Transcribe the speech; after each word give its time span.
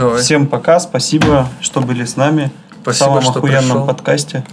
Давай. 0.00 0.22
Всем 0.22 0.46
пока, 0.46 0.80
спасибо, 0.80 1.46
что 1.60 1.82
были 1.82 2.06
с 2.06 2.16
нами. 2.16 2.50
Спасибо, 2.80 2.90
в 2.90 2.96
самом 2.96 3.22
что 3.22 3.32
охуенном 3.40 3.62
пришел. 3.64 3.86
подкасте. 3.86 4.44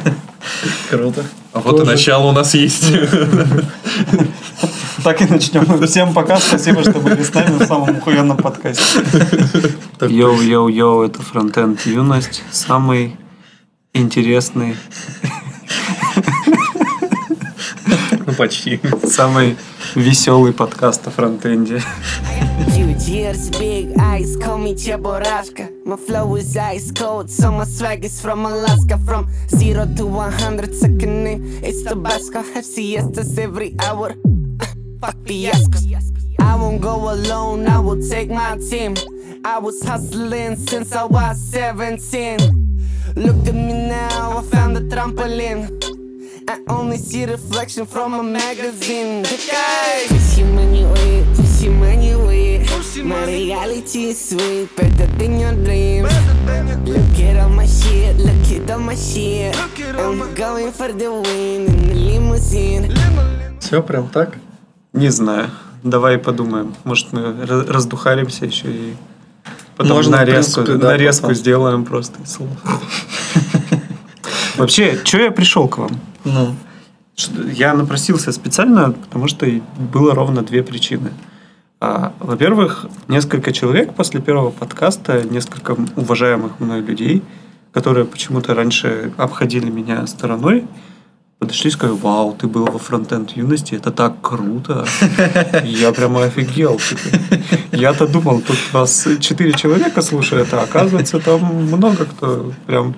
Круто. 0.90 1.24
А 1.54 1.60
вот 1.60 1.80
и 1.80 1.84
начало 1.86 2.28
у 2.28 2.32
нас 2.32 2.52
есть. 2.54 2.84
Так 5.04 5.22
и 5.22 5.26
начнем. 5.26 5.86
Всем 5.86 6.12
пока, 6.12 6.38
спасибо, 6.38 6.82
что 6.82 6.92
были 6.98 7.22
с 7.22 7.32
нами 7.32 7.56
в 7.62 7.66
самом 7.66 7.96
охуенном 7.96 8.36
подкасте. 8.36 8.98
Йоу-йоу-йоу, 10.00 11.06
это 11.06 11.22
Фронтенд 11.22 11.80
Юность. 11.86 12.42
Самый 12.50 13.16
интересный, 13.94 14.76
Ну, 18.26 18.32
почти. 18.36 18.80
самый 19.08 19.56
веселый 19.94 20.52
подкаст 20.52 21.06
о 21.06 21.10
фронтенде. 21.10 21.80
Huge 22.70 23.08
ears, 23.08 23.50
big 23.50 23.98
eyes, 23.98 24.36
call 24.36 24.58
me 24.58 24.74
Cheborashka. 24.74 25.84
My 25.86 25.96
flow 25.96 26.36
is 26.36 26.56
ice 26.56 26.90
cold, 26.92 27.30
so 27.30 27.50
my 27.50 27.64
swag 27.64 28.04
is 28.04 28.20
from 28.20 28.44
Alaska. 28.44 28.98
From 28.98 29.28
zero 29.48 29.86
to 29.96 30.06
100 30.06 30.74
second 30.74 31.24
name, 31.24 31.60
it's 31.62 31.82
Tabasco. 31.82 32.42
Have 32.42 32.64
siestas 32.64 33.38
every 33.38 33.74
hour. 33.80 34.10
Fuck 35.00 35.16
fiascos. 35.24 35.86
I 36.40 36.54
won't 36.56 36.80
go 36.80 37.12
alone, 37.12 37.66
I 37.66 37.78
will 37.78 38.00
take 38.00 38.30
my 38.30 38.56
team. 38.70 38.94
I 39.44 39.58
was 39.58 39.82
hustling 39.82 40.56
since 40.56 40.92
I 40.92 41.04
was 41.04 41.40
17. 41.50 42.38
Look 43.16 43.48
at 43.48 43.54
me 43.54 43.88
now, 43.88 44.38
I 44.38 44.42
found 44.42 44.76
a 44.76 44.80
trampoline. 44.80 45.98
I 46.48 46.60
only 46.68 46.96
see 46.96 47.24
reflection 47.24 47.86
from 47.86 48.14
a 48.14 48.22
magazine. 48.22 49.24
Money 50.54 50.84
way, 50.84 51.24
money 51.70 52.14
way. 52.14 52.64
My 53.04 53.24
reality 53.26 54.10
is 54.10 54.18
sweet, 54.30 54.68
better 54.76 55.06
than 55.18 55.38
your 55.38 55.52
dreams. 55.64 56.12
Look 56.86 57.18
at 57.20 57.36
all 57.42 57.50
my 57.50 57.66
shit, 57.66 58.16
look 58.18 58.50
at 58.56 58.70
all 58.70 58.80
my 58.80 58.94
shit. 58.94 59.54
I'm 59.98 60.34
going 60.34 60.72
for 60.72 60.92
the 60.92 61.10
win 61.12 61.66
in 61.66 61.88
the 61.88 61.94
limousine. 61.94 62.92
Все 63.60 63.82
прям 63.82 64.08
так? 64.08 64.36
Не 64.92 65.10
знаю. 65.10 65.50
Давай 65.82 66.18
подумаем. 66.18 66.74
Может, 66.84 67.12
мы 67.12 67.34
раздухаримся 67.46 68.46
еще 68.46 68.70
и 68.70 68.94
потом 69.76 69.96
Можно, 69.96 70.16
нарезку, 70.18 70.62
принципе, 70.62 70.78
да, 70.78 70.88
нарезку 70.88 71.22
потом. 71.22 71.36
сделаем 71.36 71.84
просто. 71.84 72.18
Вообще, 74.56 74.98
что 75.04 75.18
я 75.18 75.30
пришел 75.30 75.68
к 75.68 75.78
вам? 75.78 76.00
Ну, 76.24 76.54
Я 77.52 77.74
напросился 77.74 78.32
специально, 78.32 78.90
потому 78.92 79.28
что 79.28 79.46
было 79.92 80.14
ровно 80.14 80.42
две 80.42 80.62
причины. 80.62 81.10
А, 81.80 82.12
Во-первых, 82.18 82.86
несколько 83.06 83.52
человек 83.52 83.94
после 83.94 84.20
первого 84.20 84.50
подкаста, 84.50 85.22
несколько 85.22 85.76
уважаемых 85.96 86.58
мной 86.58 86.80
людей, 86.80 87.22
которые 87.72 88.04
почему-то 88.04 88.54
раньше 88.54 89.12
обходили 89.16 89.70
меня 89.70 90.04
стороной, 90.08 90.64
подошли 91.38 91.68
и 91.68 91.72
сказали, 91.72 91.96
вау, 91.96 92.34
ты 92.36 92.48
был 92.48 92.64
во 92.66 92.80
фронтенд 92.80 93.30
юности, 93.36 93.76
это 93.76 93.92
так 93.92 94.20
круто. 94.20 94.86
Я 95.62 95.92
прямо 95.92 96.24
офигел. 96.24 96.80
типа. 96.80 97.00
Я-то 97.70 98.08
думал, 98.08 98.40
тут 98.40 98.56
вас 98.72 99.06
четыре 99.20 99.52
человека 99.52 100.02
слушает, 100.02 100.52
а 100.52 100.62
оказывается, 100.62 101.20
там 101.20 101.44
много 101.44 102.06
кто 102.06 102.52
прям 102.66 102.96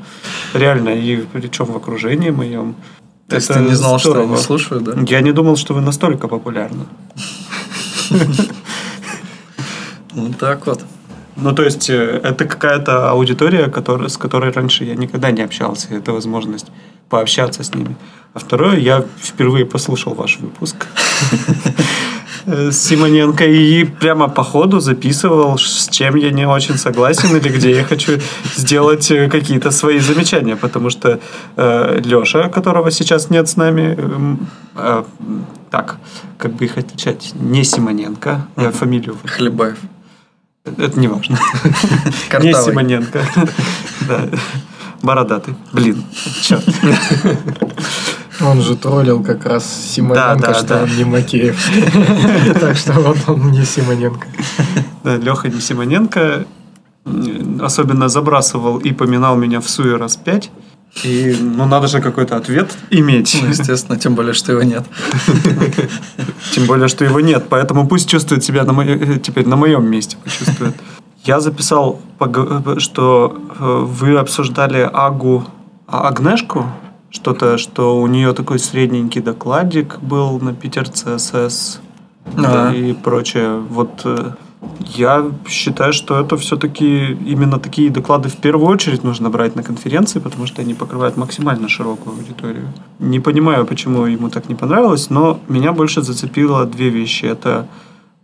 реально, 0.54 0.88
и 0.88 1.26
причем 1.32 1.66
в 1.66 1.76
окружении 1.76 2.30
моем. 2.30 2.76
то 3.28 3.36
есть 3.36 3.48
ты 3.48 3.60
не 3.60 3.74
знал, 3.74 3.98
что 3.98 4.22
они 4.22 4.38
слушают, 4.38 4.84
да? 4.84 4.94
Я 5.06 5.20
не 5.20 5.32
думал, 5.32 5.56
что 5.56 5.74
вы 5.74 5.82
настолько 5.82 6.28
популярны. 6.28 6.86
Ну 10.14 10.32
так 10.32 10.66
вот. 10.66 10.84
Ну, 11.36 11.54
то 11.54 11.62
есть, 11.62 11.88
э, 11.90 12.20
это 12.22 12.44
какая-то 12.44 13.10
аудитория, 13.10 13.72
с 14.08 14.16
которой 14.16 14.52
раньше 14.52 14.84
я 14.84 14.94
никогда 14.94 15.30
не 15.30 15.42
общался. 15.42 15.88
Это 15.94 16.12
возможность 16.12 16.66
пообщаться 17.08 17.62
с 17.62 17.74
ними. 17.74 17.96
А 18.34 18.38
второе, 18.38 18.78
я 18.78 19.04
впервые 19.22 19.64
послушал 19.64 20.14
ваш 20.14 20.38
выпуск 20.38 20.86
э, 22.46 22.70
с 22.70 22.78
Симоненко 22.78 23.44
и 23.44 23.84
прямо 23.84 24.28
по 24.28 24.42
ходу 24.42 24.80
записывал, 24.80 25.58
с 25.58 25.88
чем 25.88 26.16
я 26.16 26.30
не 26.30 26.46
очень 26.46 26.76
согласен 26.76 27.36
или 27.36 27.48
где 27.48 27.70
я 27.70 27.84
хочу 27.84 28.12
сделать 28.56 29.10
э, 29.10 29.28
какие-то 29.28 29.70
свои 29.70 29.98
замечания. 29.98 30.56
Потому 30.56 30.90
что 30.90 31.20
Леша, 31.56 32.48
которого 32.48 32.90
сейчас 32.90 33.30
нет 33.30 33.48
с 33.48 33.56
нами, 33.56 33.96
эм, 33.98 34.48
э, 34.76 35.04
так, 35.70 35.96
как 36.38 36.52
бы 36.52 36.64
их 36.64 36.78
отличать, 36.78 37.32
не 37.34 37.64
Симоненко, 37.64 38.46
я 38.56 38.70
фамилию 38.70 39.16
Хлебаев. 39.24 39.78
Это 40.78 40.98
не 40.98 41.08
важно. 41.08 41.38
Не. 42.40 42.52
Симоненко. 42.52 43.22
Да. 44.08 44.28
Бородатый. 45.02 45.54
Блин, 45.72 46.02
черт. 46.42 46.64
Он 48.40 48.60
же 48.62 48.76
троллил 48.76 49.22
как 49.22 49.44
раз 49.44 49.64
Симоненко, 49.64 50.40
Да, 50.40 50.48
да, 50.48 50.54
что 50.54 50.66
да. 50.66 50.82
он 50.82 50.96
не 50.96 51.04
Макеев. 51.04 51.58
Так 52.58 52.76
что 52.76 52.94
вот 52.94 53.18
он 53.26 53.50
не 53.50 53.66
Симоненко. 53.66 54.26
Да, 55.04 55.16
Леха 55.16 55.48
не 55.50 55.60
Симоненко. 55.60 56.46
Особенно 57.60 58.08
забрасывал 58.08 58.78
и 58.78 58.92
поминал 58.92 59.36
меня 59.36 59.60
в 59.60 59.68
суе 59.68 59.96
раз 59.96 60.16
пять. 60.16 60.50
И, 61.04 61.36
ну, 61.40 61.66
надо 61.66 61.86
же 61.86 62.00
какой-то 62.00 62.36
ответ 62.36 62.70
иметь. 62.90 63.38
Ну, 63.42 63.48
естественно, 63.48 63.98
тем 63.98 64.14
более, 64.14 64.32
что 64.34 64.52
его 64.52 64.62
нет. 64.62 64.84
Тем 66.52 66.66
более, 66.66 66.88
что 66.88 67.04
его 67.04 67.20
нет. 67.20 67.44
Поэтому 67.48 67.86
пусть 67.86 68.08
чувствует 68.08 68.44
себя 68.44 68.64
на 68.64 68.72
моё- 68.72 68.96
э, 68.98 69.18
теперь 69.18 69.46
на 69.46 69.56
моем 69.56 69.88
месте. 69.90 70.16
Почувствует. 70.24 70.74
Я 71.24 71.40
записал, 71.40 72.00
пог- 72.18 72.80
что 72.80 73.36
э, 73.60 73.84
вы 73.86 74.16
обсуждали 74.18 74.88
Агу, 74.92 75.44
а, 75.86 76.08
Агнешку, 76.08 76.66
что-то, 77.10 77.58
что 77.58 78.00
у 78.00 78.06
нее 78.06 78.32
такой 78.32 78.58
средненький 78.58 79.20
докладик 79.20 79.98
был 80.00 80.40
на 80.40 80.54
Питер 80.54 80.88
ЦСС 80.88 81.80
А. 82.36 82.72
и 82.72 82.92
прочее. 82.94 83.58
Вот 83.70 84.00
э, 84.04 84.32
я 84.80 85.30
считаю, 85.48 85.92
что 85.92 86.20
это 86.20 86.36
все-таки 86.36 87.12
именно 87.12 87.58
такие 87.58 87.90
доклады 87.90 88.28
в 88.28 88.36
первую 88.36 88.68
очередь 88.68 89.04
нужно 89.04 89.30
брать 89.30 89.56
на 89.56 89.62
конференции, 89.62 90.18
потому 90.20 90.46
что 90.46 90.62
они 90.62 90.74
покрывают 90.74 91.16
максимально 91.16 91.68
широкую 91.68 92.16
аудиторию. 92.16 92.72
Не 92.98 93.20
понимаю, 93.20 93.66
почему 93.66 94.04
ему 94.04 94.28
так 94.28 94.48
не 94.48 94.54
понравилось, 94.54 95.10
но 95.10 95.40
меня 95.48 95.72
больше 95.72 96.02
зацепило 96.02 96.66
две 96.66 96.90
вещи. 96.90 97.24
Это 97.24 97.66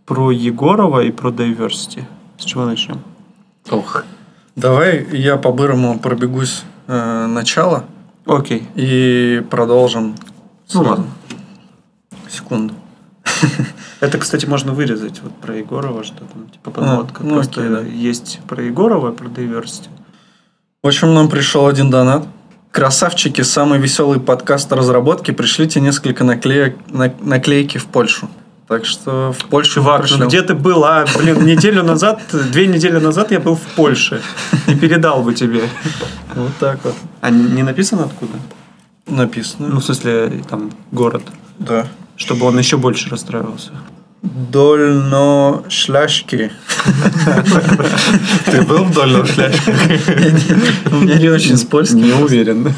про 0.05 0.31
Егорова 0.31 1.03
и 1.03 1.11
про 1.11 1.31
diversity. 1.31 2.03
С 2.37 2.45
чего 2.45 2.65
начнем? 2.65 2.99
Ох. 3.71 4.03
Давай 4.55 5.07
я 5.11 5.37
по-бырому 5.37 5.99
пробегусь 5.99 6.63
э, 6.87 7.25
начало 7.27 7.85
Окей. 8.25 8.67
и 8.75 9.43
продолжим. 9.49 10.15
Ну 10.73 10.83
сразу. 10.83 10.89
ладно. 10.89 11.05
Секунду. 12.29 12.73
Это, 13.99 14.17
кстати, 14.19 14.45
можно 14.45 14.73
вырезать 14.73 15.21
вот 15.23 15.35
про 15.37 15.55
Егорова, 15.55 16.03
что 16.03 16.17
там, 16.17 16.47
типа, 16.49 16.71
подводка. 16.71 17.21
А, 17.21 17.25
ну 17.25 17.33
Просто 17.35 17.61
окей, 17.61 17.73
да. 17.73 17.81
есть 17.81 18.39
про 18.47 18.63
Егорова, 18.63 19.11
про 19.11 19.27
diversity. 19.27 19.87
В 20.83 20.87
общем, 20.87 21.13
нам 21.13 21.29
пришел 21.29 21.67
один 21.67 21.89
донат. 21.89 22.25
Красавчики, 22.71 23.41
самый 23.41 23.79
веселый 23.79 24.19
подкаст 24.19 24.71
разработки. 24.71 25.31
Пришлите 25.31 25.81
несколько 25.81 26.23
наклеек, 26.23 26.77
на- 26.89 27.13
наклейки 27.21 27.79
в 27.79 27.85
Польшу. 27.87 28.29
Так 28.67 28.85
что 28.85 29.31
в 29.31 29.45
Польшу 29.45 29.75
Чувак, 29.75 30.05
ну 30.19 30.27
где 30.27 30.41
ты 30.41 30.53
был? 30.53 30.83
А, 30.83 31.05
блин, 31.17 31.45
неделю 31.45 31.83
назад, 31.83 32.21
две 32.51 32.67
недели 32.67 32.99
назад 32.99 33.31
я 33.31 33.39
был 33.39 33.55
в 33.55 33.61
Польше. 33.75 34.21
И 34.67 34.75
передал 34.75 35.23
бы 35.23 35.33
тебе. 35.33 35.63
Вот 36.35 36.51
так 36.59 36.79
вот. 36.83 36.93
А 37.21 37.29
не 37.31 37.63
написано 37.63 38.03
откуда? 38.03 38.33
Написано. 39.07 39.69
Ну, 39.69 39.79
в 39.79 39.83
смысле, 39.85 40.43
там, 40.49 40.69
город. 40.91 41.23
да. 41.57 41.87
Чтобы 42.17 42.47
он 42.47 42.57
еще 42.57 42.77
больше 42.77 43.09
расстраивался. 43.09 43.71
Дольно-шляшки. 44.23 46.51
Ты 48.45 48.61
был 48.63 48.85
в 48.85 48.93
дольном 48.93 49.25
шляпе? 49.25 49.57
У 50.91 50.95
меня 50.95 51.19
не 51.19 51.29
очень 51.29 51.55
с 51.55 51.63
польским. 51.63 52.01
Не 52.01 52.13
уверен. 52.13 52.73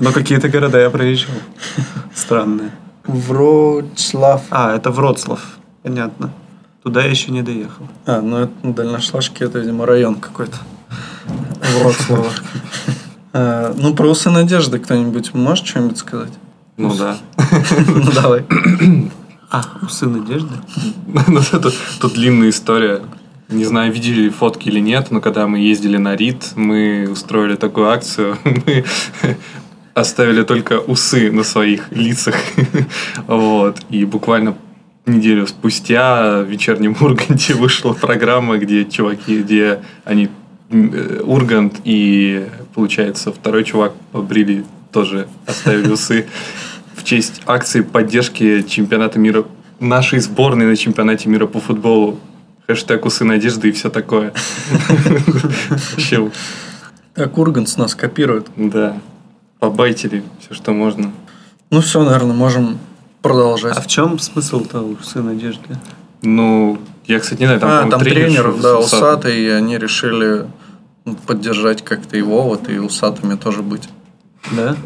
Но 0.00 0.12
какие-то 0.12 0.48
города 0.48 0.78
я 0.78 0.90
проезжал. 0.90 1.34
Странные. 2.14 2.70
Вроцлав. 3.04 4.42
А, 4.50 4.76
это 4.76 4.90
Вроцлав. 4.90 5.40
Понятно. 5.82 6.30
Туда 6.82 7.02
я 7.02 7.10
еще 7.10 7.32
не 7.32 7.42
доехал. 7.42 7.88
А, 8.06 8.20
ну 8.20 8.38
это 8.38 8.52
Дальношлашки, 8.62 9.42
это, 9.42 9.58
видимо, 9.58 9.86
район 9.86 10.14
какой-то. 10.14 10.56
Вроцлава. 11.80 12.30
А, 13.32 13.74
ну, 13.76 13.94
про 13.94 14.08
усы 14.08 14.30
надежды 14.30 14.78
кто-нибудь 14.78 15.34
может 15.34 15.66
что-нибудь 15.66 15.98
сказать? 15.98 16.32
Ну 16.76 16.94
да. 16.94 17.16
Ну, 17.86 18.12
давай. 18.12 18.44
А, 19.50 19.62
усы 19.82 20.06
надежды? 20.06 20.54
Ну, 21.28 21.38
это- 21.40 21.72
Тут 22.00 22.14
длинная 22.14 22.48
история. 22.50 23.00
Не 23.48 23.64
знаю, 23.64 23.92
видели 23.92 24.22
ли 24.22 24.30
фотки 24.30 24.68
или 24.68 24.80
нет, 24.80 25.12
но 25.12 25.20
когда 25.20 25.46
мы 25.46 25.60
ездили 25.60 25.96
на 25.98 26.16
РИД, 26.16 26.52
мы 26.56 27.08
устроили 27.10 27.54
такую 27.54 27.88
акцию. 27.88 28.36
Мы 28.44 28.84
оставили 29.94 30.42
только 30.42 30.80
усы 30.80 31.30
на 31.30 31.42
своих 31.44 31.90
лицах. 31.92 32.34
Вот. 33.28 33.78
И 33.88 34.04
буквально 34.04 34.56
неделю 35.06 35.46
спустя 35.46 36.40
в 36.42 36.50
вечернем 36.50 36.96
Урганте 37.00 37.54
вышла 37.54 37.92
программа, 37.94 38.58
где 38.58 38.84
чуваки, 38.84 39.38
где 39.42 39.80
они 40.04 40.28
э, 40.70 41.20
Ургант 41.24 41.80
и, 41.84 42.46
получается, 42.74 43.32
второй 43.32 43.62
чувак 43.64 43.92
побрили, 44.12 44.64
тоже 44.96 45.28
оставили 45.46 45.90
усы 45.90 46.26
в 46.94 47.04
честь 47.04 47.42
акции 47.44 47.82
поддержки 47.82 48.62
чемпионата 48.62 49.18
мира 49.18 49.44
нашей 49.78 50.20
сборной 50.20 50.64
на 50.64 50.74
чемпионате 50.74 51.28
мира 51.28 51.46
по 51.46 51.60
футболу. 51.60 52.18
Хэштег 52.66 53.04
усы 53.04 53.24
надежды 53.24 53.68
и 53.68 53.72
все 53.72 53.90
такое. 53.90 54.32
Вообще, 55.92 56.30
Как 57.12 57.36
Ургант 57.36 57.68
с 57.68 57.76
нас 57.76 57.94
копирует. 57.94 58.46
да. 58.56 58.96
Побайтили 59.58 60.22
все, 60.40 60.54
что 60.54 60.72
можно. 60.72 61.12
Ну 61.70 61.82
все, 61.82 62.02
наверное, 62.02 62.34
можем 62.34 62.78
продолжать. 63.20 63.76
А 63.76 63.82
в 63.82 63.86
чем 63.86 64.18
смысл-то 64.18 64.80
усы 64.80 65.20
надежды? 65.20 65.76
Ну, 66.22 66.78
я, 67.06 67.20
кстати, 67.20 67.40
не 67.40 67.46
знаю, 67.46 67.60
там, 67.60 67.70
а, 67.70 67.90
там 67.90 68.00
тренер 68.00 68.30
тренер, 68.30 68.54
да, 68.62 68.78
усатый, 68.78 69.38
и 69.40 69.48
они 69.48 69.76
решили 69.76 70.46
поддержать 71.26 71.84
как-то 71.84 72.16
его, 72.16 72.42
вот 72.42 72.70
и 72.70 72.78
усатыми 72.78 73.34
тоже 73.34 73.62
быть. 73.62 73.88
Да? 74.52 74.76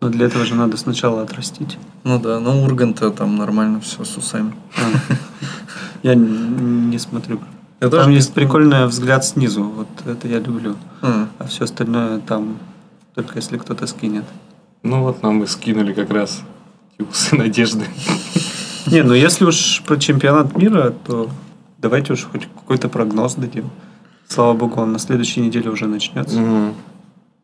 Но 0.00 0.08
для 0.08 0.26
этого 0.26 0.44
же 0.44 0.54
надо 0.54 0.76
сначала 0.76 1.22
отрастить. 1.22 1.78
Ну 2.04 2.18
да, 2.20 2.38
ну 2.40 2.62
Урганта 2.62 3.10
там 3.10 3.36
нормально 3.36 3.80
все 3.80 4.04
с 4.04 4.16
усами. 4.16 4.54
А. 4.76 5.12
Я 6.02 6.14
не 6.14 6.98
смотрю. 6.98 7.40
Я 7.80 7.88
Там 7.88 8.10
есть 8.10 8.32
прикольный 8.32 8.86
взгляд 8.86 9.24
снизу. 9.24 9.64
Вот 9.64 9.88
это 10.06 10.28
я 10.28 10.38
люблю. 10.38 10.76
А, 11.02 11.28
А 11.38 11.46
все 11.46 11.64
остальное 11.64 12.20
там 12.20 12.58
только 13.14 13.36
если 13.36 13.58
кто-то 13.58 13.86
скинет. 13.86 14.24
Ну 14.82 15.02
вот 15.02 15.22
нам 15.22 15.42
и 15.42 15.46
скинули 15.46 15.92
как 15.92 16.10
раз 16.10 16.42
усы 16.98 17.34
надежды. 17.36 17.86
Не, 18.86 19.02
ну 19.02 19.14
если 19.14 19.44
уж 19.44 19.82
про 19.86 19.96
чемпионат 19.96 20.56
мира, 20.56 20.94
то 21.06 21.28
давайте 21.78 22.12
уж 22.12 22.24
хоть 22.24 22.46
какой-то 22.54 22.88
прогноз 22.88 23.34
дадим. 23.34 23.70
Слава 24.28 24.54
богу, 24.54 24.80
он 24.80 24.92
на 24.92 24.98
следующей 24.98 25.40
неделе 25.40 25.70
уже 25.70 25.86
начнется. 25.86 26.38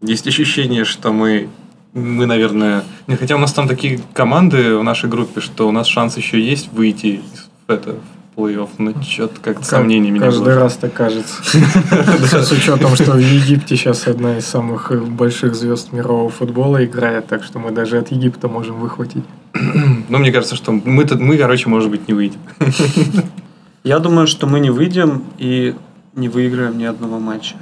Есть 0.02 0.26
ощущение, 0.26 0.84
что 0.84 1.12
мы, 1.12 1.48
мы, 1.94 2.26
наверное... 2.26 2.82
Не, 3.06 3.16
хотя 3.16 3.36
у 3.36 3.38
нас 3.38 3.52
там 3.52 3.68
такие 3.68 4.00
команды 4.14 4.76
в 4.76 4.82
нашей 4.82 5.08
группе, 5.08 5.40
что 5.40 5.68
у 5.68 5.72
нас 5.72 5.86
шанс 5.86 6.16
еще 6.16 6.40
есть 6.40 6.72
выйти 6.72 7.22
в, 7.68 7.70
это, 7.70 7.94
в 7.94 8.38
плей-офф, 8.38 8.68
но 8.78 9.00
что-то 9.00 9.40
как-то 9.40 9.64
сомнениями 9.64 10.18
не 10.18 10.24
Каждый 10.24 10.44
было. 10.44 10.54
раз 10.56 10.74
так 10.76 10.92
кажется. 10.92 11.40
С 11.44 12.50
учетом, 12.50 12.96
что 12.96 13.12
в 13.12 13.18
Египте 13.20 13.76
сейчас 13.76 14.08
одна 14.08 14.38
из 14.38 14.46
самых 14.46 14.90
э, 14.90 14.96
больших 14.98 15.54
звезд 15.54 15.92
мирового 15.92 16.30
футбола 16.30 16.84
играет, 16.84 17.28
так 17.28 17.44
что 17.44 17.60
мы 17.60 17.70
даже 17.70 17.98
от 17.98 18.10
Египта 18.10 18.48
можем 18.48 18.80
выхватить. 18.80 19.24
Ну, 20.08 20.18
мне 20.18 20.32
кажется, 20.32 20.56
что 20.56 20.72
мы, 20.72 21.06
мы, 21.06 21.38
короче, 21.38 21.68
может 21.68 21.90
быть, 21.90 22.08
не 22.08 22.14
выйдем. 22.14 22.40
Я 23.84 23.98
думаю, 23.98 24.26
что 24.26 24.46
мы 24.46 24.60
не 24.60 24.70
выйдем 24.70 25.22
и 25.38 25.74
не 26.14 26.28
выиграем 26.28 26.76
ни 26.76 26.84
одного 26.84 27.18
матча. 27.18 27.54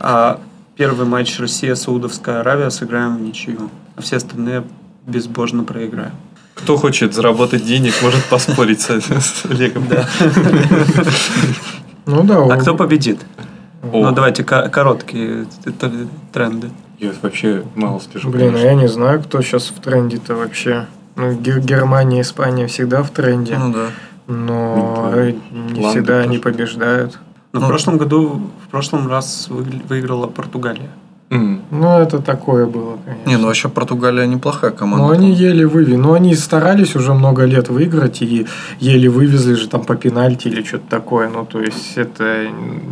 А 0.00 0.40
первый 0.82 1.06
матч 1.06 1.38
Россия-Саудовская 1.38 2.40
Аравия 2.40 2.68
сыграем 2.70 3.16
в 3.16 3.20
ничью. 3.22 3.70
А 3.94 4.02
все 4.02 4.16
остальные 4.16 4.64
безбожно 5.06 5.62
проиграем. 5.62 6.10
Кто 6.54 6.76
хочет 6.76 7.14
заработать 7.14 7.64
денег, 7.64 7.94
может 8.02 8.24
поспорить 8.24 8.80
с, 8.80 8.90
с 9.00 9.44
Олегом. 9.48 9.86
Да. 9.86 10.08
Ну 12.04 12.24
да, 12.24 12.52
А 12.52 12.56
кто 12.56 12.74
победит? 12.74 13.20
О, 13.92 14.06
Ну, 14.08 14.10
давайте 14.12 14.42
ко- 14.42 14.68
короткие 14.70 15.46
тренды. 16.32 16.70
Я 16.98 17.12
вообще 17.22 17.62
мало 17.76 18.00
слежу. 18.00 18.28
Блин, 18.30 18.56
а 18.56 18.58
я 18.58 18.74
не 18.74 18.88
знаю, 18.88 19.22
кто 19.22 19.40
сейчас 19.40 19.68
в 19.68 19.80
тренде-то 19.80 20.34
вообще. 20.34 20.86
Ну, 21.14 21.30
Гер- 21.32 21.60
Германия, 21.60 22.22
Испания 22.22 22.66
всегда 22.66 23.04
в 23.04 23.10
тренде, 23.10 23.56
ну 23.56 23.72
да. 23.72 23.86
но 24.26 25.14
не 25.52 25.88
всегда 25.90 26.18
они 26.18 26.38
побеждают. 26.38 27.20
Но 27.52 27.60
Ну. 27.60 27.66
в 27.66 27.68
прошлом 27.68 27.98
году, 27.98 28.40
в 28.66 28.70
прошлом 28.70 29.08
раз 29.08 29.48
вы- 29.50 29.82
выиграла 29.88 30.26
Португалия. 30.26 30.90
Ну, 31.70 31.88
это 31.98 32.18
такое 32.18 32.66
было, 32.66 32.98
конечно. 33.06 33.30
Не, 33.30 33.36
ну 33.38 33.46
вообще 33.46 33.68
Португалия 33.70 34.26
неплохая 34.26 34.70
команда. 34.70 35.06
Ну, 35.06 35.12
они 35.12 35.32
еле 35.32 35.66
вывели. 35.66 35.96
Ну, 35.96 36.12
они 36.12 36.34
старались 36.34 36.94
уже 36.96 37.14
много 37.14 37.44
лет 37.46 37.70
выиграть 37.70 38.20
и 38.22 38.46
еле 38.80 39.08
вывезли 39.08 39.54
же 39.54 39.66
там 39.68 39.82
по 39.84 39.94
пенальти 39.96 40.48
или 40.48 40.62
что-то 40.62 40.84
такое. 40.90 41.30
Ну, 41.30 41.46
то 41.46 41.60
есть, 41.62 41.96
это 41.96 42.48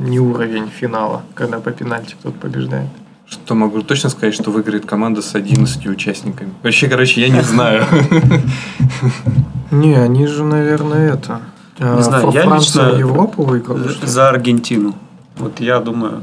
не 0.09 0.19
уровень 0.19 0.69
финала, 0.81 1.21
когда 1.35 1.59
по 1.59 1.71
пенальти 1.71 2.17
кто-то 2.19 2.39
побеждает. 2.39 2.89
Что 3.29 3.55
могу 3.55 3.83
точно 3.83 4.09
сказать, 4.11 4.35
что 4.35 4.51
выиграет 4.51 4.87
команда 4.87 5.21
с 5.21 5.35
11 5.35 5.87
участниками. 5.87 6.51
Вообще, 6.63 6.89
короче, 6.89 7.21
я 7.21 7.29
не 7.29 7.43
знаю. 7.43 7.85
Не, 9.71 9.95
они 9.95 10.27
же, 10.27 10.45
наверное, 10.45 11.13
это... 11.15 11.41
Не 11.81 12.01
э, 12.01 12.03
знаю, 12.03 12.31
я 12.33 12.45
лично 12.45 12.83
Европу 12.99 13.55
ли? 13.55 13.63
За 14.03 14.29
Аргентину. 14.29 14.95
Вот 15.37 15.61
я 15.61 15.81
думаю. 15.81 16.23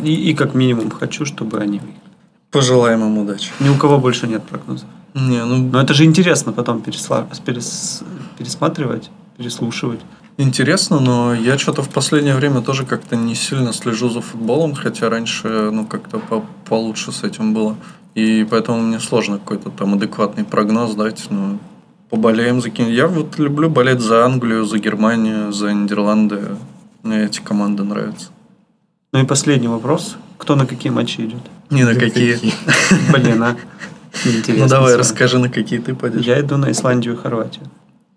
И, 0.00 0.12
и 0.30 0.34
как 0.34 0.54
минимум 0.54 0.90
хочу, 0.90 1.24
чтобы 1.24 1.58
они 1.58 1.78
выиграли. 1.78 2.00
Пожелаем 2.50 3.00
им 3.02 3.18
удачи. 3.18 3.50
Ни 3.60 3.68
у 3.68 3.74
кого 3.76 3.98
больше 3.98 4.26
нет 4.26 4.42
прогнозов. 4.42 4.88
Не, 5.14 5.44
ну 5.44 5.56
Но 5.56 5.80
это 5.80 5.94
же 5.94 6.04
интересно 6.04 6.52
потом 6.52 6.78
пересла- 6.78 7.26
перес- 7.46 8.02
пересматривать, 8.38 9.10
переслушивать. 9.38 10.00
интересно, 10.38 11.00
но 11.00 11.34
я 11.34 11.56
что-то 11.56 11.82
в 11.82 11.88
последнее 11.88 12.34
время 12.34 12.60
тоже 12.60 12.84
как-то 12.84 13.16
не 13.16 13.34
сильно 13.34 13.72
слежу 13.72 14.10
за 14.10 14.20
футболом, 14.20 14.74
хотя 14.74 15.08
раньше, 15.08 15.70
ну, 15.72 15.86
как-то 15.86 16.18
по- 16.18 16.44
получше 16.68 17.12
с 17.12 17.22
этим 17.24 17.54
было. 17.54 17.76
И 18.14 18.46
поэтому 18.50 18.80
мне 18.80 19.00
сложно 19.00 19.38
какой-то 19.38 19.70
там 19.70 19.94
адекватный 19.94 20.44
прогноз 20.44 20.94
дать, 20.94 21.26
но 21.30 21.58
поболеем 22.10 22.60
за 22.60 22.70
кем 22.70 22.88
Я 22.88 23.06
вот 23.06 23.38
люблю 23.38 23.68
болеть 23.70 24.00
за 24.00 24.24
Англию, 24.24 24.64
за 24.64 24.78
Германию, 24.78 25.52
за 25.52 25.72
Нидерланды. 25.72 26.56
Мне 27.02 27.24
эти 27.24 27.40
команды 27.40 27.84
нравятся. 27.84 28.28
Ну 29.12 29.20
и 29.22 29.26
последний 29.26 29.68
вопрос. 29.68 30.16
Кто 30.38 30.56
на 30.56 30.66
какие 30.66 30.92
матчи 30.92 31.20
идет? 31.20 31.40
Не 31.70 31.84
на 31.84 31.94
какие. 31.94 32.38
Блин, 33.12 33.42
а? 33.42 33.56
Неинтересно 34.24 34.64
Ну 34.64 34.68
давай, 34.70 34.96
расскажи, 34.96 35.38
на 35.38 35.48
какие 35.48 35.78
ты 35.78 35.94
пойдешь. 35.94 36.24
Я 36.24 36.40
иду 36.40 36.56
на 36.56 36.70
Исландию 36.70 37.14
и 37.14 37.16
Хорватию. 37.16 37.66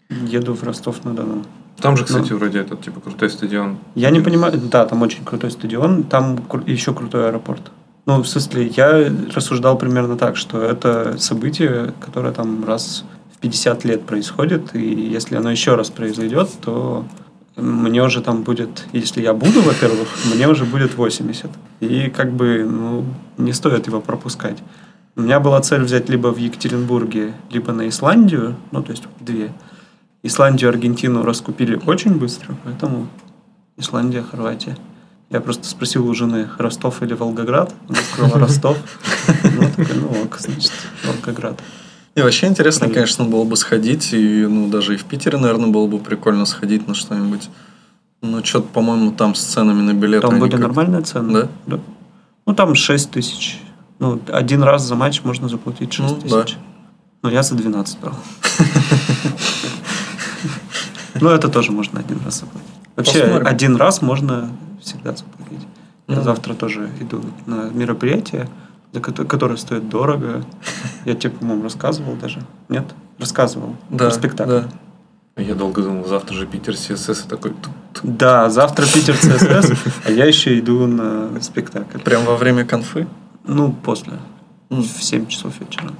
Еду 0.09 0.53
в 0.53 0.63
Ростов-на-Дону. 0.63 1.43
Там 1.81 1.95
же, 1.95 2.03
кстати, 2.03 2.31
Ну. 2.31 2.37
вроде 2.37 2.59
этот, 2.59 2.81
типа, 2.81 2.99
крутой 2.99 3.29
стадион. 3.29 3.77
Я 3.95 4.09
не 4.09 4.19
понимаю, 4.19 4.53
да, 4.57 4.85
там 4.85 5.01
очень 5.01 5.23
крутой 5.23 5.51
стадион, 5.51 6.03
там 6.03 6.37
кру- 6.49 6.69
еще 6.69 6.93
крутой 6.93 7.27
аэропорт. 7.29 7.71
Ну, 8.05 8.21
в 8.21 8.27
смысле, 8.27 8.67
я 8.75 9.13
рассуждал 9.33 9.77
примерно 9.77 10.17
так, 10.17 10.35
что 10.35 10.61
это 10.61 11.15
событие, 11.19 11.93
которое 12.03 12.33
там 12.33 12.65
раз 12.65 13.05
50 13.41 13.85
лет 13.85 14.05
происходит, 14.05 14.75
и 14.75 14.79
если 14.79 15.35
оно 15.35 15.51
еще 15.51 15.75
раз 15.75 15.89
произойдет, 15.89 16.49
то 16.61 17.05
мне 17.55 18.03
уже 18.03 18.21
там 18.21 18.43
будет, 18.43 18.85
если 18.93 19.21
я 19.21 19.33
буду, 19.33 19.61
во-первых, 19.61 20.07
мне 20.33 20.47
уже 20.47 20.65
будет 20.65 20.95
80. 20.95 21.49
И 21.81 22.09
как 22.09 22.31
бы, 22.31 22.65
ну, 22.69 23.05
не 23.37 23.53
стоит 23.53 23.87
его 23.87 24.01
пропускать. 24.01 24.57
У 25.15 25.21
меня 25.21 25.39
была 25.39 25.59
цель 25.61 25.83
взять 25.83 26.09
либо 26.09 26.27
в 26.29 26.37
Екатеринбурге, 26.37 27.33
либо 27.49 27.73
на 27.73 27.87
Исландию, 27.89 28.55
ну, 28.71 28.81
то 28.81 28.91
есть 28.91 29.03
две. 29.19 29.51
Исландию, 30.23 30.69
Аргентину 30.69 31.23
раскупили 31.23 31.79
очень 31.85 32.17
быстро, 32.17 32.55
поэтому 32.63 33.07
Исландия, 33.77 34.21
Хорватия. 34.21 34.77
Я 35.29 35.41
просто 35.41 35.67
спросил 35.67 36.07
у 36.07 36.13
жены, 36.13 36.49
Ростов 36.57 37.03
или 37.03 37.13
Волгоград. 37.13 37.73
Она 37.87 37.99
сказала 37.99 38.39
Ростов. 38.39 38.77
Ну, 39.43 39.61
такой, 39.75 39.95
ну 39.95 40.23
ок, 40.23 40.37
значит, 40.39 40.71
Волгоград. 41.05 41.61
И 42.19 42.21
вообще 42.21 42.47
интересно, 42.47 42.87
Блин. 42.87 42.95
конечно, 42.95 43.23
было 43.23 43.45
бы 43.45 43.55
сходить, 43.55 44.11
и 44.13 44.45
ну 44.45 44.67
даже 44.67 44.95
и 44.95 44.97
в 44.97 45.05
Питере, 45.05 45.37
наверное, 45.37 45.69
было 45.69 45.87
бы 45.87 45.99
прикольно 45.99 46.45
сходить 46.45 46.85
на 46.85 46.93
что-нибудь. 46.93 47.49
Ну, 48.21 48.43
что-то, 48.43 48.67
по-моему, 48.67 49.11
там 49.11 49.35
с 49.35 49.41
ценами 49.41 49.81
на 49.81 49.93
билеты. 49.93 50.27
Там 50.27 50.37
были 50.39 50.51
как- 50.51 50.59
нормальные 50.59 51.01
цены? 51.03 51.47
Да? 51.65 51.79
Ну, 52.45 52.53
там 52.53 52.75
6 52.75 53.11
тысяч. 53.11 53.61
Ну, 53.99 54.19
один 54.27 54.63
раз 54.63 54.83
за 54.83 54.95
матч 54.95 55.21
можно 55.23 55.47
заплатить 55.47 55.93
6 55.93 56.09
Ну, 56.25 56.29
да. 56.29 56.43
тысяч. 56.43 56.57
Ну, 57.23 57.29
я 57.29 57.41
за 57.41 57.55
12 57.55 57.97
брал. 58.01 58.15
Ну, 61.21 61.29
это 61.29 61.47
тоже 61.47 61.71
можно 61.71 61.99
один 62.01 62.19
раз 62.25 62.41
заплатить. 62.41 62.69
Вообще, 62.97 63.23
один 63.45 63.75
раз 63.77 64.01
можно 64.01 64.49
всегда 64.81 65.15
заплатить. 65.15 65.65
Я 66.09 66.21
завтра 66.21 66.53
тоже 66.53 66.89
иду 66.99 67.21
на 67.45 67.69
мероприятие, 67.69 68.49
за 68.93 68.99
кото- 69.01 69.25
которое 69.25 69.57
стоит 69.57 69.89
дорого. 69.89 70.43
Я 71.05 71.15
тебе, 71.15 71.31
по-моему, 71.31 71.63
рассказывал 71.63 72.15
даже. 72.15 72.41
Нет? 72.69 72.85
Рассказывал. 73.19 73.75
Да, 73.89 74.05
Про 74.05 74.11
спектакль. 74.11 74.49
да. 74.51 74.67
Я 75.41 75.55
долго 75.55 75.81
думал, 75.81 76.05
завтра 76.05 76.33
же 76.35 76.45
Питер 76.45 76.75
ССС 76.75 77.21
такой... 77.23 77.53
Да, 78.03 78.49
завтра 78.49 78.85
Питер 78.85 79.15
ЦСС, 79.17 79.71
а 80.05 80.11
я 80.11 80.25
еще 80.25 80.57
иду 80.59 80.85
на 80.85 81.39
спектакль. 81.41 81.99
Прям 81.99 82.25
во 82.25 82.35
время 82.35 82.65
конфы. 82.65 83.07
Ну, 83.45 83.71
после. 83.71 84.13
В 84.69 84.83
7 84.83 85.27
часов 85.27 85.53
вечера. 85.59 85.91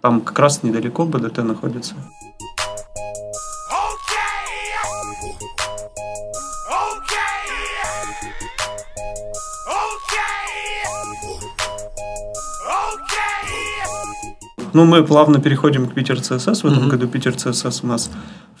Там 0.00 0.20
как 0.20 0.38
раз 0.38 0.62
недалеко 0.62 1.04
БДТ 1.06 1.38
находится. 1.38 1.94
Ну, 14.74 14.84
мы 14.84 15.02
плавно 15.02 15.40
переходим 15.40 15.86
к 15.86 15.94
Питер 15.94 16.20
ЦСС. 16.20 16.62
В 16.62 16.66
этом 16.66 16.80
Мгм. 16.80 16.88
году 16.90 17.08
Питер 17.08 17.34
ЦСС 17.34 17.82
у 17.82 17.86
нас 17.86 18.10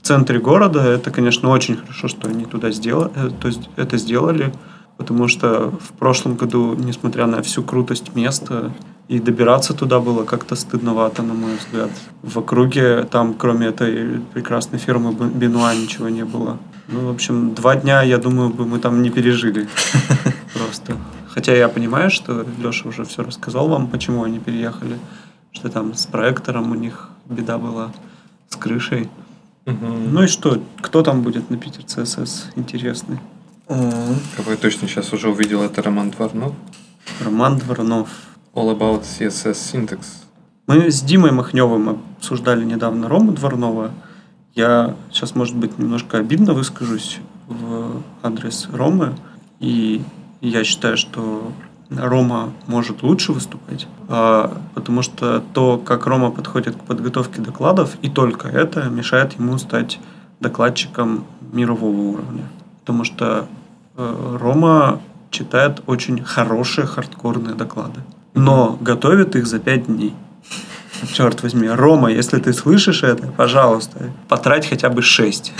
центре 0.04 0.38
города. 0.38 0.80
Это, 0.80 1.10
конечно, 1.10 1.50
очень 1.50 1.76
хорошо, 1.76 2.08
что 2.08 2.28
они 2.28 2.44
туда 2.44 2.70
сделали, 2.70 3.30
то 3.40 3.48
есть 3.48 3.68
это 3.76 3.96
сделали, 3.96 4.52
потому 4.98 5.28
что 5.28 5.70
в 5.70 5.92
прошлом 5.98 6.36
году, 6.36 6.74
несмотря 6.74 7.26
на 7.26 7.42
всю 7.42 7.62
крутость 7.62 8.14
места, 8.14 8.70
и 9.08 9.18
добираться 9.18 9.74
туда 9.74 10.00
было 10.00 10.24
как-то 10.24 10.56
стыдновато, 10.56 11.22
на 11.22 11.34
мой 11.34 11.56
взгляд. 11.56 11.90
В 12.22 12.38
округе 12.38 13.04
там, 13.10 13.34
кроме 13.34 13.66
этой 13.66 14.20
прекрасной 14.32 14.78
фирмы 14.78 15.12
Бенуа, 15.12 15.74
ничего 15.74 16.08
не 16.08 16.24
было. 16.24 16.58
Ну, 16.88 17.06
в 17.08 17.10
общем, 17.10 17.54
два 17.54 17.76
дня, 17.76 18.02
я 18.02 18.18
думаю, 18.18 18.48
бы 18.48 18.64
мы 18.64 18.78
там 18.78 19.02
не 19.02 19.10
пережили. 19.10 19.68
Просто. 20.54 20.96
Хотя 21.28 21.54
я 21.54 21.68
понимаю, 21.68 22.10
что 22.10 22.46
Леша 22.62 22.88
уже 22.88 23.04
все 23.04 23.22
рассказал 23.22 23.68
вам, 23.68 23.88
почему 23.88 24.22
они 24.22 24.38
переехали. 24.38 24.96
Что 25.54 25.70
там 25.70 25.94
с 25.94 26.04
проектором 26.04 26.72
у 26.72 26.74
них 26.74 27.08
беда 27.26 27.56
была, 27.58 27.92
с 28.50 28.56
крышей. 28.56 29.08
Ну 29.64 30.24
и 30.24 30.26
что? 30.26 30.60
Кто 30.82 31.02
там 31.02 31.22
будет 31.22 31.48
на 31.48 31.56
Питер 31.56 31.84
ЦСС? 31.84 32.50
Интересный. 32.56 33.18
Кого 33.66 34.50
я 34.50 34.56
точно 34.56 34.88
сейчас 34.88 35.12
уже 35.14 35.30
увидел, 35.30 35.62
это 35.62 35.80
Роман 35.80 36.10
Дворнов. 36.10 36.52
Роман 37.20 37.58
Дворнов. 37.58 38.08
All 38.52 38.76
About 38.78 39.02
CSS 39.02 39.52
Syntax. 39.52 40.00
Мы 40.66 40.90
с 40.90 41.00
Димой 41.00 41.32
Махневым 41.32 42.00
обсуждали 42.16 42.64
недавно 42.64 43.08
Рому 43.08 43.32
Дворнова. 43.32 43.90
Я 44.54 44.96
сейчас, 45.10 45.34
может 45.34 45.56
быть, 45.56 45.78
немножко 45.78 46.18
обидно 46.18 46.52
выскажусь 46.52 47.20
в 47.48 48.02
адрес 48.22 48.68
Ромы. 48.72 49.16
И 49.60 50.02
я 50.40 50.62
считаю, 50.64 50.96
что 50.96 51.52
Рома 51.90 52.52
может 52.66 53.02
лучше 53.02 53.32
выступать, 53.32 53.86
а, 54.08 54.60
потому 54.74 55.02
что 55.02 55.42
то, 55.52 55.78
как 55.78 56.06
Рома 56.06 56.30
подходит 56.30 56.76
к 56.76 56.80
подготовке 56.80 57.40
докладов, 57.40 57.96
и 58.02 58.08
только 58.08 58.48
это 58.48 58.84
мешает 58.84 59.34
ему 59.38 59.58
стать 59.58 59.98
докладчиком 60.40 61.24
мирового 61.52 61.96
уровня. 61.96 62.44
Потому 62.80 63.04
что 63.04 63.46
э, 63.96 64.36
Рома 64.40 65.00
читает 65.30 65.82
очень 65.86 66.22
хорошие 66.22 66.86
хардкорные 66.86 67.54
доклады, 67.54 68.00
но 68.34 68.76
готовит 68.80 69.36
их 69.36 69.46
за 69.46 69.58
пять 69.58 69.86
дней. 69.86 70.14
Черт 71.12 71.42
возьми, 71.42 71.68
Рома, 71.68 72.10
если 72.10 72.38
ты 72.38 72.52
слышишь 72.52 73.02
это, 73.02 73.26
пожалуйста, 73.26 74.10
потрать 74.28 74.66
хотя 74.68 74.88
бы 74.88 75.02
шесть. 75.02 75.52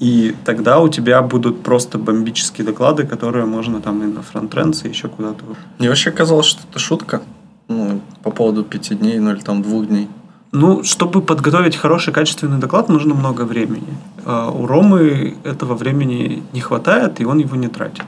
И 0.00 0.34
тогда 0.44 0.80
у 0.80 0.88
тебя 0.88 1.20
будут 1.22 1.62
просто 1.62 1.98
бомбические 1.98 2.66
доклады, 2.66 3.06
которые 3.06 3.44
можно 3.44 3.80
там 3.80 4.02
и 4.02 4.06
на 4.06 4.22
фронтренс, 4.22 4.84
и 4.84 4.88
еще 4.88 5.08
куда-то. 5.08 5.44
Мне 5.78 5.88
вообще 5.88 6.10
казалось, 6.10 6.46
что 6.46 6.62
это 6.68 6.78
шутка. 6.78 7.20
Ну, 7.68 8.00
по 8.22 8.30
поводу 8.30 8.64
пяти 8.64 8.94
дней, 8.94 9.18
ну 9.20 9.30
или 9.30 9.40
там 9.40 9.62
двух 9.62 9.86
дней. 9.86 10.08
Ну, 10.52 10.82
чтобы 10.82 11.20
подготовить 11.20 11.76
хороший, 11.76 12.12
качественный 12.12 12.58
доклад, 12.58 12.88
нужно 12.88 13.14
много 13.14 13.42
времени. 13.42 13.94
А 14.24 14.50
у 14.50 14.66
Ромы 14.66 15.36
этого 15.44 15.74
времени 15.74 16.42
не 16.52 16.60
хватает, 16.60 17.20
и 17.20 17.24
он 17.24 17.38
его 17.38 17.54
не 17.54 17.68
тратит. 17.68 18.06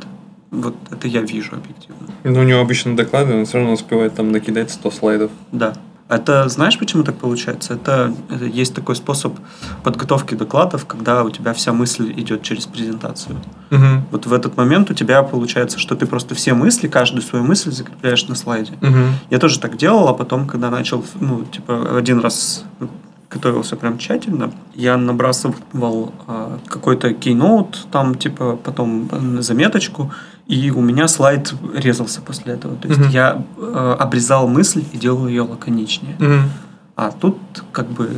Вот 0.50 0.74
это 0.90 1.06
я 1.08 1.20
вижу 1.20 1.52
объективно. 1.56 2.08
Ну, 2.24 2.40
у 2.40 2.42
него 2.42 2.60
обычно 2.60 2.96
доклады, 2.96 3.34
он 3.34 3.44
все 3.44 3.58
равно 3.58 3.74
успевает 3.74 4.14
там 4.14 4.32
накидать 4.32 4.70
100 4.70 4.90
слайдов. 4.90 5.30
Да. 5.52 5.74
Это 6.08 6.48
знаешь, 6.48 6.78
почему 6.78 7.04
так 7.04 7.16
получается? 7.16 7.74
Это, 7.74 8.14
это 8.28 8.44
есть 8.44 8.74
такой 8.74 8.96
способ 8.96 9.34
подготовки 9.82 10.34
докладов, 10.34 10.84
когда 10.86 11.24
у 11.24 11.30
тебя 11.30 11.54
вся 11.54 11.72
мысль 11.72 12.12
идет 12.16 12.42
через 12.42 12.66
презентацию. 12.66 13.36
Угу. 13.70 13.86
Вот 14.10 14.26
в 14.26 14.32
этот 14.32 14.56
момент 14.56 14.90
у 14.90 14.94
тебя 14.94 15.22
получается, 15.22 15.78
что 15.78 15.94
ты 15.96 16.06
просто 16.06 16.34
все 16.34 16.54
мысли, 16.54 16.88
каждую 16.88 17.22
свою 17.22 17.44
мысль 17.44 17.70
закрепляешь 17.70 18.28
на 18.28 18.34
слайде. 18.34 18.72
Угу. 18.82 18.98
Я 19.30 19.38
тоже 19.38 19.58
так 19.58 19.76
делал, 19.76 20.08
а 20.08 20.14
потом, 20.14 20.46
когда 20.46 20.70
начал, 20.70 21.04
ну, 21.20 21.44
типа, 21.44 21.96
один 21.96 22.20
раз 22.20 22.64
готовился 23.30 23.76
прям 23.76 23.98
тщательно. 23.98 24.52
Я 24.74 24.96
набрасывал 24.98 26.12
э, 26.28 26.58
какой-то 26.66 27.14
кейноут, 27.14 27.86
там, 27.90 28.14
типа, 28.14 28.58
потом 28.62 29.08
заметочку, 29.40 30.12
и 30.46 30.70
у 30.70 30.80
меня 30.80 31.08
слайд 31.08 31.52
резался 31.74 32.20
после 32.20 32.54
этого. 32.54 32.76
То 32.76 32.88
есть 32.88 33.00
Мгм. 33.00 33.10
я 33.10 33.42
э, 33.58 33.96
обрезал 33.98 34.48
мысль 34.48 34.84
и 34.92 34.98
делал 34.98 35.26
ее 35.28 35.42
лаконичнее. 35.42 36.16
Угу. 36.16 36.48
А 36.96 37.10
тут, 37.10 37.38
как 37.72 37.88
бы, 37.88 38.10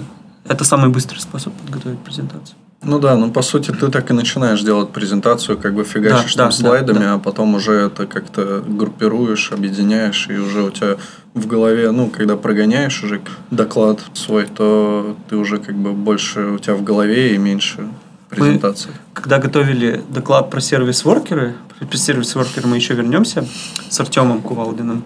это 0.48 0.64
самый 0.64 0.90
быстрый 0.90 1.18
способ 1.18 1.52
подготовить 1.54 1.98
презентацию. 2.00 2.56
Ну 2.86 2.98
да, 2.98 3.16
ну 3.16 3.30
по 3.30 3.40
сути 3.40 3.70
ты 3.70 3.88
так 3.88 4.10
и 4.10 4.12
начинаешь 4.12 4.60
делать 4.60 4.90
презентацию, 4.90 5.56
как 5.56 5.74
бы 5.74 5.84
фигачишь 5.84 6.34
Да, 6.34 6.44
там 6.44 6.50
да, 6.50 6.56
слайдами, 6.56 6.98
да, 6.98 7.04
да. 7.04 7.14
а 7.14 7.18
потом 7.18 7.54
уже 7.54 7.72
это 7.72 8.06
как-то 8.06 8.62
группируешь, 8.66 9.52
объединяешь, 9.52 10.26
и 10.28 10.36
уже 10.36 10.64
у 10.64 10.70
тебя 10.70 10.96
в 11.32 11.46
голове, 11.46 11.90
ну, 11.92 12.08
когда 12.10 12.36
прогоняешь 12.36 13.02
уже 13.02 13.22
доклад 13.50 14.00
свой, 14.12 14.44
то 14.46 15.16
ты 15.30 15.36
уже 15.36 15.58
как 15.58 15.74
бы 15.76 15.92
больше 15.92 16.40
у 16.46 16.58
тебя 16.58 16.74
в 16.74 16.82
голове 16.84 17.34
и 17.34 17.38
меньше 17.38 17.88
презентации. 18.34 18.90
Когда 19.12 19.38
готовили 19.38 20.02
доклад 20.08 20.50
про 20.50 20.60
сервис-воркеры, 20.60 21.54
про 21.78 21.96
сервис-воркеры 21.96 22.68
мы 22.68 22.76
еще 22.76 22.94
вернемся 22.94 23.46
с 23.88 24.00
Артемом 24.00 24.42
Кувалдиным, 24.42 25.04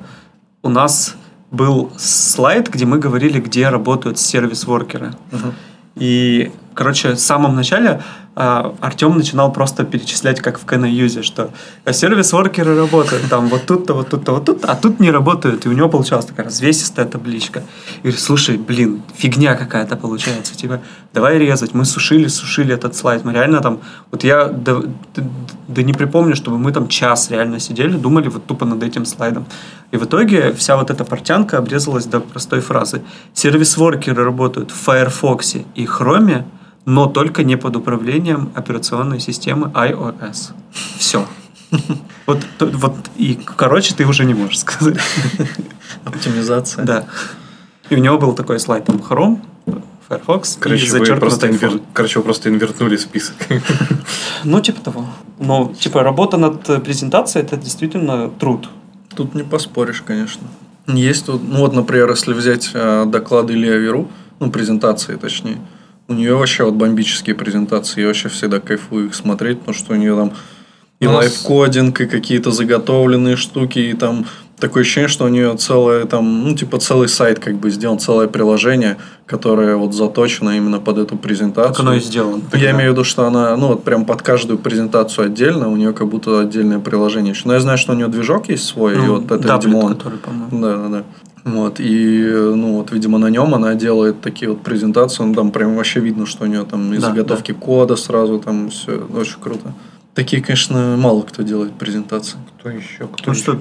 у 0.63 0.69
нас 0.69 1.15
был 1.51 1.91
слайд, 1.97 2.69
где 2.69 2.85
мы 2.85 2.99
говорили, 2.99 3.41
где 3.41 3.69
работают 3.69 4.19
сервис-воркеры. 4.19 5.15
Мгм. 5.33 5.55
И, 5.97 6.53
короче, 6.75 7.13
в 7.13 7.21
самом 7.21 7.57
начале 7.57 8.03
Артем 8.39 9.17
начинал 9.17 9.53
просто 9.53 9.85
перечислять, 9.85 10.41
как 10.41 10.61
в 10.61 10.65
Кэнаюзе, 10.65 11.23
что 11.23 11.51
а, 11.85 11.93
сервис-воркеры 11.93 12.77
работают 12.77 13.29
там 13.29 13.49
вот 13.49 13.67
тут-то, 13.67 13.95
вот 13.95 14.11
тут-то, 14.11 14.33
вот 14.33 14.45
тут, 14.45 14.65
а 14.65 14.77
тут 14.77 15.01
не 15.01 15.11
работают. 15.11 15.67
И 15.67 15.69
у 15.69 15.73
него 15.73 15.89
получалась 15.89 16.25
такая 16.27 16.47
развесистая 16.47 17.05
табличка. 17.05 17.65
И 17.97 18.03
говорю, 18.03 18.19
слушай, 18.19 18.57
блин, 18.57 19.03
фигня 19.17 19.57
какая-то 19.57 19.97
получается. 19.97 20.57
Типа, 20.57 20.81
давай 21.13 21.39
резать. 21.39 21.75
Мы 21.75 21.85
сушили, 21.85 22.29
сушили 22.29 22.73
этот 22.73 22.95
слайд. 22.95 23.25
Мы 23.25 23.33
реально 23.33 23.61
там, 23.61 23.81
вот 24.13 24.23
я 24.23 24.45
да, 24.45 24.83
да- 25.17 25.25
да 25.67 25.83
не 25.83 25.93
припомню, 25.93 26.37
чтобы 26.37 26.59
мы 26.59 26.71
там 26.71 26.87
час 26.87 27.33
реально 27.33 27.59
сидели, 27.59 27.97
думали 27.97 28.29
вот 28.29 28.47
тупо 28.47 28.65
над 28.65 28.85
этим 28.85 29.05
слайдом. 29.05 29.47
И 29.91 29.97
в 29.97 30.05
итоге 30.05 30.53
вся 30.53 30.77
вот 30.77 30.91
эта 30.91 31.05
портянка 31.05 31.59
обрезалась 31.59 32.07
до 32.07 32.21
простой 32.21 32.61
фразы. 32.61 33.03
Сервис-воркеры 33.35 34.23
работают 34.23 34.71
в 34.71 34.77
Firefox 34.77 35.57
и 35.75 35.85
Chrome, 35.87 36.45
но 36.89 37.05
только 37.07 37.45
не 37.45 37.57
под 37.57 37.77
управлением 37.77 38.49
операционной 38.55 39.21
системы 39.21 39.71
iOS. 39.75 40.53
Все. 40.97 41.27
Вот, 42.25 42.39
вот 42.61 42.95
и, 43.17 43.39
короче, 43.57 43.95
ты 43.95 44.07
уже 44.07 44.25
не 44.25 44.33
можешь 44.33 44.61
сказать. 44.61 44.97
Оптимизация. 46.07 46.85
Да. 46.87 47.05
И 47.91 47.95
у 47.95 47.99
него 47.99 48.17
был 48.17 48.33
такой 48.33 48.59
слайд, 48.59 48.87
там, 48.87 48.97
Chrome, 48.97 49.39
Firefox 50.09 50.57
Короче, 50.59 50.87
и 50.87 50.91
вы 50.91 50.99
зачеркнутый 51.01 51.21
просто, 51.21 51.49
инвер- 51.49 51.83
Короче, 51.93 52.21
вы 52.21 52.25
просто 52.25 52.49
инвертнули 52.49 52.97
список. 52.97 53.35
Ну, 54.45 54.61
типа 54.61 54.81
того. 54.81 55.05
Но, 55.39 55.75
типа, 55.79 56.03
работа 56.03 56.39
над 56.39 56.63
презентацией 56.85 57.45
это 57.45 57.59
действительно 57.59 58.31
труд. 58.31 58.71
Тут 59.15 59.35
не 59.35 59.43
поспоришь, 59.43 60.01
конечно. 60.01 60.47
Есть 60.87 61.27
тут, 61.27 61.43
ну 61.47 61.59
вот, 61.59 61.75
например, 61.75 62.09
если 62.09 62.33
взять 62.33 62.71
э, 62.73 63.05
доклады 63.07 63.53
Илья 63.53 63.77
Веру, 63.77 64.09
ну, 64.41 64.51
презентации 64.51 65.17
точнее, 65.17 65.59
у 66.09 66.15
нее 66.15 66.35
вообще 66.35 66.65
вот 66.65 66.75
бомбические 66.75 67.35
презентации, 67.37 68.01
я 68.01 68.07
вообще 68.09 68.29
всегда 68.29 68.61
кайфую 68.61 69.07
их 69.09 69.15
смотреть, 69.15 69.61
потому 69.61 69.75
что 69.77 69.93
у 69.93 69.97
нее 69.97 70.15
там 70.17 70.33
и 71.01 71.07
У 71.07 71.11
нас- 71.11 71.17
лайфкодинг, 71.19 72.01
и 72.01 72.07
какие-то 72.07 72.51
заготовленные 72.51 73.37
штуки, 73.37 73.79
и 73.79 73.93
там 73.93 74.27
такое 74.59 74.83
ощущение, 74.83 75.07
что 75.09 75.27
у 75.27 75.29
нее 75.29 75.57
целое 75.57 76.07
там, 76.07 76.45
ну, 76.49 76.57
типа 76.57 76.79
целый 76.81 77.09
сайт 77.09 77.39
как 77.39 77.55
бы 77.57 77.71
сделан, 77.71 78.01
целое 78.01 78.27
приложение, 78.27 78.97
которое 79.27 79.77
вот 79.77 79.95
заточено 79.95 80.57
именно 80.57 80.81
под 80.81 80.99
эту 80.99 81.17
презентацию. 81.17 81.73
Как 81.75 81.81
оно 81.81 81.95
и 81.95 82.01
сделано. 82.01 82.43
Я 82.55 82.73
имею 82.73 82.91
в 82.91 82.93
виду, 82.95 83.05
что 83.05 83.25
она, 83.27 83.57
ну, 83.57 83.69
вот 83.69 83.85
прям 83.85 84.05
под 84.05 84.23
каждую 84.23 84.59
презентацию 84.59 85.27
отдельно, 85.27 85.69
у 85.69 85.77
нее 85.77 85.93
как 85.93 86.09
будто 86.09 86.41
отдельное 86.41 86.81
приложение. 86.81 87.33
еще. 87.33 87.43
Но 87.47 87.55
я 87.55 87.61
знаю, 87.61 87.79
что 87.79 87.93
у 87.93 87.95
нее 87.95 88.09
движок 88.09 88.49
есть 88.49 88.65
свой, 88.65 88.95
и 88.95 88.97
Ну, 88.97 89.17
вот 89.17 89.27
это, 89.27 89.39
Даблет, 89.39 89.65
видимо, 89.67 89.79
он. 89.85 89.95
который, 89.95 90.19
по-моему. 90.19 90.61
Да, 90.61 90.77
да, 90.77 90.89
да. 90.89 91.05
Вот, 91.55 91.81
и, 91.81 92.23
ну, 92.55 92.79
вот, 92.79 92.93
видимо, 92.93 93.19
на 93.19 93.29
нем 93.29 93.55
она 93.55 93.75
делает 93.75 94.21
такие 94.21 94.51
вот 94.51 94.63
презентации, 94.63 95.23
ну, 95.23 95.35
там 95.35 95.51
прям 95.51 95.77
вообще 95.77 96.01
видно, 96.01 96.27
что 96.27 96.45
у 96.45 96.47
нее 96.47 96.65
там 96.65 96.93
и 96.93 96.99
Да, 96.99 97.09
заготовки 97.09 97.53
кода 97.53 97.97
сразу, 97.97 98.39
там 98.39 98.71
все 98.71 99.07
очень 99.15 99.41
круто. 99.41 99.73
Такие, 100.15 100.43
конечно, 100.43 100.97
мало 100.97 101.23
кто 101.23 101.43
делает 101.43 101.73
презентации. 101.75 102.39
Кто 102.59 102.71
еще? 102.71 103.07
Кто 103.07 103.25
Ну 103.27 103.35
что, 103.35 103.61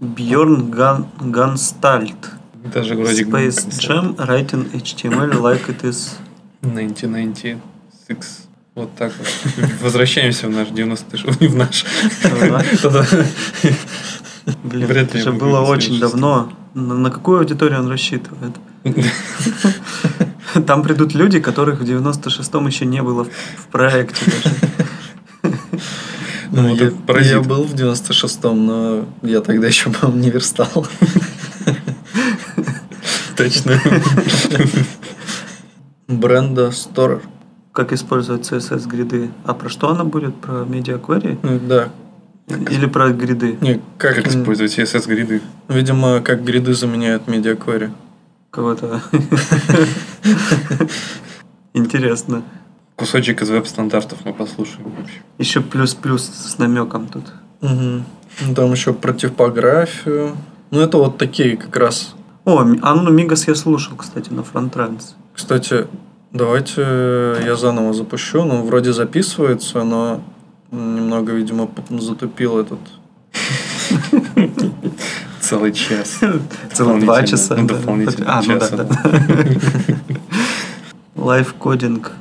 Бьорн 0.00 0.70
Ган, 0.70 1.06
Ганстальт. 1.20 2.30
Даже 2.72 2.94
вроде 2.94 3.24
Space 3.24 3.68
Jam 3.68 4.16
Writing 4.16 4.70
HTML 4.72 5.40
like 5.40 5.66
it 5.68 5.82
is. 5.82 6.14
1996. 6.62 8.48
Вот 8.74 8.94
так 8.96 9.12
вот. 9.18 9.28
Возвращаемся 9.82 10.46
в 10.46 10.50
наш 10.50 10.68
96 10.68 11.40
не 11.40 11.48
в 11.48 11.56
наш. 11.56 11.84
Да. 12.82 13.06
Блин, 14.64 14.90
это 14.90 15.18
же 15.18 15.32
было 15.32 15.60
очень 15.60 16.00
давно. 16.00 16.52
На, 16.74 16.94
на 16.94 17.10
какую 17.10 17.38
аудиторию 17.38 17.80
он 17.80 17.88
рассчитывает? 17.88 18.54
Там 20.66 20.82
придут 20.82 21.14
люди, 21.14 21.40
которых 21.40 21.80
в 21.80 21.84
96-м 21.84 22.66
еще 22.66 22.86
не 22.86 23.02
было 23.02 23.24
в, 23.24 23.28
в 23.28 23.66
проекте 23.70 24.24
даже. 24.26 24.56
Ну, 26.52 26.62
Ну, 26.62 26.76
я, 27.20 27.40
был 27.40 27.64
в 27.64 27.74
96-м, 27.74 28.66
но 28.66 29.04
я 29.22 29.40
тогда 29.40 29.68
еще, 29.68 29.90
по-моему, 29.90 30.22
не 30.22 30.30
верстал. 30.30 30.68
Точно. 33.36 33.80
Бренда 36.08 36.68
Storer. 36.68 37.22
Как 37.72 37.92
использовать 37.92 38.50
CSS 38.50 38.88
гриды. 38.88 39.30
А 39.44 39.54
про 39.54 39.68
что 39.68 39.90
она 39.90 40.04
будет? 40.04 40.34
Про 40.36 40.62
Query? 40.62 41.66
Да. 41.66 41.88
Или 42.50 42.86
про 42.86 43.10
гриды? 43.10 43.56
Не, 43.60 43.80
как, 43.98 44.16
Как 44.16 44.28
использовать 44.28 44.76
CSS-гриды? 44.78 45.40
Видимо, 45.68 46.20
как 46.20 46.44
гриды 46.44 46.74
заменяют 46.74 47.28
медиаквери. 47.28 47.90
Кого-то. 48.50 49.00
Интересно. 51.74 52.42
Кусочек 52.96 53.42
из 53.42 53.50
веб-стандартов 53.50 54.18
мы 54.24 54.34
послушаем. 54.34 54.90
в 54.96 55.00
общем. 55.00 55.22
Еще 55.38 55.60
плюс-плюс 55.60 56.22
с 56.22 56.58
намеком 56.58 57.06
тут. 57.06 57.24
Угу. 57.62 58.54
Там 58.54 58.72
еще 58.72 58.92
про 58.92 59.12
типографию. 59.12 60.36
Ну, 60.70 60.80
это 60.80 60.98
вот 60.98 61.18
такие 61.18 61.56
как 61.56 61.76
раз. 61.76 62.14
О, 62.44 62.58
Анну 62.58 63.10
Мигас 63.10 63.48
я 63.48 63.54
слушал, 63.54 63.96
кстати, 63.96 64.30
на 64.30 64.42
фронтранс. 64.42 65.14
Кстати, 65.34 65.86
давайте 66.32 66.82
я 67.44 67.54
заново 67.56 67.92
запущу. 67.92 68.44
Ну, 68.44 68.64
вроде 68.64 68.92
записывается, 68.92 69.84
но 69.84 70.22
немного, 70.70 71.32
видимо, 71.32 71.66
п- 71.66 71.82
затупил 71.98 72.58
этот. 72.58 72.78
Целый 75.40 75.72
час. 75.72 76.20
Целых 76.72 77.00
два 77.04 77.22
часа. 77.24 77.56
Ну, 77.56 77.66
да. 77.66 77.74
дополнительно 77.74 78.38
А, 78.38 78.42
ну 78.42 78.58
да, 78.58 78.68
да. 78.68 78.86
Лайфкодинг. 81.16 82.12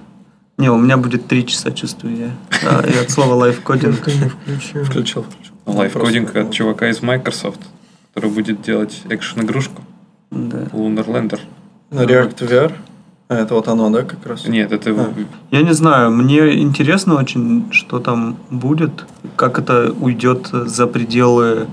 Не, 0.58 0.70
у 0.70 0.78
меня 0.78 0.98
будет 0.98 1.28
три 1.28 1.46
часа, 1.46 1.72
чувствую 1.72 2.18
я. 2.18 2.32
А, 2.64 2.82
И 2.86 2.98
от 2.98 3.10
слова 3.12 3.34
live 3.36 3.59
coding. 3.59 4.00
Включил. 4.02 4.84
Включил. 4.84 5.26
Live 5.66 5.94
coding 5.94 6.36
от 6.36 6.52
чувака 6.52 6.90
из 6.90 7.02
Microsoft, 7.02 7.60
который 8.14 8.32
будет 8.32 8.62
делать 8.62 9.02
экшен-игрушку 9.10 9.84
Да. 10.32 10.58
Lunar 10.74 11.06
Lander. 11.06 11.40
React 11.92 12.38
VR. 12.50 12.74
А, 13.30 13.36
это 13.36 13.54
вот 13.54 13.68
оно, 13.68 13.90
да, 13.92 14.02
как 14.02 14.26
раз? 14.26 14.48
Нет, 14.48 14.72
это 14.72 14.90
А. 14.90 15.14
Я 15.52 15.62
не 15.62 15.74
знаю, 15.74 16.12
мне 16.12 16.60
интересно 16.62 17.16
очень, 17.16 17.72
что 17.72 18.00
там 18.00 18.38
будет, 18.50 19.06
как 19.36 19.60
это 19.60 19.94
уйдет 20.02 20.48
за 20.52 20.88
пределы 20.88 21.68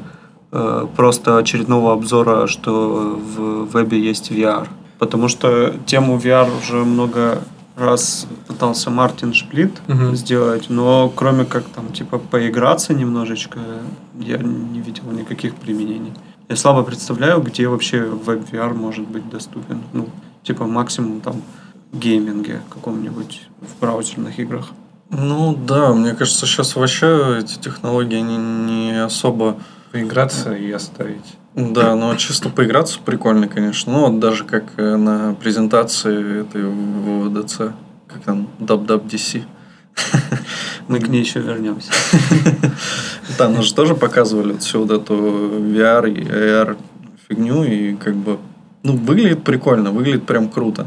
э, 0.53 0.87
просто 0.97 1.39
очередного 1.39 1.95
обзора, 1.95 2.47
что 2.47 3.19
в 3.37 3.65
вебе 3.73 3.99
есть 3.99 4.31
VR. 4.31 4.69
Потому 4.99 5.29
что 5.29 5.73
тему 5.87 6.19
VR 6.19 6.47
уже 6.63 6.77
много 6.85 7.39
раз 7.75 8.27
пытался 8.47 8.91
Мартин 8.91 9.33
Шплит 9.33 9.73
Мгм. 9.89 10.15
сделать, 10.15 10.67
но 10.69 11.11
кроме 11.15 11.45
как 11.47 11.65
там 11.65 11.91
типа 11.93 12.19
поиграться 12.19 12.93
немножечко, 12.93 13.59
я 14.19 14.37
не 14.39 14.81
видел 14.81 15.05
никаких 15.11 15.55
применений. 15.55 16.13
Я 16.49 16.57
слабо 16.57 16.83
представляю, 16.83 17.41
где 17.41 17.67
вообще 17.67 18.03
веб 18.03 18.43
VR 18.53 18.73
может 18.75 19.07
быть 19.09 19.29
доступен. 19.31 19.81
Ну, 19.95 20.09
типа 20.47 20.67
максимум 20.67 21.21
там 21.21 21.43
гейминге 21.93 22.61
каком-нибудь 22.71 23.43
в 23.61 23.81
браузерных 23.81 24.39
играх. 24.39 24.71
Ну 25.11 25.55
да, 25.55 25.93
мне 25.93 26.15
кажется, 26.15 26.47
сейчас 26.47 26.77
вообще 26.77 27.39
эти 27.41 27.59
технологии 27.59 28.17
они 28.17 28.37
не 28.37 29.05
особо 29.05 29.59
поиграться 29.93 30.55
и 30.55 30.71
оставить. 30.71 31.37
Да, 31.55 31.95
но 31.95 32.15
чисто 32.17 32.51
поиграться 32.51 32.99
прикольно, 33.05 33.49
конечно. 33.49 33.93
Ну, 33.93 34.11
вот 34.11 34.21
даже 34.21 34.45
как 34.45 34.65
э, 34.77 34.97
на 34.97 35.35
презентации 35.35 36.43
этой 36.43 36.65
в 36.65 37.31
ВДЦ, 37.31 37.73
как 38.09 38.23
там, 38.25 38.49
WWDC. 38.59 39.45
Мы 40.89 41.01
к 41.01 41.09
ней 41.09 41.21
еще 41.21 41.41
вернемся. 41.41 41.91
Там 43.39 43.55
нас 43.55 43.65
же 43.65 43.75
тоже 43.75 43.95
показывали 43.95 44.53
вот 44.53 44.63
всю 44.63 44.85
вот 44.85 44.91
эту 44.91 45.15
VR 45.15 46.11
и 46.11 46.25
AR 46.25 46.77
фигню, 47.27 47.65
и 47.65 47.95
как 47.95 48.15
бы, 48.15 48.39
ну, 48.87 48.97
выглядит 48.97 49.45
прикольно, 49.45 49.91
выглядит 49.91 50.27
прям 50.27 50.49
круто. 50.49 50.87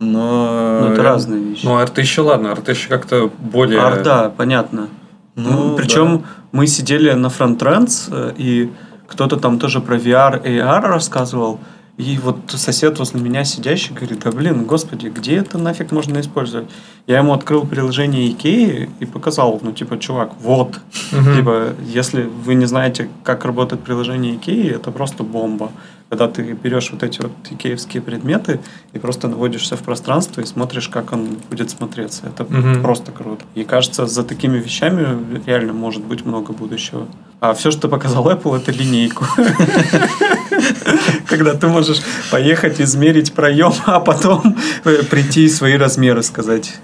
Но... 0.00 0.80
Ну, 0.82 0.92
это 0.92 1.02
разные 1.02 1.42
вещи. 1.42 1.64
Ну, 1.64 1.76
арт 1.76 1.98
еще 1.98 2.22
ладно, 2.22 2.52
арт 2.52 2.68
еще 2.68 2.88
как-то 2.88 3.30
более... 3.38 3.80
Ар, 3.80 4.02
да, 4.02 4.32
понятно. 4.36 4.88
Ну, 5.36 5.50
Ну, 5.50 5.76
причем 5.76 6.24
мы 6.52 6.66
сидели 6.66 7.12
на 7.12 7.28
фронтранс, 7.28 8.08
э, 8.10 8.32
и 8.36 8.70
кто-то 9.06 9.36
там 9.36 9.58
тоже 9.58 9.80
про 9.80 9.96
VR, 9.96 10.42
AR 10.44 10.80
рассказывал. 10.80 11.58
И 11.96 12.18
вот 12.18 12.38
сосед 12.48 12.98
возле 12.98 13.20
меня 13.20 13.44
сидящий 13.44 13.94
говорит, 13.94 14.18
да 14.24 14.32
блин, 14.32 14.64
господи, 14.64 15.06
где 15.06 15.36
это 15.36 15.58
нафиг 15.58 15.92
можно 15.92 16.18
использовать? 16.18 16.68
Я 17.06 17.18
ему 17.18 17.32
открыл 17.32 17.64
приложение 17.64 18.30
Икеи 18.30 18.90
и 18.98 19.06
показал, 19.06 19.60
ну 19.62 19.70
типа, 19.70 19.98
чувак, 19.98 20.32
вот. 20.40 20.80
Типа, 21.10 21.68
если 21.86 22.22
вы 22.22 22.54
не 22.54 22.66
знаете, 22.66 23.08
как 23.22 23.44
работает 23.44 23.82
приложение 23.82 24.34
Икеи, 24.34 24.74
это 24.74 24.90
просто 24.90 25.22
бомба. 25.22 25.70
Когда 26.14 26.28
ты 26.28 26.42
берешь 26.52 26.90
вот 26.92 27.02
эти 27.02 27.20
вот 27.20 27.32
икеевские 27.50 28.00
предметы 28.00 28.60
и 28.92 29.00
просто 29.00 29.26
наводишься 29.26 29.76
в 29.76 29.80
пространство 29.80 30.42
и 30.42 30.46
смотришь, 30.46 30.88
как 30.88 31.12
он 31.12 31.26
будет 31.50 31.70
смотреться. 31.70 32.22
Это 32.26 32.44
Мгм. 32.44 32.82
просто 32.82 33.10
круто. 33.10 33.44
И 33.56 33.64
кажется, 33.64 34.06
за 34.06 34.22
такими 34.22 34.58
вещами 34.58 35.40
реально 35.44 35.72
может 35.72 36.04
быть 36.04 36.24
много 36.24 36.52
будущего. 36.52 37.08
А 37.40 37.52
все, 37.52 37.72
что 37.72 37.88
показал 37.88 38.30
Apple, 38.30 38.56
это 38.56 38.70
линейку. 38.70 39.26
Когда 41.28 41.54
ты 41.54 41.66
можешь 41.66 42.00
поехать, 42.30 42.80
измерить 42.80 43.32
проем, 43.32 43.72
а 43.86 43.98
потом 43.98 44.56
э, 44.84 45.02
прийти 45.10 45.46
и 45.46 45.48
свои 45.48 45.76
размеры 45.76 46.22
сказать. 46.22 46.74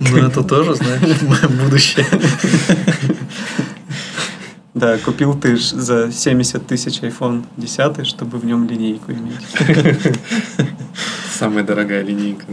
Ну, 0.00 0.18
это 0.18 0.42
тоже, 0.44 0.74
знаешь, 0.74 1.00
будущее. 1.64 2.04
Да, 4.76 4.98
купил 4.98 5.32
ты 5.32 5.56
за 5.56 6.12
70 6.12 6.66
тысяч 6.66 7.00
iPhone 7.00 7.44
10, 7.56 8.06
чтобы 8.06 8.36
в 8.36 8.44
нем 8.44 8.68
линейку 8.68 9.10
иметь. 9.10 9.40
Самая 11.32 11.64
дорогая 11.64 12.02
линейка. 12.02 12.44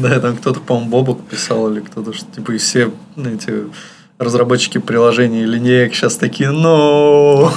Да, 0.00 0.20
там 0.20 0.36
кто-то, 0.36 0.60
по-моему, 0.60 0.90
Бобок 0.90 1.26
писал 1.26 1.72
или 1.72 1.80
кто-то, 1.80 2.12
что 2.12 2.26
типа 2.30 2.52
и 2.52 2.58
все 2.58 2.92
ну, 3.16 3.30
эти 3.30 3.64
разработчики 4.18 4.78
приложений 4.78 5.42
и 5.42 5.46
линеек 5.46 5.96
сейчас 5.96 6.14
такие, 6.16 6.52
ну... 6.52 7.50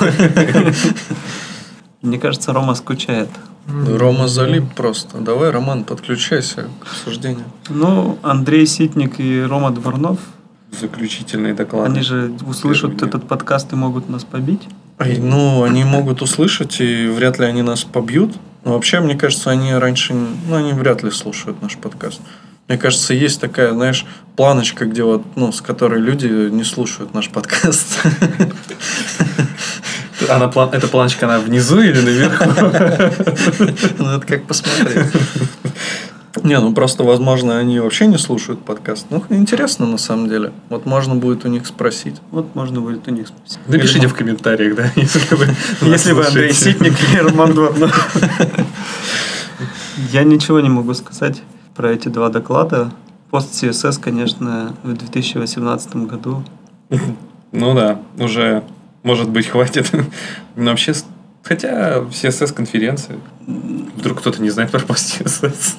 Мне 2.01 2.17
кажется, 2.17 2.53
Рома 2.53 2.73
скучает. 2.73 3.29
Рома 3.67 4.27
залип 4.27 4.73
просто. 4.73 5.19
Давай, 5.19 5.51
Роман, 5.51 5.83
подключайся 5.83 6.67
к 6.79 6.87
обсуждению. 6.87 7.45
Ну, 7.69 8.17
Андрей 8.23 8.65
Ситник 8.65 9.19
и 9.19 9.43
Рома 9.43 9.69
Дворнов, 9.69 10.17
Заключительный 10.79 11.53
доклад. 11.53 11.89
они 11.89 12.01
же 12.01 12.31
услышат 12.47 12.91
Первый 12.91 13.09
этот 13.09 13.27
подкаст 13.27 13.71
и 13.73 13.75
могут 13.75 14.09
нас 14.09 14.23
побить. 14.23 14.61
Ай, 14.99 15.17
Ну, 15.17 15.63
они 15.63 15.83
могут 15.83 16.21
услышать, 16.21 16.79
и 16.79 17.07
вряд 17.07 17.39
ли 17.39 17.45
они 17.45 17.61
нас 17.61 17.83
побьют. 17.83 18.33
Но 18.63 18.73
вообще, 18.73 18.99
мне 18.99 19.15
кажется, 19.15 19.49
они 19.49 19.73
раньше... 19.73 20.13
Ну, 20.13 20.55
они 20.55 20.73
вряд 20.73 21.03
ли 21.03 21.11
слушают 21.11 21.61
наш 21.61 21.77
подкаст. 21.77 22.21
Мне 22.67 22.77
кажется, 22.77 23.13
есть 23.13 23.41
такая, 23.41 23.73
знаешь, 23.73 24.05
планочка, 24.35 24.85
где 24.85 25.03
вот, 25.03 25.23
ну, 25.35 25.51
с 25.51 25.61
которой 25.61 25.99
люди 25.99 26.27
не 26.27 26.63
слушают 26.63 27.13
наш 27.13 27.29
подкаст. 27.29 27.99
Она 30.29 30.47
план... 30.47 30.69
Эта 30.71 30.87
планочка, 30.87 31.25
она 31.25 31.39
внизу 31.39 31.81
или 31.81 31.99
наверху? 31.99 32.45
Ну, 33.97 34.17
это 34.17 34.25
как 34.25 34.45
посмотреть. 34.45 35.07
Не, 36.43 36.59
ну 36.59 36.73
просто, 36.73 37.03
возможно, 37.03 37.57
они 37.59 37.79
вообще 37.79 38.07
не 38.07 38.17
слушают 38.17 38.63
подкаст. 38.63 39.07
Ну, 39.09 39.23
интересно 39.29 39.85
на 39.85 39.97
самом 39.97 40.29
деле. 40.29 40.51
Вот 40.69 40.85
можно 40.85 41.15
будет 41.15 41.43
у 41.45 41.49
них 41.49 41.65
спросить. 41.67 42.15
Вот 42.31 42.55
можно 42.55 42.79
будет 42.79 43.07
у 43.07 43.11
них 43.11 43.27
спросить. 43.27 43.59
Напишите 43.67 44.07
в 44.07 44.13
комментариях, 44.13 44.75
да, 44.75 44.91
если 44.95 45.35
вы 45.35 45.47
Если 45.81 46.13
вы 46.13 46.25
Андрей. 46.25 46.53
Ситник 46.53 46.93
или 47.11 47.19
Роман 47.19 47.53
Дворнов. 47.53 48.15
Я 50.11 50.23
ничего 50.23 50.59
не 50.61 50.69
могу 50.69 50.93
сказать 50.93 51.41
про 51.75 51.91
эти 51.91 52.07
два 52.07 52.29
доклада. 52.29 52.91
Пост 53.29 53.51
CSS, 53.63 53.99
конечно, 54.01 54.73
в 54.83 54.93
2018 54.93 55.95
году. 55.97 56.43
Ну 57.51 57.73
да, 57.75 57.99
уже, 58.17 58.63
может 59.03 59.29
быть, 59.29 59.47
хватит. 59.47 59.91
Но 60.55 60.71
вообще, 60.71 60.93
с- 60.93 61.05
хотя 61.43 61.99
CSS-конференции, 61.99 63.15
вдруг 63.97 64.19
кто-то 64.19 64.41
не 64.41 64.49
знает 64.49 64.71
про 64.71 64.79
пост 64.79 65.21
CSS. 65.21 65.75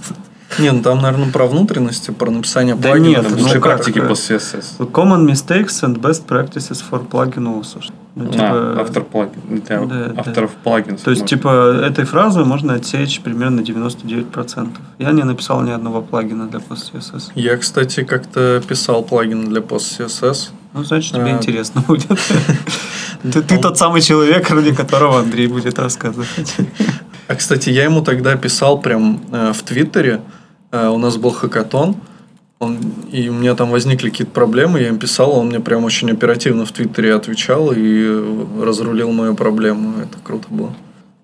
Не, 0.58 0.72
ну 0.72 0.82
там, 0.82 1.00
наверное, 1.00 1.30
про 1.32 1.46
внутренности, 1.46 2.10
про 2.10 2.30
написание 2.30 2.74
Да 2.74 2.90
плагинов. 2.90 3.24
нет, 3.24 3.34
Там 3.36 3.42
ну 3.46 3.52
как, 3.52 3.62
практики 3.62 4.00
пост 4.00 4.30
CSS. 4.30 4.78
Common 4.90 5.26
mistakes 5.26 5.82
and 5.82 5.98
best 6.00 6.26
practices 6.26 6.82
for 6.90 7.06
plugin 7.08 7.46
also. 7.46 7.80
Ну, 8.14 8.26
А, 8.28 8.32
типа, 8.32 8.80
автор 8.82 9.04
плагин, 9.04 9.40
для 9.48 9.80
да, 9.80 9.86
да. 9.86 10.20
авторов 10.20 10.50
плагинов. 10.62 11.00
То 11.00 11.10
есть, 11.12 11.24
типа, 11.24 11.80
этой 11.82 12.04
фразы 12.04 12.44
можно 12.44 12.74
отсечь 12.74 13.20
примерно 13.22 13.60
99%. 13.60 14.68
Я 14.98 15.12
не 15.12 15.22
написал 15.22 15.62
ни 15.62 15.70
одного 15.70 16.02
плагина 16.02 16.46
для 16.46 16.60
пост 16.60 16.92
CSS. 16.92 17.30
Я, 17.34 17.56
кстати, 17.56 18.02
как-то 18.04 18.62
писал 18.68 19.02
плагин 19.02 19.48
для 19.48 19.62
пост 19.62 19.98
CSS. 19.98 20.50
Ну, 20.74 20.84
значит, 20.84 21.12
тебе 21.14 21.24
А. 21.24 21.30
интересно 21.30 21.80
будет. 21.86 22.06
Ты, 23.22 23.40
ты 23.40 23.56
тот 23.58 23.78
самый 23.78 24.00
человек, 24.00 24.50
ради 24.50 24.74
которого 24.74 25.20
Андрей 25.20 25.46
будет 25.46 25.78
рассказывать. 25.78 26.28
А, 27.28 27.34
кстати, 27.36 27.70
я 27.70 27.84
ему 27.84 28.02
тогда 28.02 28.34
писал 28.36 28.80
прям 28.80 29.22
э, 29.30 29.52
в 29.52 29.62
Твиттере. 29.62 30.20
Э, 30.72 30.88
у 30.88 30.98
нас 30.98 31.16
был 31.16 31.30
хакатон. 31.30 31.96
Он, 32.58 32.78
и 33.10 33.28
у 33.28 33.34
меня 33.34 33.54
там 33.54 33.70
возникли 33.70 34.08
какие-то 34.08 34.32
проблемы, 34.32 34.80
я 34.80 34.88
им 34.88 34.98
писал, 34.98 35.32
он 35.32 35.48
мне 35.48 35.58
прям 35.58 35.82
очень 35.82 36.12
оперативно 36.12 36.64
в 36.64 36.70
Твиттере 36.70 37.12
отвечал 37.12 37.72
и 37.74 38.62
разрулил 38.62 39.10
мою 39.10 39.34
проблему. 39.34 39.94
Это 40.00 40.18
круто 40.22 40.46
было. 40.48 40.72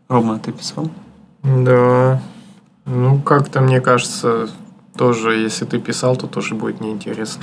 Рома, 0.09 0.41
ты 0.41 0.51
писал? 0.51 0.91
Да. 1.45 2.21
Ну, 2.87 3.21
как-то, 3.21 3.61
мне 3.61 3.81
кажется, 3.81 4.49
Тоже, 4.99 5.47
если 5.47 5.65
ты 5.65 5.79
писал, 5.79 6.17
то 6.17 6.27
тоже 6.27 6.55
будет 6.55 6.81
неинтересно. 6.81 7.43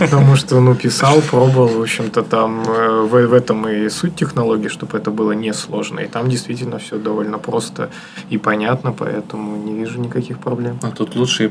Потому 0.00 0.36
что, 0.36 0.60
ну, 0.60 0.74
писал, 0.74 1.22
пробовал, 1.22 1.68
в 1.68 1.80
общем-то, 1.80 2.22
там 2.22 2.62
э, 2.68 3.00
в, 3.00 3.26
в 3.26 3.32
этом 3.32 3.66
и 3.68 3.88
суть 3.88 4.16
технологии, 4.16 4.68
чтобы 4.68 4.98
это 4.98 5.10
было 5.10 5.32
несложно. 5.32 6.00
И 6.00 6.06
там 6.06 6.28
действительно 6.28 6.78
все 6.78 6.98
довольно 6.98 7.38
просто 7.38 7.88
и 8.32 8.36
понятно, 8.38 8.92
поэтому 8.92 9.56
не 9.56 9.72
вижу 9.72 9.98
никаких 9.98 10.38
проблем. 10.38 10.78
А 10.82 10.90
тут 10.90 11.16
лучшие 11.16 11.50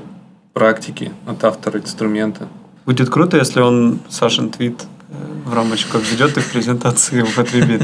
практики 0.54 1.12
от 1.26 1.44
автора 1.44 1.80
инструмента. 1.80 2.48
Будет 2.86 3.10
круто, 3.10 3.38
если 3.38 3.62
он 3.62 4.00
Сашин 4.10 4.50
твит 4.50 4.86
э, 5.10 5.16
в 5.46 5.54
рамочку 5.54 5.98
введет 5.98 6.38
и 6.38 6.42
в 6.42 6.52
презентации 6.52 7.22
употребит. 7.22 7.82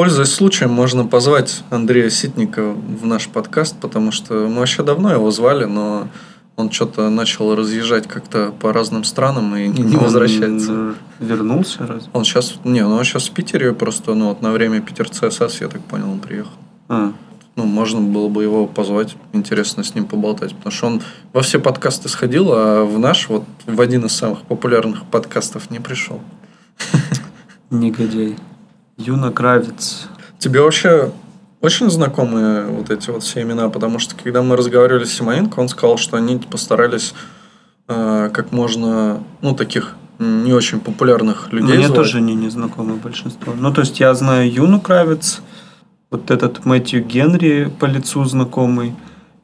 Пользуясь 0.00 0.32
случаем, 0.32 0.70
можно 0.70 1.04
позвать 1.04 1.62
Андрея 1.68 2.08
Ситника 2.08 2.72
в 2.72 3.04
наш 3.04 3.28
подкаст, 3.28 3.76
потому 3.78 4.12
что 4.12 4.48
мы 4.48 4.60
вообще 4.60 4.82
давно 4.82 5.12
его 5.12 5.30
звали, 5.30 5.66
но 5.66 6.08
он 6.56 6.70
что-то 6.70 7.10
начал 7.10 7.54
разъезжать 7.54 8.08
как-то 8.08 8.50
по 8.50 8.72
разным 8.72 9.04
странам 9.04 9.54
и 9.56 9.68
не, 9.68 9.98
возвращается. 9.98 10.72
Он 10.72 10.96
вернулся 11.18 11.86
раз? 11.86 12.08
Он 12.14 12.24
сейчас, 12.24 12.54
не, 12.64 12.80
ну 12.80 12.94
он 12.94 13.04
сейчас 13.04 13.28
в 13.28 13.32
Питере 13.32 13.74
просто, 13.74 14.14
ну 14.14 14.30
вот 14.30 14.40
на 14.40 14.52
время 14.52 14.80
Питер 14.80 15.10
ЦСС, 15.10 15.60
я 15.60 15.68
так 15.68 15.82
понял, 15.82 16.10
он 16.10 16.20
приехал. 16.20 16.52
А, 16.88 17.12
Ну, 17.56 17.66
можно 17.66 18.00
было 18.00 18.30
бы 18.30 18.42
его 18.42 18.66
позвать, 18.66 19.16
интересно 19.34 19.84
с 19.84 19.94
ним 19.94 20.06
поболтать, 20.06 20.54
потому 20.54 20.72
что 20.72 20.86
он 20.86 21.02
во 21.34 21.42
все 21.42 21.60
подкасты 21.60 22.08
сходил, 22.08 22.46
а 22.52 22.86
в 22.86 22.98
наш, 22.98 23.28
вот 23.28 23.44
в 23.66 23.78
один 23.78 24.06
из 24.06 24.12
самых 24.12 24.44
популярных 24.44 25.04
подкастов 25.04 25.70
не 25.70 25.78
пришел. 25.78 26.22
негодяй. 27.70 28.38
Юна 29.00 29.30
Кравец. 29.32 30.08
Тебе 30.38 30.60
вообще 30.60 31.10
очень 31.60 31.90
знакомы 31.90 32.64
вот 32.68 32.90
эти 32.90 33.10
вот 33.10 33.22
все 33.22 33.42
имена, 33.42 33.68
потому 33.68 33.98
что 33.98 34.14
когда 34.14 34.42
мы 34.42 34.56
разговаривали 34.56 35.04
с 35.04 35.12
Симоненко, 35.12 35.58
он 35.60 35.68
сказал, 35.68 35.96
что 35.98 36.16
они 36.16 36.36
постарались 36.36 37.14
э, 37.88 38.30
как 38.32 38.52
можно, 38.52 39.22
ну, 39.42 39.54
таких 39.54 39.96
не 40.18 40.52
очень 40.52 40.80
популярных 40.80 41.50
людей 41.52 41.76
Мне 41.78 41.86
звать. 41.86 41.98
тоже 41.98 42.18
они 42.18 42.34
не 42.34 42.50
знакомы 42.50 42.96
большинство. 42.96 43.54
Ну, 43.56 43.72
то 43.72 43.80
есть 43.80 44.00
я 44.00 44.12
знаю 44.14 44.52
Юну 44.52 44.80
Кравец, 44.80 45.40
вот 46.10 46.30
этот 46.30 46.66
Мэтью 46.66 47.02
Генри 47.04 47.72
по 47.78 47.86
лицу 47.86 48.24
знакомый. 48.24 48.94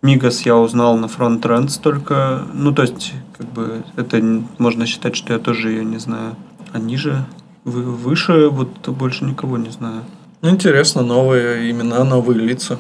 Мигас 0.03 0.43
я 0.43 0.57
узнал 0.57 0.99
на 0.99 1.09
фронт 1.09 1.45
Trends 1.45 1.81
только. 1.83 2.43
Ну, 2.53 2.73
то 2.73 2.83
есть, 2.83 3.15
как 3.39 3.47
бы, 3.53 3.83
это 3.97 4.21
можно 4.59 4.85
считать, 4.87 5.17
что 5.17 5.33
я 5.33 5.39
тоже 5.39 5.71
ее 5.71 5.85
не 5.85 5.99
знаю. 5.99 6.37
Ниже, 6.75 7.11
вы- 7.11 7.25
выше, 7.67 8.49
вот 8.49 8.89
больше 8.89 9.25
никого 9.25 9.59
не 9.59 9.71
знаю. 9.71 10.03
Ну, 10.43 10.51
интересно, 10.51 11.03
новые 11.03 11.71
имена, 11.71 12.05
новые 12.05 12.39
лица. 12.39 12.79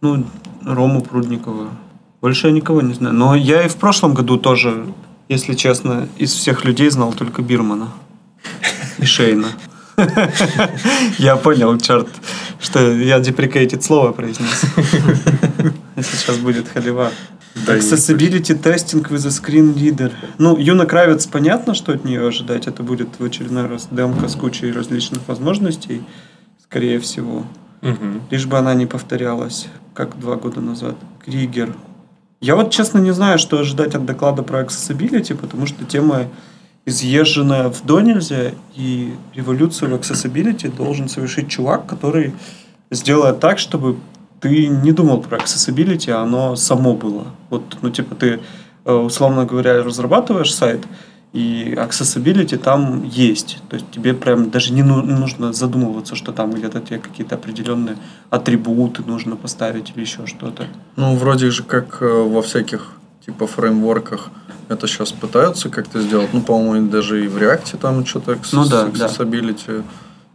Ну, 0.00 0.24
Рому 0.64 1.02
Прудникова. 1.02 1.68
Больше 2.20 2.48
я 2.48 2.52
никого 2.52 2.82
не 2.82 2.94
знаю. 2.94 3.14
Но 3.14 3.34
я 3.34 3.64
и 3.64 3.68
в 3.68 3.76
прошлом 3.76 4.14
году 4.14 4.38
тоже, 4.38 4.86
если 5.28 5.54
честно, 5.54 6.08
из 6.16 6.32
всех 6.32 6.64
людей 6.64 6.88
знал 6.90 7.12
только 7.12 7.42
Бирмана. 7.42 7.88
И 8.98 9.04
Шейна. 9.04 9.48
Я 11.18 11.36
понял, 11.36 11.78
черт, 11.78 12.08
что 12.62 12.92
я 12.92 13.20
деприкейтед 13.20 13.82
слово 13.82 14.12
произнес. 14.12 14.62
Сейчас 15.96 16.38
будет 16.38 16.68
халева. 16.68 17.10
Да, 17.66 17.76
Accessibility 17.76 18.58
testing 18.58 19.06
with 19.10 19.26
a 19.26 19.30
screen 19.30 19.74
reader. 19.74 20.12
Ну, 20.38 20.56
Юна 20.56 20.86
Кравец, 20.86 21.26
понятно, 21.26 21.74
что 21.74 21.92
от 21.92 22.04
нее 22.04 22.26
ожидать. 22.26 22.66
Это 22.66 22.82
будет 22.82 23.08
в 23.18 23.24
очередной 23.24 23.66
раз 23.66 23.88
демка 23.90 24.28
с 24.28 24.36
кучей 24.36 24.72
различных 24.72 25.28
возможностей, 25.28 26.02
скорее 26.62 26.98
всего. 26.98 27.44
Лишь 28.30 28.46
бы 28.46 28.56
она 28.56 28.74
не 28.74 28.86
повторялась, 28.86 29.66
как 29.92 30.18
два 30.18 30.36
года 30.36 30.60
назад. 30.60 30.94
Кригер. 31.24 31.74
Я 32.40 32.56
вот 32.56 32.70
честно 32.70 32.98
не 32.98 33.12
знаю, 33.12 33.38
что 33.38 33.58
ожидать 33.58 33.94
от 33.94 34.06
доклада 34.06 34.42
про 34.42 34.62
accessibility, 34.62 35.36
потому 35.36 35.66
что 35.66 35.84
тема 35.84 36.28
изъезженная 36.84 37.70
в 37.70 37.84
до 37.84 38.00
нельзя, 38.00 38.52
и 38.74 39.14
революцию 39.34 39.90
в 39.90 39.94
accessibility 39.94 40.74
должен 40.74 41.08
совершить 41.08 41.48
чувак, 41.48 41.86
который 41.86 42.34
сделает 42.90 43.40
так, 43.40 43.58
чтобы 43.58 43.96
ты 44.40 44.66
не 44.66 44.92
думал 44.92 45.20
про 45.22 45.38
accessibility, 45.38 46.10
а 46.10 46.22
оно 46.22 46.56
само 46.56 46.94
было. 46.94 47.26
Вот, 47.50 47.62
ну, 47.82 47.90
типа, 47.90 48.14
ты, 48.16 48.40
э, 48.84 48.92
условно 48.92 49.44
говоря, 49.44 49.82
разрабатываешь 49.82 50.52
сайт, 50.52 50.84
и 51.32 51.74
accessibility 51.76 52.58
там 52.58 53.04
есть. 53.04 53.58
То 53.70 53.76
есть 53.76 53.90
тебе 53.90 54.12
прям 54.12 54.50
даже 54.50 54.72
не 54.72 54.82
ну- 54.82 55.02
нужно 55.02 55.52
задумываться, 55.52 56.14
что 56.14 56.32
там 56.32 56.50
где-то 56.50 56.80
тебе 56.80 56.98
какие-то 56.98 57.36
определенные 57.36 57.96
атрибуты 58.28 59.02
нужно 59.06 59.36
поставить 59.36 59.92
или 59.94 60.02
еще 60.02 60.26
что-то. 60.26 60.66
Ну, 60.96 61.16
вроде 61.16 61.50
же 61.50 61.62
как 61.62 62.02
э, 62.02 62.06
во 62.06 62.42
всяких 62.42 62.98
типа 63.24 63.46
фреймворках 63.46 64.30
это 64.68 64.86
сейчас 64.86 65.12
пытаются 65.12 65.68
как-то 65.68 66.00
сделать. 66.00 66.30
Ну, 66.32 66.40
по-моему, 66.40 66.88
даже 66.88 67.24
и 67.24 67.28
в 67.28 67.36
React 67.36 67.78
там 67.78 68.04
что-то 68.06 68.38
Ну 68.52 68.66
да, 68.66 68.84
да. 68.84 69.06
accessibility 69.06 69.84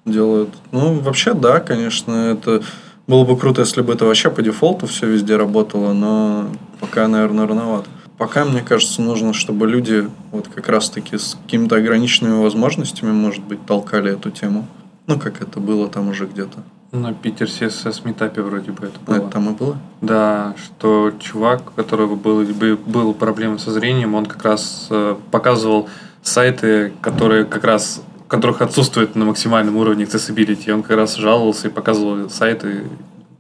делают. 0.05 0.49
Ну, 0.71 0.99
вообще, 0.99 1.33
да, 1.33 1.59
конечно, 1.59 2.13
это 2.13 2.61
было 3.07 3.23
бы 3.23 3.37
круто, 3.37 3.61
если 3.61 3.81
бы 3.81 3.93
это 3.93 4.05
вообще 4.05 4.29
по 4.29 4.41
дефолту 4.41 4.85
все 4.87 5.07
везде 5.07 5.35
работало, 5.37 5.93
но 5.93 6.49
пока, 6.79 7.07
наверное, 7.07 7.47
рановато. 7.47 7.89
Пока, 8.17 8.45
мне 8.45 8.61
кажется, 8.61 9.01
нужно, 9.01 9.33
чтобы 9.33 9.67
люди 9.67 10.09
вот 10.31 10.47
как 10.47 10.67
раз-таки 10.69 11.17
с 11.17 11.37
какими-то 11.43 11.75
ограниченными 11.75 12.41
возможностями, 12.41 13.11
может 13.11 13.43
быть, 13.43 13.63
толкали 13.65 14.11
эту 14.13 14.31
тему. 14.31 14.67
Ну, 15.05 15.19
как 15.19 15.41
это 15.41 15.59
было 15.59 15.87
там 15.87 16.09
уже 16.09 16.25
где-то. 16.25 16.63
На 16.91 17.13
Питер 17.13 17.47
CSS 17.47 18.01
метапе 18.05 18.41
вроде 18.41 18.71
бы 18.71 18.87
это 18.87 18.99
было. 19.05 19.15
Это 19.15 19.27
там 19.27 19.49
и 19.49 19.53
было. 19.53 19.77
Да, 20.01 20.55
что 20.57 21.11
чувак, 21.19 21.69
у 21.69 21.71
которого 21.71 22.15
был, 22.15 22.43
бы- 22.43 22.77
был 22.77 23.13
проблемы 23.13 23.59
со 23.59 23.71
зрением, 23.71 24.15
он 24.15 24.25
как 24.25 24.43
раз 24.43 24.87
э, 24.89 25.15
показывал 25.31 25.89
сайты, 26.21 26.93
которые 27.01 27.45
как 27.45 27.63
раз 27.65 28.01
которых 28.27 28.61
отсутствует 28.61 29.15
на 29.15 29.25
максимальном 29.25 29.77
уровне 29.77 30.03
accessibility. 30.03 30.65
И 30.65 30.71
он 30.71 30.83
как 30.83 30.97
раз 30.97 31.15
жаловался 31.15 31.67
и 31.67 31.71
показывал 31.71 32.29
сайты 32.29 32.83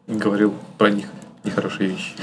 и 0.07 0.13
говорил 0.13 0.53
про 0.77 0.89
них 0.89 1.07
нехорошие 1.43 1.89
вещи. 1.89 2.13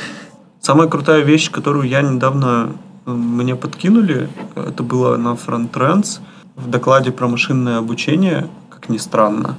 Самая 0.61 0.89
крутая 0.89 1.23
вещь, 1.23 1.51
которую 1.51 1.89
я 1.89 2.03
недавно 2.03 2.73
э, 3.07 3.11
мне 3.11 3.57
подкинули, 3.57 4.29
это 4.57 4.83
было 4.83 5.17
на 5.17 5.35
Front 5.35 5.71
Trends 5.71 6.21
в 6.57 6.69
докладе 6.69 7.13
про 7.13 7.29
машинное 7.29 7.79
обучение, 7.79 8.49
как 8.71 8.89
ни 8.89 8.99
странно. 8.99 9.57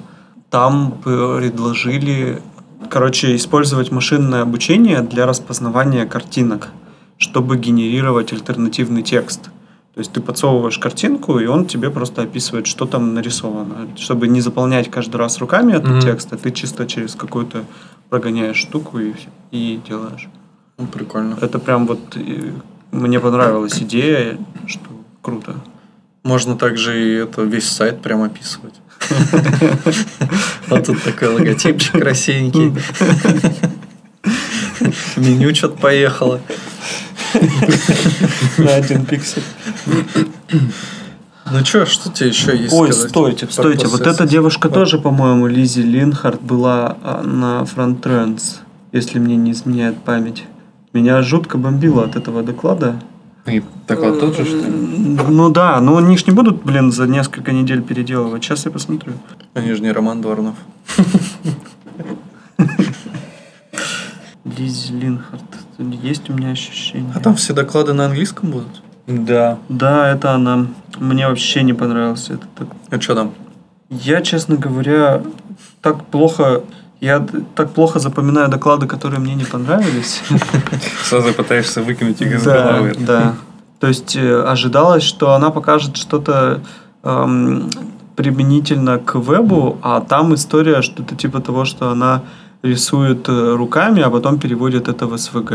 Там 0.56 0.94
предложили, 1.04 2.42
короче, 2.90 3.36
использовать 3.36 3.92
машинное 3.92 4.42
обучение 4.42 5.02
для 5.02 5.26
распознавания 5.26 6.06
картинок, 6.06 6.70
чтобы 7.18 7.58
генерировать 7.58 8.32
альтернативный 8.32 9.02
текст. 9.04 9.44
То 9.94 10.00
есть 10.00 10.14
ты 10.14 10.22
подсовываешь 10.22 10.80
картинку, 10.80 11.40
и 11.40 11.46
он 11.46 11.66
тебе 11.66 11.90
просто 11.90 12.22
описывает, 12.22 12.68
что 12.68 12.86
там 12.86 13.14
нарисовано. 13.14 13.90
Чтобы 13.98 14.30
не 14.30 14.40
заполнять 14.40 14.90
каждый 14.90 15.18
раз 15.18 15.40
руками 15.40 15.74
этот 15.74 15.90
Мгм. 15.90 16.00
текст, 16.00 16.32
а 16.32 16.38
ты 16.38 16.52
чисто 16.52 16.88
через 16.88 17.16
какую-то 17.16 17.66
прогоняешь 18.10 18.56
штуку 18.56 19.00
и, 19.00 19.14
и 19.52 19.82
делаешь. 19.86 20.30
Ну, 20.78 20.88
прикольно. 20.88 21.38
Это 21.42 21.60
прям 21.60 21.86
вот 21.86 22.16
э, 22.16 22.54
мне 22.94 23.20
понравилась 23.20 23.78
идея, 23.82 24.38
что 24.68 24.88
круто. 25.22 25.56
Можно 26.24 26.56
также 26.56 26.98
и 26.98 27.14
это 27.16 27.42
весь 27.42 27.68
сайт 27.68 28.02
прям 28.02 28.24
описывать. 28.24 28.76
Вот 30.68 30.86
тут 30.86 31.04
такой 31.04 31.28
логотипчик 31.30 31.92
красивенький. 31.92 32.74
Меню 35.16 35.54
что-то 35.54 35.78
поехало. 35.78 36.42
На 38.58 38.76
один 38.76 39.06
пиксель. 39.06 39.44
Ну 41.52 41.64
что, 41.64 41.86
что 41.86 42.12
тебе 42.12 42.30
еще 42.30 42.58
есть 42.58 42.74
Ой, 42.74 42.92
сказать? 42.92 43.10
стойте, 43.12 43.48
стойте. 43.50 43.88
Вот 43.88 44.02
эта 44.02 44.26
девушка 44.26 44.70
тоже, 44.70 44.98
по-моему, 44.98 45.46
Лизи 45.48 45.84
Линхард 45.84 46.42
была 46.42 46.98
а, 47.04 47.22
на 47.22 47.62
Front 47.64 48.02
Trends, 48.02 48.62
если 48.92 49.20
мне 49.20 49.36
не 49.36 49.52
изменяет 49.52 50.02
память. 50.04 50.44
Меня 50.94 51.22
жутко 51.22 51.58
бомбило 51.58 52.04
от 52.04 52.16
этого 52.16 52.42
доклада. 52.42 53.00
И 53.48 53.64
доклад 53.88 54.20
тот 54.20 54.36
же, 54.36 54.46
что 54.46 54.58
ли? 54.58 54.72
Ну 55.30 55.50
да, 55.50 55.80
но 55.80 55.98
они 55.98 56.18
ж 56.18 56.26
не 56.26 56.34
будут, 56.34 56.64
блин, 56.64 56.92
за 56.92 57.06
несколько 57.08 57.52
недель 57.52 57.82
переделывать. 57.84 58.44
Сейчас 58.44 58.66
я 58.66 58.72
посмотрю. 58.72 59.14
Они 59.54 59.72
же 59.74 59.82
не 59.82 59.92
Роман 59.92 60.22
Дворнов. 60.22 60.56
Лизи 64.44 64.94
Линхард. 64.94 65.44
Есть 65.78 66.30
у 66.30 66.34
меня 66.34 66.52
ощущение. 66.52 67.12
А 67.14 67.20
там 67.20 67.36
все 67.36 67.54
доклады 67.54 67.94
на 67.94 68.06
английском 68.06 68.50
будут? 68.52 68.82
Да. 69.08 69.60
Да, 69.70 70.10
это 70.10 70.32
она. 70.32 70.68
Мне 70.98 71.28
вообще 71.28 71.64
не 71.64 71.74
понравился 71.74 72.34
этот 72.36 72.50
доклад. 72.58 72.78
А 72.90 73.00
что 73.00 73.16
там? 73.16 73.34
Я, 73.90 74.22
честно 74.22 74.56
говоря, 74.56 75.22
так 75.82 76.06
плохо... 76.06 76.64
Я 77.02 77.26
так 77.56 77.72
плохо 77.74 78.00
запоминаю 78.00 78.50
доклады, 78.50 78.88
которые 78.88 79.20
мне 79.20 79.36
не 79.36 79.44
понравились. 79.46 80.22
Сразу 81.04 81.34
пытаешься 81.34 81.82
выкинуть 81.82 82.22
их 82.22 82.36
из 82.36 82.44
головы. 82.44 82.96
да. 83.00 83.36
То 83.80 83.88
есть 83.88 84.16
э, 84.16 84.42
ожидалось, 84.42 85.04
что 85.04 85.34
она 85.34 85.52
покажет 85.52 85.98
что-то 85.98 86.62
применительно 88.16 88.98
к 88.98 89.16
вебу, 89.16 89.78
а 89.82 90.02
там 90.02 90.34
история 90.34 90.82
что-то 90.82 91.16
типа 91.16 91.40
того, 91.40 91.66
что 91.66 91.90
она 91.90 92.22
рисует 92.64 93.30
э, 93.30 93.56
руками, 93.56 94.02
а 94.02 94.10
потом 94.10 94.40
переводит 94.40 94.88
это 94.88 95.06
в 95.06 95.18
СВГ. 95.18 95.52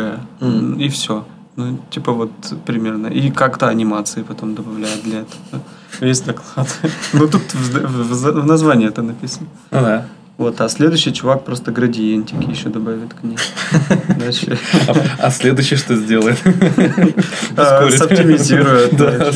И 0.79 0.89
все. 0.89 1.25
Ну, 1.57 1.79
типа 1.91 2.13
вот 2.13 2.31
примерно. 2.65 3.09
И 3.09 3.31
как-то 3.31 3.69
анимации 3.69 4.23
потом 4.23 4.55
добавляют 4.55 5.03
для 5.03 5.21
этого. 5.21 5.63
Весь 6.01 6.21
доклад. 6.21 6.69
Ну, 7.13 7.27
тут 7.27 7.43
в 7.55 8.47
названии 8.47 8.87
это 8.89 9.03
написано. 9.03 9.47
Ну 9.73 9.81
да. 9.81 10.07
Вот, 10.41 10.59
а 10.63 10.71
следующий 10.71 11.13
чувак 11.13 11.45
просто 11.45 11.71
градиентики 11.71 12.51
еще 12.51 12.71
добавит 12.71 13.13
к 13.13 13.23
ней. 13.23 13.37
Дальше. 14.19 14.59
А, 14.89 15.27
а 15.27 15.31
следующее 15.31 15.77
что 15.77 15.95
сделает? 15.97 16.39
А. 17.57 17.91
Соптимизирует. 17.91 18.97
Да. 18.97 19.33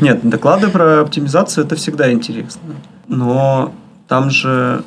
Нет, 0.00 0.20
доклады 0.22 0.68
про 0.68 1.02
оптимизацию 1.02 1.66
это 1.66 1.76
всегда 1.76 2.10
интересно. 2.10 2.62
Но 3.06 3.74
там 4.08 4.30
же 4.30 4.82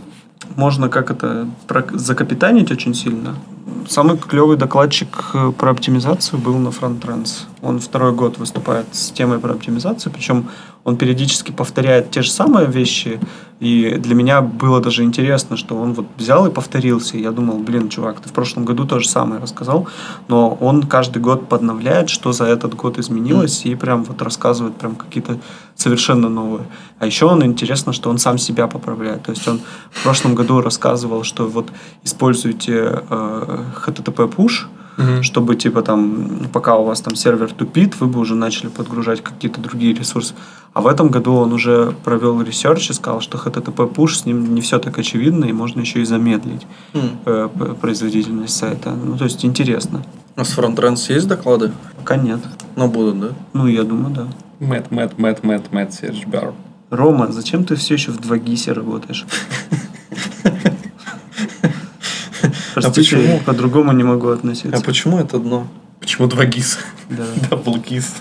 можно 0.55 0.89
как 0.89 1.11
это 1.11 1.47
закапитанить 1.93 2.71
очень 2.71 2.95
сильно. 2.95 3.35
Самый 3.87 4.17
клевый 4.17 4.57
докладчик 4.57 5.35
э, 5.35 5.51
про 5.51 5.69
оптимизацию 5.69 6.39
был 6.39 6.57
на 6.57 6.69
Frontends. 6.69 7.43
Он 7.61 7.79
второй 7.79 8.13
год 8.13 8.39
выступает 8.39 8.87
с 8.91 9.11
темой 9.11 9.37
про 9.37 9.53
оптимизацию, 9.53 10.11
причем 10.11 10.49
он 10.83 10.97
периодически 10.97 11.51
повторяет 11.51 12.11
те 12.11 12.21
же 12.21 12.29
самые 12.29 12.67
вещи. 12.67 13.19
И 13.59 13.95
для 13.97 14.15
меня 14.15 14.41
было 14.41 14.81
даже 14.81 15.03
интересно, 15.03 15.55
что 15.55 15.77
он 15.77 15.93
вот 15.93 16.05
взял 16.17 16.45
и 16.45 16.51
повторился. 16.51 17.15
И 17.15 17.21
я 17.21 17.31
думал, 17.31 17.59
блин, 17.59 17.87
чувак, 17.87 18.19
ты 18.19 18.27
в 18.27 18.33
прошлом 18.33 18.65
году 18.65 18.85
то 18.85 18.99
же 18.99 19.07
самое 19.07 19.41
рассказал, 19.41 19.87
но 20.27 20.57
он 20.59 20.83
каждый 20.83 21.21
год 21.21 21.47
подновляет, 21.47 22.09
что 22.09 22.33
за 22.33 22.43
этот 22.45 22.75
год 22.75 22.99
изменилось, 22.99 23.65
и 23.65 23.75
прям 23.75 24.03
вот 24.03 24.21
рассказывает 24.21 24.75
прям 24.75 24.95
какие-то 24.95 25.37
совершенно 25.75 26.27
новые. 26.27 26.65
А 26.99 27.05
еще 27.05 27.27
он 27.27 27.45
интересно, 27.45 27.93
что 27.93 28.09
он 28.09 28.17
сам 28.17 28.37
себя 28.37 28.67
поправляет. 28.67 29.23
То 29.23 29.31
есть 29.31 29.47
он 29.47 29.61
в 29.91 30.03
прошлом 30.03 30.35
году 30.35 30.59
рассказывал, 30.59 31.23
что 31.23 31.47
вот 31.47 31.71
используйте 32.03 33.03
э, 33.09 33.63
HTTP 33.85 34.35
push, 34.35 34.65
чтобы 35.21 35.55
типа 35.55 35.81
там, 35.81 36.47
пока 36.53 36.77
у 36.77 36.85
вас 36.85 37.01
там 37.01 37.15
сервер 37.15 37.51
тупит, 37.51 37.99
вы 37.99 38.07
бы 38.07 38.19
уже 38.19 38.35
начали 38.35 38.67
подгружать 38.69 39.21
какие-то 39.21 39.59
другие 39.61 39.93
ресурсы. 39.93 40.33
А 40.73 40.81
в 40.81 40.87
этом 40.87 41.09
году 41.09 41.33
он 41.33 41.53
уже 41.53 41.93
провел 42.03 42.41
research 42.41 42.89
и 42.89 42.93
сказал, 42.93 43.21
что 43.21 43.37
HTTP 43.37 43.93
push 43.93 44.07
с 44.15 44.25
ним 44.25 44.53
не 44.55 44.61
все 44.61 44.79
так 44.79 44.97
очевидно, 44.97 45.45
и 45.45 45.53
можно 45.53 45.81
еще 45.81 46.01
и 46.01 46.05
замедлить 46.05 46.65
э, 46.93 47.49
п- 47.53 47.73
производительность 47.75 48.55
сайта. 48.55 48.91
Ну, 48.91 49.17
то 49.17 49.23
есть 49.25 49.45
интересно. 49.45 50.03
А 50.35 50.43
с 50.43 50.57
FrontTalks 50.57 51.13
есть 51.13 51.27
доклады? 51.27 51.71
Пока 51.97 52.15
нет. 52.17 52.39
Но 52.75 52.87
будут, 52.87 53.19
да? 53.19 53.27
Ну, 53.53 53.67
я 53.67 53.83
думаю, 53.83 54.15
да. 54.15 54.27
Мэтт, 54.59 54.89
Мэтт, 54.91 55.17
Мэтт, 55.19 55.43
Мэтт, 55.43 55.71
Мэтт, 55.71 55.93
Серж 55.93 56.25
Бар. 56.25 56.53
Рома, 56.89 57.31
зачем 57.31 57.65
ты 57.65 57.75
все 57.75 57.93
еще 57.95 58.11
в 58.11 58.19
2GIS 58.19 58.73
работаешь? 58.73 59.25
Простите, 62.73 63.15
почему? 63.17 63.39
по-другому 63.39 63.91
не 63.91 64.03
могу 64.03 64.29
А 64.29 64.33
относиться. 64.33 64.83
почему 64.83 65.19
это 65.19 65.39
дно? 65.39 65.67
Почему 65.99 66.27
два 66.27 66.45
гис? 66.45 66.79
Да. 67.09 67.23
Дабл 67.49 67.77
гис. 67.77 68.13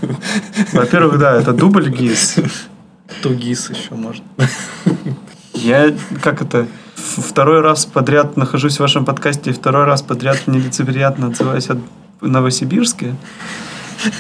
Во-первых, 0.72 1.18
да, 1.18 1.34
это 1.40 1.52
дубль 1.52 1.88
GIS. 1.90 2.44
Тугис 3.22 3.70
еще 3.70 3.94
может. 3.94 4.22
Я, 5.54 5.92
как 6.22 6.42
это, 6.42 6.66
второй 6.94 7.60
раз 7.60 7.84
подряд 7.86 8.36
нахожусь 8.36 8.76
в 8.76 8.80
вашем 8.80 9.04
подкасте, 9.04 9.50
и 9.50 9.52
второй 9.52 9.84
раз 9.84 10.02
подряд 10.02 10.46
нелицеприятно 10.46 11.26
отзываюсь 11.28 11.68
о 11.70 11.78
Новосибирске. 12.20 13.14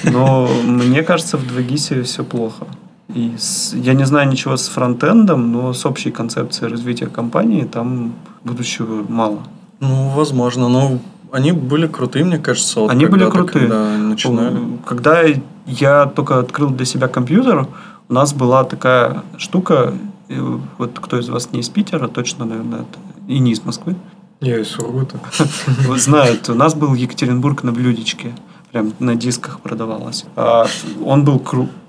Но 0.04 0.46
мне 0.64 1.02
кажется, 1.02 1.36
в 1.38 1.44
2GIS 1.44 2.02
все 2.02 2.24
плохо. 2.24 2.66
И 3.14 3.34
с- 3.38 3.74
я 3.74 3.94
не 3.94 4.04
знаю 4.06 4.28
ничего 4.28 4.56
с 4.56 4.68
фронтендом, 4.68 5.52
но 5.52 5.72
с 5.72 5.84
общей 5.86 6.10
концепцией 6.10 6.70
развития 6.70 7.06
компании 7.06 7.64
там 7.64 8.14
будущего 8.44 9.04
мало. 9.08 9.42
Ну, 9.82 10.10
возможно, 10.10 10.68
но 10.68 11.00
они 11.32 11.50
были 11.50 11.88
крутые, 11.88 12.24
мне 12.24 12.38
кажется. 12.38 12.80
вот 12.80 12.90
Они 12.92 13.04
были 13.04 13.28
крутые. 13.28 13.66
Когда 13.66 13.96
начинали. 13.96 14.58
Когда 14.86 15.22
я 15.66 16.06
только 16.06 16.38
открыл 16.38 16.70
для 16.70 16.86
себя 16.86 17.08
компьютер, 17.08 17.66
у 18.08 18.14
нас 18.14 18.32
была 18.32 18.62
такая 18.62 19.24
штука, 19.38 19.92
вот 20.78 20.98
кто 21.00 21.18
из 21.18 21.28
вас 21.28 21.50
не 21.50 21.60
из 21.60 21.68
Питера, 21.68 22.06
точно, 22.06 22.44
наверное, 22.44 22.80
это, 22.82 22.98
и 23.26 23.40
не 23.40 23.50
из 23.50 23.64
Москвы, 23.64 23.96
Я 24.40 24.60
из 24.60 24.68
Сургута. 24.68 25.18
знают, 25.96 26.48
у 26.48 26.54
нас 26.54 26.76
был 26.76 26.94
Екатеринбург 26.94 27.64
на 27.64 27.72
блюдечке, 27.72 28.32
прям 28.72 28.92
на 29.00 29.14
дисках 29.14 29.60
продавалась. 29.60 30.24
А, 30.36 30.66
он 31.04 31.24
был 31.24 31.38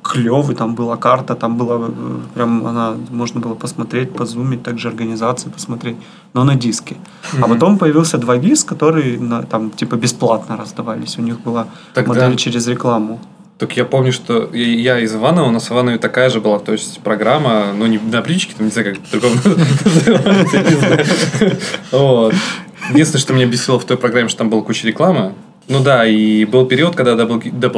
клевый, 0.01 0.55
там 0.55 0.75
была 0.75 0.97
карта, 0.97 1.35
там 1.35 1.57
была 1.57 1.87
э, 1.87 1.91
прям 2.35 2.65
она 2.67 2.95
можно 3.09 3.39
было 3.39 3.55
посмотреть, 3.55 4.13
позумить, 4.13 4.63
также 4.63 4.89
организации 4.89 5.49
посмотреть, 5.49 5.95
но 6.33 6.43
на 6.43 6.55
диске. 6.55 6.95
А 7.41 7.47
потом 7.47 7.77
появился 7.77 8.17
2GIS, 8.17 8.65
которые 8.65 9.17
на- 9.19 9.43
там 9.43 9.71
типа 9.71 9.95
бесплатно 9.95 10.57
раздавались. 10.57 11.17
У 11.17 11.21
них 11.21 11.39
была 11.39 11.67
Тогда- 11.93 12.13
модель 12.13 12.35
через 12.35 12.67
рекламу. 12.67 13.19
Так 13.57 13.77
я 13.77 13.85
помню, 13.85 14.11
что 14.11 14.49
я 14.53 14.99
из 14.99 15.15
Иванова, 15.15 15.47
у 15.47 15.51
нас 15.51 15.69
в 15.69 15.71
Иванове 15.71 15.97
такая 15.97 16.29
же 16.29 16.41
была, 16.41 16.59
то 16.59 16.73
есть 16.73 16.99
программа, 16.99 17.67
ну 17.77 17.85
не 17.85 17.97
на 17.97 18.21
птичке, 18.21 18.53
там 18.57 18.65
не 18.65 18.71
знаю, 18.73 18.95
как 18.95 19.03
по-другому 19.03 19.35
называется. 19.85 21.57
Единственное, 22.89 23.21
что 23.21 23.33
меня 23.33 23.45
бесило 23.45 23.79
в 23.79 23.85
той 23.85 23.95
программе, 23.97 24.27
что 24.27 24.39
там 24.39 24.49
была 24.49 24.61
куча 24.61 24.85
рекламы. 24.87 25.33
Ну 25.69 25.81
да, 25.81 26.05
и 26.05 26.43
был 26.45 26.65
период, 26.65 26.95
когда 26.95 27.15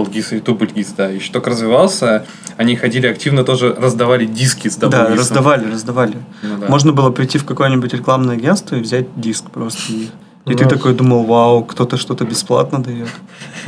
GIS 0.06 0.38
и 0.38 0.40
GIS, 0.74 0.88
да, 0.98 1.08
еще 1.08 1.32
только 1.32 1.52
развивался, 1.52 2.26
они 2.58 2.76
ходили 2.76 3.06
активно 3.08 3.44
тоже, 3.44 3.76
раздавали 3.78 4.26
диски 4.26 4.68
с 4.70 4.78
Double 4.78 4.90
Да, 4.90 5.08
раздавали, 5.10 5.72
раздавали. 5.72 6.18
Ну 6.42 6.58
да. 6.58 6.68
Можно 6.68 6.94
было 6.94 7.12
прийти 7.12 7.38
в 7.38 7.46
какое-нибудь 7.46 7.94
рекламное 7.94 8.36
агентство 8.36 8.76
и 8.76 8.82
взять 8.82 9.08
диск 9.20 9.52
просто. 9.52 9.94
И, 9.94 10.10
и 10.48 10.54
У 10.54 10.58
ты 10.58 10.64
нас- 10.64 10.74
такой 10.74 10.96
думал, 10.96 11.26
вау, 11.26 11.64
кто-то 11.64 11.98
что-то 11.98 12.26
бесплатно 12.26 12.82
дает. 12.84 13.10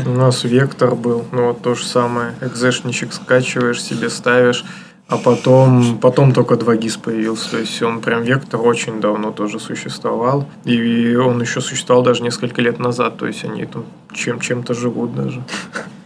У 0.06 0.10
нас 0.10 0.43
вектор 0.43 0.95
был, 0.95 1.25
ну 1.32 1.47
вот 1.49 1.62
то 1.62 1.75
же 1.75 1.86
самое. 1.86 2.34
Экзешничек 2.41 3.13
скачиваешь, 3.13 3.82
себе 3.84 4.10
ставишь, 4.10 4.65
а 5.08 5.17
потом, 5.17 5.98
потом 6.00 6.34
только 6.34 6.56
2GIS 6.56 7.00
появился. 7.02 7.52
То 7.52 7.58
есть 7.60 7.82
он 7.82 8.02
прям 8.02 8.24
вектор 8.24 8.60
очень 8.62 9.00
давно 9.00 9.32
тоже 9.32 9.60
существовал. 9.60 10.46
И 10.65 11.15
он 11.15 11.41
еще 11.41 11.62
существовал 11.62 12.04
даже 12.04 12.24
несколько 12.24 12.62
лет 12.62 12.78
назад. 12.80 13.17
То 13.17 13.26
есть 13.26 13.46
они 13.46 13.65
там 13.65 13.86
чем, 14.13 14.39
чем-то 14.39 14.74
живут 14.74 15.15
даже. 15.15 15.41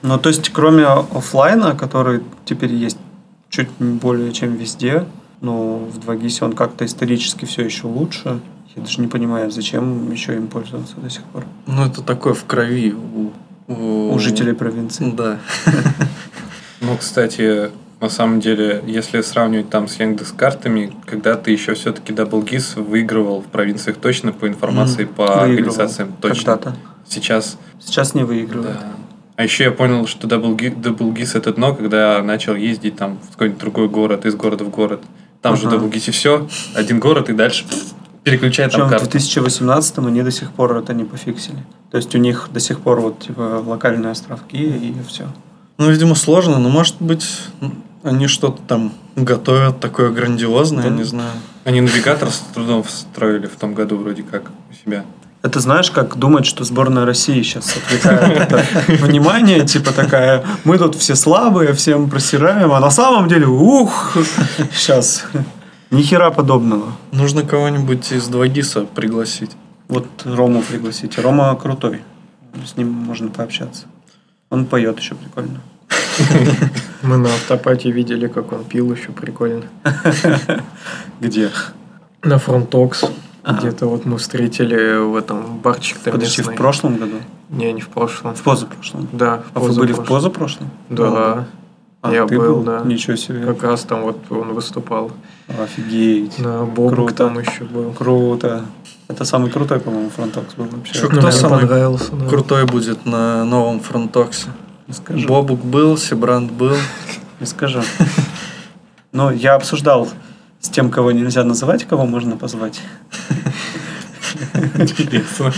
Ну, 0.03 0.19
то 0.19 0.29
есть, 0.29 0.49
кроме 0.49 0.85
оффлайна, 0.85 1.75
который 1.75 2.21
теперь 2.45 2.73
есть 2.73 2.97
чуть 3.49 3.69
более 3.79 4.31
чем 4.33 4.55
везде, 4.55 5.05
но 5.41 5.77
в 5.77 5.97
2GIS 5.99 6.45
он 6.45 6.53
как-то 6.53 6.85
исторически 6.85 7.45
все 7.45 7.63
еще 7.63 7.87
лучше. 7.87 8.39
Я 8.75 8.83
даже 8.83 9.01
не 9.01 9.07
понимаю, 9.07 9.49
зачем 9.51 10.11
еще 10.11 10.35
им 10.35 10.47
пользоваться 10.47 10.95
до 10.97 11.09
сих 11.09 11.23
пор. 11.23 11.43
Ну, 11.65 11.85
это 11.85 12.03
такое 12.03 12.33
в 12.33 12.45
крови 12.45 12.93
у, 12.93 13.31
у... 13.67 14.13
У 14.13 14.19
жителей 14.19 14.53
провинции. 14.53 15.11
Да. 15.11 15.39
Ну, 16.83 16.97
кстати, 16.97 17.69
на 18.01 18.09
самом 18.09 18.39
деле, 18.39 18.83
если 18.87 19.21
сравнивать 19.21 19.69
там 19.69 19.87
с 19.87 19.99
Яндекс 19.99 20.31
картами, 20.31 20.91
когда-то 21.05 21.51
еще 21.51 21.75
все-таки 21.75 22.11
Double 22.11 22.43
GIS 22.43 22.81
выигрывал 22.81 23.41
в 23.41 23.45
провинциях 23.45 23.97
точно 23.97 24.33
по 24.33 24.47
информации 24.47 25.05
по 25.05 25.23
Выигрывал. 25.23 25.43
организациям 25.43 26.13
точно. 26.19 26.57
Когда-то. 26.57 26.75
Сейчас 27.07 27.57
Сейчас 27.79 28.13
не 28.13 28.23
выигрывает. 28.23 28.73
Да. 28.73 28.83
А 29.37 29.43
еще 29.43 29.63
я 29.65 29.71
понял, 29.71 30.07
что 30.07 30.27
Double 30.27 30.57
GIS, 30.57 30.81
Double 30.81 31.13
GIS 31.13 31.37
это 31.37 31.53
дно, 31.53 31.75
когда 31.75 32.21
начал 32.21 32.55
ездить 32.55 32.95
там 32.95 33.19
в 33.27 33.33
какой-нибудь 33.33 33.59
другой 33.61 33.87
город, 33.87 34.25
из 34.25 34.35
города 34.35 34.63
в 34.63 34.69
город. 34.69 35.01
Там 35.41 35.55
же 35.55 35.67
Ага. 35.67 35.77
Double 35.77 35.91
GIS 35.91 36.09
и 36.09 36.11
все, 36.11 36.47
один 36.73 36.99
город 36.99 37.29
и 37.29 37.33
дальше 37.33 37.65
переключай 38.23 38.69
там 38.69 38.81
Причем 38.81 38.87
в 38.87 38.89
карту. 38.89 39.05
2018 39.09 39.97
они 39.99 40.21
до 40.23 40.31
сих 40.31 40.51
пор 40.51 40.77
это 40.77 40.93
не 40.93 41.03
пофиксили. 41.03 41.63
То 41.89 41.97
есть 41.97 42.13
у 42.15 42.17
них 42.17 42.49
до 42.53 42.59
сих 42.59 42.79
пор 42.79 42.99
вот 43.01 43.19
типа 43.19 43.63
локальные 43.65 44.11
островки 44.11 44.57
и 44.57 44.95
все. 45.07 45.25
Ну, 45.77 45.89
видимо, 45.89 46.13
сложно, 46.13 46.59
но, 46.59 46.69
может 46.69 46.97
быть, 46.99 47.25
они 48.03 48.27
что-то 48.27 48.61
там 48.67 48.93
готовят 49.15 49.79
такое 49.79 50.09
грандиозное, 50.11 50.83
я 50.85 50.89
Да. 50.89 50.95
не 50.95 51.03
знаю. 51.03 51.31
Они 51.63 51.81
навигатор 51.81 52.29
с 52.29 52.39
трудом 52.53 52.83
встроили 52.83 53.45
в 53.47 53.55
том 53.55 53.73
году 53.73 53.97
вроде 53.97 54.23
как 54.23 54.43
у 54.69 54.73
себя. 54.73 55.03
Это 55.43 55.59
знаешь, 55.59 55.89
как 55.89 56.17
думать, 56.17 56.45
что 56.45 56.63
сборная 56.63 57.03
России 57.05 57.41
сейчас 57.41 57.75
отвлекает 57.75 58.51
это 58.51 58.65
внимание, 59.05 59.65
типа 59.65 59.91
такая, 59.91 60.43
мы 60.63 60.77
тут 60.77 60.95
все 60.95 61.15
слабые, 61.15 61.73
всем 61.73 62.09
просираем, 62.09 62.71
а 62.71 62.79
на 62.79 62.91
самом 62.91 63.27
деле, 63.27 63.47
ух, 63.47 64.15
сейчас. 64.71 65.25
Ни 65.89 66.03
хера 66.03 66.29
подобного. 66.31 66.93
Нужно 67.11 67.43
кого-нибудь 67.43 68.11
из 68.13 68.29
2GIS 68.29 68.87
пригласить. 68.95 69.51
Вот 69.89 70.07
Рому 70.23 70.61
пригласите. 70.61 71.19
Рома 71.21 71.53
крутой. 71.55 72.01
С 72.65 72.77
ним 72.77 72.89
можно 72.91 73.29
пообщаться. 73.29 73.85
Он 74.49 74.65
поет 74.65 74.99
еще 74.99 75.15
прикольно. 75.15 75.59
Мы 77.01 77.17
на 77.17 77.29
автопате 77.29 77.91
видели, 77.91 78.27
как 78.27 78.51
он 78.51 78.63
пил 78.63 78.91
еще 78.93 79.11
прикольно. 79.11 79.63
Где? 81.19 81.49
На 82.23 82.37
FrontTalks. 82.37 83.05
Ага. 83.43 83.59
Где-то 83.59 83.87
вот 83.87 84.05
мы 84.05 84.17
встретили 84.19 84.97
в 84.99 85.15
этом 85.15 85.57
барчик 85.57 85.97
Подожди, 85.99 86.43
в 86.43 86.53
прошлом 86.55 86.97
году? 86.97 87.15
Не, 87.49 87.73
не 87.73 87.81
в 87.81 87.89
прошлом. 87.89 88.35
В 88.35 88.41
позапрошлом. 88.43 89.07
Да, 89.11 89.41
А 89.55 89.59
вы 89.59 89.73
были 89.73 89.93
в 89.93 90.03
позапрошлом. 90.03 90.69
позапрошлом? 90.89 91.15
Да. 91.15 91.47
А, 92.03 92.11
Я 92.11 92.27
ты 92.27 92.37
был, 92.37 92.61
да. 92.61 92.81
Ничего 92.85 93.15
себе. 93.15 93.43
Как 93.45 93.63
раз 93.63 93.81
там 93.81 94.01
вот 94.03 94.17
он 94.29 94.53
выступал. 94.53 95.11
Офигеть. 95.47 96.37
На 96.39 96.65
Бобук 96.65 96.93
Круто. 96.95 97.13
там 97.15 97.39
еще 97.39 97.63
был. 97.63 97.93
Круто. 97.93 98.65
Это 99.07 99.25
самый 99.25 99.49
крутой, 99.51 99.79
по-моему, 99.79 100.09
FrontTalks 100.09 100.53
был 100.55 100.65
вообще. 100.65 100.99
Ну, 101.01 101.09
кто 101.09 101.21
мне 101.21 101.31
самый 101.31 101.59
понравился, 101.61 102.11
да. 102.15 102.27
Крутой 102.27 102.65
будет 102.65 103.05
на 103.05 103.43
новом 103.43 103.79
FrontTalks 103.81 104.36
е. 104.36 104.47
Не 104.91 104.95
скажу. 104.95 105.25
Бобук 105.25 105.63
был, 105.63 105.97
Сибрант 105.97 106.51
был. 106.51 106.75
Не 107.39 107.45
скажу. 107.45 107.81
Но 109.13 109.31
я 109.31 109.55
обсуждал 109.55 110.09
с 110.59 110.67
тем, 110.67 110.91
кого 110.91 111.13
нельзя 111.13 111.45
называть, 111.45 111.85
кого 111.85 112.05
можно 112.05 112.35
позвать. 112.35 112.81
Интересно. 114.75 115.53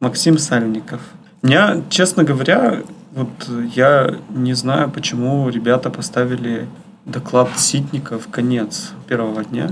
Максим 0.00 0.36
Сальников. 0.36 1.00
Меня, 1.40 1.80
честно 1.88 2.24
говоря, 2.24 2.82
вот 3.12 3.30
я 3.74 4.16
не 4.28 4.52
знаю, 4.52 4.90
почему 4.90 5.48
ребята 5.48 5.88
поставили 5.88 6.68
доклад 7.06 7.48
Ситника 7.56 8.18
в 8.18 8.28
конец 8.28 8.90
первого 9.08 9.44
дня. 9.44 9.70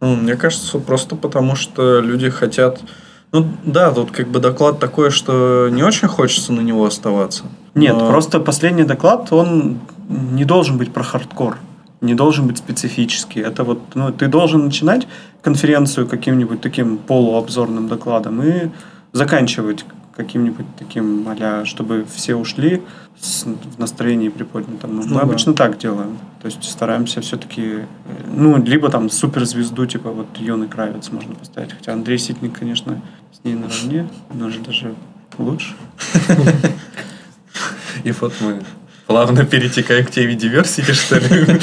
Ну, 0.00 0.16
мне 0.16 0.34
кажется, 0.36 0.78
просто 0.78 1.14
потому 1.14 1.56
что 1.56 2.00
люди 2.00 2.30
хотят... 2.30 2.80
Ну 3.32 3.46
да, 3.64 3.90
тут 3.92 4.10
как 4.10 4.28
бы 4.28 4.40
доклад 4.40 4.78
такой, 4.78 5.10
что 5.10 5.68
не 5.70 5.82
очень 5.82 6.08
хочется 6.08 6.52
на 6.52 6.60
него 6.60 6.84
оставаться. 6.86 7.44
Нет, 7.74 7.94
Но- 7.96 8.08
просто 8.08 8.40
последний 8.40 8.84
доклад, 8.84 9.32
он 9.32 9.78
не 10.08 10.44
должен 10.44 10.78
быть 10.78 10.92
про 10.92 11.02
хардкор, 11.02 11.58
не 12.00 12.14
должен 12.14 12.46
быть 12.46 12.58
специфический. 12.58 13.40
Это 13.40 13.64
вот, 13.64 13.80
ну, 13.94 14.10
ты 14.12 14.28
должен 14.28 14.64
начинать 14.64 15.06
конференцию 15.42 16.06
каким-нибудь 16.08 16.60
таким 16.60 16.96
полуобзорным 16.96 17.88
докладом 17.88 18.42
и 18.42 18.70
заканчивать 19.12 19.84
каким-нибудь 20.16 20.66
таким, 20.76 21.24
а 21.28 21.64
чтобы 21.64 22.04
все 22.12 22.34
ушли 22.34 22.82
с, 23.20 23.44
в 23.44 23.78
настроении 23.78 24.28
приподнятом. 24.30 24.96
Ну, 24.96 25.02
Ну 25.02 25.08
мы 25.10 25.14
да. 25.16 25.20
обычно 25.20 25.54
так 25.54 25.78
делаем. 25.78 26.18
То 26.42 26.46
есть 26.46 26.64
стараемся 26.64 27.20
все-таки, 27.20 27.84
ну, 28.34 28.56
либо 28.60 28.88
там 28.90 29.10
суперзвезду, 29.10 29.86
типа 29.86 30.10
вот 30.10 30.26
Юный 30.38 30.66
Кравец 30.66 31.10
можно 31.12 31.34
поставить. 31.36 31.72
Хотя 31.72 31.92
Андрей 31.92 32.18
Ситник, 32.18 32.58
конечно, 32.58 33.00
с 33.40 33.44
ней 33.44 33.54
наравне, 33.54 34.08
но 34.34 34.50
же 34.50 34.58
даже 34.60 34.94
лучше. 35.38 35.74
И 38.04 38.12
вот 38.12 38.32
мы 38.40 38.62
плавно 39.06 39.44
перетекаем 39.44 40.04
к 40.06 40.10
теме 40.10 40.34
диверсии, 40.34 40.82
что 40.82 41.18
ли? 41.18 41.60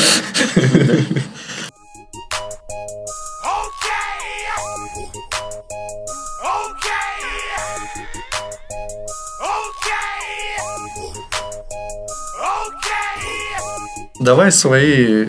Давай 14.19 14.51
свои 14.51 15.27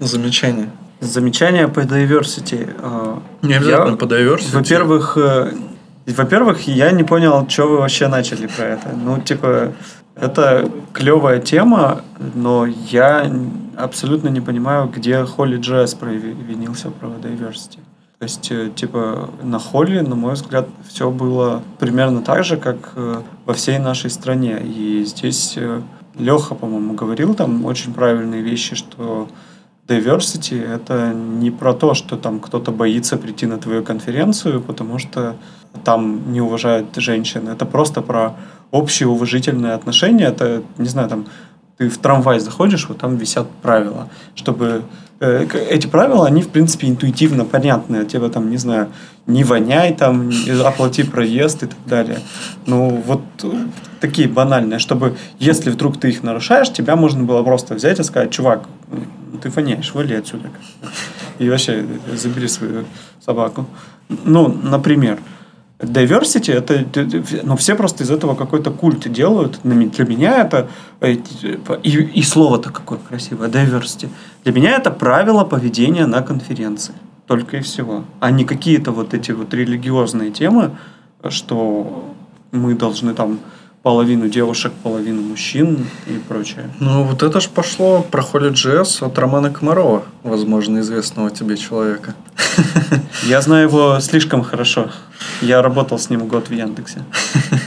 замечания. 0.00 0.70
Замечания 1.00 1.68
по 1.68 1.80
diversity. 1.80 2.68
э, 2.78 3.16
Не 3.42 3.54
обязательно 3.54 3.90
я- 3.90 3.96
по 3.96 4.04
diversity. 4.04 4.52
Во-первых, 4.54 5.16
э, 5.20 5.52
во-первых, 6.12 6.68
я 6.68 6.90
не 6.90 7.04
понял, 7.04 7.48
что 7.48 7.68
вы 7.68 7.78
вообще 7.78 8.08
начали 8.08 8.46
про 8.46 8.64
это. 8.64 8.90
Ну, 8.94 9.20
типа, 9.20 9.72
это 10.14 10.70
клевая 10.92 11.40
тема, 11.40 12.02
но 12.34 12.66
я 12.66 13.30
абсолютно 13.76 14.28
не 14.28 14.40
понимаю, 14.40 14.88
где 14.94 15.24
Холли 15.24 15.56
Джесс 15.56 15.94
провинился 15.94 16.90
про 16.90 17.08
diversity. 17.08 17.78
То 18.18 18.24
есть, 18.24 18.50
э, 18.50 18.70
типа, 18.74 19.30
на 19.42 19.58
Холли, 19.58 20.00
на 20.00 20.14
мой 20.14 20.34
взгляд, 20.34 20.68
все 20.88 21.10
было 21.10 21.62
примерно 21.78 22.22
так 22.22 22.44
же, 22.44 22.56
как 22.56 22.92
э, 22.96 23.22
во 23.44 23.54
всей 23.54 23.78
нашей 23.78 24.10
стране. 24.10 24.62
И 24.62 25.04
здесь 25.04 25.58
Леха, 26.18 26.54
по-моему, 26.54 26.94
говорил 26.94 27.34
там 27.34 27.64
очень 27.64 27.92
правильные 27.92 28.42
вещи, 28.42 28.76
что 28.76 29.28
diversity— 29.86 30.64
это 30.74 31.12
не 31.12 31.50
про 31.50 31.74
то, 31.74 31.94
что 31.94 32.16
там 32.16 32.40
кто-то 32.40 32.70
боится 32.70 33.16
прийти 33.16 33.46
на 33.46 33.58
твою 33.58 33.82
конференцию, 33.82 34.60
потому 34.60 34.98
что 34.98 35.36
там 35.82 36.32
не 36.32 36.40
уважают 36.40 36.94
женщин. 36.96 37.48
Это 37.48 37.66
просто 37.66 38.02
про 38.02 38.34
общее 38.70 39.08
уважительное 39.08 39.74
отношение. 39.74 40.28
Это, 40.28 40.62
не 40.78 40.88
знаю, 40.88 41.08
там 41.08 41.26
ты 41.76 41.88
в 41.88 41.98
трамвай 41.98 42.38
заходишь, 42.38 42.88
вот 42.88 42.98
там 42.98 43.16
висят 43.16 43.50
правила, 43.62 44.08
чтобы 44.36 44.82
э, 45.20 45.46
эти 45.70 45.88
правила, 45.88 46.26
они, 46.26 46.42
в 46.42 46.48
принципе, 46.48 46.88
интуитивно 46.88 47.44
понятны. 47.44 48.04
Тебе 48.04 48.28
там, 48.28 48.50
не 48.50 48.58
знаю, 48.58 48.88
не 49.26 49.42
воняй, 49.42 49.92
там, 49.92 50.30
оплати 50.64 51.02
проезд 51.02 51.64
и 51.64 51.66
так 51.66 51.78
далее. 51.86 52.20
Ну, 52.66 53.02
вот 53.04 53.22
э, 53.42 53.52
такие 54.00 54.28
банальные, 54.28 54.78
чтобы, 54.78 55.16
если 55.40 55.70
вдруг 55.70 55.98
ты 55.98 56.10
их 56.10 56.22
нарушаешь, 56.22 56.72
тебя 56.72 56.94
можно 56.94 57.24
было 57.24 57.42
просто 57.42 57.74
взять 57.74 57.98
и 57.98 58.04
сказать, 58.04 58.30
чувак, 58.30 58.68
ты 59.42 59.50
воняешь, 59.50 59.92
вали 59.94 60.14
отсюда. 60.14 60.50
И 61.38 61.50
вообще, 61.50 61.84
забери 62.14 62.46
свою 62.46 62.84
собаку. 63.20 63.66
Ну, 64.08 64.48
например, 64.48 65.18
diversity 65.84 66.52
это 66.52 66.84
ну 67.42 67.56
все 67.56 67.74
просто 67.74 68.04
из 68.04 68.10
этого 68.10 68.34
какой-то 68.34 68.70
культ 68.70 69.10
делают. 69.12 69.60
Для 69.62 69.74
ме- 69.74 69.86
для 69.86 70.04
меня 70.04 70.40
это 70.40 70.68
э, 71.00 71.16
и, 71.82 71.90
и 71.90 72.22
слово-то 72.22 72.70
какое 72.70 72.98
красивое 72.98 73.48
diversity. 73.48 74.08
Для 74.44 74.52
меня 74.52 74.76
это 74.76 74.90
правила 74.90 75.44
поведения 75.44 76.06
на 76.06 76.22
конференции. 76.22 76.94
Только 77.26 77.56
и 77.56 77.60
всего. 77.60 78.04
А 78.20 78.30
не 78.30 78.44
какие-то 78.44 78.92
вот 78.92 79.14
эти 79.14 79.32
вот 79.32 79.54
религиозные 79.54 80.30
темы 80.30 80.70
что 81.30 82.14
мы 82.52 82.74
должны 82.74 83.14
там 83.14 83.40
половину 83.84 84.28
девушек 84.28 84.72
половину 84.82 85.20
мужчин 85.20 85.86
и 86.06 86.18
прочее 86.28 86.70
Ну, 86.80 87.04
вот 87.04 87.22
это 87.22 87.38
ж 87.38 87.48
пошло 87.50 88.02
про 88.10 88.22
Холли 88.22 88.48
Джесс 88.48 89.02
от 89.02 89.18
Романа 89.18 89.50
Комарова, 89.50 90.04
возможно, 90.22 90.78
известного 90.78 91.30
тебе 91.30 91.58
человека. 91.58 92.14
я 93.28 93.42
знаю 93.42 93.68
его 93.68 94.00
слишком 94.00 94.42
хорошо 94.42 94.90
я 95.42 95.60
работал 95.60 95.98
с 95.98 96.08
ним 96.10 96.26
год 96.26 96.48
в 96.48 96.52
Яндексе 96.52 97.04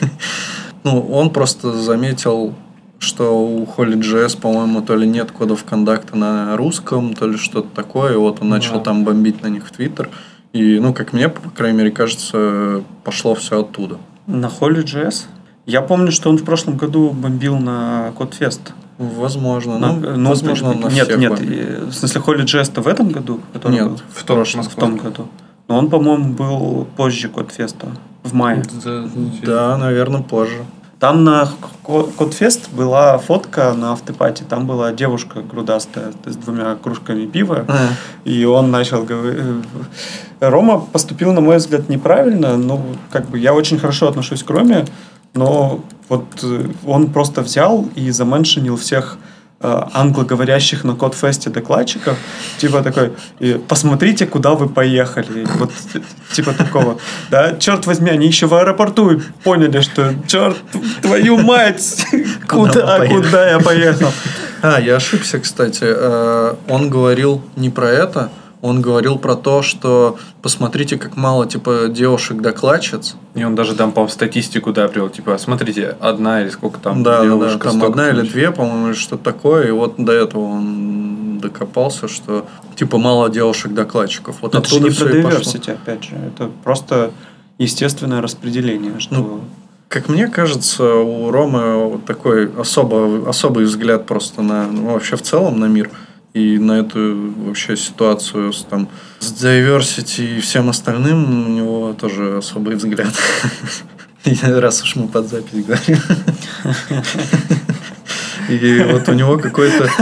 Ну, 0.84 1.02
он 1.12 1.30
просто 1.30 1.72
заметил, 1.74 2.56
что 2.98 3.38
у 3.38 3.66
Холли 3.66 4.00
Джесс, 4.00 4.36
по-моему, 4.36 4.82
то 4.82 4.96
ли 4.96 5.06
нет 5.08 5.32
кодов 5.32 5.66
контакта 5.66 6.18
на 6.18 6.58
русском, 6.58 7.14
то 7.14 7.28
ли 7.28 7.38
что-то 7.38 7.68
такое. 7.76 8.14
И 8.14 8.16
вот 8.16 8.42
он 8.42 8.50
начал 8.50 8.76
Да. 8.76 8.80
там 8.80 9.04
бомбить 9.04 9.44
на 9.44 9.48
них 9.48 9.68
в 9.68 9.72
Твиттер. 9.72 10.10
И, 10.54 10.80
ну, 10.80 10.94
как 10.94 11.12
мне, 11.14 11.28
по 11.30 11.50
крайней 11.50 11.78
мере, 11.80 11.92
кажется, 11.92 12.84
пошло 13.04 13.36
все 13.36 13.62
оттуда. 13.62 13.98
На 14.28 14.50
Холли 14.50 14.82
JS? 14.84 15.26
Я 15.68 15.82
помню, 15.82 16.12
что 16.14 16.30
он 16.30 16.38
в 16.38 16.46
прошлом 16.46 16.78
году 16.78 17.10
бомбил 17.12 17.58
на 17.58 18.14
Кодфест. 18.18 18.72
Возможно. 18.98 19.78
На- 19.78 19.92
ну, 19.92 20.16
ну, 20.16 20.30
возможно, 20.30 20.74
на 20.74 20.88
нет, 20.88 21.04
всех 21.08 21.18
нет, 21.20 21.30
бомбит. 21.32 21.50
э, 21.52 21.84
в 21.86 21.94
смысле 21.94 22.22
Холли 22.22 22.44
JS-то 22.46 22.82
в 22.82 22.88
этом 22.88 23.10
году? 23.10 23.42
который 23.54 23.74
Нет, 23.74 23.88
был? 23.90 24.00
в 24.10 24.24
прошлом. 24.26 24.64
в 24.64 24.74
том 24.76 24.96
году. 24.96 25.28
Но 25.68 25.78
он, 25.78 25.90
по-моему, 25.90 26.34
был 26.34 26.88
позже 26.96 27.28
Кодфеста, 27.28 27.88
в 28.24 28.34
мае. 28.34 28.64
Да, 29.44 29.78
наверное, 29.78 30.22
позже. 30.22 30.64
Там 31.02 31.26
на 31.26 31.48
Ко- 31.86 32.04
Кодфест 32.18 32.72
была 32.72 33.18
фотка 33.20 33.74
на 33.74 33.92
автопате, 33.92 34.46
там 34.50 34.66
была 34.66 34.94
девушка 34.94 35.42
грудастая 35.42 36.14
с 36.26 36.36
двумя 36.38 36.76
кружками 36.76 37.26
пива, 37.28 37.66
А, 37.68 37.90
И 38.24 38.46
он 38.46 38.72
начал 38.72 39.04
говорить... 39.04 39.44
Рома 40.40 40.80
поступил, 40.80 41.34
на 41.34 41.42
мой 41.42 41.58
взгляд, 41.58 41.90
неправильно. 41.90 42.58
Ну, 42.58 42.82
как 43.12 43.30
бы 43.30 43.38
я 43.38 43.54
очень 43.54 43.78
хорошо 43.78 44.08
отношусь 44.08 44.42
к 44.44 44.50
Роме, 44.50 44.86
но 45.34 45.84
вот 46.10 46.26
э, 46.44 46.70
он 46.86 47.12
просто 47.12 47.42
взял 47.42 47.88
и 47.96 48.12
заменшинил 48.12 48.78
всех 48.78 49.18
э, 49.60 49.84
англоговорящих 49.94 50.84
на 50.84 50.96
Кодфесте 50.96 51.50
докладчиков. 51.50 52.18
Типа 52.58 52.82
такой, 52.82 53.14
посмотрите, 53.68 54.26
куда 54.26 54.54
вы 54.54 54.70
поехали. 54.70 55.46
Вот 55.56 55.72
типа 56.32 56.54
такого. 56.54 56.98
Да, 57.30 57.56
черт 57.58 57.86
возьми, 57.86 58.10
они 58.10 58.28
еще 58.28 58.48
в 58.48 58.54
аэропорту 58.54 59.22
поняли, 59.44 59.82
что 59.82 60.14
черт, 60.28 60.58
твою 61.02 61.38
мать, 61.38 62.06
куда, 62.48 63.00
мы 63.00 63.08
куда 63.08 63.50
я 63.50 63.60
поехал. 63.60 64.12
А, 64.62 64.80
я 64.80 64.96
ошибся, 64.96 65.40
кстати. 65.40 65.84
Э, 65.86 66.56
Он 66.68 66.90
говорил 66.90 67.42
не 67.56 67.70
про 67.70 67.90
это, 67.90 68.32
он 68.62 68.82
говорил 68.82 69.20
про 69.20 69.36
то, 69.36 69.62
что 69.62 70.18
посмотрите, 70.42 70.98
как 70.98 71.16
мало 71.16 71.46
типа 71.46 71.88
девушек-докладчиц. 71.90 73.16
И 73.36 73.44
он 73.44 73.56
даже 73.56 73.76
там, 73.76 73.92
по 73.92 74.08
статистику, 74.08 74.74
да, 74.74 74.88
привел. 74.88 75.10
Типа, 75.10 75.38
смотрите, 75.38 75.96
одна 76.00 76.42
или 76.42 76.50
сколько 76.50 76.80
там 76.80 77.04
да, 77.04 77.18
да, 77.18 77.18
да, 77.18 77.24
девушек, 77.26 77.64
там 77.64 77.84
одна 77.84 78.10
или 78.10 78.22
две, 78.22 78.52
по-моему, 78.52 78.88
или 78.88 78.96
что-то 78.96 79.24
такое. 79.24 79.68
И 79.68 79.72
вот 79.72 79.96
до 79.98 80.12
этого 80.12 80.42
он 80.42 81.40
докопался, 81.40 82.08
что 82.08 82.48
типа 82.76 82.98
мало 82.98 83.30
девушек-докладчиков. 83.30 84.38
Вот 84.42 84.56
Это 84.56 84.68
же 84.68 84.80
не 84.80 84.90
про 84.90 85.06
diversity, 85.06 85.72
опять 85.72 86.04
же. 86.04 86.16
Это 86.16 86.50
просто 86.64 87.12
естественное 87.60 88.22
распределение, 88.22 89.00
что... 89.00 89.16
Ну, 89.16 89.42
Как 89.88 90.10
мне 90.10 90.28
кажется, 90.28 90.96
у 90.96 91.30
Ромы 91.32 92.00
такой 92.08 92.52
особо, 92.58 93.30
особый 93.30 93.66
взгляд 93.66 94.06
просто 94.08 94.42
на 94.42 94.68
ну, 94.68 94.94
вообще 94.94 95.16
в 95.16 95.22
целом 95.22 95.60
на 95.60 95.66
мир 95.66 95.92
и 96.34 96.58
на 96.58 96.80
эту 96.80 97.34
вообще 97.46 97.76
ситуацию 97.76 98.54
с, 98.54 98.64
там, 98.64 98.90
с 99.20 99.32
diversity 99.32 100.38
и 100.38 100.40
всем 100.42 100.70
остальным 100.70 101.46
у 101.46 101.50
него 101.50 101.94
тоже 101.94 102.38
особый 102.38 102.76
взгляд. 102.76 103.14
Раз 104.44 104.84
уж 104.84 104.96
мы 104.96 105.08
под 105.08 105.30
запись 105.30 105.66
говорим. 105.66 106.00
И 108.50 108.86
вот 108.90 109.10
у 109.10 109.14
него 109.14 109.38
какой-то... 109.38 109.90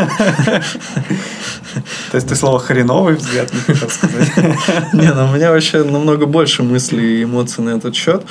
То 2.11 2.15
есть 2.15 2.27
ты 2.27 2.35
слово 2.35 2.59
хреновый 2.59 3.15
взгляд 3.15 3.51
не 3.53 3.59
хотел 3.59 3.89
сказать. 3.89 4.31
Не, 4.93 5.11
ну 5.13 5.25
у 5.25 5.33
меня 5.35 5.51
вообще 5.51 5.83
намного 5.83 6.25
больше 6.25 6.63
мыслей 6.63 7.21
и 7.21 7.23
эмоций 7.23 7.63
на 7.63 7.71
этот 7.71 7.95
счет. 7.95 8.23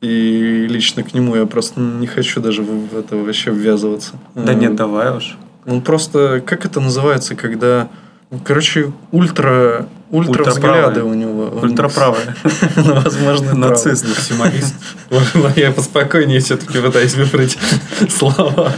И 0.00 0.66
лично 0.68 1.02
к 1.02 1.12
нему 1.12 1.36
я 1.36 1.44
просто 1.44 1.78
не 1.78 2.06
хочу 2.06 2.40
даже 2.40 2.62
в 2.62 2.88
в 2.88 2.96
это 2.96 3.16
вообще 3.16 3.50
ввязываться. 3.50 4.12
Да 4.34 4.52
Э, 4.52 4.54
нет, 4.54 4.74
давай 4.74 5.14
уж. 5.16 5.36
Он 5.66 5.82
просто, 5.82 6.42
как 6.44 6.64
это 6.64 6.80
называется, 6.80 7.34
когда, 7.34 7.88
короче, 8.44 8.92
ультра, 9.12 9.86
ультра 10.10 10.44
взгляды 10.44 11.02
у 11.02 11.14
него. 11.14 11.50
Ультраправая. 11.62 12.36
Ну, 12.76 13.00
возможно, 13.00 13.54
Нацист. 13.54 14.08
Максималист. 14.08 14.74
Я 15.56 15.72
поспокойнее 15.72 16.40
все-таки 16.40 16.78
пытаюсь 16.78 17.14
выбрать 17.14 17.58
слова. 18.08 18.72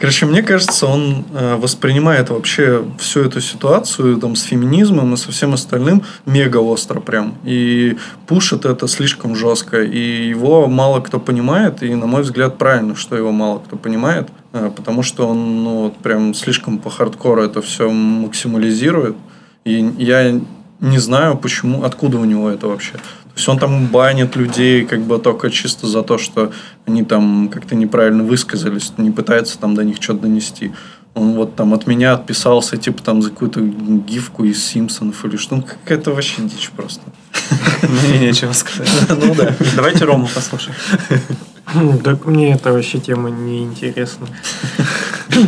Короче, 0.00 0.24
мне 0.24 0.42
кажется, 0.42 0.86
он 0.86 1.26
э, 1.34 1.56
воспринимает 1.56 2.30
вообще 2.30 2.82
всю 2.98 3.20
эту 3.20 3.42
ситуацию 3.42 4.16
там, 4.16 4.34
с 4.34 4.44
феминизмом 4.44 5.12
и 5.12 5.16
со 5.18 5.30
всем 5.30 5.52
остальным 5.52 6.02
мега 6.24 6.56
остро 6.56 7.00
прям. 7.00 7.36
И 7.44 7.98
пушит 8.26 8.64
это 8.64 8.88
слишком 8.88 9.36
жестко. 9.36 9.82
И 9.82 10.28
его 10.28 10.68
мало 10.68 11.00
кто 11.00 11.20
понимает. 11.20 11.82
И, 11.82 11.94
на 11.94 12.06
мой 12.06 12.22
взгляд, 12.22 12.56
правильно, 12.56 12.96
что 12.96 13.14
его 13.14 13.30
мало 13.30 13.58
кто 13.58 13.76
понимает. 13.76 14.30
Э, 14.52 14.70
Потому 14.74 15.02
что 15.02 15.28
он 15.28 15.64
ну, 15.64 15.82
вот 15.84 15.96
прям 15.96 16.34
слишком 16.34 16.78
по 16.78 16.90
хардкору 16.90 17.42
это 17.42 17.60
все 17.62 17.90
максимализирует. 17.90 19.16
И 19.64 19.92
я 19.98 20.40
не 20.80 20.98
знаю, 20.98 21.36
почему, 21.36 21.84
откуда 21.84 22.18
у 22.18 22.24
него 22.24 22.50
это 22.50 22.66
вообще. 22.66 22.92
То 22.92 23.36
есть 23.36 23.48
он 23.48 23.58
там 23.58 23.86
банит 23.86 24.34
людей 24.36 24.84
как 24.84 25.02
бы 25.02 25.18
только 25.18 25.50
чисто 25.50 25.86
за 25.86 26.02
то, 26.02 26.18
что 26.18 26.52
они 26.86 27.04
там 27.04 27.48
как-то 27.48 27.74
неправильно 27.74 28.24
высказались, 28.24 28.92
не 28.96 29.10
пытается 29.10 29.58
там 29.58 29.74
до 29.74 29.84
них 29.84 29.96
что-то 30.00 30.22
донести. 30.22 30.72
Он 31.14 31.34
вот 31.34 31.56
там 31.56 31.74
от 31.74 31.86
меня 31.86 32.14
отписался, 32.14 32.76
типа 32.76 33.02
там 33.02 33.20
за 33.20 33.30
какую-то 33.30 33.60
гифку 33.60 34.44
из 34.44 34.64
Симпсонов 34.64 35.24
или 35.24 35.36
что. 35.36 35.56
Ну, 35.56 35.62
какая-то 35.62 36.12
вообще 36.12 36.42
дичь 36.42 36.70
просто. 36.70 37.02
Мне 37.82 38.18
нечего 38.18 38.52
сказать. 38.52 38.88
Ну 39.08 39.34
да. 39.34 39.54
Давайте 39.74 40.04
Рому 40.04 40.28
послушаем. 40.32 40.76
Так 42.04 42.26
мне 42.26 42.54
эта 42.54 42.72
вообще 42.72 42.98
тема 42.98 43.30
не 43.30 43.64
интересна. 43.64 44.26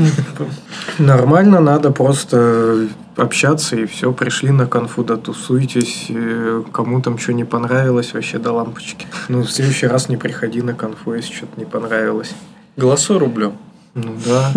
Нормально, 0.98 1.60
надо 1.60 1.90
просто 1.90 2.88
общаться 3.16 3.76
и 3.76 3.86
все. 3.86 4.12
Пришли 4.12 4.50
на 4.50 4.66
конфу, 4.66 5.04
да 5.04 5.16
тусуйтесь. 5.16 6.06
э, 6.08 6.62
Кому 6.72 7.00
там 7.00 7.18
что 7.18 7.32
не 7.32 7.44
понравилось, 7.44 8.12
вообще 8.14 8.38
до 8.38 8.52
лампочки. 8.52 9.06
Ну, 9.28 9.42
в 9.42 9.50
следующий 9.50 9.86
раз 9.86 10.08
не 10.08 10.16
приходи 10.16 10.62
на 10.62 10.74
конфу, 10.74 11.14
если 11.14 11.32
что-то 11.32 11.58
не 11.58 11.64
понравилось. 11.66 12.32
Голосуй 12.76 13.18
рублем. 13.18 13.52
Ну 13.94 14.16
да. 14.24 14.52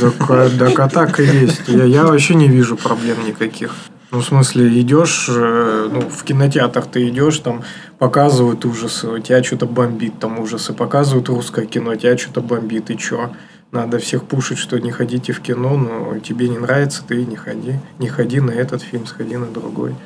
Так, 0.00 0.74
так 0.76 0.92
так 0.92 1.20
и 1.20 1.24
есть. 1.24 1.62
Я, 1.66 1.84
я 1.84 2.04
вообще 2.04 2.34
не 2.34 2.48
вижу 2.48 2.76
проблем 2.76 3.16
никаких. 3.26 3.74
Ну, 4.12 4.20
в 4.20 4.24
смысле, 4.24 4.80
идешь, 4.80 5.26
э, 5.28 5.88
ну, 5.92 6.00
в 6.00 6.22
кинотеатр 6.22 6.84
ты 6.84 7.08
идешь, 7.08 7.40
там 7.40 7.62
показывают 7.98 8.64
ужасы, 8.64 9.08
у 9.08 9.18
тебя 9.18 9.42
что-то 9.42 9.66
бомбит, 9.66 10.18
там 10.20 10.38
ужасы, 10.38 10.72
показывают 10.72 11.28
русское 11.28 11.66
кино, 11.66 11.94
тебя 11.96 12.16
что-то 12.16 12.40
бомбит, 12.40 12.90
и 12.90 12.96
чё? 12.96 13.32
Надо 13.72 13.98
всех 13.98 14.24
пушить, 14.24 14.58
что 14.58 14.78
не 14.78 14.92
ходите 14.92 15.32
в 15.32 15.40
кино, 15.40 15.76
но 15.76 16.18
тебе 16.20 16.48
не 16.48 16.58
нравится, 16.58 17.02
ты 17.06 17.24
не 17.24 17.34
ходи. 17.34 17.74
Не 17.98 18.08
ходи 18.08 18.40
на 18.40 18.52
этот 18.52 18.80
фильм, 18.80 19.06
сходи 19.06 19.36
на 19.36 19.46
другой. 19.46 19.96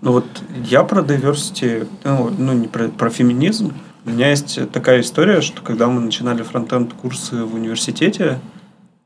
Ну 0.00 0.12
вот 0.12 0.26
я 0.68 0.82
про 0.82 1.00
diversity, 1.00 1.86
ну, 2.02 2.32
ну, 2.36 2.52
не 2.52 2.66
про, 2.66 2.88
про 2.88 3.08
феминизм. 3.08 3.72
У 4.04 4.10
меня 4.10 4.30
есть 4.30 4.58
такая 4.72 5.00
история, 5.00 5.40
что 5.40 5.62
когда 5.62 5.86
мы 5.86 6.00
начинали 6.00 6.42
фронтенд 6.42 6.92
курсы 6.94 7.44
в 7.44 7.54
университете, 7.54 8.40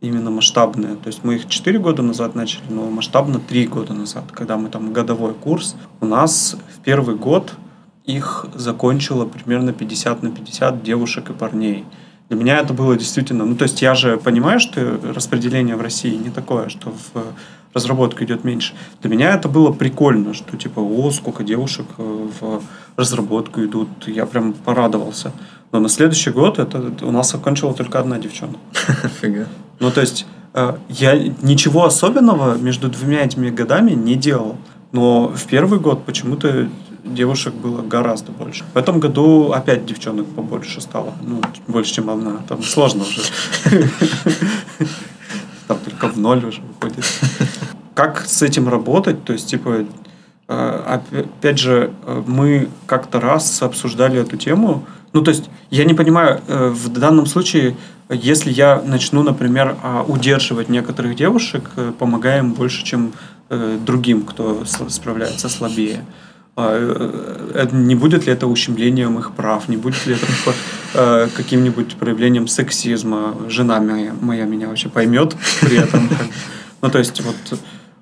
именно 0.01 0.31
масштабные, 0.31 0.97
то 0.97 1.07
есть 1.07 1.21
мы 1.25 1.37
их 1.37 1.49
4 1.49 1.79
года 1.79 2.03
назад 2.03 2.35
начали, 2.35 2.65
но 2.69 2.91
масштабно 2.91 3.41
3 3.41 3.67
года 3.67 3.95
назад, 3.95 4.25
когда 4.33 4.57
мы 4.57 4.69
там 4.69 4.93
годовой 4.93 5.35
курс, 5.35 5.77
у 6.01 6.07
нас 6.07 6.57
в 6.77 6.81
первый 6.81 7.17
год 7.17 7.55
их 8.05 8.47
закончило 8.55 9.25
примерно 9.25 9.73
50 9.73 10.23
на 10.23 10.31
50 10.31 10.83
девушек 10.83 11.31
и 11.31 11.33
парней. 11.33 11.85
Для 12.29 12.39
меня 12.39 12.59
это 12.59 12.75
было 12.75 12.97
действительно... 12.97 13.45
Ну, 13.45 13.57
то 13.57 13.65
есть 13.65 13.83
я 13.83 13.95
же 13.95 14.17
понимаю, 14.17 14.61
что 14.61 15.01
распределение 15.15 15.77
в 15.77 15.81
России 15.81 16.15
не 16.15 16.31
такое, 16.31 16.69
что 16.69 16.91
в 16.91 17.23
разработку 17.77 18.25
идет 18.25 18.43
меньше. 18.45 18.75
Для 19.03 19.11
меня 19.11 19.35
это 19.35 19.49
было 19.49 19.71
прикольно, 19.71 20.35
что 20.35 20.57
типа, 20.57 20.81
о, 20.81 21.11
сколько 21.11 21.45
девушек 21.45 21.87
э, 21.99 22.29
в 22.41 22.63
разработку 22.97 23.63
идут. 23.63 23.89
Я 24.07 24.25
прям 24.27 24.55
порадовался. 24.55 25.33
Но 25.73 25.81
на 25.81 25.89
следующий 25.89 26.31
год 26.31 26.59
это 26.59 26.93
у 27.03 27.11
нас 27.11 27.35
окончила 27.35 27.75
только 27.75 28.01
одна 28.01 28.19
девчонка. 28.19 28.59
Ну, 29.79 29.91
то 29.91 30.01
есть, 30.01 30.27
э, 30.55 30.75
я 30.89 31.19
ничего 31.43 31.85
особенного 31.85 32.57
между 32.57 32.89
двумя 32.89 33.25
этими 33.25 33.51
годами 33.51 33.91
не 33.91 34.15
делал. 34.15 34.57
Но 34.93 35.29
в 35.29 35.45
первый 35.45 35.79
год 35.79 36.07
почему-то 36.07 36.71
девушек 37.05 37.53
было 37.53 37.83
гораздо 37.83 38.33
больше. 38.33 38.65
В 38.73 38.79
этом 38.79 38.99
году 39.01 39.53
опять 39.53 39.85
девчонок 39.85 40.27
побольше 40.29 40.81
стало. 40.81 41.13
Ну, 41.23 41.43
больше, 41.67 41.93
чем 41.93 42.09
одна. 42.09 42.39
Там 42.49 42.63
сложно 42.63 43.03
уже. 43.03 43.21
Там 45.69 45.79
только 45.79 46.09
в 46.09 46.19
ноль 46.19 46.45
уже 46.45 46.61
выходит. 46.63 47.05
Как 47.97 48.27
с 48.27 48.43
этим 48.43 48.69
работать? 48.69 49.25
То 49.25 49.33
есть, 49.33 49.49
типа, 49.49 49.87
э, 50.49 50.99
опя- 50.99 51.23
опять 51.39 51.59
же, 51.59 51.91
э, 52.07 52.23
мы 52.27 52.69
как-то 52.87 53.21
раз 53.21 53.63
обсуждали 53.63 54.21
эту 54.21 54.37
тему. 54.37 54.85
Ну, 55.15 55.23
то 55.23 55.31
есть, 55.31 55.45
я 55.71 55.85
не 55.85 55.95
понимаю, 55.95 56.43
э, 56.47 56.69
в 56.69 56.89
данном 56.91 57.25
случае, 57.25 57.75
если 58.11 58.53
я 58.53 58.83
начну, 58.85 59.23
например, 59.23 59.77
а, 59.83 60.05
удерживать 60.07 60.69
некоторых 60.69 61.17
девушек, 61.17 61.71
помогая 61.99 62.39
им 62.41 62.53
больше, 62.53 62.85
чем 62.85 63.13
другим, 63.87 64.23
кто 64.23 64.65
справляется 64.65 65.49
слабее, 65.49 66.05
а, 66.57 67.67
не 67.73 67.95
будет 67.95 68.27
ли 68.27 68.33
это 68.33 68.47
ущемлением 68.47 69.19
их 69.19 69.33
прав, 69.33 69.69
не 69.69 69.77
будет 69.77 70.07
ли 70.07 70.15
это 70.15 70.27
э, 70.95 71.29
каким-нибудь 71.37 71.97
проявлением 71.97 72.49
сексизма, 72.49 73.35
жена 73.49 73.81
моя, 73.81 74.13
моя 74.21 74.45
меня 74.45 74.69
вообще 74.69 74.89
поймет 74.89 75.35
при 75.61 75.79
этом. 75.79 76.09
Ну, 76.83 76.91
то 76.91 76.99
есть, 76.99 77.21
вот 77.23 77.59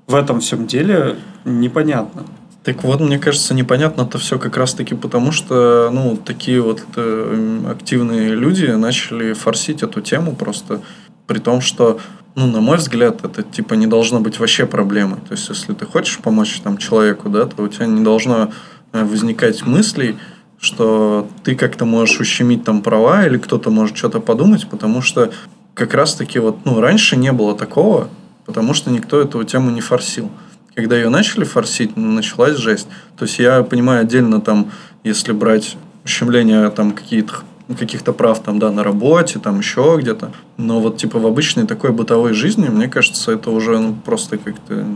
в 0.06 0.14
этом 0.14 0.40
всем 0.40 0.66
деле 0.66 1.16
непонятно. 1.44 2.24
Так 2.64 2.82
вот, 2.82 3.00
мне 3.00 3.18
кажется, 3.18 3.52
непонятно-то 3.52 4.18
все 4.18 4.38
как 4.38 4.56
раз-таки 4.56 4.94
потому, 4.94 5.32
что, 5.32 5.90
ну, 5.92 6.16
такие 6.16 6.62
вот 6.62 6.82
э, 6.96 7.60
активные 7.70 8.30
люди 8.30 8.64
начали 8.64 9.34
форсить 9.34 9.82
эту 9.82 10.00
тему 10.00 10.34
просто, 10.34 10.80
при 11.26 11.40
том, 11.40 11.60
что, 11.60 12.00
ну, 12.34 12.46
на 12.46 12.62
мой 12.62 12.78
взгляд, 12.78 13.22
это, 13.22 13.42
типа, 13.42 13.74
не 13.74 13.86
должно 13.86 14.20
быть 14.20 14.38
вообще 14.38 14.64
проблемой. 14.64 15.20
То 15.28 15.32
есть, 15.32 15.46
если 15.50 15.74
ты 15.74 15.84
хочешь 15.84 16.18
помочь 16.20 16.58
там 16.60 16.78
человеку, 16.78 17.28
да, 17.28 17.44
то 17.44 17.62
у 17.62 17.68
тебя 17.68 17.84
не 17.84 18.02
должно 18.02 18.50
э, 18.92 19.04
возникать 19.04 19.66
мыслей, 19.66 20.16
что 20.58 21.28
ты 21.42 21.56
как-то 21.56 21.84
можешь 21.84 22.18
ущемить 22.18 22.64
там 22.64 22.80
права 22.80 23.26
или 23.26 23.36
кто-то 23.36 23.70
может 23.70 23.94
что-то 23.94 24.20
подумать, 24.20 24.66
потому 24.70 25.02
что 25.02 25.30
как 25.74 25.92
раз-таки 25.92 26.38
вот, 26.38 26.64
ну, 26.64 26.80
раньше 26.80 27.16
не 27.16 27.30
было 27.32 27.54
такого, 27.54 28.08
потому 28.46 28.74
что 28.74 28.90
никто 28.90 29.20
эту 29.20 29.42
тему 29.44 29.70
не 29.70 29.80
форсил. 29.80 30.30
Когда 30.74 30.96
ее 30.96 31.08
начали 31.08 31.44
форсить, 31.44 31.96
ну, 31.96 32.10
началась 32.10 32.56
жесть. 32.56 32.88
То 33.16 33.24
есть 33.24 33.38
я 33.38 33.62
понимаю 33.62 34.02
отдельно 34.02 34.40
там, 34.40 34.72
если 35.04 35.32
брать 35.32 35.76
ущемление 36.04 36.68
там 36.70 36.92
каких-то 36.92 37.44
каких-то 37.78 38.12
прав 38.12 38.42
там, 38.42 38.58
да, 38.58 38.70
на 38.70 38.82
работе, 38.82 39.38
там 39.38 39.60
еще 39.60 39.96
где-то. 39.98 40.32
Но 40.58 40.80
вот 40.80 40.98
типа 40.98 41.18
в 41.18 41.26
обычной 41.26 41.66
такой 41.66 41.92
бытовой 41.92 42.34
жизни, 42.34 42.68
мне 42.68 42.88
кажется, 42.88 43.32
это 43.32 43.50
уже 43.50 43.78
ну, 43.78 43.94
просто 43.94 44.36
как-то... 44.36 44.86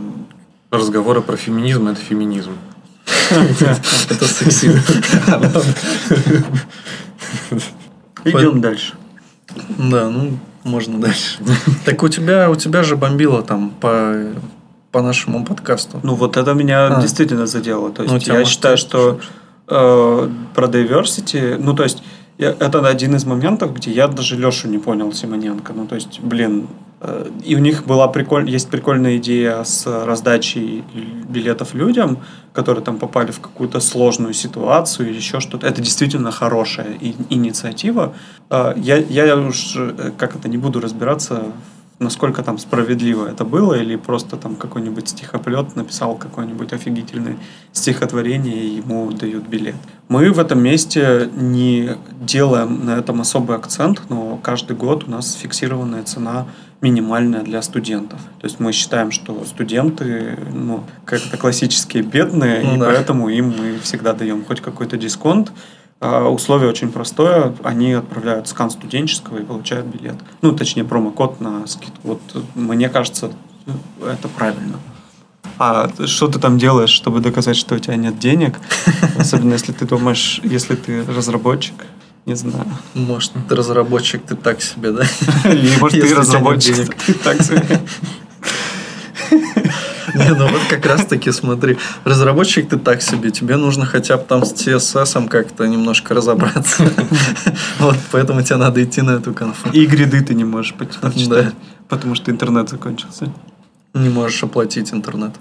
Разговоры 0.69 1.21
про 1.21 1.35
феминизм– 1.35 1.87
это 1.89 1.99
феминизм. 1.99 2.51
Это 3.31 4.25
сексизм. 4.25 4.77
Идем 8.23 8.61
дальше. 8.61 8.93
Да, 9.77 10.09
ну, 10.09 10.37
можно 10.63 10.99
дальше. 10.99 11.39
Так 11.85 12.03
у 12.03 12.09
тебя, 12.09 12.49
у 12.49 12.55
тебя 12.55 12.83
же 12.83 12.95
бомбило 12.95 13.41
там 13.41 13.69
по, 13.79 14.13
по 14.91 15.01
нашему 15.01 15.45
подкасту. 15.45 15.99
Ну, 16.03 16.15
вот 16.15 16.37
это 16.37 16.53
меня 16.53 16.87
А. 16.97 17.01
действительно 17.01 17.45
задело. 17.47 17.89
То 17.91 18.03
Ну, 18.03 18.13
есть, 18.15 18.25
тебя, 18.25 18.35
я 18.35 18.39
может, 18.41 18.53
считаю, 18.53 18.77
что 18.77 19.19
э, 19.67 20.29
про 20.55 20.67
diversity, 20.67 21.57
ну, 21.59 21.73
то 21.75 21.83
есть, 21.83 22.03
я- 22.37 22.55
это 22.59 22.85
один 22.87 23.15
из 23.15 23.25
моментов, 23.25 23.73
где 23.73 23.91
я 23.91 24.07
даже 24.07 24.35
Лешу 24.35 24.67
не 24.67 24.77
понял 24.79 25.11
Симоненко. 25.13 25.73
Ну, 25.73 25.85
то 25.85 25.95
есть, 25.95 26.19
блин, 26.21 26.67
и 27.45 27.55
у 27.55 27.59
них 27.59 27.85
была 27.85 28.07
приколь... 28.09 28.49
есть 28.49 28.69
прикольная 28.69 29.17
идея 29.17 29.63
с 29.63 29.85
раздачей 30.05 30.83
билетов 31.29 31.73
людям, 31.73 32.17
которые 32.51 32.83
там 32.83 32.97
попали 32.97 33.31
в 33.31 33.39
какую-то 33.39 33.79
сложную 33.79 34.33
ситуацию 34.33 35.09
или 35.09 35.15
еще 35.15 35.39
что-то. 35.39 35.65
Это 35.65 35.81
действительно 35.81 36.31
хорошая 36.31 36.93
и- 36.99 37.15
инициатива. 37.29 38.13
Э, 38.49 38.73
я, 38.75 38.97
я 38.97 39.37
уж, 39.37 39.75
э, 39.77 40.11
как 40.17 40.35
это, 40.35 40.49
не 40.49 40.57
буду 40.57 40.81
разбираться 40.81 41.43
насколько 41.99 42.43
там 42.43 42.57
справедливо 42.57 43.27
это 43.27 43.43
было, 43.43 43.73
или 43.73 43.95
просто 43.97 44.37
там 44.37 44.55
какой-нибудь 44.55 45.09
стихоплет 45.09 45.75
написал 45.75 46.15
какое-нибудь 46.15 46.73
офигительное 46.73 47.37
стихотворение, 47.73 48.55
и 48.55 48.75
ему 48.77 49.11
дают 49.11 49.47
билет. 49.47 49.75
Мы 50.07 50.31
в 50.31 50.39
этом 50.39 50.63
месте 50.63 51.29
не 51.35 51.97
делаем 52.21 52.85
на 52.85 52.91
этом 52.91 53.21
особый 53.21 53.57
акцент, 53.57 54.01
но 54.09 54.39
каждый 54.41 54.75
год 54.75 55.03
у 55.07 55.11
нас 55.11 55.33
фиксированная 55.33 56.03
цена 56.03 56.47
минимальная 56.81 57.41
для 57.41 57.61
студентов. 57.61 58.19
То 58.39 58.47
есть 58.47 58.59
мы 58.59 58.71
считаем, 58.71 59.11
что 59.11 59.43
студенты, 59.45 60.37
ну, 60.53 60.83
как-то 61.05 61.37
классические 61.37 62.03
бедные, 62.03 62.61
Ну 62.63 62.75
и 62.75 62.79
да. 62.79 62.85
поэтому 62.85 63.29
им 63.29 63.49
мы 63.57 63.79
всегда 63.79 64.13
даем 64.13 64.45
хоть 64.45 64.61
какой-то 64.61 64.97
дисконт. 64.97 65.51
А, 65.99 66.29
Условие 66.29 66.69
очень 66.69 66.91
простое. 66.91 67.53
Они 67.63 67.91
отправляют 67.93 68.47
скан 68.47 68.69
студенческого 68.69 69.39
и 69.39 69.43
получают 69.43 69.87
билет. 69.87 70.15
Ну, 70.41 70.55
точнее, 70.55 70.85
промокод 70.85 71.41
на 71.41 71.67
скидку. 71.67 71.99
Вот 72.03 72.21
э, 72.35 72.39
мне 72.55 72.87
кажется, 72.87 73.31
это 74.01 74.27
правильно. 74.29 74.77
А 75.57 75.89
что 76.05 76.29
ты 76.29 76.39
там 76.39 76.57
делаешь, 76.57 76.89
чтобы 76.89 77.19
доказать, 77.19 77.57
что 77.57 77.75
у 77.75 77.79
тебя 77.79 77.97
нет 77.97 78.17
денег? 78.17 78.57
Особенно 79.17 79.53
если 79.53 79.73
ты 79.73 79.85
думаешь, 79.85 80.39
если 80.45 80.75
ты 80.75 81.03
разработчик, 81.03 81.75
не 82.29 82.35
знаю. 82.35 82.65
Может, 82.93 83.31
ты 83.47 83.55
разработчик, 83.55 84.21
ты 84.21 84.35
так 84.35 84.61
себе, 84.61 84.91
да? 84.91 85.03
Или, 85.45 85.79
может, 85.79 85.99
ты 85.99 86.15
разработчик, 86.15 86.95
ты 87.05 87.13
так 87.13 87.41
себе. 87.41 87.63
Не, 90.15 90.33
ну 90.33 90.47
вот 90.47 90.61
как 90.69 90.85
раз 90.85 91.05
таки 91.05 91.31
смотри, 91.31 91.77
разработчик 92.03 92.67
ты 92.67 92.77
так 92.77 93.01
себе, 93.01 93.29
тебе 93.31 93.57
нужно 93.57 93.85
хотя 93.85 94.17
бы 94.17 94.23
там 94.23 94.43
с 94.43 94.53
CSS 94.53 95.27
как-то 95.27 95.67
немножко 95.67 96.13
разобраться. 96.13 96.83
Вот, 97.79 97.97
поэтому 98.11 98.41
тебе 98.41 98.57
надо 98.57 98.83
идти 98.83 99.01
на 99.01 99.11
эту 99.11 99.33
конфу. 99.33 99.69
И 99.69 99.85
гриды 99.85 100.21
ты 100.21 100.33
не 100.33 100.43
можешь 100.43 100.73
поч- 100.73 100.99
почитать, 101.01 101.53
потому 101.87 102.15
что 102.15 102.31
интернет 102.31 102.69
закончился. 102.69 103.31
Не 103.93 104.09
можешь 104.09 104.43
оплатить 104.43 104.93
интернет. 104.93 105.31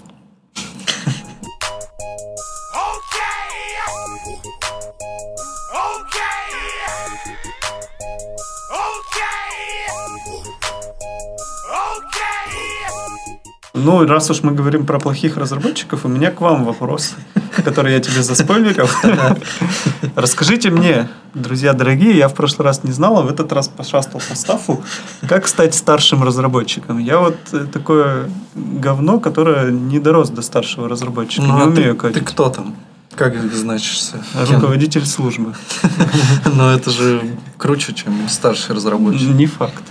Ну, 13.84 14.04
раз 14.06 14.30
уж 14.30 14.42
мы 14.42 14.52
говорим 14.52 14.84
про 14.86 14.98
плохих 14.98 15.36
разработчиков, 15.36 16.04
у 16.04 16.08
меня 16.08 16.30
к 16.30 16.40
вам 16.40 16.64
вопрос, 16.64 17.14
который 17.64 17.92
я 17.92 18.00
тебе 18.00 18.22
заспойлерил. 18.22 18.88
Расскажите 20.16 20.70
мне, 20.70 21.08
друзья 21.34 21.72
дорогие, 21.72 22.16
я 22.16 22.28
в 22.28 22.34
прошлый 22.34 22.66
раз 22.66 22.82
не 22.84 22.92
знал, 22.92 23.18
а 23.18 23.22
в 23.22 23.28
этот 23.30 23.52
раз 23.52 23.68
пошастал 23.68 24.20
по 24.28 24.34
стафу, 24.34 24.82
как 25.28 25.46
стать 25.48 25.74
старшим 25.74 26.22
разработчиком. 26.24 26.98
Я 26.98 27.18
вот 27.18 27.36
э, 27.52 27.66
такое 27.72 28.28
говно, 28.54 29.20
которое 29.20 29.70
не 29.70 29.98
дорос 30.00 30.30
до 30.30 30.42
старшего 30.42 30.88
разработчика, 30.88 31.46
Ну, 31.46 31.56
не 31.56 31.62
а 31.62 31.64
ты, 31.66 31.70
умею 31.70 31.94
ты 31.94 32.00
кодить. 32.00 32.24
кто 32.24 32.48
там? 32.50 32.74
Как 33.14 33.34
значишься? 33.52 34.22
Руководитель 34.48 35.04
службы. 35.06 35.54
Но 36.54 36.72
это 36.72 36.90
же 36.90 37.20
круче, 37.56 37.92
чем 37.92 38.28
старший 38.28 38.74
разработчик. 38.74 39.28
Не 39.28 39.46
факт. 39.46 39.82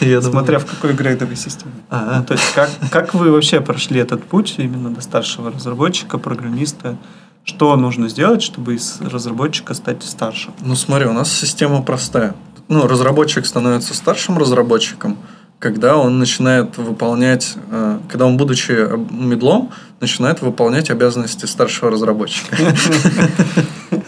Я 0.00 0.20
думаю- 0.20 0.32
Смотря 0.32 0.58
в 0.58 0.66
какой 0.66 0.92
грейдовой 0.94 1.36
системе. 1.36 1.72
Ага. 1.90 2.18
Ну, 2.18 2.24
то 2.24 2.32
есть, 2.34 2.52
как, 2.54 2.70
как 2.90 3.14
вы 3.14 3.30
вообще 3.30 3.60
прошли 3.60 4.00
этот 4.00 4.24
путь 4.24 4.54
именно 4.58 4.90
до 4.90 5.00
старшего 5.00 5.50
разработчика, 5.52 6.18
программиста? 6.18 6.96
Что 7.44 7.74
нужно 7.76 8.08
сделать, 8.08 8.42
чтобы 8.42 8.74
из 8.74 9.00
разработчика 9.00 9.74
стать 9.74 10.02
старшим? 10.04 10.54
Ну 10.60 10.76
смотри, 10.76 11.06
у 11.06 11.12
нас 11.12 11.32
система 11.32 11.82
простая. 11.82 12.34
Ну, 12.68 12.86
разработчик 12.86 13.46
становится 13.46 13.94
старшим 13.94 14.38
разработчиком, 14.38 15.18
когда 15.58 15.96
он 15.96 16.18
начинает 16.18 16.76
выполнять, 16.78 17.56
э, 17.70 17.98
когда 18.08 18.26
он, 18.26 18.36
будучи 18.36 18.72
э, 18.72 18.96
медлом, 19.10 19.70
начинает 20.00 20.40
выполнять 20.40 20.90
обязанности 20.90 21.46
старшего 21.46 21.90
разработчика. 21.90 22.56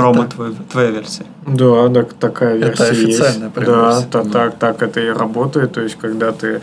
Рома, 0.00 0.22
так. 0.22 0.34
твой- 0.34 0.54
твоя 0.70 0.90
версия. 0.90 1.24
Да, 1.46 1.88
так, 1.88 2.12
такая 2.14 2.56
Это 2.58 2.66
версия 2.66 2.84
официальная 2.84 3.50
есть. 3.50 3.66
Да, 3.66 3.86
версия. 3.90 4.06
та- 4.10 4.24
так, 4.24 4.58
так 4.58 4.82
это 4.82 5.00
и 5.00 5.08
работает. 5.08 5.72
То 5.72 5.80
есть, 5.80 5.96
когда 6.00 6.32
ты 6.32 6.60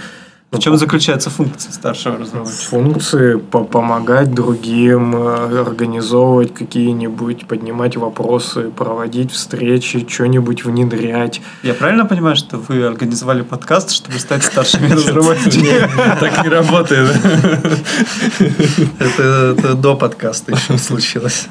В 0.51 0.57
чем 0.57 0.77
заключается 0.77 1.29
функция 1.29 1.71
старшего 1.71 2.17
разработчика? 2.17 2.63
функции 2.63 3.35
по- 3.35 3.63
помогать 3.63 4.33
другим, 4.33 5.15
э, 5.15 5.61
организовывать 5.61 6.55
какие-нибудь, 6.55 7.45
поднимать 7.47 7.97
вопросы, 7.97 8.71
проводить 8.71 9.31
встречи, 9.31 10.03
что-нибудь 10.09 10.65
внедрять. 10.65 11.39
Я 11.61 11.75
правильно 11.75 12.07
понимаю, 12.07 12.35
что 12.35 12.57
вы 12.57 12.83
организовали 12.83 13.43
подкаст, 13.43 13.91
чтобы 13.91 14.17
стать 14.17 14.43
старшими 14.43 14.87
разработчиками? 14.91 15.87
Так 16.19 16.43
не 16.43 16.49
работает. 16.49 17.15
Это, 18.99 19.55
это 19.55 19.73
до 19.75 19.95
подкаста 19.95 20.51
еще 20.53 20.79
случилось. 20.79 21.47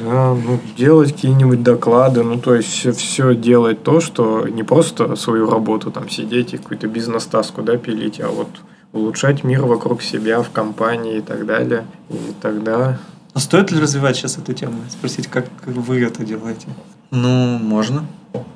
Да, 0.00 0.34
ну, 0.34 0.60
делать 0.76 1.12
какие-нибудь 1.12 1.64
доклады, 1.64 2.22
ну, 2.22 2.38
то 2.38 2.54
есть 2.54 2.68
все, 2.68 2.92
все 2.92 3.34
делать 3.34 3.82
то, 3.82 4.00
что 4.00 4.46
не 4.46 4.62
просто 4.62 5.16
свою 5.16 5.50
работу 5.50 5.90
там 5.90 6.08
сидеть 6.08 6.54
и 6.54 6.58
какую-то 6.58 6.86
бизнес-таску, 6.86 7.62
да, 7.62 7.76
пилить, 7.76 8.11
а 8.20 8.28
вот 8.28 8.48
улучшать 8.92 9.44
мир 9.44 9.64
вокруг 9.64 10.02
себя 10.02 10.42
в 10.42 10.50
компании 10.50 11.18
и 11.18 11.20
так 11.22 11.46
далее. 11.46 11.86
И 12.10 12.34
тогда 12.40 12.98
Но 13.34 13.40
стоит 13.40 13.70
ли 13.70 13.80
развивать 13.80 14.16
сейчас 14.16 14.36
эту 14.36 14.52
тему? 14.52 14.74
Спросить, 14.90 15.26
как 15.26 15.46
вы 15.64 16.02
это 16.02 16.24
делаете? 16.24 16.68
Ну, 17.10 17.58
можно. 17.58 18.06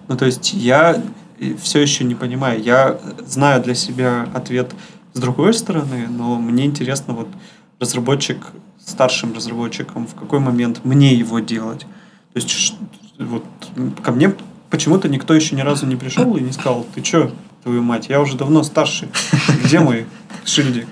Ну, 0.09 0.17
то 0.17 0.27
есть 0.27 0.53
я 0.53 1.03
все 1.61 1.81
еще 1.81 2.05
не 2.05 2.15
понимаю. 2.15 2.63
Я 2.63 2.99
знаю 3.27 3.63
для 3.63 3.75
себя 3.75 4.29
ответ 4.35 4.73
с 5.13 5.19
другой 5.19 5.55
стороны, 5.55 6.09
но 6.09 6.37
мне 6.37 6.67
интересно 6.67 7.15
вот 7.15 7.29
разработчик, 7.81 8.39
старшим 8.79 9.35
разработчиком, 9.35 10.07
в 10.07 10.15
какой 10.15 10.41
момент 10.41 10.85
мне 10.85 11.15
его 11.15 11.41
делать. 11.41 11.81
То 12.33 12.41
есть 12.41 12.75
вот 13.19 13.45
ко 14.03 14.13
мне 14.13 14.35
почему-то 14.71 15.09
никто 15.09 15.35
еще 15.35 15.57
ни 15.57 15.63
разу 15.63 15.87
не 15.87 15.97
пришел 15.97 16.37
и 16.37 16.41
не 16.41 16.53
сказал, 16.53 16.87
ты 16.95 17.03
что, 17.03 17.31
твою 17.67 17.83
мать, 17.83 18.07
я 18.09 18.21
уже 18.21 18.37
давно 18.37 18.62
старший. 18.62 19.09
Где 19.64 19.81
мой 19.81 20.07
шильдик? 20.45 20.87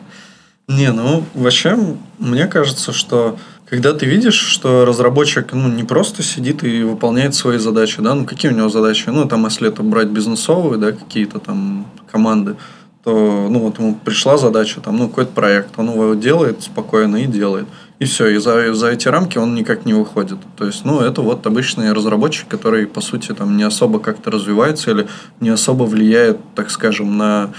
Не, 0.67 0.91
ну, 0.91 1.23
вообще, 1.33 1.79
мне 2.19 2.47
кажется, 2.49 2.93
что 2.93 3.39
когда 3.65 3.93
ты 3.93 4.07
видишь, 4.07 4.35
что 4.35 4.85
разработчик, 4.85 5.53
ну, 5.53 5.69
не 5.69 5.85
просто 5.85 6.25
сидит 6.25 6.65
и 6.65 6.83
выполняет 6.83 7.37
свои 7.37 7.59
задачи, 7.59 8.03
да, 8.03 8.17
ну, 8.17 8.25
какие 8.25 8.51
у 8.51 8.57
него 8.57 8.69
задачи? 8.71 9.05
Ну, 9.07 9.25
там, 9.29 9.45
если 9.45 9.69
это 9.69 9.85
брать 9.85 10.09
бизнесовые, 10.09 10.81
да, 10.81 10.91
какие-то 10.91 11.39
там 11.39 11.87
команды, 12.11 12.57
то, 13.05 13.47
ну, 13.49 13.61
вот 13.61 13.79
ему 13.79 13.95
пришла 13.95 14.37
задача, 14.37 14.81
там, 14.81 14.97
ну, 14.97 15.09
какой-то 15.09 15.31
проект, 15.31 15.79
он 15.79 15.93
его 15.93 16.15
делает 16.15 16.65
спокойно 16.65 17.19
и 17.19 17.27
делает. 17.27 17.69
И 18.01 18.07
все, 18.07 18.29
и 18.29 18.39
за, 18.39 18.75
за 18.75 18.89
эти 18.89 19.07
рамки 19.09 19.39
он 19.39 19.55
никак 19.55 19.87
не 19.87 19.95
выходит. 19.95 20.39
То 20.57 20.67
есть, 20.67 20.85
ну, 20.85 21.01
это 21.01 21.23
вот 21.23 21.47
обычный 21.47 21.93
разработчик, 21.93 22.49
который, 22.49 22.87
по 22.87 23.01
сути, 23.01 23.33
там, 23.33 23.57
не 23.57 23.63
особо 23.63 24.01
как-то 24.01 24.31
развивается 24.31 24.91
или 24.91 25.07
не 25.41 25.51
особо 25.51 25.85
влияет, 25.85 26.39
так 26.55 26.71
скажем, 26.71 27.17
на 27.17 27.53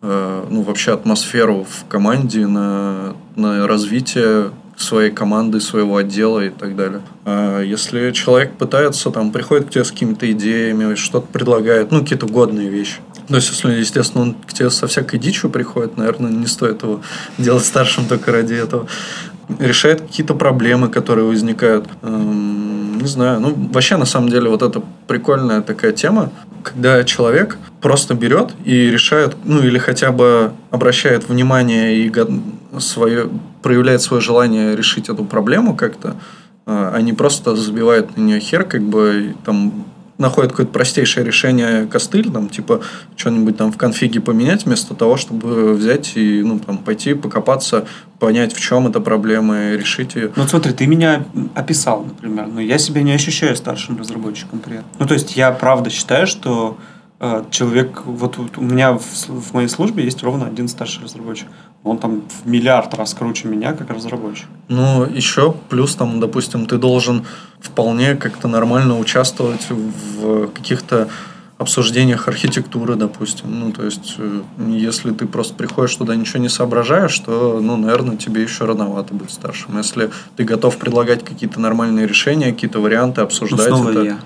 э, 0.00 0.44
ну, 0.48 0.62
вообще 0.62 0.92
атмосферу 0.92 1.66
в 1.68 1.86
команде, 1.88 2.46
на, 2.46 3.14
на 3.36 3.66
развитие 3.66 4.50
своей 4.76 5.10
команды, 5.10 5.60
своего 5.60 5.96
отдела 5.98 6.40
и 6.40 6.50
так 6.50 6.74
далее. 6.74 7.02
А 7.24 7.60
если 7.60 8.10
человек 8.12 8.52
пытается, 8.54 9.10
там, 9.10 9.30
приходит 9.30 9.68
к 9.68 9.70
тебе 9.70 9.84
с 9.84 9.90
какими-то 9.90 10.30
идеями, 10.32 10.94
что-то 10.94 11.26
предлагает, 11.26 11.92
ну, 11.92 12.00
какие-то 12.00 12.26
годные 12.26 12.68
вещи. 12.68 12.96
То 13.28 13.36
есть, 13.36 13.50
если, 13.50 13.72
естественно, 13.72 14.24
он 14.24 14.34
к 14.34 14.52
тебе 14.52 14.70
со 14.70 14.86
всякой 14.86 15.18
дичью 15.18 15.50
приходит, 15.50 15.96
наверное, 15.96 16.30
не 16.30 16.46
стоит 16.46 16.82
его 16.82 17.00
делать 17.38 17.64
старшим 17.64 18.06
только 18.06 18.32
ради 18.32 18.54
этого. 18.54 18.88
Решает 19.58 20.00
какие-то 20.00 20.34
проблемы, 20.34 20.88
которые 20.88 21.26
возникают. 21.26 21.86
Эм, 22.02 22.98
Не 23.02 23.08
знаю. 23.08 23.40
Ну, 23.40 23.54
вообще, 23.72 23.96
на 23.96 24.04
самом 24.04 24.28
деле, 24.28 24.48
вот 24.48 24.62
это 24.62 24.80
прикольная 25.08 25.60
такая 25.60 25.92
тема, 25.92 26.30
когда 26.62 27.02
человек 27.02 27.58
просто 27.80 28.14
берет 28.14 28.52
и 28.64 28.90
решает, 28.90 29.36
ну, 29.44 29.60
или 29.60 29.78
хотя 29.78 30.12
бы 30.12 30.52
обращает 30.70 31.28
внимание 31.28 31.96
и 31.96 32.12
свое, 32.78 33.28
проявляет 33.60 34.02
свое 34.02 34.22
желание 34.22 34.76
решить 34.76 35.08
эту 35.08 35.24
проблему 35.24 35.74
как-то, 35.74 36.14
а 36.64 37.00
не 37.00 37.12
просто 37.12 37.56
забивает 37.56 38.16
на 38.16 38.22
нее 38.22 38.38
хер, 38.38 38.62
как 38.64 38.82
бы 38.82 39.34
там 39.44 39.84
находит 40.22 40.52
какое-то 40.52 40.72
простейшее 40.72 41.26
решение 41.26 41.86
костыль, 41.86 42.30
там, 42.30 42.48
типа, 42.48 42.80
что-нибудь 43.16 43.58
там 43.58 43.70
в 43.70 43.76
конфиге 43.76 44.20
поменять, 44.20 44.64
вместо 44.64 44.94
того, 44.94 45.18
чтобы 45.18 45.74
взять 45.74 46.16
и, 46.16 46.42
ну, 46.42 46.58
там, 46.58 46.78
пойти 46.78 47.12
покопаться, 47.12 47.86
понять, 48.18 48.54
в 48.54 48.60
чем 48.60 48.86
эта 48.86 49.00
проблема, 49.00 49.72
и 49.72 49.76
решить 49.76 50.14
ее. 50.14 50.32
Ну, 50.34 50.42
вот 50.42 50.50
смотри, 50.50 50.72
ты 50.72 50.86
меня 50.86 51.26
описал, 51.54 52.04
например, 52.04 52.46
но 52.46 52.60
я 52.60 52.78
себя 52.78 53.02
не 53.02 53.12
ощущаю 53.12 53.56
старшим 53.56 53.98
разработчиком 53.98 54.60
при 54.60 54.76
этом. 54.76 54.86
Ну, 54.98 55.06
то 55.06 55.14
есть, 55.14 55.36
я 55.36 55.52
правда 55.52 55.90
считаю, 55.90 56.26
что 56.26 56.78
э, 57.20 57.44
человек... 57.50 58.02
Вот, 58.06 58.38
вот 58.38 58.56
у 58.56 58.62
меня 58.62 58.92
в, 58.92 59.02
в 59.28 59.52
моей 59.52 59.68
службе 59.68 60.04
есть 60.04 60.22
ровно 60.22 60.46
один 60.46 60.68
старший 60.68 61.04
разработчик. 61.04 61.48
Он 61.84 61.98
там 61.98 62.22
в 62.28 62.48
миллиард 62.48 62.94
раз 62.94 63.12
круче 63.12 63.48
меня, 63.48 63.72
как 63.72 63.90
разработчик. 63.90 64.46
Ну, 64.68 65.04
еще 65.04 65.54
плюс 65.68 65.96
там, 65.96 66.20
допустим, 66.20 66.66
ты 66.66 66.78
должен 66.78 67.24
вполне 67.60 68.14
как-то 68.14 68.46
нормально 68.46 68.98
участвовать 68.98 69.68
в 69.68 70.48
каких-то 70.48 71.08
обсуждениях 71.62 72.28
архитектуры, 72.28 72.96
допустим. 72.96 73.46
Ну, 73.58 73.72
то 73.72 73.84
есть, 73.84 74.16
э, 74.18 74.42
если 74.68 75.12
ты 75.12 75.26
просто 75.26 75.54
приходишь 75.54 75.96
туда, 75.96 76.14
ничего 76.14 76.40
не 76.40 76.48
соображаешь, 76.48 77.18
то, 77.20 77.60
ну, 77.62 77.76
наверное, 77.76 78.16
тебе 78.16 78.42
еще 78.42 78.64
рановато 78.66 79.14
быть 79.14 79.30
старшим. 79.30 79.78
Если 79.78 80.10
ты 80.36 80.44
готов 80.44 80.76
предлагать 80.76 81.24
какие-то 81.24 81.60
нормальные 81.60 82.06
решения, 82.06 82.52
какие-то 82.52 82.80
варианты, 82.80 83.22
обсуждать 83.22 83.70
Ну, 83.70 83.76
снова 83.76 83.90
это... 83.90 84.02
я. 84.02 84.18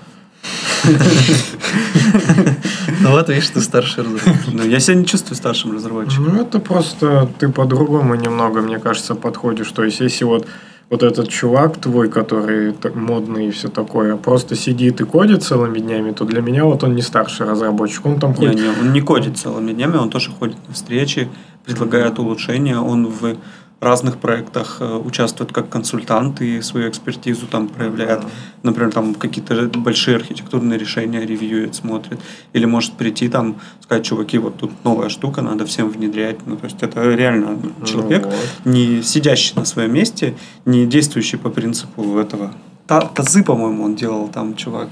Ну, 3.01 3.11
вот, 3.11 3.29
видишь, 3.29 3.49
ты 3.49 3.61
старший 3.61 4.03
разработчик. 4.03 4.53
Ну, 4.53 4.63
я 4.63 4.79
себя 4.79 4.95
не 4.95 5.05
чувствую 5.05 5.35
старшим 5.35 5.73
разработчиком. 5.73 6.29
Ну, 6.33 6.41
это 6.41 6.59
просто 6.59 7.29
ты 7.39 7.49
по-другому 7.49 8.15
немного, 8.15 8.61
мне 8.61 8.79
кажется, 8.79 9.15
подходишь. 9.15 9.71
То 9.71 9.83
есть, 9.83 9.99
если 9.99 10.25
вот 10.25 10.47
вот 10.89 11.03
этот 11.03 11.27
чувак 11.27 11.77
твой, 11.77 12.09
который 12.09 12.73
модный 12.95 13.47
и 13.47 13.51
все 13.51 13.67
такое, 13.67 14.15
просто 14.15 14.55
сидит 14.55 15.01
и 15.01 15.03
кодит 15.03 15.43
целыми 15.43 15.79
днями, 15.79 16.11
то 16.11 16.23
для 16.23 16.41
меня 16.41 16.63
вот 16.63 16.83
он 16.83 16.95
не 16.95 17.01
старший 17.01 17.45
разработчик. 17.45 18.05
Он 18.05 18.19
там 18.19 18.31
Не, 18.31 18.35
ходит... 18.35 18.55
не, 18.55 18.69
он 18.69 18.93
не 18.93 19.01
кодит 19.01 19.37
целыми 19.37 19.73
днями, 19.73 19.97
он 19.97 20.09
тоже 20.09 20.31
ходит 20.31 20.55
на 20.67 20.73
встречи, 20.73 21.27
предлагает 21.65 22.19
улучшения, 22.19 22.79
он 22.79 23.07
в 23.07 23.35
разных 23.79 24.17
проектах 24.17 24.77
э, 24.79 24.95
участвует 24.95 25.51
как 25.51 25.69
консультант 25.69 26.41
и 26.41 26.61
свою 26.61 26.89
экспертизу 26.89 27.45
там 27.47 27.67
проявляет. 27.67 28.21
Например, 28.63 28.91
там 28.91 29.13
какие-то 29.13 29.69
большие 29.77 30.17
архитектурные 30.17 30.79
решения 30.79 31.25
ревьюет, 31.25 31.75
смотрит. 31.75 32.19
Или 32.53 32.65
может 32.65 32.93
прийти 32.93 33.29
там, 33.29 33.57
сказать, 33.81 34.05
чуваки, 34.05 34.37
вот 34.39 34.57
тут 34.57 34.71
новая 34.83 35.09
штука, 35.09 35.41
надо 35.41 35.65
всем 35.65 35.89
внедрять. 35.89 36.45
Ну, 36.47 36.57
то 36.57 36.65
есть 36.65 36.81
это 36.81 37.03
реально 37.13 37.59
человек, 37.85 38.25
вот. 38.25 38.35
не 38.65 39.03
сидящий 39.03 39.53
на 39.55 39.65
своем 39.65 39.93
месте, 39.93 40.35
не 40.65 40.85
действующий 40.85 41.37
по 41.37 41.49
принципу 41.49 42.17
этого. 42.17 42.53
Та- 42.87 43.01
тазы, 43.01 43.43
по-моему, 43.43 43.83
он 43.83 43.95
делал 43.95 44.29
там, 44.29 44.55
чувак. 44.55 44.87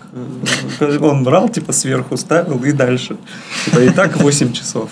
Э, 0.82 0.98
Он 1.02 1.24
брал, 1.24 1.50
типа, 1.50 1.74
сверху 1.74 2.18
ставил 2.18 2.64
и 2.64 2.72
дальше. 2.74 3.18
Типа, 3.66 3.80
и 3.80 3.90
так 3.90 4.18
8 4.18 4.52
часов. 4.54 4.90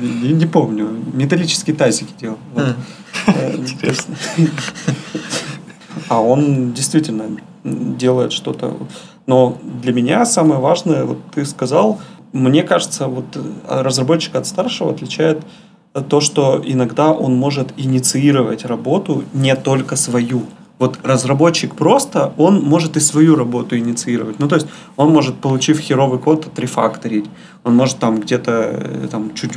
Не, 0.00 0.32
не 0.32 0.46
помню. 0.46 0.88
Металлические 1.12 1.76
тазики 1.76 2.12
делал. 2.20 2.38
Вот. 2.54 2.76
Интересно. 3.58 4.14
А 6.08 6.20
он 6.20 6.72
действительно 6.72 7.24
делает 7.64 8.32
что-то. 8.32 8.76
Но 9.26 9.58
для 9.82 9.92
меня 9.92 10.24
самое 10.26 10.60
важное, 10.60 11.04
вот 11.04 11.18
ты 11.34 11.44
сказал, 11.44 12.00
мне 12.32 12.62
кажется, 12.62 13.06
вот 13.06 13.36
э, 13.36 13.82
разработчик 13.82 14.34
от 14.36 14.46
старшего 14.46 14.90
отличает 14.92 15.42
то, 16.08 16.20
что 16.20 16.62
иногда 16.64 17.12
он 17.12 17.36
может 17.36 17.74
инициировать 17.76 18.64
работу 18.64 19.24
не 19.34 19.54
только 19.56 19.96
свою. 19.96 20.44
Вот 20.82 20.98
разработчик 21.04 21.76
просто, 21.76 22.32
он 22.36 22.60
может 22.60 22.96
и 22.96 23.00
свою 23.00 23.36
работу 23.36 23.78
инициировать. 23.78 24.40
Ну, 24.40 24.48
то 24.48 24.56
есть, 24.56 24.66
он 24.96 25.12
может, 25.12 25.36
получив 25.36 25.78
херовый 25.78 26.18
код, 26.18 26.46
отрефакторить. 26.46 27.26
Он 27.62 27.76
может 27.76 27.98
там 27.98 28.18
где-то 28.20 28.52
э, 28.52 29.08
там 29.08 29.32
чуть 29.34 29.52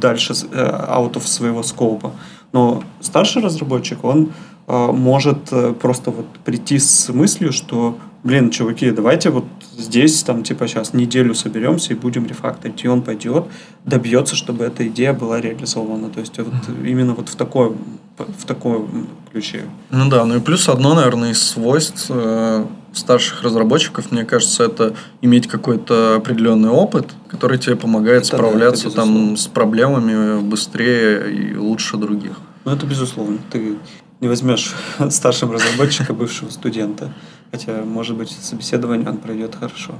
дальше 0.00 0.34
э, 0.34 0.96
out 0.98 1.14
of 1.14 1.26
своего 1.26 1.62
скопа. 1.62 2.12
Но 2.52 2.82
старший 3.00 3.42
разработчик, 3.42 4.04
он 4.04 4.28
э, 4.66 4.92
может 4.92 5.50
просто 5.80 6.10
вот 6.10 6.26
прийти 6.44 6.78
с 6.78 7.08
мыслью, 7.08 7.52
что, 7.52 7.96
блин, 8.26 8.50
чуваки, 8.50 8.90
давайте 8.90 9.30
вот 9.30 9.44
здесь 9.76 10.22
там 10.22 10.42
типа 10.42 10.66
сейчас 10.66 10.92
неделю 10.92 11.34
соберемся 11.34 11.92
и 11.92 11.96
будем 11.96 12.26
рефакторить. 12.26 12.84
И 12.84 12.88
он 12.88 13.02
пойдет, 13.02 13.44
добьется, 13.84 14.34
чтобы 14.34 14.64
эта 14.64 14.86
идея 14.88 15.12
была 15.12 15.40
реализована. 15.40 16.10
То 16.10 16.20
есть 16.20 16.36
вот 16.38 16.54
именно 16.84 17.14
вот 17.14 17.28
в 17.28 17.36
такой, 17.36 17.72
в 18.18 18.44
таком 18.46 19.06
ключе. 19.32 19.62
Ну 19.90 20.08
да, 20.08 20.24
ну 20.24 20.36
и 20.36 20.40
плюс 20.40 20.68
одно, 20.68 20.94
наверное, 20.94 21.30
из 21.30 21.42
свойств 21.42 22.06
э, 22.08 22.66
старших 22.92 23.42
разработчиков, 23.42 24.10
мне 24.10 24.24
кажется, 24.24 24.64
это 24.64 24.94
иметь 25.22 25.46
какой-то 25.46 26.16
определенный 26.16 26.70
опыт, 26.70 27.06
который 27.28 27.58
тебе 27.58 27.76
помогает 27.76 28.22
Это 28.22 28.32
да, 28.32 28.36
справляться 28.38 28.88
это 28.88 28.96
там 28.96 29.36
с 29.36 29.46
проблемами 29.46 30.40
быстрее 30.40 31.32
и 31.32 31.56
лучше 31.56 31.96
других. 31.96 32.32
Ну, 32.64 32.72
это 32.72 32.86
безусловно. 32.86 33.38
Ты 33.50 33.76
не 34.20 34.28
возьмешь 34.28 34.72
старшим 35.10 35.52
разработчика 35.52 36.12
бывшего 36.12 36.50
студента. 36.50 37.12
Хотя, 37.50 37.82
может 37.84 38.16
быть, 38.16 38.30
собеседование 38.30 39.08
он 39.08 39.18
пройдет 39.18 39.54
хорошо. 39.54 39.94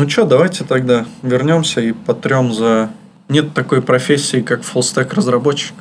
Ну 0.00 0.08
что, 0.08 0.24
давайте 0.24 0.64
тогда 0.64 1.04
вернемся 1.22 1.82
и 1.82 1.92
потрем 1.92 2.54
за... 2.54 2.88
Нет 3.28 3.52
такой 3.52 3.82
профессии, 3.82 4.40
как 4.40 4.62
фуллстек 4.62 5.12
разработчик. 5.12 5.74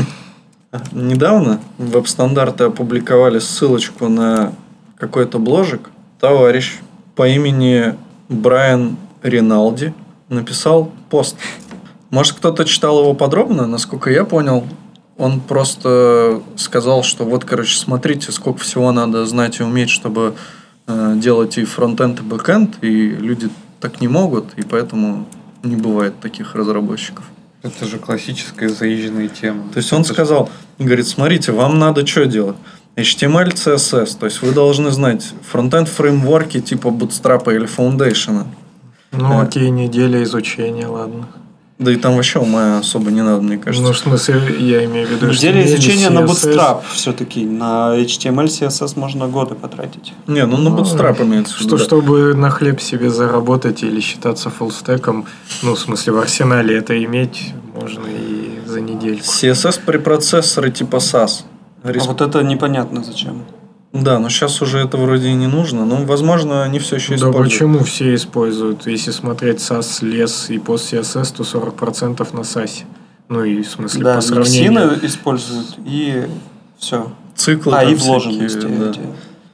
Недавно 0.92 1.60
веб-стандарты 1.76 2.64
опубликовали 2.64 3.40
ссылочку 3.40 4.08
на 4.08 4.54
какой-то 4.96 5.38
бложик. 5.38 5.90
Товарищ 6.20 6.78
по 7.14 7.28
имени 7.28 7.94
Брайан 8.28 8.96
Риналди 9.22 9.94
написал 10.28 10.90
пост. 11.10 11.36
Может, 12.10 12.36
кто-то 12.36 12.64
читал 12.64 13.00
его 13.00 13.14
подробно? 13.14 13.66
Насколько 13.66 14.10
я 14.10 14.24
понял, 14.24 14.64
он 15.16 15.40
просто 15.40 16.42
сказал, 16.56 17.02
что 17.02 17.24
вот, 17.24 17.44
короче, 17.44 17.78
смотрите, 17.78 18.32
сколько 18.32 18.60
всего 18.60 18.92
надо 18.92 19.26
знать 19.26 19.60
и 19.60 19.62
уметь, 19.62 19.90
чтобы 19.90 20.34
э, 20.86 21.14
делать 21.16 21.58
и 21.58 21.64
фронтенд, 21.64 22.20
и 22.20 22.22
бэкенд, 22.22 22.78
и 22.82 23.08
люди 23.08 23.48
так 23.80 24.00
не 24.00 24.08
могут, 24.08 24.54
и 24.56 24.62
поэтому 24.62 25.26
не 25.62 25.76
бывает 25.76 26.18
таких 26.20 26.54
разработчиков. 26.54 27.24
Это 27.62 27.86
же 27.86 27.98
классическая 27.98 28.68
заезженная 28.68 29.28
тема. 29.28 29.64
То 29.72 29.78
есть 29.78 29.92
он 29.92 30.02
Это 30.02 30.12
сказал, 30.12 30.50
говорит, 30.78 31.06
смотрите, 31.06 31.52
вам 31.52 31.78
надо 31.78 32.06
что 32.06 32.26
делать? 32.26 32.56
HTML, 32.96 33.52
CSS, 33.52 34.18
то 34.18 34.26
есть 34.26 34.40
вы 34.42 34.52
должны 34.52 34.90
знать 34.90 35.32
фронтенд 35.50 35.88
фреймворки 35.88 36.60
типа 36.60 36.88
Bootstrap 36.88 37.54
или 37.54 37.66
Foundation. 37.66 38.44
Ну, 39.12 39.28
Да. 39.28 39.42
окей, 39.42 39.70
неделя 39.70 40.22
изучения, 40.22 40.86
ладно. 40.86 41.26
Да 41.76 41.90
и 41.90 41.96
там 41.96 42.14
вообще 42.14 42.38
ума 42.38 42.78
особо 42.78 43.10
не 43.10 43.20
надо, 43.22 43.42
мне 43.42 43.58
кажется. 43.58 43.84
Ну, 43.84 43.92
в 43.92 43.98
смысле, 43.98 44.40
я 44.60 44.84
имею 44.84 45.08
в 45.08 45.10
виду, 45.10 45.32
что 45.32 45.46
Неделя 45.46 45.64
не 45.64 45.74
изучения 45.74 46.08
на. 46.08 46.20
Bootstrap 46.20 46.82
все-таки. 46.92 47.44
На 47.44 47.96
HTML, 47.96 48.46
CSS 48.46 48.96
можно 48.96 49.26
годы 49.26 49.56
потратить. 49.56 50.12
не, 50.28 50.46
ну 50.46 50.56
на 50.56 50.68
Bootstrap 50.68 51.20
имеется 51.24 51.54
в 51.54 51.60
виду. 51.60 51.76
Что, 51.76 51.78
да. 51.78 51.84
чтобы 51.84 52.34
на 52.34 52.50
хлеб 52.50 52.80
себе 52.80 53.10
заработать 53.10 53.82
или 53.82 53.98
считаться 53.98 54.50
фуллстеком, 54.50 55.26
ну, 55.64 55.74
в 55.74 55.78
смысле, 55.80 56.12
в 56.12 56.18
арсенале 56.20 56.76
это 56.76 57.02
иметь 57.02 57.52
можно 57.74 58.06
и 58.06 58.60
за 58.66 58.80
недельку. 58.80 59.24
CSS 59.24 59.80
препроцессоры 59.84 60.70
типа 60.70 60.96
SAS. 60.96 61.42
А 61.84 61.92
Респ- 61.92 62.06
вот 62.08 62.20
это 62.20 62.42
непонятно 62.42 63.04
зачем. 63.04 63.42
Да, 63.92 64.18
но 64.18 64.28
сейчас 64.28 64.60
уже 64.60 64.78
это 64.78 64.96
вроде 64.96 65.28
и 65.28 65.34
не 65.34 65.46
нужно. 65.46 65.84
Ну, 65.84 66.04
возможно, 66.04 66.64
они 66.64 66.80
все 66.80 66.96
еще 66.96 67.10
Да 67.10 67.16
используют. 67.16 67.44
почему 67.46 67.78
все 67.84 68.14
используют? 68.16 68.86
Если 68.88 69.12
смотреть 69.12 69.58
SAS, 69.58 70.04
лес 70.04 70.50
и 70.50 70.58
пост 70.58 70.92
CSS, 70.92 71.36
то 71.36 71.42
40% 71.44 72.26
на 72.34 72.40
SAS. 72.40 72.82
Ну 73.28 73.44
и 73.44 73.62
в 73.62 73.68
смысле 73.70 74.02
Да, 74.02 74.14
по 74.16 74.20
сравнению. 74.20 74.72
миксины 74.90 75.06
используют 75.06 75.76
и 75.86 76.26
все. 76.78 77.12
Циклы 77.36 77.76
А, 77.76 77.84
и 77.84 77.94
вложенности. 77.94 78.58
всякие, 78.58 78.78
да. 78.78 78.92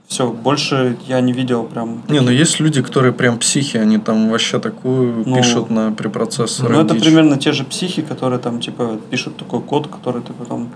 Все, 0.08 0.28
больше 0.30 0.96
я 1.06 1.20
не 1.20 1.32
видел 1.32 1.64
прям... 1.64 2.02
Не, 2.08 2.20
ну 2.20 2.30
есть 2.30 2.58
люди, 2.60 2.82
которые 2.82 3.12
прям 3.12 3.38
психи, 3.38 3.76
они 3.76 3.98
там 3.98 4.28
вообще 4.30 4.58
такую 4.58 5.22
Ну, 5.24 5.36
пишут 5.36 5.70
на 5.70 5.92
препроцессоре. 5.92 6.74
Ну, 6.74 6.80
это 6.80 6.94
дичь. 6.94 7.04
примерно 7.04 7.36
те 7.38 7.52
же 7.52 7.62
психи, 7.64 8.02
которые 8.02 8.38
там, 8.40 8.60
типа, 8.60 8.98
пишут 9.10 9.36
такой 9.36 9.60
код, 9.60 9.86
который 9.86 10.22
ты 10.22 10.32
потом 10.32 10.70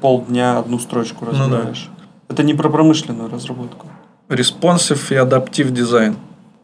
полдня 0.00 0.58
одну 0.58 0.78
строчку 0.78 1.24
Ну 1.24 1.32
да. 1.32 1.38
разбираешь. 1.38 1.88
Это 2.28 2.42
не 2.42 2.54
про 2.54 2.68
промышленную 2.68 3.30
разработку. 3.30 3.86
Responsive 4.28 5.00
и 5.14 5.16
адаптив 5.16 5.70
дизайн. 5.70 6.16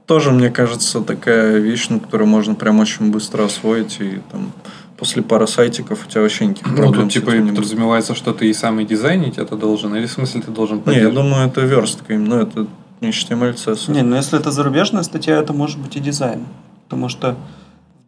Тоже, 0.06 0.30
мне 0.32 0.50
кажется, 0.50 1.00
такая 1.00 1.58
вещь, 1.58 1.86
ну, 1.88 1.98
которую 2.00 2.28
можно 2.28 2.54
прям 2.54 2.80
очень 2.80 3.10
быстро 3.10 3.44
освоить. 3.44 4.00
И 4.00 4.20
там 4.30 4.52
после 4.98 5.22
пары 5.22 5.46
сайтиков 5.46 6.06
у 6.06 6.10
тебя 6.10 6.20
вообще 6.20 6.46
никаких 6.46 6.70
Ну, 6.72 6.76
проблем 6.76 7.02
тут 7.04 7.10
с 7.10 7.14
типа 7.14 7.30
подразумевается, 7.30 8.14
что 8.14 8.32
ты 8.34 8.50
и 8.50 8.52
сам 8.52 8.80
и 8.80 8.84
дизайнить 8.84 9.38
это 9.38 9.56
должен, 9.56 9.94
или 9.94 10.06
в 10.06 10.12
смысле 10.12 10.42
ты 10.42 10.50
должен 10.50 10.82
Не, 10.86 10.98
я 10.98 11.10
думаю, 11.10 11.46
это 11.48 11.62
верстка 11.62 12.14
именно, 12.14 12.34
это 12.34 12.66
не 13.00 13.08
HTML, 13.08 13.54
CSS. 13.54 13.90
Не, 13.90 14.02
ну 14.02 14.16
если 14.16 14.38
это 14.38 14.50
зарубежная 14.50 15.02
статья, 15.02 15.36
это 15.38 15.52
может 15.52 15.78
быть 15.78 15.96
и 15.96 16.00
дизайн. 16.00 16.44
Потому 16.84 17.08
что 17.08 17.34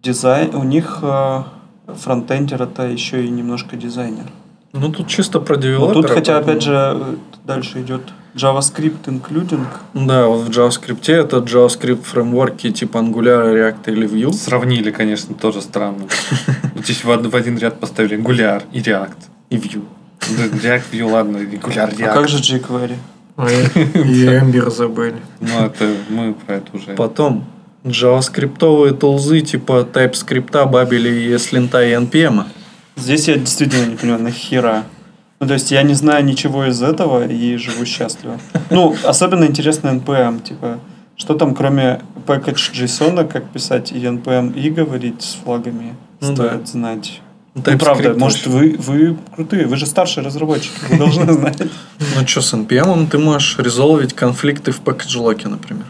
дизайн, 0.03 0.55
у 0.55 0.63
них 0.63 0.99
э, 1.03 1.43
фронтендер 1.87 2.63
это 2.63 2.83
еще 2.87 3.25
и 3.25 3.31
немножко 3.31 3.77
дизайнер. 3.77 4.27
Ну, 4.81 4.91
тут 4.93 5.09
чисто 5.09 5.41
про 5.41 5.57
Но 5.57 5.63
девелопера. 5.63 6.03
тут, 6.03 6.11
хотя, 6.11 6.35
поэтому- 6.41 6.51
опять 6.51 6.63
же, 6.63 7.05
дальше 7.45 7.81
идет 7.81 8.03
JavaScript 8.35 9.05
including. 9.07 9.65
Да, 9.95 10.27
вот 10.27 10.43
в 10.47 10.51
JavaScript 10.51 11.09
это 11.13 11.39
JavaScript 11.39 12.03
фреймворки 12.03 12.71
типа 12.71 12.99
Angular, 12.99 13.53
React 13.55 13.93
или 13.93 14.07
Vue. 14.09 14.33
Сравнили, 14.33 14.91
конечно, 14.91 15.35
тоже 15.35 15.63
странно. 15.63 16.07
Здесь 16.77 17.03
в 17.05 17.09
од- 17.09 17.27
в 17.27 17.35
один 17.35 17.59
ряд 17.59 17.81
поставили 17.81 18.19
Angular 18.19 18.63
и 18.73 18.81
React. 18.81 19.17
И 19.51 19.57
Vue. 19.57 19.83
React, 20.21 20.83
Vue, 20.93 21.11
ладно, 21.11 21.39
Angular, 21.39 21.75
React. 21.75 22.05
А 22.05 22.13
как 22.15 22.29
же 22.29 22.39
jQuery? 22.39 22.97
А, 23.39 23.49
И 23.51 23.55
и 23.55 24.27
Ember 24.27 24.71
забыли. 24.71 25.17
Ну, 25.41 25.65
это 25.67 25.87
мы 26.11 26.35
про 26.35 26.57
это 26.57 26.77
уже. 26.77 26.95
Потом 26.97 27.45
JavaScript 27.85 28.93
тулзы 28.99 29.41
типа 29.41 29.87
TypeScript, 29.93 30.51
Babel 30.51 31.09
и 31.09 31.33
ESLint 31.33 31.71
и 31.89 31.95
NPM. 31.95 32.45
Здесь 32.97 33.29
я 33.29 33.37
действительно 33.37 33.87
не 33.87 33.97
понимаю, 33.97 34.23
нахера. 34.23 34.85
Ну, 35.39 35.47
то 35.47 35.55
есть 35.55 35.71
я 35.71 35.83
не 35.83 35.95
знаю 35.95 36.25
ничего 36.25 36.65
из 36.65 36.83
этого 36.83 37.27
и 37.27 37.57
живу 37.57 37.85
счастливо. 37.85 38.41
Ну, 38.71 38.97
особенно 39.05 39.45
интересно 39.45 39.89
NPM, 39.89 40.43
типа, 40.43 40.81
что 41.17 41.35
там 41.35 41.55
кроме 41.55 42.01
package 42.27 42.73
JSON, 42.73 43.29
как 43.29 43.51
писать 43.51 43.93
и 43.93 43.97
NPM 43.97 44.55
и 44.59 44.71
говорить 44.71 45.23
с 45.23 45.35
флагами, 45.35 45.95
Ну 46.21 46.35
стоит 46.35 46.61
да. 46.61 46.67
знать. 46.67 47.21
Ну, 47.55 47.63
TypeScript 47.63 47.79
правда, 47.79 48.15
может, 48.15 48.47
вы, 48.47 48.77
вы 48.79 49.17
крутые, 49.35 49.67
вы 49.67 49.77
же 49.77 49.87
старшие 49.87 50.25
разработчики, 50.25 50.75
вы 50.91 50.99
должны 50.99 51.33
знать. 51.33 51.63
Ну 51.99 52.27
что, 52.27 52.41
с 52.41 52.53
NPM 52.55 53.09
ты 53.09 53.19
можешь 53.19 53.59
резолвить 53.59 54.15
конфликты 54.15 54.73
в 54.73 54.81
package 54.83 55.49
например. 55.49 55.87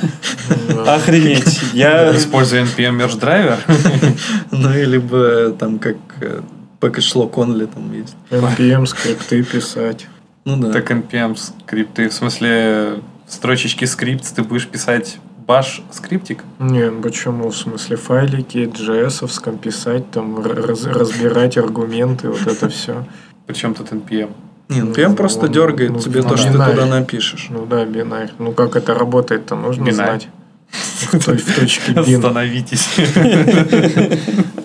Охренеть. 0.86 1.60
Я... 1.72 2.16
Используя 2.16 2.64
NPM 2.64 2.98
Merge 2.98 3.18
Driver. 3.20 3.58
Ну, 4.50 4.72
и 4.74 4.84
либо 4.84 5.50
там 5.52 5.78
как 5.78 5.96
э, 6.20 6.40
lock 6.80 7.32
only 7.34 7.66
там 7.66 7.92
есть. 7.92 8.16
NPM 8.30 8.86
скрипты 8.86 9.42
писать. 9.42 10.06
Ну 10.44 10.56
да. 10.56 10.72
Так 10.72 10.90
NPM 10.90 11.36
скрипты. 11.36 12.08
В 12.08 12.12
смысле, 12.12 13.00
в 13.26 13.32
строчечке 13.32 13.86
скрипт 13.86 14.34
ты 14.34 14.42
будешь 14.42 14.66
писать 14.66 15.18
баш 15.46 15.82
скриптик? 15.90 16.44
Не, 16.58 16.90
почему? 16.90 17.50
В 17.50 17.56
смысле, 17.56 17.96
файлики 17.96 18.58
JS-овском 18.58 19.58
писать, 19.58 20.10
там, 20.10 20.40
раз- 20.44 20.84
разбирать 20.84 21.58
аргументы, 21.58 22.28
вот 22.28 22.46
это 22.46 22.68
все. 22.68 23.06
Причем 23.46 23.74
тут 23.74 23.90
NPM? 23.90 24.30
Не, 24.70 24.80
NPM 24.80 25.08
Ну, 25.10 25.16
просто 25.16 25.46
ну, 25.46 25.52
дергает 25.52 25.90
ну, 25.90 25.98
тебе 25.98 26.22
ну, 26.22 26.28
то, 26.28 26.36
что 26.36 26.46
ты 26.46 26.52
бинарь. 26.54 26.70
туда 26.70 26.86
напишешь. 26.86 27.48
Ну 27.50 27.66
да, 27.66 27.84
бинарь. 27.84 28.30
Ну 28.38 28.52
как 28.52 28.76
это 28.76 28.94
работает-то, 28.94 29.56
нужно 29.56 29.84
Бинарь. 29.84 30.06
знать. 30.06 30.28
В 30.70 31.14
в 31.14 31.54
точке 31.56 31.92
бин. 31.92 32.16
Остановитесь. 32.16 32.88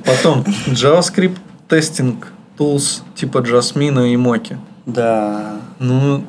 Потом 0.05 0.45
JavaScript 0.67 1.37
тестинг 1.67 2.27
tools 2.57 3.01
типа 3.15 3.39
Jasmine 3.39 4.13
и 4.13 4.15
Moki. 4.15 4.57
Да. 4.85 5.55
Ну, 5.79 6.23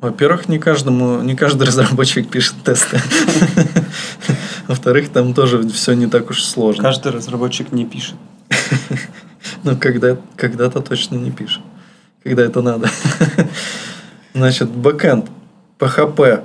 во-первых, 0.00 0.48
не 0.48 0.60
каждому, 0.60 1.20
не 1.22 1.34
каждый 1.34 1.64
разработчик 1.66 2.28
пишет 2.28 2.54
тесты. 2.64 3.00
Во-вторых, 4.68 5.08
там 5.10 5.34
тоже 5.34 5.68
все 5.68 5.94
не 5.94 6.06
так 6.06 6.30
уж 6.30 6.44
сложно. 6.44 6.82
Каждый 6.84 7.12
разработчик 7.12 7.72
не 7.72 7.84
пишет. 7.84 8.14
Ну, 9.62 9.76
когда, 9.76 10.16
когда-то 10.36 10.80
точно 10.80 11.16
не 11.16 11.30
пишет. 11.30 11.62
Когда 12.26 12.42
это 12.42 12.60
надо. 12.60 12.90
Значит, 14.34 14.68
бэкэнд, 14.70 15.26
PHP, 15.78 16.42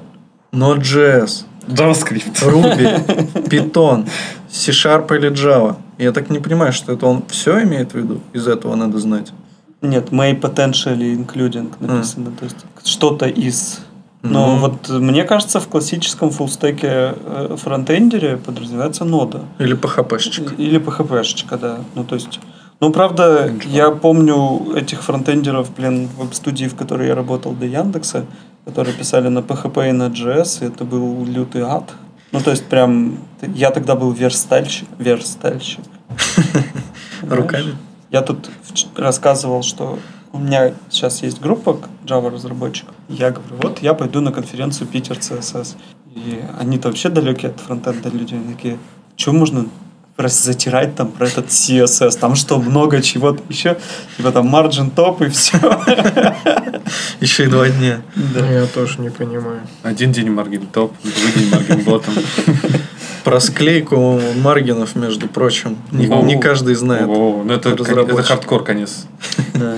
Node.js, 0.51 1.45
JavaScript. 1.67 2.35
Ruby, 2.43 3.47
Python, 3.49 4.07
C-Sharp 4.47 5.11
или 5.17 5.31
Java. 5.31 5.77
Я 5.97 6.11
так 6.11 6.29
не 6.29 6.37
понимаю, 6.37 6.71
что 6.71 6.93
это 6.93 7.07
он 7.07 7.23
все 7.29 7.63
имеет 7.63 7.93
в 7.93 7.97
виду? 7.97 8.21
Из 8.31 8.47
этого 8.47 8.75
надо 8.75 8.99
знать. 8.99 9.33
Нет, 9.81 10.11
may 10.11 10.39
potentially 10.39 11.15
including 11.15 11.73
написано. 11.79 12.31
То 12.37 12.45
есть 12.45 12.57
что-то 12.83 13.25
из... 13.25 13.79
Но 14.21 14.57
вот 14.57 14.87
мне 14.87 15.23
кажется, 15.23 15.59
в 15.59 15.67
классическом 15.67 16.29
фуллстеке 16.29 17.15
э, 17.25 17.55
фронтендере 17.57 18.37
подразумевается 18.37 19.03
нода. 19.03 19.45
Или 19.57 19.75
PHP-шечек. 19.75 20.53
Или 20.59 20.79
PHP-шечка, 20.79 21.57
да. 21.57 21.79
Ну, 21.95 22.03
то 22.03 22.13
есть... 22.13 22.39
Ну, 22.81 22.91
правда, 22.91 23.53
я 23.65 23.91
помню 23.91 24.75
этих 24.75 25.03
фронтендеров, 25.03 25.71
блин, 25.75 26.07
в 26.07 26.17
веб-студии, 26.17 26.65
в 26.65 26.75
которой 26.75 27.09
я 27.09 27.15
работал 27.15 27.53
до 27.53 27.67
Яндекса, 27.67 28.25
которые 28.65 28.95
писали 28.95 29.27
на 29.27 29.39
PHP 29.39 29.89
и 29.89 29.91
на 29.91 30.07
JS, 30.07 30.63
и 30.63 30.65
это 30.65 30.83
был 30.83 31.23
лютый 31.23 31.61
ад. 31.61 31.93
Ну, 32.31 32.39
то 32.39 32.49
есть, 32.49 32.65
прям, 32.65 33.19
я 33.41 33.69
тогда 33.69 33.95
был 33.95 34.11
верстальщик. 34.11 34.87
Верстальщик. 34.97 35.81
Руками. 37.21 37.75
Я 38.09 38.23
тут 38.23 38.49
рассказывал, 38.95 39.61
что 39.61 39.99
у 40.33 40.39
меня 40.39 40.73
сейчас 40.89 41.21
есть 41.21 41.39
группа 41.39 41.77
Java 42.05 42.31
разработчиков. 42.31 42.95
Я 43.09 43.29
говорю, 43.29 43.57
вот 43.61 43.79
я 43.79 43.93
пойду 43.93 44.21
на 44.21 44.31
конференцию 44.31 44.87
Питер 44.87 45.17
CSS. 45.17 45.75
И 46.15 46.43
они-то 46.59 46.87
вообще 46.87 47.09
далекие 47.09 47.51
от 47.51 47.59
фронтенда 47.59 48.09
люди. 48.09 48.33
Они 48.33 48.55
такие, 48.55 48.79
что 49.17 49.33
можно 49.33 49.67
затирать 50.17 50.95
там 50.95 51.11
про 51.11 51.27
этот 51.27 51.47
CSS? 51.47 52.19
Там 52.19 52.35
что, 52.35 52.59
много 52.59 53.01
чего-то 53.01 53.41
еще? 53.49 53.77
Типа 54.17 54.31
там 54.31 54.53
margin 54.53 54.91
топ 54.93 55.21
и 55.21 55.29
все. 55.29 55.57
Еще 57.21 57.45
и 57.45 57.47
два 57.47 57.69
дня. 57.69 58.01
Я 58.35 58.65
тоже 58.65 58.99
не 59.01 59.09
понимаю. 59.09 59.61
Один 59.83 60.11
день 60.11 60.29
маргин 60.29 60.67
топ, 60.67 60.93
другой 61.03 61.31
день 61.35 61.49
маргин 61.49 61.83
ботом. 61.83 62.13
Про 63.23 63.39
склейку 63.39 64.19
маргинов, 64.37 64.95
между 64.95 65.27
прочим. 65.27 65.77
Не, 65.91 66.07
не 66.07 66.39
каждый 66.39 66.73
знает. 66.75 67.07
О, 67.07 67.43
ну 67.45 67.53
это, 67.53 67.69
это 67.69 68.23
хардкор, 68.23 68.63
конец. 68.63 69.05
Да. 69.53 69.77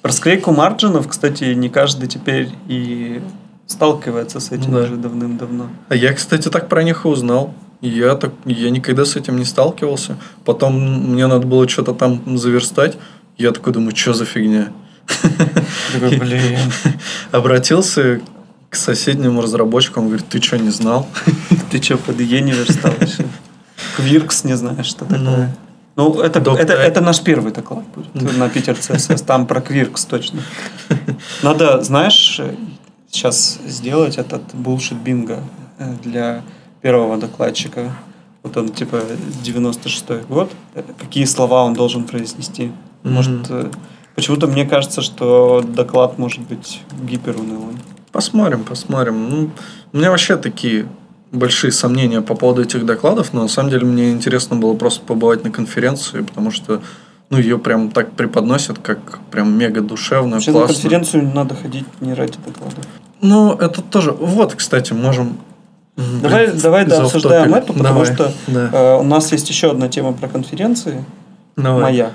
Про 0.00 0.12
склейку 0.12 0.52
марджинов, 0.52 1.08
кстати, 1.08 1.44
не 1.54 1.68
каждый 1.68 2.08
теперь 2.08 2.50
и 2.68 3.22
сталкивается 3.66 4.40
с 4.40 4.50
этим 4.50 4.72
Да. 4.72 4.80
уже 4.80 4.96
давным-давно. 4.96 5.68
А 5.88 5.94
я, 5.94 6.12
кстати, 6.12 6.48
так 6.48 6.68
про 6.68 6.82
них 6.82 7.04
и 7.04 7.08
узнал. 7.08 7.54
Я, 7.84 8.14
так, 8.14 8.32
я 8.46 8.70
никогда 8.70 9.04
с 9.04 9.14
этим 9.14 9.36
не 9.36 9.44
сталкивался. 9.44 10.16
Потом 10.46 11.12
мне 11.12 11.26
надо 11.26 11.46
было 11.46 11.68
что-то 11.68 11.92
там 11.92 12.38
заверстать. 12.38 12.96
Я 13.36 13.50
такой 13.50 13.74
думаю, 13.74 13.94
что 13.94 14.14
за 14.14 14.24
фигня? 14.24 14.72
Такой, 15.92 16.16
блин. 16.16 16.58
Обратился 17.30 18.22
к 18.70 18.74
соседнему 18.76 19.42
разработчику, 19.42 20.00
он 20.00 20.06
говорит, 20.06 20.26
ты 20.28 20.40
что, 20.40 20.56
не 20.58 20.70
знал? 20.70 21.06
Ты 21.70 21.82
что, 21.82 21.98
под 21.98 22.20
Е 22.20 22.40
не 22.40 22.52
верстал 22.52 22.92
еще? 23.00 23.26
Квиркс 23.96 24.44
не 24.44 24.56
знаешь, 24.56 24.86
что 24.86 25.04
такое. 25.04 25.54
Ну, 25.96 26.20
это, 26.20 26.40
Доктор- 26.40 26.62
это, 26.62 26.72
это 26.72 27.00
наш 27.00 27.20
первый 27.20 27.52
доклад 27.52 27.84
будет 27.94 28.36
на 28.36 28.48
Питер 28.48 28.76
ЦСС. 28.76 29.22
Там 29.22 29.46
про 29.46 29.60
Квиркс 29.60 30.06
точно. 30.06 30.40
Надо, 31.42 31.82
знаешь, 31.82 32.40
сейчас 33.10 33.58
сделать 33.66 34.16
этот 34.16 34.42
bullshit 34.54 35.00
бинго 35.00 35.40
э, 35.78 35.94
для 36.02 36.42
первого 36.84 37.16
докладчика. 37.16 37.92
Вот 38.42 38.58
он, 38.58 38.68
типа, 38.68 39.00
96-й 39.42 40.26
год. 40.28 40.50
Какие 40.98 41.24
слова 41.24 41.64
он 41.64 41.72
должен 41.72 42.04
произнести? 42.04 42.72
Может, 43.02 43.46
э, 43.48 43.70
почему-то 44.14 44.48
мне 44.48 44.66
кажется, 44.66 45.00
что 45.00 45.64
доклад 45.66 46.18
может 46.18 46.42
быть 46.42 46.82
гиперунылым. 47.08 47.78
Посмотрим, 48.12 48.64
посмотрим. 48.64 49.30
Ну, 49.30 49.50
у 49.94 49.96
меня 49.96 50.10
вообще 50.10 50.36
такие 50.36 50.86
большие 51.32 51.72
сомнения 51.72 52.20
по 52.20 52.34
поводу 52.34 52.60
этих 52.60 52.84
докладов, 52.84 53.32
но 53.32 53.42
на 53.42 53.48
самом 53.48 53.70
деле 53.70 53.86
мне 53.86 54.10
интересно 54.10 54.56
было 54.56 54.74
просто 54.74 55.00
побывать 55.06 55.42
на 55.42 55.50
конференции, 55.50 56.20
потому 56.20 56.50
что 56.50 56.82
ну, 57.30 57.38
ее 57.38 57.58
прям 57.58 57.90
так 57.90 58.12
преподносят, 58.12 58.78
как 58.78 59.20
прям 59.30 59.56
мега 59.56 59.80
душевно, 59.80 60.32
Вообще 60.32 60.50
на 60.50 60.58
классно. 60.58 60.74
конференцию 60.74 61.32
надо 61.34 61.54
ходить 61.54 61.86
не 62.02 62.12
ради 62.12 62.36
докладов. 62.44 62.84
Ну, 63.22 63.54
это 63.54 63.80
тоже... 63.80 64.12
Вот, 64.12 64.54
кстати, 64.54 64.92
можем... 64.92 65.38
Давай, 65.96 66.46
блин, 66.48 66.60
давай 66.60 66.84
да, 66.86 67.02
обсуждаем 67.02 67.54
это, 67.54 67.72
потому 67.72 67.82
Давай, 68.04 68.06
что 68.06 68.32
да. 68.48 68.68
э, 68.72 68.96
у 68.98 69.04
нас 69.04 69.30
есть 69.30 69.48
еще 69.48 69.70
одна 69.70 69.88
тема 69.88 70.12
про 70.12 70.28
конференции. 70.28 71.04
Давай. 71.56 71.82
Моя. 71.82 72.10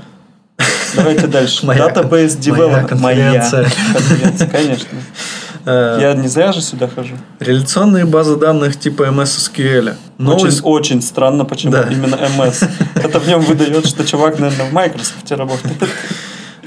Давайте 0.95 1.27
дальше. 1.27 1.65
Моя 1.65 1.87
Database 1.87 2.09
моя 2.09 2.27
Development. 2.27 2.87
конференция. 2.87 3.61
Моя 3.61 3.93
конференция, 3.93 4.47
конечно. 4.51 4.87
Э, 5.65 5.97
Я 6.01 6.13
не 6.13 6.27
зря 6.27 6.51
же 6.51 6.61
сюда 6.61 6.89
хожу. 6.93 7.15
Реляционные 7.39 8.03
базы 8.05 8.35
данных 8.35 8.77
типа 8.77 9.03
MS 9.03 9.49
SQL. 9.53 9.93
Новый 10.17 10.49
Очень, 10.49 10.61
очень 10.63 11.01
странно, 11.01 11.45
почему 11.45 11.71
Да. 11.71 11.83
именно 11.89 12.15
MS. 12.15 12.67
Это 12.95 13.19
в 13.19 13.27
нем 13.29 13.39
выдает, 13.41 13.85
что 13.87 14.05
чувак, 14.05 14.39
наверное, 14.39 14.65
в 14.69 14.73
Microsoft 14.73 15.31
работает. 15.31 15.77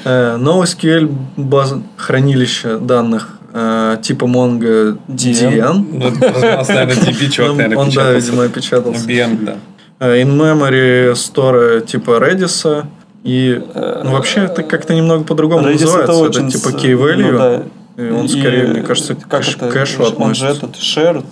Э, 0.04 0.36
NoSQL 0.38 1.14
база 1.36 1.82
хранилище 1.96 2.78
данных 2.78 3.38
э, 3.52 3.96
типа 4.02 4.24
Mongo 4.24 4.98
DN. 5.08 5.52
DN. 5.52 5.86
Ну, 5.92 6.06
это 6.08 6.38
у 6.38 6.40
нас, 6.40 6.68
наверное, 6.68 6.94
DB 7.04 7.28
чувак, 7.30 7.50
Ну, 7.52 7.56
наверное, 7.56 7.78
он, 7.78 7.90
да, 7.90 8.12
видимо, 8.12 8.48
печатался. 8.48 9.00
Ну, 9.02 9.08
BN, 9.08 9.44
да. 9.44 9.56
Э, 10.00 10.22
In-memory 10.22 11.12
store 11.12 11.86
типа 11.86 12.10
Redis. 12.20 12.84
И 13.24 13.62
ну, 13.74 14.10
вообще 14.12 14.40
это 14.40 14.62
как-то 14.64 14.94
немного 14.94 15.22
по-другому 15.24 15.68
Redis 15.68 15.80
называется. 15.82 16.12
это 16.12 16.14
очень... 16.22 16.50
типа 16.50 16.70
с- 16.70 16.74
key 16.74 16.94
value. 16.96 17.30
ну 17.32 17.38
да. 17.38 17.62
И 17.96 18.10
он 18.10 18.24
И, 18.24 18.28
скорее, 18.28 18.66
мне 18.68 18.82
кажется, 18.82 19.14
к 19.14 19.28
как 19.28 19.42
кэш- 19.42 19.56
это, 19.56 19.68
кэшу 19.68 20.02
Он 20.02 20.34
же 20.34 20.48
относится. 20.48 20.48
этот 20.66 20.76
shared 20.76 21.24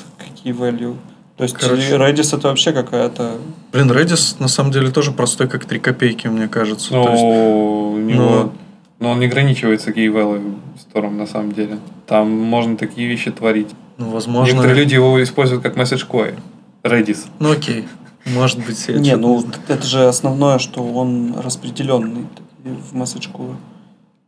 key 0.44 0.56
value. 0.56 0.94
То 1.36 1.44
есть 1.44 1.56
Короче. 1.56 1.96
Redis 1.96 2.36
это 2.36 2.48
вообще 2.48 2.72
какая-то... 2.72 3.32
Блин, 3.72 3.90
Redis 3.90 4.36
на 4.40 4.46
самом 4.48 4.70
деле 4.72 4.90
тоже 4.90 5.10
простой, 5.10 5.48
как 5.48 5.64
3 5.64 5.78
копейки, 5.80 6.26
мне 6.28 6.48
кажется. 6.48 6.90
То 6.90 7.00
есть, 7.10 7.22
Ну, 7.22 7.92
у 7.94 7.98
него... 7.98 8.22
ну- 8.22 8.52
Но 9.01 9.11
он 9.11 9.18
не 9.18 9.26
ограничивается 9.26 9.90
value 9.90 10.59
стором, 10.78 11.16
на 11.16 11.26
самом 11.26 11.53
деле. 11.53 11.78
Там 12.07 12.30
можно 12.30 12.76
такие 12.76 13.09
вещи 13.09 13.30
творить. 13.30 13.68
ну, 13.96 14.11
возможно... 14.11 14.53
Некоторые 14.53 14.82
люди 14.82 14.94
его 14.94 15.22
используют 15.22 15.62
как 15.62 15.76
message 15.76 16.07
query. 16.09 16.38
Redis. 16.82 17.26
Ну, 17.38 17.51
окей. 17.51 17.86
Может 18.26 18.64
быть, 18.64 18.86
я 18.88 18.98
Не, 18.98 19.16
ну 19.16 19.44
это 19.68 19.86
же 19.86 20.07
основное, 20.07 20.59
что 20.59 20.82
он 20.82 21.34
распределенный 21.38 22.26
в 22.62 22.94
месседжку. 22.94 23.57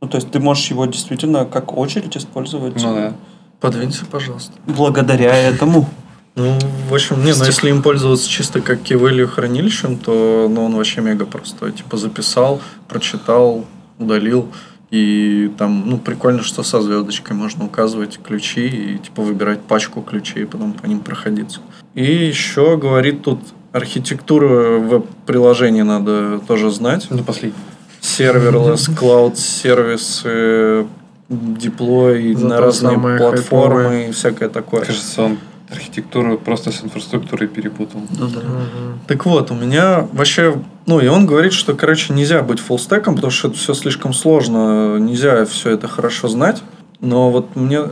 Ну, 0.01 0.09
то 0.09 0.17
есть 0.17 0.31
ты 0.31 0.41
можешь 0.41 0.67
его 0.69 0.87
действительно 0.87 1.45
как 1.45 1.77
очередь 1.77 2.17
использовать 2.17 2.83
Ну 2.83 2.95
да. 2.95 3.13
Подвинься, 3.61 4.07
пожалуйста. 4.07 4.53
благодаря 4.67 5.37
этому. 5.37 5.89
Ну, 6.35 6.59
в 6.89 6.95
общем, 6.95 7.23
не, 7.23 7.33
ну 7.33 7.45
если 7.45 7.69
им 7.69 7.83
пользоваться 7.83 8.29
чисто 8.29 8.63
как 8.63 8.81
key 8.81 9.27
хранилищем, 9.27 9.99
то 9.99 10.49
ну, 10.51 10.65
он 10.65 10.75
вообще 10.75 11.03
мега 11.03 11.27
простой. 11.27 11.73
Типа 11.73 11.99
записал, 11.99 12.61
прочитал, 12.89 13.67
удалил. 14.03 14.49
И 14.91 15.51
там, 15.57 15.85
ну, 15.87 15.97
прикольно, 15.97 16.43
что 16.43 16.63
со 16.63 16.83
звездочкой 16.83 17.35
можно 17.35 17.65
указывать 17.65 18.21
ключи 18.23 18.67
и, 18.67 18.99
типа, 18.99 19.23
выбирать 19.23 19.63
пачку 19.63 20.03
ключей, 20.03 20.43
и 20.43 20.47
потом 20.47 20.75
по 20.75 20.87
ним 20.87 21.01
проходиться. 21.01 21.61
И 21.95 22.05
еще 22.05 22.77
говорит 22.77 23.23
тут, 23.23 23.41
архитектуру 23.73 24.83
веб-приложений 24.83 25.85
надо 25.85 26.41
тоже 26.41 26.71
знать. 26.71 27.07
Ну, 27.09 27.25
последний. 27.25 27.59
Серверлесс, 28.01 28.89
cloud 29.01 29.37
сервисы, 29.37 30.87
деплой 31.31 32.35
Зато 32.35 32.49
на 32.49 32.61
разные 32.61 32.99
платформы 33.19 34.09
и 34.09 34.13
всякое 34.13 34.51
такое. 34.51 34.85
Кажется, 34.85 35.23
он 35.23 35.39
архитектуру 35.73 36.39
просто 36.39 36.71
с 36.71 36.83
инфраструктурой 36.85 37.49
перепутал. 37.49 38.01
Ну 38.19 38.29
да. 38.29 38.41
Мгм. 38.41 39.01
Так 39.07 39.27
вот, 39.27 39.51
у 39.51 39.55
меня 39.55 40.07
вообще... 40.13 40.63
Ну, 40.87 41.01
и 41.01 41.07
он 41.07 41.27
говорит, 41.27 41.53
что, 41.53 41.75
короче, 41.75 42.13
нельзя 42.13 42.43
быть 42.43 42.61
фуллстеком, 42.61 43.15
потому 43.15 43.31
что 43.31 43.49
это 43.49 43.57
все 43.57 43.75
слишком 43.75 44.13
сложно, 44.13 44.99
нельзя 44.99 45.45
все 45.45 45.71
это 45.71 45.89
хорошо 45.89 46.29
знать. 46.29 46.63
Но 47.01 47.31
вот 47.31 47.57
мне, 47.57 47.83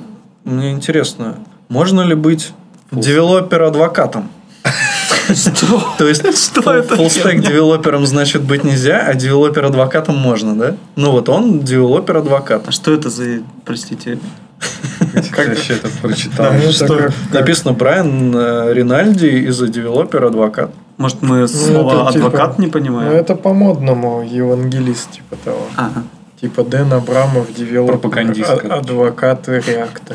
мне 0.45 0.73
интересно, 0.73 1.37
можно 1.69 2.03
ли 2.03 2.15
быть 2.15 2.53
developer 2.93 3.54
advocate 3.54 4.08
ом? 4.08 4.29
То 5.99 6.09
есть 6.09 6.27
Что 6.53 6.73
это? 6.73 6.97
full-stack 6.97 7.41
developer 7.41 7.95
ом 7.95 8.07
значит 8.07 8.43
быть 8.43 8.65
нельзя, 8.65 9.05
а 9.07 9.15
developer 9.15 9.63
advocate 9.63 10.06
ом 10.06 10.17
можно, 10.17 10.57
да? 10.57 10.77
Ну 10.97 11.13
вот 11.13 11.29
он 11.29 11.61
developer 11.61 12.15
advocate. 12.15 12.69
А 12.69 12.73
что 12.73 12.93
это 12.93 13.11
за, 13.11 13.43
простите, 13.65 14.19
Как 15.33 15.49
вообще 15.49 15.75
это 15.75 15.89
прочитал? 16.03 16.53
Что? 16.71 17.11
Написано 17.33 17.73
Брайан 17.73 18.33
э, 18.35 18.73
Ринальди 18.75 19.27
is 19.49 19.61
a 19.61 19.67
developer 19.69 20.20
advocate. 20.20 20.71
может 20.99 21.23
мы 21.23 21.49
слово 21.49 22.03
это 22.05 22.13
типа- 22.13 22.27
адвокат 22.27 22.59
не 22.59 22.67
Ну, 22.67 22.73
понимаем? 22.73 23.13
это 23.13 23.35
по-модному, 23.35 24.23
евангелист, 24.23 25.13
типа 25.13 25.37
того. 25.45 25.63
Ага. 25.77 26.03
Типа 26.41 26.63
Дэн 26.65 26.93
Абрамов, 26.93 27.53
девелопер, 27.55 27.99
Пропагандист, 27.99 28.51
а- 28.51 28.79
адвокат 28.79 29.49
реакта. 29.49 30.15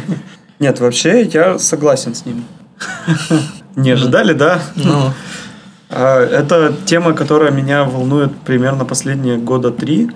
Нет, 0.58 0.80
вообще 0.80 1.22
я 1.22 1.58
согласен 1.58 2.14
с 2.14 2.24
ним. 2.26 2.44
Не 3.76 3.92
ожидали, 3.92 4.32
да? 4.34 4.60
Ну, 4.76 5.12
А, 5.90 6.20
Это 6.24 6.74
тема, 6.86 7.12
которая 7.12 7.50
меня 7.52 7.84
волнует 7.84 8.36
примерно 8.44 8.84
последние 8.84 9.36
года 9.38 9.70
три. 9.70 10.10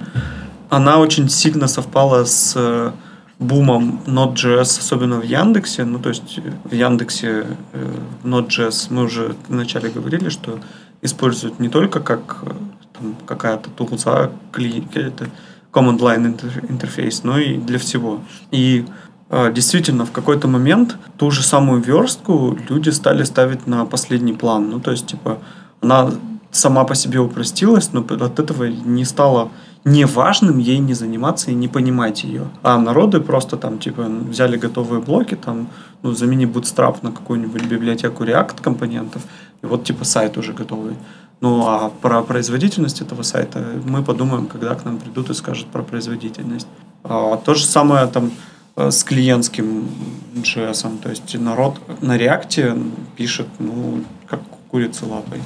Она 0.70 0.98
очень 0.98 1.28
сильно 1.28 1.68
совпала 1.68 2.24
с 2.24 2.52
э, 2.56 2.90
бумом 3.39 4.01
Node.js, 4.07 4.80
особенно 4.80 5.20
в 5.20 5.24
Яндексе. 5.24 5.84
Ну, 5.84 5.99
то 5.99 6.09
есть 6.09 6.39
э, 6.39 6.53
в 6.64 6.72
Яндексе 6.72 7.47
э, 7.72 7.95
Node.js 8.24 8.89
мы 8.91 9.05
уже 9.05 9.34
вначале 9.49 9.91
говорили, 9.91 10.28
что 10.28 10.59
используют 11.03 11.61
не 11.61 11.68
только 11.68 12.01
как 12.01 12.39
э, 12.43 12.51
там, 12.93 13.16
какая-то 13.26 13.70
тулза, 13.70 14.30
кли- 14.53 14.86
какая-то 14.86 15.28
command 15.72 15.99
line 15.99 16.36
интер- 16.36 16.70
интерфейс, 16.70 17.22
но 17.24 17.39
и 17.39 17.57
для 17.57 17.78
всего. 17.78 18.20
И 18.51 18.84
э, 19.30 19.53
действительно, 19.53 20.05
в 20.05 20.11
какой-то 20.11 20.49
момент 20.49 20.97
ту 21.16 21.30
же 21.30 21.43
самую 21.43 21.80
верстку 21.80 22.59
люди 22.68 22.91
стали 22.91 23.22
ставить 23.22 23.66
на 23.66 23.84
последний 23.84 24.32
план. 24.32 24.70
Ну, 24.70 24.80
то 24.80 24.91
есть, 24.91 25.07
типа, 25.07 25.39
она 25.80 26.11
сама 26.51 26.84
по 26.84 26.95
себе 26.95 27.20
упростилась, 27.20 27.93
но 27.93 28.01
от 28.01 28.41
этого 28.41 28.64
не 28.64 29.05
стало 29.05 29.51
неважным 29.84 30.58
ей 30.58 30.78
не 30.78 30.94
заниматься 30.94 31.50
и 31.50 31.54
не 31.54 31.68
понимать 31.68 32.24
ее. 32.24 32.48
А 32.62 32.78
народы 32.78 33.20
просто 33.20 33.56
там, 33.56 33.78
типа, 33.78 34.02
взяли 34.02 34.56
готовые 34.56 35.00
блоки, 35.00 35.34
там, 35.36 35.68
ну, 36.02 36.12
замени 36.12 36.46
Bootstrap 36.46 36.98
на 37.02 37.12
какую-нибудь 37.12 37.64
библиотеку 37.64 38.24
React 38.24 38.62
компонентов, 38.62 39.22
и 39.62 39.66
вот, 39.66 39.84
типа, 39.84 40.04
сайт 40.04 40.36
уже 40.36 40.52
готовый. 40.52 40.96
Ну, 41.40 41.66
а 41.66 41.90
про 42.02 42.22
производительность 42.22 43.00
этого 43.00 43.22
сайта 43.22 43.64
мы 43.84 44.02
подумаем, 44.02 44.46
когда 44.46 44.74
к 44.74 44.84
нам 44.84 44.98
придут 44.98 45.30
и 45.30 45.34
скажут 45.34 45.68
про 45.68 45.82
производительность. 45.82 46.66
А, 47.04 47.36
то 47.36 47.54
же 47.54 47.64
самое 47.64 48.06
там 48.08 48.32
э, 48.76 48.90
с 48.90 49.04
клиентским 49.04 49.88
JS. 50.34 50.98
То 51.00 51.10
есть 51.10 51.38
народ 51.38 51.76
на 52.00 52.16
React 52.16 52.92
пишет, 53.16 53.46
ну, 53.60 54.02
как 54.26 54.40
курица 54.68 55.06
лапой. 55.06 55.40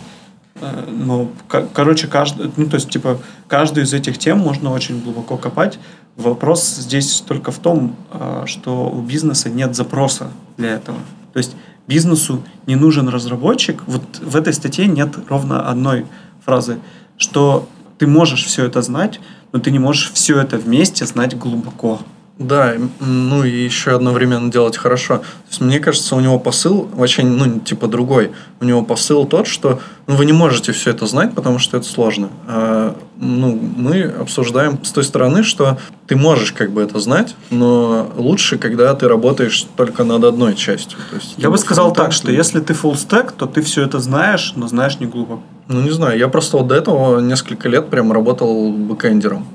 Э, 0.62 1.26
ко- 1.48 1.66
короче, 1.72 2.06
каждый, 2.06 2.50
ну, 2.56 2.66
то 2.66 2.76
есть, 2.76 2.88
типа, 2.88 3.18
каждую 3.48 3.84
из 3.84 3.92
этих 3.92 4.16
тем 4.18 4.38
можно 4.38 4.70
очень 4.70 5.00
глубоко 5.00 5.36
копать. 5.36 5.78
Вопрос 6.16 6.64
здесь 6.76 7.20
только 7.26 7.50
в 7.50 7.58
том, 7.58 7.96
э, 8.12 8.44
что 8.46 8.88
у 8.88 9.00
бизнеса 9.00 9.50
нет 9.50 9.74
запроса 9.74 10.30
для 10.56 10.70
этого. 10.70 10.98
То 11.32 11.38
есть 11.38 11.56
бизнесу 11.88 12.42
не 12.66 12.76
нужен 12.76 13.08
разработчик. 13.08 13.82
Вот 13.86 14.02
в 14.20 14.36
этой 14.36 14.52
статье 14.52 14.86
нет 14.86 15.16
ровно 15.28 15.68
одной 15.68 16.06
фразы, 16.44 16.78
что 17.16 17.68
ты 17.98 18.06
можешь 18.06 18.44
все 18.44 18.64
это 18.64 18.82
знать, 18.82 19.20
но 19.52 19.58
ты 19.58 19.70
не 19.70 19.78
можешь 19.78 20.12
все 20.12 20.38
это 20.38 20.58
вместе 20.58 21.06
знать 21.06 21.36
глубоко. 21.36 22.00
Да, 22.38 22.74
ну 23.00 23.44
и 23.44 23.64
еще 23.64 23.94
одновременно 23.94 24.50
делать 24.50 24.76
хорошо. 24.76 25.18
То 25.18 25.24
есть, 25.50 25.60
мне 25.60 25.78
кажется, 25.78 26.16
у 26.16 26.20
него 26.20 26.38
посыл 26.38 26.88
очень, 26.96 27.26
ну, 27.26 27.60
типа 27.60 27.88
другой. 27.88 28.32
У 28.60 28.64
него 28.64 28.82
посыл 28.82 29.26
тот, 29.26 29.46
что 29.46 29.80
ну, 30.06 30.16
вы 30.16 30.24
не 30.24 30.32
можете 30.32 30.72
все 30.72 30.90
это 30.90 31.06
знать, 31.06 31.34
потому 31.34 31.58
что 31.58 31.76
это 31.76 31.86
сложно. 31.86 32.30
А, 32.48 32.96
ну, 33.16 33.58
мы 33.76 34.02
обсуждаем 34.02 34.82
с 34.82 34.90
той 34.92 35.04
стороны, 35.04 35.42
что 35.42 35.78
ты 36.06 36.16
можешь 36.16 36.52
как 36.52 36.72
бы 36.72 36.82
это 36.82 36.98
знать, 37.00 37.36
но 37.50 38.10
лучше, 38.16 38.56
когда 38.56 38.94
ты 38.94 39.08
работаешь 39.08 39.66
только 39.76 40.02
над 40.04 40.24
одной 40.24 40.54
частью. 40.54 40.98
То 41.10 41.16
есть, 41.16 41.34
Я 41.36 41.50
бы 41.50 41.56
либо 41.56 41.56
сказал 41.56 41.92
так, 41.92 42.12
что 42.12 42.32
если 42.32 42.60
ты 42.60 42.72
full 42.72 42.94
stack, 42.94 43.32
то 43.36 43.46
ты 43.46 43.60
все 43.62 43.82
это 43.82 44.00
знаешь, 44.00 44.54
но 44.56 44.68
знаешь 44.68 44.98
не 45.00 45.06
глубоко. 45.06 45.42
Ну, 45.68 45.80
не 45.80 45.90
знаю, 45.90 46.18
я 46.18 46.28
просто 46.28 46.56
вот 46.56 46.66
до 46.66 46.74
этого 46.74 47.20
несколько 47.20 47.68
лет 47.68 47.88
прям 47.88 48.10
работал 48.10 48.72
бэкэндером. 48.72 49.46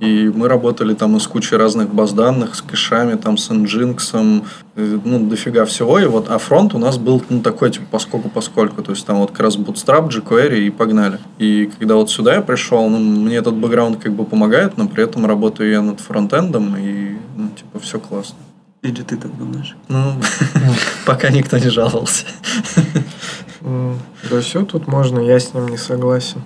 И 0.00 0.32
мы 0.34 0.48
работали 0.48 0.94
там 0.94 1.16
и 1.16 1.20
с 1.20 1.26
кучей 1.26 1.56
разных 1.56 1.92
баз 1.92 2.12
данных, 2.12 2.54
с 2.54 2.62
кэшами, 2.62 3.16
там, 3.16 3.36
с 3.36 3.50
Nginx, 3.50 4.42
э, 4.76 4.98
ну, 5.04 5.28
дофига 5.28 5.66
всего. 5.66 5.98
И 5.98 6.06
вот, 6.06 6.30
а 6.30 6.38
фронт 6.38 6.74
у 6.74 6.78
нас 6.78 6.96
был, 6.96 7.22
ну, 7.28 7.42
такой, 7.42 7.70
типа, 7.70 7.84
поскольку 7.90 8.30
поскольку. 8.30 8.82
То 8.82 8.92
есть, 8.92 9.04
там 9.04 9.18
вот 9.18 9.30
как 9.30 9.40
раз 9.40 9.58
Bootstrap, 9.58 10.08
jQuery 10.08 10.60
и 10.60 10.70
погнали. 10.70 11.18
И 11.38 11.70
когда 11.78 11.96
вот 11.96 12.10
сюда 12.10 12.34
я 12.34 12.40
пришел, 12.40 12.88
ну, 12.88 12.98
мне 12.98 13.36
этот 13.36 13.54
бэкграунд 13.54 14.02
как 14.02 14.14
бы 14.14 14.24
помогает, 14.24 14.78
но 14.78 14.88
при 14.88 15.04
этом 15.04 15.26
работаю 15.26 15.70
я 15.70 15.82
над 15.82 16.00
фронтендом, 16.00 16.76
и, 16.78 17.18
ну, 17.36 17.50
типа, 17.50 17.78
все 17.78 18.00
классно. 18.00 18.36
Или 18.82 19.02
ты 19.02 19.18
так 19.18 19.36
думаешь? 19.36 19.76
Ну, 19.88 20.14
пока 21.06 21.28
никто 21.28 21.58
не 21.58 21.68
жаловался. 21.68 22.24
Да 23.62 24.40
все, 24.40 24.64
тут 24.64 24.88
можно, 24.88 25.18
я 25.20 25.38
с 25.38 25.52
ним 25.52 25.68
не 25.68 25.76
согласен. 25.76 26.40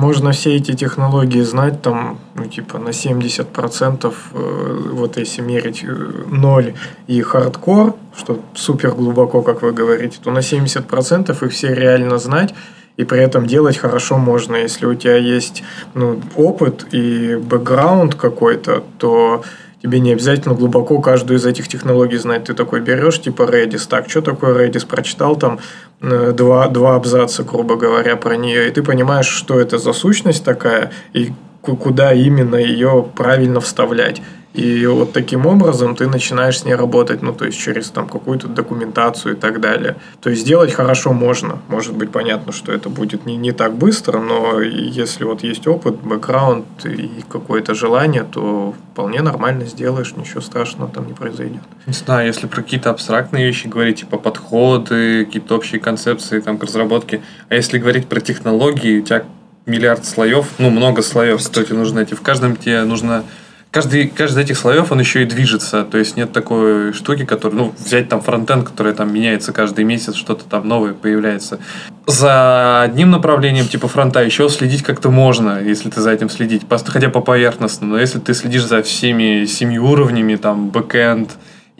Можно 0.00 0.32
все 0.32 0.56
эти 0.56 0.72
технологии 0.72 1.42
знать, 1.42 1.82
там, 1.82 2.18
ну, 2.34 2.46
типа, 2.46 2.78
на 2.78 2.88
70%, 2.88 4.14
э, 4.32 4.88
вот 4.92 5.18
если 5.18 5.42
мерить 5.42 5.84
э, 5.84 6.24
ноль 6.26 6.72
и 7.06 7.20
хардкор, 7.20 7.94
что 8.16 8.40
супер 8.54 8.92
глубоко, 8.92 9.42
как 9.42 9.60
вы 9.60 9.72
говорите, 9.72 10.16
то 10.22 10.30
на 10.30 10.38
70% 10.38 11.44
их 11.44 11.52
все 11.52 11.74
реально 11.74 12.16
знать, 12.16 12.54
и 12.96 13.04
при 13.04 13.20
этом 13.20 13.46
делать 13.46 13.76
хорошо 13.76 14.16
можно. 14.16 14.56
Если 14.56 14.86
у 14.86 14.94
тебя 14.94 15.16
есть 15.16 15.62
ну, 15.92 16.18
опыт 16.34 16.86
и 16.94 17.36
бэкграунд 17.36 18.14
какой-то, 18.14 18.82
то 18.96 19.42
тебе 19.82 20.00
не 20.00 20.12
обязательно 20.12 20.54
глубоко 20.54 21.00
каждую 21.00 21.38
из 21.38 21.44
этих 21.44 21.68
технологий 21.68 22.16
знать. 22.16 22.44
Ты 22.44 22.54
такой 22.54 22.80
берешь, 22.80 23.20
типа 23.20 23.42
Redis, 23.42 23.86
так, 23.86 24.08
что 24.08 24.22
такое 24.22 24.66
Redis, 24.66 24.86
прочитал 24.86 25.36
там 25.36 25.58
э, 25.58 25.89
два, 26.00 26.68
два 26.68 26.96
абзаца, 26.96 27.42
грубо 27.42 27.76
говоря, 27.76 28.16
про 28.16 28.36
нее, 28.36 28.68
и 28.68 28.70
ты 28.70 28.82
понимаешь, 28.82 29.26
что 29.28 29.60
это 29.60 29.78
за 29.78 29.92
сущность 29.92 30.44
такая, 30.44 30.92
и 31.12 31.32
куда 31.62 32.12
именно 32.12 32.56
ее 32.56 33.06
правильно 33.14 33.60
вставлять. 33.60 34.20
И 34.52 34.84
вот 34.86 35.12
таким 35.12 35.46
образом 35.46 35.94
ты 35.94 36.08
начинаешь 36.08 36.58
с 36.58 36.64
ней 36.64 36.74
работать, 36.74 37.22
ну, 37.22 37.32
то 37.32 37.44
есть 37.44 37.58
через 37.58 37.90
там 37.90 38.08
какую-то 38.08 38.48
документацию 38.48 39.36
и 39.36 39.38
так 39.38 39.60
далее. 39.60 39.96
То 40.20 40.30
есть 40.30 40.42
сделать 40.42 40.72
хорошо 40.72 41.12
можно. 41.12 41.60
Может 41.68 41.94
быть, 41.94 42.10
понятно, 42.10 42.50
что 42.52 42.72
это 42.72 42.88
будет 42.88 43.26
не, 43.26 43.36
не 43.36 43.52
так 43.52 43.74
быстро, 43.74 44.18
но 44.18 44.60
если 44.60 45.22
вот 45.22 45.44
есть 45.44 45.68
опыт, 45.68 46.00
бэкграунд 46.02 46.66
и 46.84 47.22
какое-то 47.28 47.74
желание, 47.74 48.24
то 48.24 48.74
вполне 48.92 49.22
нормально 49.22 49.66
сделаешь, 49.66 50.16
ничего 50.16 50.40
страшного 50.40 50.90
там 50.90 51.06
не 51.06 51.12
произойдет. 51.12 51.62
Не 51.86 51.92
знаю, 51.92 52.26
если 52.26 52.48
про 52.48 52.62
какие-то 52.62 52.90
абстрактные 52.90 53.46
вещи 53.46 53.68
говорить, 53.68 54.00
типа 54.00 54.18
подходы, 54.18 55.26
какие-то 55.26 55.54
общие 55.54 55.80
концепции 55.80 56.40
там, 56.40 56.58
к 56.58 56.64
разработке. 56.64 57.20
А 57.48 57.54
если 57.54 57.78
говорить 57.78 58.08
про 58.08 58.20
технологии, 58.20 58.98
у 58.98 59.02
тебя 59.02 59.24
миллиард 59.70 60.04
слоев, 60.04 60.46
ну, 60.58 60.70
много 60.70 61.02
слоев, 61.02 61.40
что 61.40 61.64
тебе 61.64 61.76
нужно 61.76 62.00
эти. 62.00 62.14
В 62.14 62.22
каждом 62.22 62.56
тебе 62.56 62.82
нужно... 62.82 63.24
Каждый, 63.70 64.08
каждый 64.08 64.42
из 64.42 64.46
этих 64.46 64.58
слоев, 64.58 64.90
он 64.90 64.98
еще 64.98 65.22
и 65.22 65.26
движется. 65.26 65.84
То 65.84 65.96
есть 65.96 66.16
нет 66.16 66.32
такой 66.32 66.92
штуки, 66.92 67.24
которая... 67.24 67.56
Ну, 67.56 67.74
взять 67.78 68.08
там 68.08 68.20
фронтенд, 68.20 68.68
который 68.68 68.92
там 68.94 69.14
меняется 69.14 69.52
каждый 69.52 69.84
месяц, 69.84 70.16
что-то 70.16 70.44
там 70.44 70.66
новое 70.66 70.92
появляется. 70.92 71.60
За 72.06 72.82
одним 72.82 73.10
направлением 73.10 73.68
типа 73.68 73.86
фронта 73.86 74.24
еще 74.24 74.48
следить 74.48 74.82
как-то 74.82 75.10
можно, 75.10 75.62
если 75.62 75.88
ты 75.88 76.00
за 76.00 76.10
этим 76.10 76.28
следить. 76.28 76.62
Хотя 76.68 77.10
по 77.10 77.20
поверхностно. 77.20 77.86
Но 77.86 77.98
если 77.98 78.18
ты 78.18 78.34
следишь 78.34 78.64
за 78.64 78.82
всеми 78.82 79.44
семью 79.44 79.86
уровнями, 79.86 80.34
там, 80.34 80.70
бэкэнд, 80.70 81.30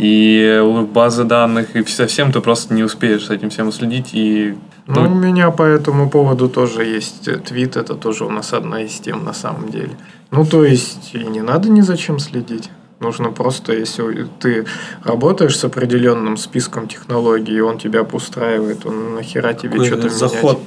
и 0.00 0.62
базы 0.92 1.24
данных, 1.24 1.76
и 1.76 1.84
совсем 1.84 2.32
ты 2.32 2.40
просто 2.40 2.72
не 2.72 2.82
успеешь 2.82 3.26
с 3.26 3.30
этим 3.30 3.50
всем 3.50 3.70
следить, 3.70 4.10
и 4.12 4.56
Ну, 4.94 5.12
у 5.12 5.14
меня 5.14 5.50
по 5.50 5.62
этому 5.62 6.10
поводу 6.10 6.48
тоже 6.48 6.84
есть 6.84 7.28
э, 7.28 7.36
твит, 7.36 7.76
это 7.76 7.94
тоже 7.94 8.24
у 8.24 8.30
нас 8.30 8.52
одна 8.52 8.82
из 8.82 8.98
тем 9.00 9.24
на 9.24 9.32
самом 9.32 9.68
деле. 9.68 9.96
Ну, 10.30 10.44
то 10.44 10.64
есть, 10.64 11.14
и 11.14 11.24
не 11.24 11.40
надо 11.40 11.68
ни 11.70 11.80
за 11.80 11.96
чем 11.96 12.18
следить. 12.18 12.70
Нужно 13.00 13.30
просто, 13.30 13.72
если 13.72 14.28
ты 14.40 14.66
работаешь 15.04 15.58
с 15.58 15.64
определенным 15.64 16.36
списком 16.36 16.86
технологий, 16.86 17.56
и 17.56 17.60
он 17.60 17.78
тебя 17.78 18.02
устраивает, 18.02 18.84
он 18.84 19.14
нахера 19.14 19.54
тебе 19.54 19.84
что-то 19.84 20.10
заход. 20.10 20.60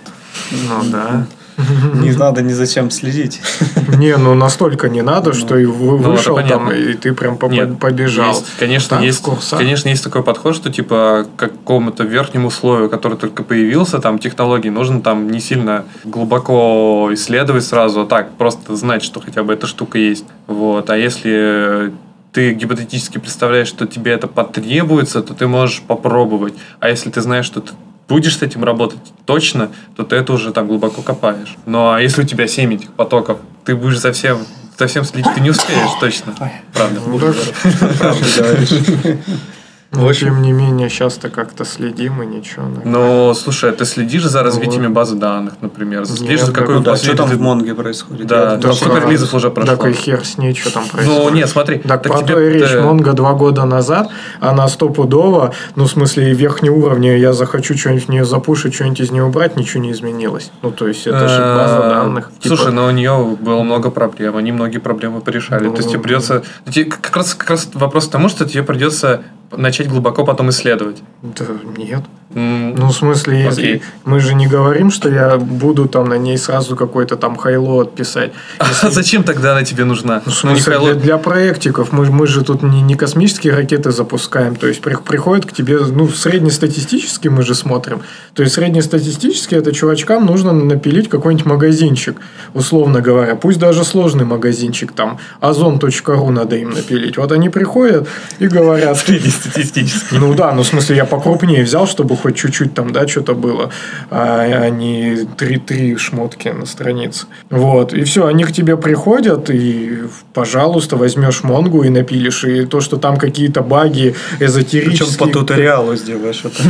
менять? 0.51 0.69
Ну 0.69 0.91
да. 0.91 1.27
Не 1.93 2.11
надо 2.11 2.41
ни 2.41 2.53
зачем 2.53 2.91
следить. 2.91 3.41
Не, 3.97 4.17
ну 4.17 4.33
настолько 4.33 4.89
не 4.89 5.01
надо, 5.01 5.33
что 5.33 5.57
и 5.57 5.63
это 5.63 5.71
вышел 5.71 6.35
там, 6.47 6.71
и 6.71 6.93
ты 6.93 7.13
прям 7.13 7.37
побежал. 7.37 8.35
Конечно, 8.59 8.99
есть, 9.01 9.23
конечно, 9.51 9.89
есть 9.89 10.03
такой 10.03 10.23
подход, 10.23 10.55
что 10.55 10.71
типа 10.71 11.25
к 11.35 11.39
какому-то 11.39 12.03
верхнему 12.03 12.51
слою, 12.51 12.89
который 12.89 13.17
только 13.17 13.43
появился, 13.43 13.99
там 13.99 14.19
технологий, 14.19 14.69
нужно 14.69 15.01
там 15.01 15.29
не 15.31 15.39
сильно 15.39 15.85
глубоко 16.03 17.09
исследовать 17.11 17.65
сразу, 17.65 18.01
а 18.01 18.05
так 18.05 18.31
просто 18.37 18.75
знать, 18.75 19.03
что 19.03 19.19
хотя 19.19 19.43
бы 19.43 19.53
эта 19.53 19.67
штука 19.67 19.97
есть. 19.97 20.25
Вот. 20.47 20.89
А 20.89 20.97
если 20.97 21.93
ты 22.31 22.53
гипотетически 22.53 23.19
представляешь, 23.19 23.67
что 23.67 23.85
тебе 23.85 24.11
это 24.11 24.27
потребуется, 24.27 25.21
то 25.21 25.33
ты 25.33 25.47
можешь 25.47 25.81
попробовать. 25.81 26.55
А 26.79 26.89
если 26.89 27.11
ты 27.11 27.21
знаешь, 27.21 27.45
что 27.45 27.61
ты 27.61 27.73
будешь 28.07 28.37
с 28.37 28.41
этим 28.41 28.63
работать 28.63 28.99
точно, 29.25 29.69
то 29.95 30.03
ты 30.03 30.15
это 30.15 30.33
уже 30.33 30.51
там 30.51 30.67
глубоко 30.67 31.01
копаешь. 31.01 31.55
Ну 31.65 31.91
а 31.91 32.01
если 32.01 32.23
у 32.23 32.25
тебя 32.25 32.47
7 32.47 32.73
этих 32.73 32.91
потоков, 32.93 33.39
ты 33.65 33.75
будешь 33.75 33.99
за 33.99 34.11
всем, 34.11 34.39
за 34.77 34.87
всем 34.87 35.03
следить, 35.03 35.33
ты 35.33 35.41
не 35.41 35.49
успеешь 35.49 35.91
точно. 35.99 36.33
Правда. 36.73 36.99
Ну, 37.05 37.19
Правда 37.19 38.25
говоришь. 38.37 39.19
но 39.93 40.13
тем 40.13 40.41
не 40.41 40.51
менее, 40.51 40.89
сейчас-то 40.89 41.29
как-то 41.29 41.65
следим 41.65 42.21
и 42.21 42.25
ничего. 42.25 42.63
наверное. 42.63 42.91
Но, 42.91 43.33
слушай, 43.33 43.69
а 43.69 43.73
ты 43.73 43.85
следишь 43.85 44.23
за 44.25 44.43
развитиями 44.43 44.87
базы 44.87 45.15
данных, 45.15 45.53
например? 45.61 46.05
Следишь 46.05 46.39
Нет, 46.39 46.45
за 46.47 46.51
какой 46.51 46.75
да, 46.81 46.91
Да, 46.91 46.97
что 46.97 47.15
там 47.15 47.29
в 47.29 47.39
Монге 47.39 47.75
происходит? 47.75 48.27
Да, 48.27 48.55
да, 48.55 48.73
сколько 48.73 48.97
а, 48.97 48.99
релизов 49.07 49.33
уже 49.33 49.49
прошло? 49.51 49.75
Так 49.75 49.85
и 49.87 49.93
хер 49.93 50.25
с 50.25 50.37
ней, 50.37 50.53
что 50.55 50.73
там 50.73 50.83
Ну, 50.83 50.89
происходит. 50.89 51.33
нет, 51.33 51.49
смотри. 51.49 51.77
Так, 51.79 52.03
так 52.03 52.11
про 52.11 52.21
тебе- 52.23 52.33
то 52.35 52.39
и 52.41 52.49
речь. 52.53 52.73
Монго 52.75 53.13
два 53.13 53.33
года 53.33 53.65
назад, 53.65 54.09
она 54.39 54.67
стопудово, 54.67 55.53
ну, 55.75 55.85
в 55.85 55.91
смысле, 55.91 56.33
верхнеуровневая, 56.33 57.17
я 57.17 57.33
захочу 57.33 57.77
что-нибудь 57.77 58.05
в 58.05 58.09
нее 58.09 58.25
запушить, 58.25 58.73
что-нибудь 58.73 58.99
из 59.01 59.11
нее 59.11 59.23
убрать, 59.23 59.55
ничего 59.57 59.81
не 59.83 59.91
изменилось. 59.91 60.51
Ну, 60.61 60.71
то 60.71 60.87
есть, 60.87 61.05
это 61.07 61.27
же 61.27 61.39
база 61.39 61.77
Э, 61.83 61.89
данных. 61.89 62.31
Типа, 62.39 62.55
Слушай, 62.55 62.71
но 62.73 62.87
у 62.87 62.91
нее 62.91 63.37
было 63.39 63.63
много 63.63 63.89
проблем, 63.91 64.37
они 64.37 64.51
многие 64.51 64.77
проблемы 64.79 65.21
порешали. 65.21 65.69
То 65.69 65.75
есть 65.77 65.89
тебе 65.89 65.97
Ну, 65.97 66.03
придется... 66.03 66.43
тебе 66.69 66.85
как 66.85 67.15
раз, 67.15 67.33
как 67.35 67.49
раз 67.49 67.69
вопрос 67.73 68.07
к 68.07 68.11
тому, 68.11 68.29
что 68.29 68.45
тебе 68.45 68.63
придется 68.63 69.21
начать 69.57 69.89
глубоко 69.89 70.25
потом 70.25 70.49
исследовать. 70.49 71.01
Да 71.21 71.45
нет. 71.77 72.03
Ну, 72.35 72.87
в 72.87 72.93
смысле, 72.93 73.41
если 73.43 73.61
Окей. 73.61 73.81
мы 74.05 74.19
же 74.19 74.33
не 74.33 74.47
говорим, 74.47 74.91
что 74.91 75.09
я 75.09 75.37
буду 75.37 75.87
там 75.87 76.09
на 76.09 76.17
ней 76.17 76.37
сразу 76.37 76.75
какой-то 76.75 77.15
там 77.15 77.35
хайло 77.37 77.81
отписать. 77.83 78.31
А 78.83 78.89
зачем 78.89 79.23
тогда 79.23 79.51
она 79.51 79.63
тебе 79.63 79.85
нужна? 79.85 80.15
Ну, 80.25 80.31
в 80.31 80.43
Ну, 80.43 80.55
смысле, 80.55 80.73
Хайло- 80.73 80.93
для, 80.93 81.01
для 81.01 81.17
проектиков. 81.17 81.91
Мы, 81.91 82.05
мы 82.05 82.27
же 82.27 82.43
тут 82.43 82.63
не, 82.63 82.81
не 82.81 82.95
космические 82.95 83.53
ракеты 83.53 83.91
запускаем. 83.91 84.55
То 84.55 84.67
есть, 84.67 84.81
при- 84.81 84.95
приходит 84.95 85.45
к 85.45 85.51
тебе, 85.53 85.77
ну, 85.79 86.07
среднестатистически 86.09 87.27
мы 87.29 87.43
же 87.43 87.55
смотрим. 87.55 88.01
То 88.33 88.43
есть, 88.43 88.55
среднестатистически 88.55 89.55
это 89.55 89.71
чувачкам 89.73 90.25
нужно 90.25 90.53
напилить 90.53 91.09
какой-нибудь 91.09 91.45
магазинчик, 91.45 92.17
условно 92.53 93.01
говоря. 93.01 93.35
Пусть 93.35 93.59
даже 93.59 93.83
сложный 93.83 94.25
магазинчик, 94.25 94.91
там, 94.91 95.17
озон.ру 95.39 96.31
надо 96.31 96.55
им 96.55 96.71
напилить. 96.71 97.17
Вот 97.17 97.31
они 97.31 97.49
приходят 97.49 98.07
и 98.39 98.47
говорят... 98.47 98.97
Среднестатистически. 99.03 100.15
Ну 100.15 100.33
да, 100.33 100.51
ну 100.51 100.63
в 100.63 100.67
смысле 100.67 100.95
я 100.97 101.05
покрупнее 101.05 101.63
взял, 101.63 101.87
чтобы 101.87 102.15
хоть 102.23 102.37
чуть-чуть 102.37 102.73
там, 102.73 102.93
да, 102.93 103.05
что-то 103.05 103.35
было, 103.35 103.69
а, 104.09 104.39
а 104.41 104.69
не 104.69 105.27
3-3 105.37 105.97
шмотки 105.97 106.47
на 106.47 106.65
странице. 106.65 107.25
Вот, 107.49 107.93
и 107.93 108.03
все, 108.03 108.25
они 108.25 108.45
к 108.45 108.53
тебе 108.53 108.77
приходят, 108.77 109.49
и, 109.49 110.03
пожалуйста, 110.33 110.95
возьмешь 110.95 111.43
Монгу 111.43 111.83
и 111.83 111.89
напилишь, 111.89 112.45
и 112.45 112.65
то, 112.65 112.79
что 112.79 112.95
там 112.97 113.17
какие-то 113.17 113.61
баги 113.61 114.15
Причем 114.39 114.45
эзотерические... 114.45 115.19
по 115.19 115.27
туториалу 115.27 115.95
сделаешь 115.95 116.43
это. 116.45 116.63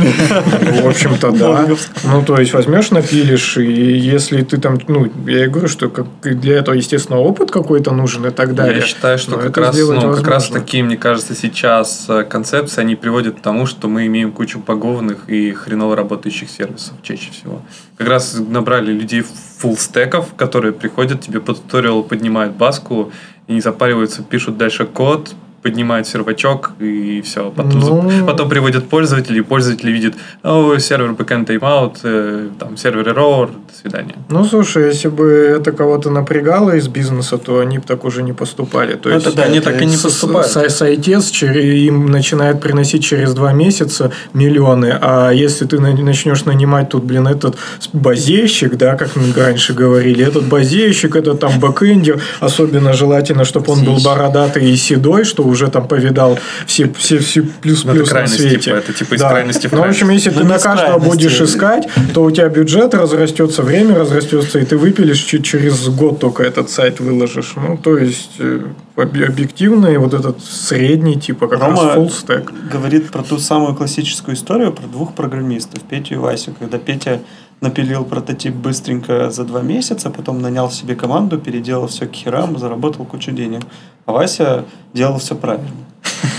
В 0.82 0.86
общем-то, 0.88 1.30
да. 1.30 1.68
Ну, 2.04 2.22
то 2.24 2.38
есть, 2.40 2.52
возьмешь, 2.52 2.90
напилишь, 2.90 3.56
и 3.56 3.96
если 3.96 4.42
ты 4.42 4.58
там, 4.58 4.78
ну, 4.88 5.08
я 5.26 5.44
и 5.44 5.48
говорю, 5.48 5.68
что 5.68 5.88
для 6.22 6.58
этого, 6.58 6.74
естественно, 6.74 7.20
опыт 7.20 7.52
какой-то 7.52 7.92
нужен 7.92 8.26
и 8.26 8.30
так 8.30 8.54
далее. 8.54 8.80
Я 8.80 8.86
считаю, 8.86 9.18
что 9.18 9.36
как 9.36 9.56
раз, 9.56 9.78
ну, 9.78 10.14
как 10.14 10.26
раз 10.26 10.48
такие, 10.48 10.82
мне 10.82 10.96
кажется, 10.96 11.34
сейчас 11.36 12.06
э, 12.08 12.24
концепции, 12.24 12.80
они 12.80 12.96
приводят 12.96 13.36
к 13.36 13.40
тому, 13.40 13.66
что 13.66 13.88
мы 13.88 14.06
имеем 14.06 14.32
кучу 14.32 14.58
погованных 14.60 15.28
и 15.34 15.52
хреново 15.52 15.96
работающих 15.96 16.50
сервисов 16.50 16.94
чаще 17.02 17.30
всего. 17.30 17.62
Как 17.96 18.08
раз 18.08 18.38
набрали 18.38 18.92
людей 18.92 19.22
фуллстеков, 19.58 20.34
которые 20.34 20.72
приходят, 20.72 21.20
тебе 21.20 21.40
по 21.40 21.54
туториалу 21.54 22.04
поднимают 22.04 22.54
баску 22.54 23.12
и 23.46 23.52
не 23.54 23.60
запариваются, 23.60 24.22
пишут 24.22 24.56
дальше 24.56 24.84
код, 24.84 25.34
поднимают 25.68 26.06
сервачок 26.06 26.72
и 26.78 27.22
все. 27.24 27.50
Потом, 27.56 27.80
Ну. 27.80 28.26
потом 28.26 28.48
приводят 28.50 28.88
пользователей, 28.88 29.38
и 29.38 29.42
пользователи 29.42 29.90
видят, 29.92 30.14
о, 30.42 30.78
сервер 30.78 31.12
backend 31.12 31.46
timeout, 31.46 31.96
э, 32.04 32.48
там, 32.58 32.76
server 32.76 33.08
error, 33.08 33.46
до 33.46 33.74
свидания. 33.80 34.14
Ну, 34.28 34.44
слушай, 34.44 34.88
если 34.88 35.08
бы 35.08 35.24
это 35.58 35.72
кого-то 35.72 36.10
напрягало 36.10 36.76
из 36.76 36.88
бизнеса, 36.88 37.38
то 37.38 37.60
они 37.60 37.78
бы 37.78 37.84
так 37.86 38.04
уже 38.04 38.22
не 38.22 38.34
поступали. 38.34 38.94
То 38.94 39.08
Ну, 39.08 39.14
есть, 39.14 39.26
это 39.26 39.36
да, 39.36 39.42
они 39.44 39.58
это 39.58 39.70
так 39.70 39.82
и 39.82 39.86
не 39.86 39.96
с- 39.96 40.02
поступают. 40.02 40.50
Сайтец 40.70 41.30
через- 41.30 41.64
им 41.88 42.06
начинает 42.10 42.60
приносить 42.60 43.02
через 43.02 43.32
два 43.34 43.52
месяца 43.52 44.10
миллионы, 44.34 44.98
а 45.00 45.30
если 45.30 45.64
ты 45.66 45.80
на- 45.80 45.94
начнешь 46.04 46.44
нанимать 46.44 46.88
тут, 46.90 47.04
блин, 47.04 47.26
этот 47.26 47.56
базейщик, 47.94 48.76
да, 48.76 48.96
как 48.96 49.16
мы 49.16 49.32
раньше 49.36 49.72
говорили, 49.72 50.26
этот 50.26 50.44
базейщик, 50.44 51.16
это 51.16 51.34
там 51.34 51.58
бэкэндер, 51.58 52.20
особенно 52.40 52.92
желательно, 52.92 53.44
чтобы 53.44 53.72
он 53.72 53.84
был 53.84 53.98
бородатый 54.04 54.70
и 54.70 54.76
седой, 54.76 55.24
что 55.24 55.42
уже 55.54 55.68
там 55.68 55.88
повидал 55.88 56.38
все, 56.66 56.92
все, 56.98 57.18
все 57.18 57.40
Ну, 57.42 57.48
плюс-плюс 57.62 58.08
это 58.08 58.20
на 58.20 58.26
свете. 58.26 58.58
типа, 58.58 58.74
это 58.76 58.92
типа 58.92 59.14
из 59.14 59.20
Да. 59.20 59.30
крайности 59.30 59.66
в 59.68 59.72
Ну, 59.72 59.78
в 59.82 59.88
общем, 59.88 60.10
если 60.10 60.30
Ну, 60.30 60.40
ты 60.40 60.44
на 60.44 60.54
без 60.54 60.62
каждого 60.62 60.98
будешь 60.98 61.40
искать, 61.40 61.88
то 62.12 62.22
у 62.24 62.30
тебя 62.30 62.48
бюджет 62.48 62.94
разрастется, 62.94 63.62
время 63.62 63.94
разрастется, 63.98 64.58
и 64.58 64.64
ты 64.64 64.76
выпилишь 64.76 65.18
чуть 65.20 65.44
через 65.44 65.88
год 65.88 66.18
только 66.20 66.42
этот 66.42 66.68
сайт 66.70 67.00
выложишь. 67.00 67.52
Ну, 67.56 67.76
то 67.76 67.96
есть, 67.96 68.30
э, 68.38 68.60
об- 68.96 69.16
объективный 69.22 69.96
вот 69.98 70.14
этот 70.14 70.36
средний, 70.44 71.18
типа, 71.20 71.48
как 71.48 71.60
раз 71.60 71.78
Рома 71.78 71.92
full 71.94 72.10
stack. 72.10 72.50
говорит 72.72 73.10
про 73.10 73.22
ту 73.22 73.38
самую 73.38 73.74
классическую 73.74 74.34
историю 74.34 74.72
про 74.72 74.86
двух 74.86 75.14
программистов, 75.14 75.80
Петю 75.82 76.14
и 76.14 76.16
Васю, 76.18 76.52
когда 76.58 76.78
Петя 76.78 77.20
напилил 77.60 78.04
прототип 78.04 78.54
быстренько 78.54 79.30
за 79.30 79.44
два 79.44 79.62
месяца, 79.62 80.10
потом 80.10 80.40
нанял 80.40 80.70
себе 80.70 80.94
команду, 80.94 81.38
переделал 81.38 81.86
все 81.86 82.06
к 82.06 82.12
херам, 82.12 82.58
заработал 82.58 83.04
кучу 83.04 83.32
денег. 83.32 83.62
А 84.06 84.12
Вася 84.12 84.64
делал 84.92 85.18
все 85.18 85.34
правильно. 85.34 85.70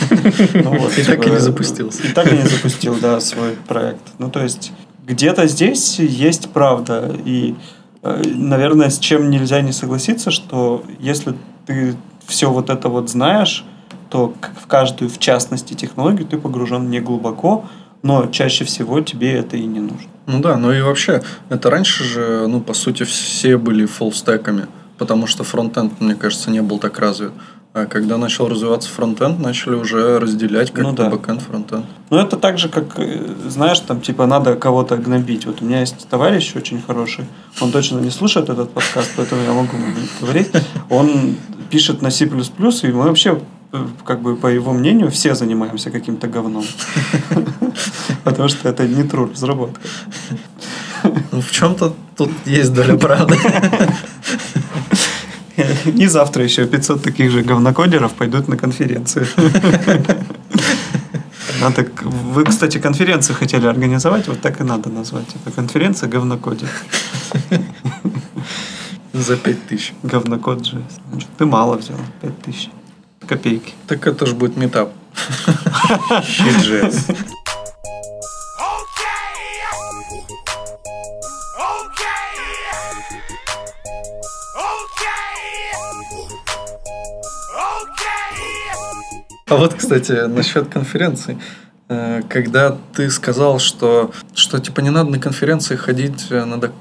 Ну 0.54 0.76
И 0.76 1.04
так 1.04 1.26
и 1.26 1.30
не 1.30 1.36
типа, 1.36 1.40
запустился. 1.40 2.04
И 2.04 2.12
так 2.12 2.32
и 2.32 2.38
не 2.38 2.44
запустил, 2.44 2.96
да, 3.02 3.20
свой 3.20 3.56
проект. 3.68 4.02
Ну, 4.20 4.30
то 4.30 4.44
есть, 4.44 4.72
где-то 5.06 5.48
здесь 5.48 6.00
есть 6.00 6.50
правда. 6.50 7.16
И, 7.26 7.56
э, 8.04 8.22
наверное, 8.36 8.90
с 8.90 9.00
чем 9.00 9.30
нельзя 9.30 9.62
не 9.62 9.72
согласиться, 9.72 10.32
что 10.32 10.84
если 11.00 11.34
ты 11.66 11.96
все 12.28 12.52
вот 12.52 12.70
это 12.70 12.90
вот 12.90 13.10
знаешь, 13.10 13.66
то 14.10 14.34
в 14.62 14.68
каждую, 14.68 15.10
в 15.10 15.20
частности, 15.20 15.74
технологию 15.74 16.28
ты 16.28 16.38
погружен 16.38 16.90
не 16.90 17.00
глубоко, 17.00 17.66
но 18.02 18.28
чаще 18.28 18.66
всего 18.66 19.02
тебе 19.02 19.34
это 19.34 19.58
и 19.58 19.66
не 19.66 19.80
нужно. 19.80 20.10
Ну 20.28 20.40
да, 20.40 20.58
ну 20.58 20.72
и 20.72 20.82
вообще, 20.82 21.22
это 21.50 21.70
раньше 21.70 22.04
же, 22.04 22.48
ну, 22.48 22.62
по 22.62 22.74
сути, 22.74 23.04
все 23.04 23.58
были 23.58 23.86
фуллстеками, 23.86 24.68
потому 24.98 25.28
что 25.28 25.44
фронтенд, 25.44 26.02
мне 26.02 26.16
кажется, 26.16 26.50
не 26.50 26.62
был 26.62 26.80
так 26.80 27.00
развит. 27.00 27.32
А 27.74 27.88
когда 27.88 28.18
начал 28.18 28.48
развиваться 28.48 28.88
фронтенд, 28.90 29.38
начали 29.40 29.76
уже 29.76 30.18
разделять 30.18 30.72
как-то 30.72 30.92
Ну 30.92 30.96
да. 30.96 31.10
бэкенд, 31.10 31.42
фронтенд. 31.42 31.86
Ну, 32.10 32.18
это 32.18 32.38
так 32.38 32.58
же, 32.58 32.70
как, 32.70 32.98
э, 32.98 33.20
знаешь, 33.50 33.82
там, 33.82 34.00
типа, 34.00 34.26
надо 34.26 34.56
кого-то 34.56 34.96
гнобить. 34.96 35.46
Вот 35.46 35.62
у 35.62 35.66
меня 35.66 35.82
есть 35.82 36.08
товарищ 36.08 36.56
очень 36.56 36.82
хороший, 36.82 37.26
он 37.60 37.74
точно 37.74 38.00
не 38.00 38.12
слушает 38.12 38.50
этот 38.50 38.72
подкаст, 38.72 39.12
поэтому 39.18 39.42
я 39.44 39.52
могу 39.52 39.76
говорить. 40.22 40.52
Он 40.90 41.36
пишет 41.70 42.02
на 42.02 42.12
C++, 42.12 42.24
и 42.24 42.88
мы 42.94 43.04
вообще, 43.04 43.42
как 44.04 44.22
бы, 44.22 44.36
по 44.36 44.48
его 44.48 44.74
мнению, 44.74 45.10
все 45.10 45.36
занимаемся 45.36 45.92
каким-то 45.92 46.28
говном. 46.28 46.66
Потому 48.24 48.50
что 48.50 48.70
это 48.70 48.88
не 48.88 49.04
true 49.04 49.32
разработка. 49.32 49.82
Ну, 51.32 51.42
в 51.42 51.52
чем-то 51.52 51.94
тут 52.16 52.32
есть 52.46 52.74
доля 52.74 52.98
правды. 52.98 53.38
И 55.86 56.08
завтра 56.08 56.44
еще 56.44 56.66
500 56.66 57.02
таких 57.02 57.32
же 57.32 57.42
говнокодеров 57.42 58.14
пойдут 58.14 58.48
на 58.48 58.58
конференцию. 58.58 59.28
А 61.64 61.72
так, 61.72 62.04
вы, 62.04 62.44
кстати, 62.44 62.80
конференцию 62.80 63.36
хотели 63.36 63.66
организовать, 63.68 64.28
вот 64.28 64.42
так 64.42 64.62
и 64.62 64.64
надо 64.64 64.90
назвать. 64.90 65.36
Это 65.36 65.56
конференция 65.56 66.10
говнокодер. 66.10 66.70
За 69.14 69.38
пять 69.38 69.66
тысяч. 69.68 69.94
Говнокод 70.04 70.66
же. 70.66 70.82
Ты 71.38 71.46
мало 71.46 71.78
взял, 71.78 71.98
5000. 72.22 72.70
Копейки. 73.28 73.74
Так 73.88 74.06
это 74.08 74.26
же 74.26 74.36
будет 74.36 74.58
метап. 74.58 74.90
А 89.48 89.56
вот, 89.58 89.76
кстати, 89.76 90.12
насчет 90.28 90.68
конференций. 90.70 91.38
Э, 91.88 92.22
Когда 92.28 92.76
ты 92.96 93.10
сказал, 93.12 93.60
что, 93.60 94.12
что 94.34 94.60
типа 94.60 94.82
не 94.82 94.90
надо 94.90 95.12
на 95.12 95.20
конференции 95.20 95.76
ходить 95.76 96.28
э, 96.32 96.44
на 96.46 96.58
док- 96.60 96.74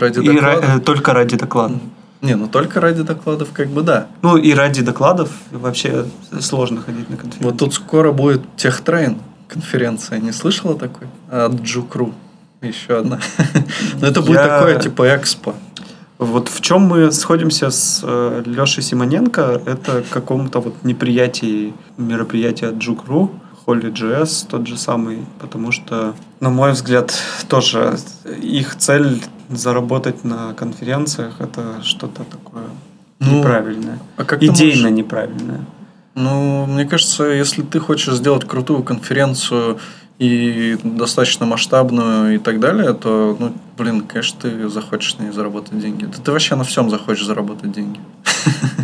ради 0.00 0.18
И 0.20 0.28
ра- 0.28 0.34
докладов. 0.34 0.76
э, 0.76 0.80
только 0.80 1.12
ради 1.12 1.36
докладов. 1.36 1.80
Не, 2.22 2.34
ну 2.34 2.48
только 2.48 2.80
ради 2.80 3.02
докладов, 3.02 3.48
как 3.52 3.68
бы 3.68 3.82
да. 3.82 4.08
Ну 4.22 4.36
и 4.36 4.52
ради 4.52 4.82
докладов 4.82 5.30
вообще 5.50 6.06
сложно 6.40 6.82
ходить 6.82 7.08
на 7.08 7.16
конференции. 7.16 7.44
Вот 7.44 7.58
тут 7.58 7.74
скоро 7.74 8.12
будет 8.12 8.42
техтрейн 8.56 9.18
конференция. 9.48 10.18
Не 10.18 10.32
слышала 10.32 10.78
такой? 10.78 11.08
От 11.30 11.60
Джукру. 11.62 12.14
Еще 12.60 12.98
одна. 12.98 13.20
Но 14.00 14.06
это 14.06 14.20
будет 14.20 14.42
такое, 14.42 14.78
типа, 14.78 15.16
экспо. 15.16 15.54
Вот 16.18 16.48
в 16.48 16.60
чем 16.60 16.82
мы 16.82 17.10
сходимся 17.12 17.70
с 17.70 18.02
э, 18.04 18.42
Лешей 18.44 18.82
Симоненко, 18.82 19.62
это 19.64 20.04
какому-то 20.10 20.60
вот 20.60 20.84
неприятии 20.84 21.72
мероприятия 21.96 22.66
от 22.66 22.74
Джук.ру, 22.74 23.30
Holy.js 23.64 24.46
тот 24.50 24.66
же 24.66 24.76
самый, 24.76 25.24
потому 25.38 25.72
что, 25.72 26.14
на 26.40 26.50
мой 26.50 26.72
взгляд, 26.72 27.14
тоже 27.48 27.96
их 28.42 28.76
цель 28.76 29.22
заработать 29.50 30.24
на 30.24 30.54
конференциях 30.54 31.34
это 31.40 31.82
что-то 31.82 32.24
такое 32.24 32.64
Ну, 33.18 33.38
неправильное. 33.38 33.98
А 34.16 34.24
как 34.24 34.42
Идейно 34.42 34.82
можешь- 34.82 34.96
неправильное. 34.98 35.60
Ну, 36.14 36.66
мне 36.66 36.84
кажется, 36.86 37.24
если 37.24 37.62
ты 37.62 37.78
хочешь 37.78 38.14
сделать 38.14 38.44
крутую 38.46 38.82
конференцию 38.82 39.78
и 40.18 40.76
достаточно 40.82 41.46
масштабную 41.46 42.34
и 42.34 42.38
так 42.38 42.60
далее, 42.60 42.92
то, 42.94 43.36
ну, 43.38 43.54
блин, 43.78 44.02
конечно, 44.02 44.38
ты 44.42 44.68
захочешь 44.68 45.16
на 45.18 45.24
ней 45.24 45.32
заработать 45.32 45.78
деньги. 45.80 46.04
Да 46.04 46.18
ты 46.24 46.32
вообще 46.32 46.56
на 46.56 46.64
всем 46.64 46.90
захочешь 46.90 47.26
заработать 47.26 47.72
деньги. 47.72 48.00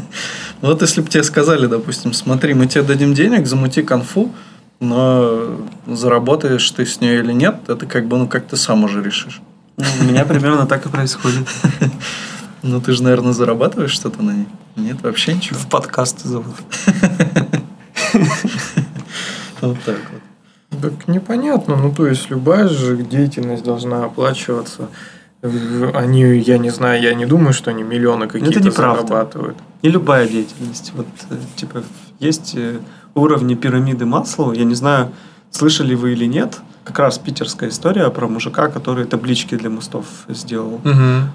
Вот 0.62 0.80
если 0.80 1.02
бы 1.02 1.08
тебе 1.08 1.22
сказали, 1.22 1.66
допустим, 1.66 2.14
смотри, 2.14 2.54
мы 2.54 2.66
тебе 2.66 2.82
дадим 2.82 3.12
денег, 3.12 3.46
замути 3.46 3.82
конфу, 3.82 4.32
но 4.80 5.58
заработаешь 5.86 6.70
ты 6.70 6.86
с 6.86 7.00
нее 7.02 7.18
или 7.20 7.32
нет, 7.32 7.56
это 7.68 7.84
как 7.84 8.06
бы, 8.08 8.16
ну, 8.16 8.26
как 8.26 8.46
ты 8.46 8.56
сам 8.56 8.84
уже 8.84 9.02
решишь. 9.02 9.42
У 9.76 10.04
меня 10.04 10.24
примерно 10.24 10.66
так 10.66 10.86
и 10.86 10.88
происходит. 10.88 11.46
Ну, 12.62 12.80
ты 12.80 12.92
же, 12.92 13.02
наверное, 13.04 13.32
зарабатываешь 13.32 13.92
что-то 13.92 14.22
на 14.22 14.32
ней? 14.32 14.48
Нет, 14.74 15.00
вообще 15.02 15.34
ничего. 15.34 15.56
В 15.56 15.68
подкасты 15.68 16.28
зовут. 16.28 16.56
Вот 19.60 19.78
так 19.84 20.00
вот. 20.12 20.82
Так 20.82 21.08
непонятно. 21.08 21.76
Ну, 21.76 21.92
то 21.92 22.06
есть, 22.06 22.28
любая 22.28 22.68
же 22.68 22.96
деятельность 22.96 23.62
должна 23.62 24.04
оплачиваться. 24.04 24.88
Они, 25.94 26.22
я 26.38 26.58
не 26.58 26.70
знаю, 26.70 27.00
я 27.00 27.14
не 27.14 27.24
думаю, 27.24 27.52
что 27.52 27.70
они 27.70 27.84
миллионы 27.84 28.26
какие-то 28.26 28.70
зарабатывают. 28.70 29.56
Не 29.82 29.90
любая 29.90 30.26
деятельность. 30.26 30.92
Вот, 30.94 31.06
э, 31.30 31.36
типа, 31.54 31.84
есть 32.18 32.54
э, 32.56 32.80
уровни 33.14 33.54
пирамиды 33.54 34.06
Маслоу. 34.06 34.52
Я 34.52 34.64
не 34.64 34.74
знаю, 34.74 35.12
слышали 35.50 35.94
вы 35.94 36.12
или 36.12 36.26
нет. 36.26 36.58
Как 36.86 37.00
раз 37.00 37.18
питерская 37.18 37.70
история 37.70 38.08
про 38.10 38.28
мужика, 38.28 38.68
который 38.68 39.06
таблички 39.06 39.56
для 39.56 39.70
мостов 39.70 40.06
сделал. 40.28 40.80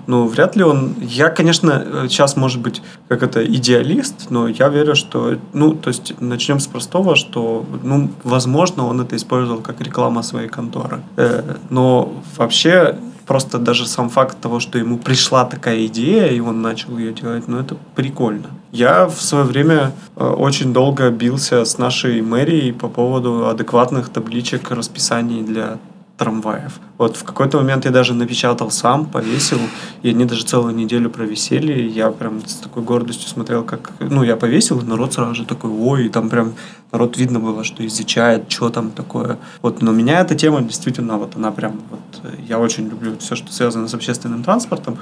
Ну, 0.08 0.28
вряд 0.28 0.56
ли 0.56 0.64
он... 0.64 0.96
Я, 1.02 1.30
конечно, 1.30 1.84
э, 1.86 2.08
сейчас, 2.08 2.38
может 2.38 2.62
быть, 2.62 2.82
как 3.10 3.22
это, 3.22 3.46
идеалист, 3.46 4.30
но 4.30 4.48
я 4.48 4.70
верю, 4.70 4.96
что... 4.96 5.38
Ну, 5.54 5.74
то 5.74 5.90
есть, 5.90 6.14
начнем 6.22 6.60
с 6.60 6.68
простого, 6.68 7.16
что, 7.16 7.66
ну, 7.84 8.10
возможно, 8.24 8.88
он 8.88 9.02
это 9.02 9.18
использовал 9.18 9.62
как 9.62 9.82
реклама 9.82 10.24
своей 10.24 10.48
конторы. 10.48 11.02
Э, 11.18 11.58
но 11.70 12.14
вообще, 12.38 12.98
просто 13.26 13.58
даже 13.58 13.88
сам 13.88 14.10
факт 14.10 14.38
того, 14.40 14.60
что 14.62 14.78
ему 14.78 14.98
пришла 14.98 15.46
такая 15.46 15.86
идея, 15.88 16.28
и 16.28 16.40
он 16.40 16.62
начал 16.62 16.98
ее 16.98 17.12
делать, 17.12 17.48
ну, 17.48 17.60
это 17.60 17.76
прикольно. 17.96 18.48
Я 18.72 19.08
в 19.08 19.22
свое 19.22 19.44
время 19.44 19.92
э, 20.16 20.26
очень 20.26 20.72
долго 20.74 21.10
бился 21.10 21.66
с 21.66 21.78
нашей 21.78 22.22
мэрией 22.22 22.72
по 22.72 22.88
поводу 22.88 23.48
адекватных 23.48 24.10
табличек 24.10 24.72
расписаний 24.72 25.44
для 25.44 25.78
трамваев. 26.22 26.80
Вот 26.98 27.18
в 27.18 27.24
какой-то 27.24 27.58
момент 27.58 27.86
я 27.86 27.92
даже 27.92 28.14
напечатал 28.14 28.70
сам, 28.70 29.08
повесил, 29.08 29.58
и 30.04 30.10
они 30.10 30.26
даже 30.26 30.44
целую 30.44 30.76
неделю 30.76 31.10
провисели. 31.10 31.82
Я 31.82 32.12
прям 32.12 32.46
с 32.46 32.58
такой 32.58 32.84
гордостью 32.84 33.28
смотрел, 33.28 33.64
как... 33.64 33.92
Ну, 34.00 34.24
я 34.24 34.36
повесил, 34.36 34.80
и 34.80 34.86
народ 34.86 35.14
сразу 35.14 35.34
же 35.34 35.46
такой, 35.46 35.72
ой, 35.72 36.06
и 36.06 36.10
там 36.10 36.30
прям 36.30 36.54
народ 36.92 37.18
видно 37.18 37.40
было, 37.40 37.64
что 37.64 37.84
изучает, 37.88 38.52
что 38.52 38.70
там 38.70 38.92
такое. 38.92 39.38
Вот, 39.64 39.82
но 39.82 39.92
меня 39.92 40.20
эта 40.22 40.36
тема 40.36 40.62
действительно, 40.62 41.18
вот 41.18 41.36
она 41.36 41.52
прям, 41.52 41.82
вот, 41.90 42.22
э, 42.24 42.36
я 42.48 42.60
очень 42.60 42.88
люблю 42.88 43.18
все, 43.18 43.36
что 43.36 43.52
связано 43.52 43.88
с 43.88 43.94
общественным 43.96 44.44
транспортом, 44.44 45.00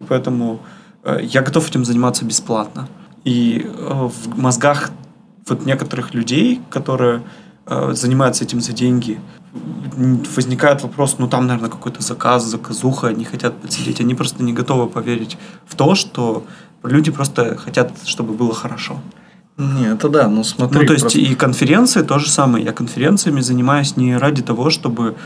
и 0.00 0.04
поэтому 0.04 0.60
э, 1.02 1.18
я 1.22 1.42
готов 1.42 1.68
этим 1.68 1.84
заниматься 1.84 2.24
бесплатно. 2.24 2.88
И 3.24 3.66
э, 3.66 4.08
в 4.08 4.38
мозгах 4.38 4.90
вот 5.46 5.66
некоторых 5.66 6.14
людей, 6.14 6.60
которые 6.70 7.22
э, 7.66 7.92
занимаются 7.92 8.44
этим 8.44 8.60
за 8.60 8.72
деньги, 8.72 9.20
возникает 10.36 10.82
вопрос, 10.82 11.16
ну 11.18 11.28
там, 11.28 11.46
наверное, 11.46 11.70
какой-то 11.70 12.02
заказ, 12.02 12.44
заказуха, 12.44 13.08
они 13.08 13.24
хотят 13.24 13.60
подсидеть, 13.60 14.00
они 14.00 14.14
просто 14.14 14.42
не 14.42 14.52
готовы 14.52 14.86
поверить 14.88 15.36
в 15.66 15.74
то, 15.74 15.94
что 15.94 16.44
люди 16.84 17.10
просто 17.10 17.56
хотят, 17.56 17.92
чтобы 18.06 18.32
было 18.32 18.54
хорошо. 18.54 19.00
Не, 19.58 19.92
это 19.92 20.08
да, 20.08 20.28
ну 20.28 20.42
смотри. 20.44 20.80
ну, 20.80 20.86
то 20.86 20.92
есть 20.92 21.04
просто- 21.04 21.18
и 21.18 21.34
конференции 21.34 22.02
то 22.02 22.18
же 22.18 22.30
самое. 22.30 22.64
Я 22.64 22.72
конференциями 22.72 23.40
занимаюсь 23.40 23.96
не 23.96 24.16
ради 24.16 24.42
того, 24.42 24.70
чтобы 24.70 25.16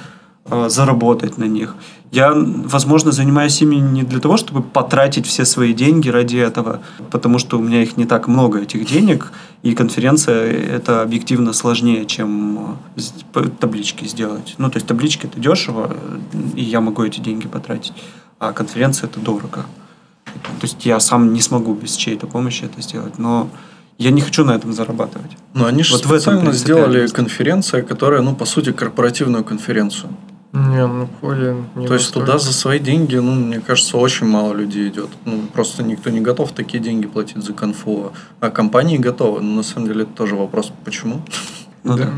заработать 0.46 1.38
на 1.38 1.44
них. 1.44 1.74
Я, 2.12 2.32
возможно, 2.34 3.10
занимаюсь 3.12 3.60
ими 3.62 3.76
не 3.76 4.02
для 4.02 4.20
того, 4.20 4.36
чтобы 4.36 4.62
потратить 4.62 5.26
все 5.26 5.44
свои 5.44 5.72
деньги 5.72 6.08
ради 6.08 6.36
этого, 6.36 6.80
потому 7.10 7.38
что 7.38 7.58
у 7.58 7.62
меня 7.62 7.82
их 7.82 7.96
не 7.96 8.04
так 8.04 8.28
много, 8.28 8.60
этих 8.60 8.86
денег, 8.86 9.32
и 9.62 9.74
конференция 9.74 10.52
это 10.52 11.02
объективно 11.02 11.52
сложнее, 11.52 12.06
чем 12.06 12.76
э, 13.34 13.48
таблички 13.58 14.04
сделать. 14.04 14.54
Ну, 14.58 14.70
то 14.70 14.76
есть 14.76 14.86
таблички 14.86 15.26
это 15.26 15.40
дешево, 15.40 15.96
э, 15.96 16.18
и 16.54 16.62
я 16.62 16.80
могу 16.80 17.02
эти 17.02 17.20
деньги 17.20 17.48
потратить, 17.48 17.94
а 18.38 18.52
конференция 18.52 19.08
это 19.08 19.18
дорого. 19.18 19.64
То 20.24 20.62
есть 20.62 20.86
я 20.86 21.00
сам 21.00 21.32
не 21.32 21.40
смогу 21.40 21.74
без 21.74 21.96
чьей-то 21.96 22.26
помощи 22.26 22.64
это 22.64 22.80
сделать, 22.82 23.18
но 23.18 23.48
я 23.98 24.10
не 24.10 24.20
хочу 24.20 24.44
на 24.44 24.52
этом 24.52 24.72
зарабатывать. 24.72 25.32
Ну, 25.54 25.66
они 25.66 25.82
же 25.82 25.94
Вот 25.94 26.06
в 26.06 26.12
этом 26.12 26.20
специально 26.20 26.52
сделали 26.52 27.06
конференция, 27.08 27.82
которая, 27.82 28.22
ну, 28.22 28.34
по 28.34 28.44
сути, 28.44 28.72
корпоративную 28.72 29.44
конференцию. 29.44 30.10
Не, 30.54 30.86
ну, 30.86 31.08
Коля, 31.20 31.56
не 31.74 31.88
То 31.88 31.94
есть 31.94 32.14
туда 32.14 32.38
за 32.38 32.52
свои 32.52 32.78
деньги, 32.78 33.16
ну, 33.16 33.34
мне 33.34 33.60
кажется, 33.60 33.96
очень 33.96 34.28
мало 34.28 34.52
людей 34.52 34.88
идет. 34.88 35.08
Ну, 35.24 35.40
просто 35.52 35.82
никто 35.82 36.10
не 36.10 36.20
готов 36.20 36.52
такие 36.52 36.80
деньги 36.80 37.08
платить 37.08 37.42
за 37.42 37.52
конфу. 37.52 38.12
А 38.38 38.50
компании 38.50 38.96
готовы. 38.96 39.40
Но 39.40 39.56
на 39.56 39.62
самом 39.64 39.88
деле 39.88 40.02
это 40.02 40.12
тоже 40.12 40.36
вопрос, 40.36 40.72
почему. 40.84 41.22
Ну, 41.82 41.96
Да. 41.96 42.04
да. 42.04 42.10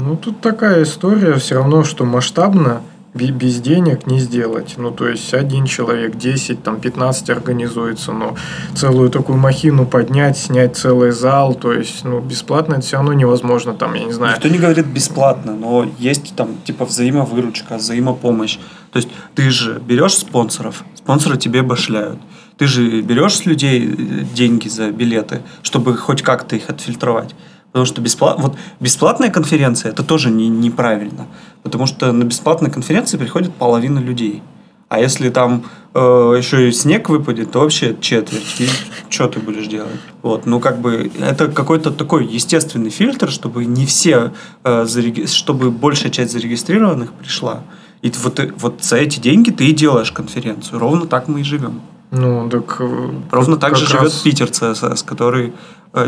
Ну, 0.00 0.16
тут 0.16 0.40
такая 0.40 0.84
история, 0.84 1.34
все 1.34 1.56
равно, 1.56 1.82
что 1.82 2.04
масштабно 2.04 2.80
без 3.14 3.60
денег 3.60 4.06
не 4.06 4.20
сделать. 4.20 4.74
Ну, 4.76 4.90
то 4.90 5.08
есть, 5.08 5.34
один 5.34 5.66
человек, 5.66 6.16
10, 6.16 6.62
там, 6.62 6.80
15 6.80 7.30
организуется, 7.30 8.12
но 8.12 8.36
целую 8.74 9.10
такую 9.10 9.38
махину 9.38 9.84
поднять, 9.84 10.38
снять 10.38 10.76
целый 10.76 11.10
зал, 11.10 11.54
то 11.54 11.72
есть, 11.72 12.04
ну, 12.04 12.20
бесплатно 12.20 12.74
это 12.74 12.82
все 12.82 12.96
равно 12.96 13.12
невозможно, 13.12 13.74
там, 13.74 13.94
я 13.94 14.04
не 14.04 14.12
знаю. 14.12 14.36
Никто 14.36 14.48
не 14.48 14.58
говорит 14.58 14.86
бесплатно, 14.86 15.54
но 15.54 15.86
есть 15.98 16.34
там 16.36 16.56
типа 16.64 16.84
взаимовыручка, 16.84 17.76
взаимопомощь. 17.76 18.58
То 18.92 18.98
есть 18.98 19.08
ты 19.34 19.50
же 19.50 19.80
берешь 19.84 20.16
спонсоров, 20.16 20.84
спонсоры 20.94 21.36
тебе 21.36 21.62
башляют. 21.62 22.18
Ты 22.58 22.66
же 22.66 23.00
берешь 23.00 23.36
с 23.36 23.46
людей 23.46 23.88
э, 23.88 24.24
деньги 24.34 24.68
за 24.68 24.90
билеты, 24.90 25.40
чтобы 25.62 25.96
хоть 25.96 26.22
как-то 26.22 26.56
их 26.56 26.68
отфильтровать. 26.68 27.34
Потому 27.72 27.86
что 27.86 28.00
бесплат... 28.00 28.40
вот 28.40 28.56
бесплатная 28.80 29.30
конференция 29.30 29.92
это 29.92 30.02
тоже 30.02 30.30
не, 30.30 30.48
неправильно. 30.48 31.26
Потому 31.62 31.86
что 31.86 32.12
на 32.12 32.24
бесплатной 32.24 32.70
конференции 32.70 33.16
приходит 33.16 33.54
половина 33.54 33.98
людей. 34.00 34.42
А 34.88 34.98
если 34.98 35.30
там 35.30 35.62
э, 35.94 35.98
еще 36.36 36.68
и 36.68 36.72
снег 36.72 37.08
выпадет, 37.08 37.52
то 37.52 37.60
вообще 37.60 37.96
четверть. 38.00 38.56
И 38.60 38.66
что 39.08 39.28
ты 39.28 39.38
будешь 39.38 39.68
делать? 39.68 40.00
Вот, 40.22 40.46
ну 40.46 40.58
как 40.58 40.80
бы 40.80 41.12
это 41.20 41.46
какой-то 41.46 41.92
такой 41.92 42.26
естественный 42.26 42.90
фильтр, 42.90 43.30
чтобы 43.30 43.64
не 43.66 43.86
все, 43.86 44.32
э, 44.64 44.82
зареги- 44.86 45.28
чтобы 45.28 45.70
большая 45.70 46.10
часть 46.10 46.32
зарегистрированных 46.32 47.12
пришла. 47.12 47.62
И 48.02 48.12
вот, 48.24 48.40
вот 48.56 48.82
за 48.82 48.96
эти 48.96 49.20
деньги 49.20 49.50
ты 49.50 49.66
и 49.66 49.72
делаешь 49.72 50.10
конференцию. 50.10 50.80
Ровно 50.80 51.06
так 51.06 51.28
мы 51.28 51.42
и 51.42 51.44
живем. 51.44 51.82
Ну, 52.10 52.48
так... 52.50 52.78
э, 52.80 53.10
Ровно 53.30 53.56
так 53.58 53.76
же 53.76 53.86
живет 53.86 54.02
раз- 54.04 54.22
Питер 54.22 54.50
ЦСС, 54.50 55.04
который 55.04 55.52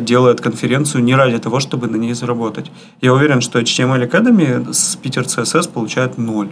делает 0.01 0.41
конференцию 0.41 1.05
не 1.05 1.15
ради 1.15 1.39
того, 1.39 1.61
чтобы 1.61 1.89
на 1.89 1.97
ней 1.97 2.15
заработать. 2.15 2.71
Я 3.01 3.13
уверен, 3.13 3.41
что 3.41 3.59
HTML 3.59 4.09
Academy 4.09 4.73
с 4.73 4.97
Питер 4.97 5.25
ЦСС 5.27 5.67
получает 5.67 6.19
ноль. 6.19 6.49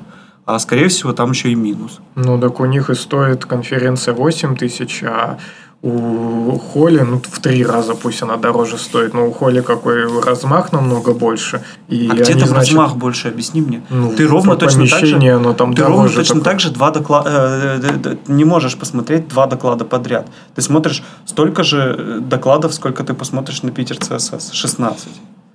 А 0.46 0.58
скорее 0.58 0.88
всего 0.88 1.12
там 1.12 1.30
еще 1.30 1.50
и 1.50 1.54
минус. 1.54 2.00
Ну, 2.16 2.40
так 2.40 2.60
у 2.60 2.64
них 2.64 2.90
и 2.90 2.94
стоит 2.94 3.44
конференция 3.44 4.14
8 4.14 4.56
тысяч, 4.56 5.02
а 5.04 5.38
у 5.82 6.58
Холли, 6.58 7.00
ну, 7.00 7.22
в 7.22 7.40
три 7.40 7.64
раза 7.64 7.94
пусть 7.94 8.22
она 8.22 8.36
дороже 8.36 8.76
стоит, 8.76 9.14
но 9.14 9.26
у 9.26 9.32
Холли 9.32 9.62
какой 9.62 10.22
размах 10.22 10.72
намного 10.72 11.14
больше. 11.14 11.62
И 11.88 12.06
а 12.10 12.14
где 12.14 12.34
там 12.34 12.48
значит, 12.48 12.74
размах 12.74 12.96
больше? 12.96 13.28
Объсни 13.28 13.62
мне. 13.62 13.82
ну, 13.88 14.12
ты 14.12 14.26
ровно 14.26 14.56
точно 14.56 14.86
так 14.86 15.06
же, 15.06 15.16
оно 15.16 15.54
там 15.54 15.72
ты 15.74 15.82
ровно 15.82 16.10
точно 16.10 16.40
такое. 16.40 16.52
так 16.52 16.60
же 16.60 16.70
два 16.70 16.90
доклада 16.90 17.80
не 18.28 18.44
можешь 18.44 18.76
посмотреть 18.76 19.28
два 19.28 19.46
доклада 19.46 19.86
подряд. 19.86 20.26
Ты 20.54 20.60
смотришь 20.60 21.02
столько 21.24 21.62
же 21.62 21.96
э, 21.98 22.18
докладов, 22.20 22.74
сколько 22.74 23.02
ты 23.02 23.14
посмотришь 23.14 23.62
на 23.62 23.70
Питер 23.70 23.96
CSS. 23.96 24.52
16. 24.52 25.08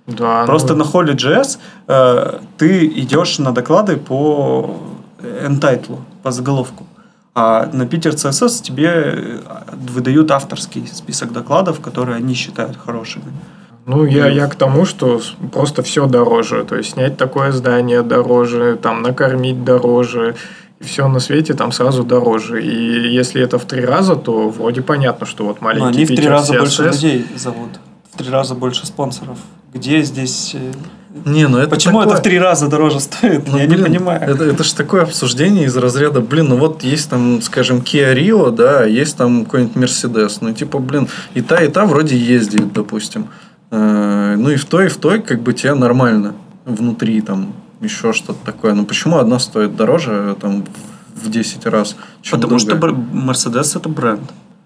Да, 0.08 0.46
Просто 0.46 0.74
ну, 0.74 0.84
на 0.84 0.90
Holy.js 0.90 1.60
э, 1.88 2.40
ты 2.58 2.88
идешь 2.88 3.38
на 3.38 3.52
доклады 3.52 3.98
по 3.98 4.76
entitle, 5.22 6.00
по 6.24 6.32
заголовку. 6.32 6.88
А 7.36 7.70
на 7.74 7.86
Питер 7.86 8.14
CSS 8.14 8.64
тебе 8.64 8.88
э, 8.88 9.40
выдают 9.74 10.32
авторский 10.32 10.88
список 10.88 11.34
докладов, 11.34 11.82
которые 11.82 12.16
они 12.16 12.34
считают 12.34 12.78
хорошими. 12.78 13.26
Ну, 13.86 14.06
я, 14.06 14.28
я 14.28 14.48
к 14.48 14.56
тому, 14.56 14.86
что 14.86 15.22
просто 15.52 15.84
все 15.84 16.07
дороже. 16.07 16.64
То 16.64 16.78
есть 16.78 16.91
снять 16.91 17.18
такое 17.18 17.52
здание 17.52 18.03
дороже, 18.03 18.80
там 18.82 19.02
накормить 19.02 19.66
дороже, 19.66 20.36
все 20.80 21.10
на 21.10 21.20
свете 21.20 21.53
там 21.53 21.74
сразу 21.74 22.03
дороже. 22.06 22.64
И 22.64 23.14
если 23.14 23.41
это 23.41 23.60
в 23.60 23.66
три 23.66 23.84
раза, 23.84 24.16
то 24.16 24.48
вроде 24.48 24.82
понятно, 24.82 25.26
что 25.26 25.44
вот 25.44 25.60
маленький 25.60 25.84
Но 25.84 25.90
они 25.90 26.06
в 26.06 26.07
три 26.07 26.18
Питер 26.18 26.32
раза 26.32 26.53
больше 26.53 26.84
CSS 26.84 26.91
людей 26.94 27.26
зовут. 27.36 27.70
В 28.14 28.18
три 28.18 28.30
раза 28.30 28.56
больше 28.56 28.88
спонсоров. 28.88 29.38
Где 29.74 30.02
здесь... 30.03 30.56
Не, 31.24 31.48
ну 31.48 31.58
это 31.60 31.70
Почему 31.70 32.00
такое- 32.00 32.14
это 32.14 32.22
в 32.22 32.24
три 32.24 32.38
раза 32.40 32.68
дороже 32.68 33.00
стоит? 33.00 33.48
Ну, 33.48 33.58
Я 33.58 33.68
блин, 33.68 33.80
не 33.80 33.84
понимаю. 33.86 34.22
Это, 34.22 34.44
это 34.44 34.64
же 34.64 34.76
такое 34.76 35.04
обсуждение 35.04 35.66
из 35.66 35.78
разряда, 35.78 36.20
блин, 36.20 36.50
ну 36.50 36.58
вот 36.58 36.84
есть 36.84 37.10
там, 37.10 37.42
скажем, 37.42 37.78
Kia 37.80 38.14
Rio, 38.14 38.52
да, 38.52 38.80
а 38.82 38.86
есть 38.86 39.16
там 39.18 39.46
какой-нибудь 39.46 39.78
Mercedes. 39.78 40.38
Ну, 40.42 40.52
типа, 40.54 40.80
блин, 40.80 41.08
и 41.34 41.42
та, 41.42 41.62
и 41.64 41.70
та 41.70 41.86
вроде 41.86 42.18
ездит, 42.18 42.74
допустим. 42.74 43.28
Э, 43.72 44.36
Ну, 44.38 44.50
и 44.50 44.56
в 44.58 44.66
той, 44.66 44.86
и 44.86 44.90
в 44.90 44.98
той, 44.98 45.22
как 45.22 45.42
бы 45.42 45.54
тебе 45.54 45.74
нормально. 45.74 46.34
Внутри 46.66 47.22
там 47.22 47.54
еще 47.82 48.12
что-то 48.14 48.40
такое. 48.46 48.74
Ну, 48.74 48.86
почему 48.86 49.18
одна 49.18 49.40
стоит 49.40 49.76
дороже, 49.76 50.12
э, 50.12 50.36
там, 50.42 50.64
в 50.64 50.68
в 51.28 51.32
10 51.32 51.66
раз, 51.66 51.96
чем 52.22 52.42
Потому 52.42 52.60
что 52.60 52.72
другая? 52.76 52.92
бр- 52.94 53.02
Мерседес 53.14 53.76
это 53.78 53.88
бренд. 53.90 54.20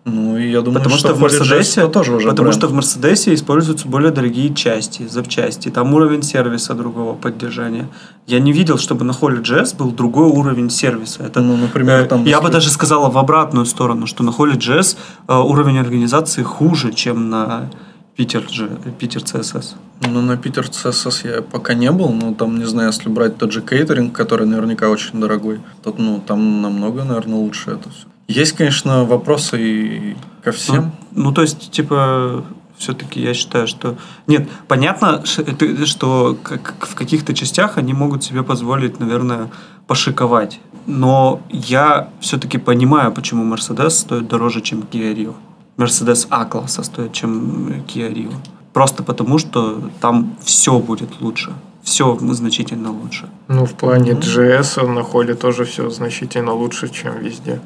Ну, 0.05 0.37
и 0.37 0.49
я 0.49 0.61
думаю, 0.61 0.79
Потому 0.79 0.97
что, 0.97 1.13
в 1.13 1.23
Holy 1.23 1.27
Jazz 1.27 1.39
Мерседесе, 1.39 1.87
тоже 1.87 2.13
уже 2.15 2.27
потому 2.29 2.47
бренд. 2.49 2.55
что 2.55 2.67
в 2.67 2.73
Мерседесе 2.73 3.33
используются 3.33 3.87
более 3.87 4.11
дорогие 4.11 4.53
части, 4.55 5.05
запчасти. 5.07 5.69
Там 5.69 5.93
уровень 5.93 6.23
сервиса 6.23 6.73
другого 6.73 7.15
поддержания. 7.15 7.87
Я 8.25 8.39
не 8.39 8.53
видел, 8.53 8.77
чтобы 8.77 9.03
на 9.05 9.11
Holy 9.11 9.41
Jazz 9.43 9.75
был 9.77 9.91
другой 9.91 10.27
уровень 10.27 10.69
сервиса. 10.69 11.23
Это, 11.23 11.41
Ну, 11.41 11.57
например, 11.57 11.99
э, 11.99 12.05
там... 12.05 12.25
я 12.25 12.39
бы 12.41 12.49
даже 12.49 12.69
сказала 12.69 13.09
в 13.09 13.17
обратную 13.17 13.65
сторону, 13.65 14.07
что 14.07 14.23
на 14.23 14.29
Holy 14.31 14.57
Jazz 14.57 14.97
э, 15.27 15.35
уровень 15.35 15.77
организации 15.77 16.43
хуже, 16.43 16.91
чем 16.93 17.29
на 17.29 17.69
Питер, 18.15 18.41
G- 18.49 18.69
Питер 18.97 19.21
CSS. 19.21 19.75
Ну, 20.07 20.21
на 20.21 20.37
Питер 20.37 20.65
CSS 20.65 21.35
я 21.35 21.41
пока 21.41 21.73
не 21.73 21.91
был, 21.91 22.09
но 22.09 22.33
там, 22.33 22.57
не 22.57 22.65
знаю, 22.65 22.87
если 22.89 23.09
брать 23.09 23.37
тот 23.37 23.51
же 23.51 23.61
кейтеринг, 23.61 24.13
который 24.13 24.47
наверняка 24.47 24.89
очень 24.89 25.19
дорогой, 25.19 25.59
то, 25.83 25.93
ну, 25.97 26.21
там 26.25 26.61
намного, 26.61 27.03
наверное, 27.03 27.37
лучше 27.37 27.71
это 27.71 27.89
все. 27.89 28.07
Есть, 28.29 28.51
конечно, 28.51 29.05
вопросы 29.05 29.57
и 29.59 30.15
ко 30.43 30.51
всем. 30.51 30.91
Ну, 31.11 31.23
ну, 31.23 31.31
то 31.31 31.41
есть, 31.41 31.71
типа, 31.71 32.43
все-таки 32.77 33.19
я 33.19 33.33
считаю, 33.33 33.67
что... 33.67 33.97
Нет, 34.27 34.47
понятно, 34.67 35.23
что 35.25 36.37
в 36.81 36.95
каких-то 36.95 37.33
частях 37.33 37.77
они 37.79 37.93
могут 37.93 38.23
себе 38.23 38.43
позволить, 38.43 38.99
наверное, 38.99 39.49
пошиковать. 39.87 40.59
Но 40.85 41.41
я 41.49 42.09
все-таки 42.19 42.59
понимаю, 42.59 43.11
почему 43.11 43.51
Mercedes 43.51 43.89
стоит 43.89 44.27
дороже, 44.27 44.61
чем 44.61 44.81
Kia 44.81 45.15
Rio. 45.15 45.33
Mercedes 45.77 46.27
А-класса 46.29 46.83
стоит, 46.83 47.13
чем 47.13 47.83
Kia 47.87 48.13
Rio. 48.13 48.33
Просто 48.73 49.01
потому, 49.01 49.39
что 49.39 49.81
там 50.01 50.35
все 50.43 50.77
будет 50.77 51.19
лучше. 51.19 51.51
Все 51.81 52.15
значительно 52.19 52.91
лучше. 52.91 53.27
Ну, 53.47 53.65
в 53.65 53.73
плане 53.73 54.11
JS 54.11 54.87
на 54.87 55.01
холле 55.01 55.33
тоже 55.33 55.63
все 55.63 55.89
значительно 55.89 56.53
лучше, 56.53 56.89
чем 56.89 57.17
везде. 57.17 57.59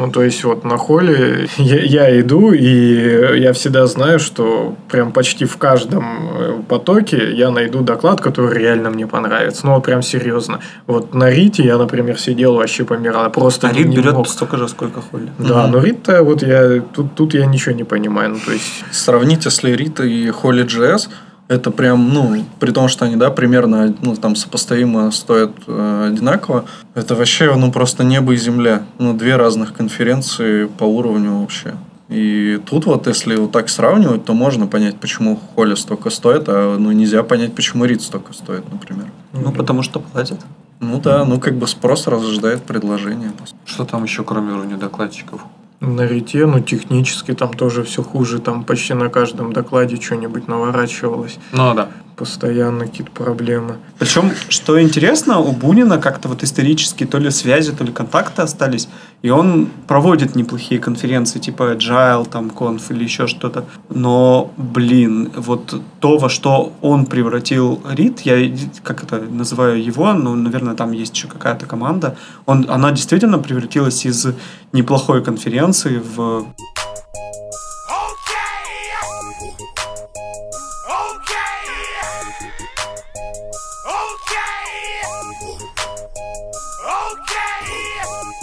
Ну, 0.00 0.10
то 0.10 0.22
есть, 0.22 0.44
вот 0.44 0.64
на 0.64 0.78
холле 0.78 1.46
я, 1.58 1.80
я 1.80 2.20
иду, 2.20 2.52
и 2.52 3.38
я 3.38 3.52
всегда 3.52 3.86
знаю, 3.86 4.18
что 4.18 4.74
прям 4.88 5.12
почти 5.12 5.44
в 5.44 5.58
каждом 5.58 6.04
э, 6.38 6.62
потоке 6.66 7.32
я 7.34 7.50
найду 7.50 7.82
доклад, 7.82 8.22
который 8.22 8.58
реально 8.58 8.88
мне 8.88 9.06
понравится. 9.06 9.66
Ну, 9.66 9.74
вот 9.74 9.84
прям 9.84 10.00
серьезно. 10.02 10.60
Вот 10.86 11.14
на 11.14 11.28
Рите 11.28 11.62
я, 11.62 11.76
например, 11.76 12.18
сидел 12.18 12.54
вообще 12.54 12.84
помирал. 12.84 13.30
Просто 13.30 13.68
А 13.68 13.72
Рид 13.72 13.88
не 13.88 13.96
берет 13.96 14.14
мог. 14.14 14.26
столько 14.26 14.56
же, 14.56 14.68
сколько 14.68 15.02
Холли. 15.02 15.28
Да, 15.38 15.66
но 15.66 15.80
Рит-то 15.80 16.22
вот 16.22 16.42
я... 16.42 16.80
Тут, 16.80 17.14
тут 17.14 17.34
я 17.34 17.44
ничего 17.44 17.74
не 17.74 17.84
понимаю. 17.84 18.30
Ну, 18.30 18.38
то 18.42 18.52
есть... 18.52 18.84
Сравнить, 18.90 19.44
если 19.44 19.72
Рита 19.72 20.04
и 20.04 20.28
Holy 20.28 20.64
JS, 20.64 21.10
это 21.50 21.72
прям, 21.72 22.14
ну, 22.14 22.44
при 22.60 22.70
том, 22.70 22.86
что 22.86 23.06
они, 23.06 23.16
да, 23.16 23.28
примерно, 23.30 23.92
ну, 24.02 24.14
там, 24.14 24.36
сопоставимо 24.36 25.10
стоят 25.10 25.50
э, 25.66 26.10
одинаково, 26.12 26.64
это 26.94 27.16
вообще, 27.16 27.52
ну, 27.56 27.72
просто 27.72 28.04
небо 28.04 28.34
и 28.34 28.36
земля. 28.36 28.84
Ну, 28.98 29.14
две 29.14 29.34
разных 29.34 29.74
конференции 29.74 30.66
по 30.66 30.84
уровню 30.84 31.40
вообще. 31.40 31.74
И 32.08 32.60
тут 32.70 32.86
вот, 32.86 33.08
если 33.08 33.34
вот 33.34 33.50
так 33.50 33.68
сравнивать, 33.68 34.24
то 34.24 34.32
можно 34.32 34.68
понять, 34.68 35.00
почему 35.00 35.40
Холли 35.54 35.74
столько 35.74 36.10
стоит, 36.10 36.44
а 36.46 36.76
ну, 36.78 36.92
нельзя 36.92 37.24
понять, 37.24 37.52
почему 37.52 37.84
Рид 37.84 38.00
столько 38.00 38.32
стоит, 38.32 38.70
например. 38.70 39.06
Ну, 39.32 39.50
потому 39.50 39.82
что 39.82 39.98
платят. 39.98 40.38
Ну 40.78 41.00
да, 41.00 41.24
ну 41.24 41.40
как 41.40 41.56
бы 41.56 41.66
спрос 41.66 42.06
рождает 42.06 42.62
предложение. 42.62 43.32
Что 43.64 43.84
там 43.84 44.04
еще, 44.04 44.22
кроме 44.22 44.52
уровня 44.52 44.76
докладчиков? 44.76 45.40
На 45.80 46.06
Рите, 46.06 46.44
ну, 46.44 46.60
технически 46.60 47.32
там 47.32 47.54
тоже 47.54 47.82
все 47.82 48.02
хуже. 48.02 48.38
Там 48.38 48.64
почти 48.64 48.94
на 48.94 49.08
каждом 49.08 49.52
докладе 49.52 49.96
что-нибудь 49.96 50.46
наворачивалось. 50.46 51.38
Ну 51.52 51.74
да. 51.74 51.88
Постоянно 52.20 52.84
какие-то 52.84 53.12
проблемы. 53.12 53.78
Причем, 53.98 54.32
что 54.50 54.78
интересно, 54.78 55.38
у 55.38 55.52
Бунина 55.52 55.96
как-то 55.96 56.28
вот 56.28 56.42
исторически 56.42 57.06
то 57.06 57.16
ли 57.16 57.30
связи, 57.30 57.72
то 57.72 57.82
ли 57.82 57.92
контакты 57.92 58.42
остались, 58.42 58.88
и 59.22 59.30
он 59.30 59.70
проводит 59.86 60.36
неплохие 60.36 60.78
конференции, 60.78 61.38
типа 61.38 61.72
Agile, 61.72 62.28
там, 62.28 62.48
Conf 62.48 62.82
или 62.90 63.04
еще 63.04 63.26
что-то. 63.26 63.64
Но, 63.88 64.52
блин, 64.58 65.32
вот 65.34 65.80
то, 66.00 66.18
во 66.18 66.28
что 66.28 66.74
он 66.82 67.06
превратил 67.06 67.80
Рид, 67.88 68.20
я 68.20 68.54
как 68.82 69.02
это 69.02 69.18
называю 69.20 69.82
его, 69.82 70.12
ну, 70.12 70.34
наверное, 70.34 70.74
там 70.74 70.92
есть 70.92 71.16
еще 71.16 71.26
какая-то 71.26 71.64
команда, 71.64 72.18
он, 72.44 72.66
она 72.68 72.92
действительно 72.92 73.38
превратилась 73.38 74.04
из 74.04 74.26
неплохой 74.74 75.24
конференции 75.24 76.02
в 76.16 76.44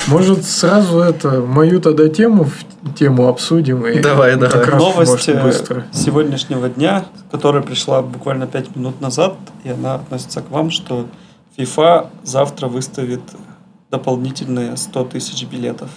Может, 0.08 0.46
сразу 0.46 1.00
это, 1.00 1.42
мою 1.42 1.82
тогда 1.82 2.08
тему, 2.08 2.46
в 2.46 2.94
тему 2.94 3.28
обсудим. 3.28 3.86
И 3.86 4.00
Давай, 4.00 4.40
как 4.40 4.52
давай. 4.52 4.66
раз, 4.66 4.82
Новость 4.82 5.28
может, 5.28 5.44
быстро. 5.44 5.86
сегодняшнего 5.92 6.70
дня, 6.70 7.06
которая 7.32 7.62
пришла 7.62 8.02
буквально 8.02 8.48
5 8.48 8.76
минут 8.76 9.02
назад, 9.02 9.36
и 9.64 9.70
она 9.70 9.96
относится 9.96 10.42
к 10.42 10.50
вам, 10.50 10.72
что 10.72 11.08
FIFA 11.58 12.08
завтра 12.24 12.68
выставит 12.68 13.22
дополнительные 13.92 14.78
100 14.78 15.04
тысяч 15.06 15.44
билетов 15.46 15.90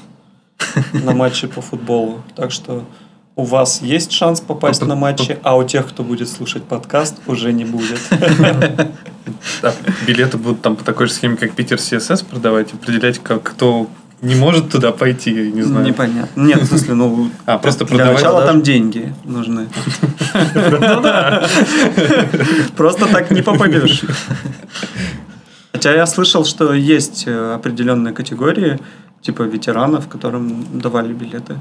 на 0.93 1.13
матчи 1.13 1.47
по 1.47 1.61
футболу. 1.61 2.23
Так 2.35 2.51
что 2.51 2.85
у 3.41 3.45
вас 3.45 3.81
есть 3.81 4.13
шанс 4.13 4.41
попасть 4.41 4.87
на 4.87 4.95
матчи, 4.95 5.39
а 5.43 5.57
у 5.57 5.65
тех, 5.65 5.89
кто 5.89 6.03
будет 6.03 6.29
слушать 6.29 6.65
подкаст, 6.65 7.17
уже 7.27 7.53
не 7.53 7.65
будет. 7.65 8.01
Билеты 10.07 10.37
будут 10.37 10.61
там 10.61 10.77
по 10.77 10.85
такой 10.85 11.07
же 11.07 11.15
схеме, 11.15 11.37
как 11.37 11.53
Питер 11.53 11.79
CSS 11.79 12.27
продавать, 12.27 12.75
определять, 12.75 13.19
как 13.19 13.43
кто 13.43 13.89
не 14.21 14.35
может 14.35 14.71
туда 14.71 14.93
пойти, 14.93 15.33
я 15.33 15.51
не 15.51 15.63
знаю. 15.63 15.87
Непонятно. 15.87 16.41
Нет, 16.41 16.61
в 16.61 16.67
смысле, 16.67 16.95
ну, 16.95 17.31
А, 17.47 17.57
просто 17.57 17.87
для 17.87 17.97
продавать 17.97 18.17
начала 18.17 18.41
даже? 18.41 18.53
там 18.53 18.63
деньги 18.63 19.15
нужны. 19.25 19.69
Просто 22.77 23.07
так 23.07 23.31
не 23.31 23.41
попадешь. 23.41 24.03
Хотя 25.73 25.95
я 25.95 26.07
слышал, 26.07 26.45
что 26.45 26.75
есть 26.75 27.25
э, 27.27 27.55
определенные 27.55 28.13
категории, 28.13 28.79
типа 29.23 29.45
ветеранов, 29.45 30.09
которым 30.09 30.79
давали 30.79 31.15
билеты. 31.15 31.59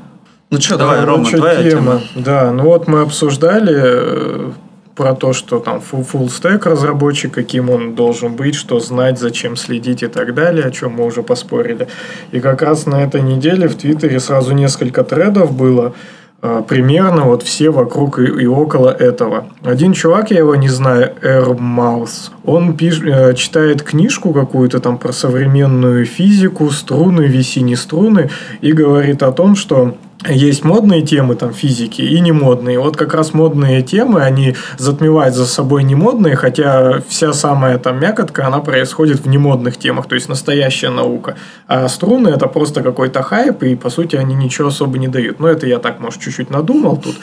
Ну 0.51 0.59
что, 0.59 0.77
Давай, 0.77 1.01
давай, 1.01 1.15
Рома, 1.15 1.25
чё, 1.25 1.37
твоя 1.37 1.69
тема. 1.69 2.01
Да, 2.15 2.51
ну 2.51 2.63
вот 2.63 2.87
мы 2.87 3.01
обсуждали 3.01 3.75
э, 3.75 4.51
про 4.95 5.13
то, 5.13 5.31
что 5.31 5.59
там 5.59 5.79
full, 5.79 6.25
stack 6.25 6.67
разработчик, 6.67 7.31
каким 7.31 7.69
он 7.69 7.93
должен 7.93 8.35
быть, 8.35 8.55
что 8.55 8.79
знать, 8.79 9.19
зачем 9.19 9.55
следить 9.55 10.01
и 10.01 10.07
так 10.07 10.33
далее, 10.33 10.65
о 10.65 10.71
чем 10.71 10.93
мы 10.93 11.05
уже 11.05 11.21
поспорили. 11.21 11.87
И 12.31 12.39
как 12.39 12.63
раз 12.63 12.87
на 12.87 13.03
этой 13.03 13.21
неделе 13.21 13.67
в 13.67 13.75
Твиттере 13.75 14.19
сразу 14.19 14.53
несколько 14.53 15.03
тредов 15.03 15.55
было, 15.55 15.93
э, 16.41 16.63
примерно 16.67 17.25
вот 17.25 17.43
все 17.43 17.69
вокруг 17.69 18.17
и, 18.17 18.23
и 18.23 18.47
около 18.47 18.89
этого. 18.89 19.45
Один 19.63 19.93
чувак, 19.93 20.31
я 20.31 20.39
его 20.39 20.55
не 20.55 20.69
знаю, 20.69 21.13
Эрмаус, 21.21 22.31
он 22.43 22.75
пиш, 22.75 22.99
э, 23.03 23.35
читает 23.35 23.83
книжку 23.83 24.33
какую-то 24.33 24.79
там 24.79 24.97
про 24.97 25.13
современную 25.13 26.05
физику, 26.05 26.71
струны, 26.71 27.27
виси, 27.27 27.59
не 27.59 27.75
струны, 27.75 28.31
и 28.61 28.71
говорит 28.71 29.21
о 29.21 29.31
том, 29.31 29.55
что 29.55 29.95
есть 30.27 30.65
модные 30.65 31.01
темы 31.01 31.35
там 31.35 31.53
физики 31.53 32.01
и 32.01 32.19
не 32.19 32.33
модные. 32.33 32.77
Вот 32.77 32.97
как 32.97 33.13
раз 33.13 33.33
модные 33.33 33.81
темы, 33.81 34.21
они 34.21 34.55
затмевают 34.77 35.33
за 35.33 35.45
собой 35.45 35.83
не 35.83 35.95
модные, 35.95 36.35
хотя 36.35 37.01
вся 37.07 37.31
самая 37.31 37.77
там 37.77 38.01
мякотка, 38.01 38.45
она 38.45 38.59
происходит 38.59 39.21
в 39.21 39.29
немодных 39.29 39.77
темах, 39.77 40.07
то 40.07 40.15
есть 40.15 40.27
настоящая 40.27 40.89
наука. 40.89 41.35
А 41.67 41.87
струны 41.87 42.27
это 42.29 42.47
просто 42.47 42.83
какой-то 42.83 43.21
хайп, 43.21 43.63
и 43.63 43.75
по 43.75 43.89
сути 43.89 44.17
они 44.17 44.35
ничего 44.35 44.67
особо 44.67 44.97
не 44.97 45.07
дают. 45.07 45.39
Но 45.39 45.47
это 45.47 45.65
я 45.67 45.79
так, 45.79 46.01
может, 46.01 46.19
чуть-чуть 46.21 46.49
надумал 46.49 46.97
тут. 46.97 47.15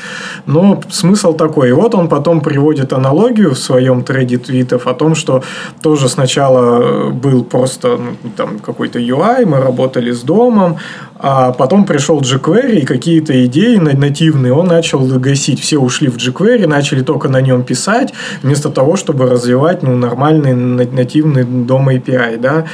Но 0.46 0.80
смысл 0.88 1.34
такой. 1.34 1.68
И 1.68 1.72
вот 1.72 1.94
он 1.94 2.08
потом 2.08 2.40
приводит 2.40 2.94
аналогию 2.94 3.50
в 3.50 3.58
своем 3.58 4.04
треде 4.04 4.38
твитов 4.38 4.86
о 4.86 4.94
том, 4.94 5.14
что 5.14 5.42
тоже 5.82 6.08
сначала 6.08 7.10
был 7.10 7.44
просто 7.44 7.98
ну, 7.98 8.30
там 8.34 8.58
какой-то 8.58 8.98
UI, 8.98 9.44
мы 9.44 9.60
работали 9.60 10.12
с 10.12 10.22
домом, 10.22 10.78
а 11.18 11.52
потом 11.52 11.84
пришел 11.84 12.20
jQuery, 12.20 12.80
и 12.80 12.84
какие-то 12.84 13.44
идеи 13.46 13.76
нативные 13.76 14.52
он 14.52 14.66
начал 14.66 15.00
гасить. 15.18 15.60
Все 15.60 15.78
ушли 15.78 16.08
в 16.08 16.16
jQuery, 16.16 16.66
начали 16.66 17.02
только 17.02 17.28
на 17.28 17.40
нем 17.40 17.64
писать, 17.64 18.12
вместо 18.42 18.70
того, 18.70 18.96
чтобы 18.96 19.26
развивать 19.26 19.82
ну, 19.82 19.96
нормальный 19.96 20.54
нативный 20.54 21.44
дом 21.44 21.88
API. 21.88 22.38
Да? 22.38 22.66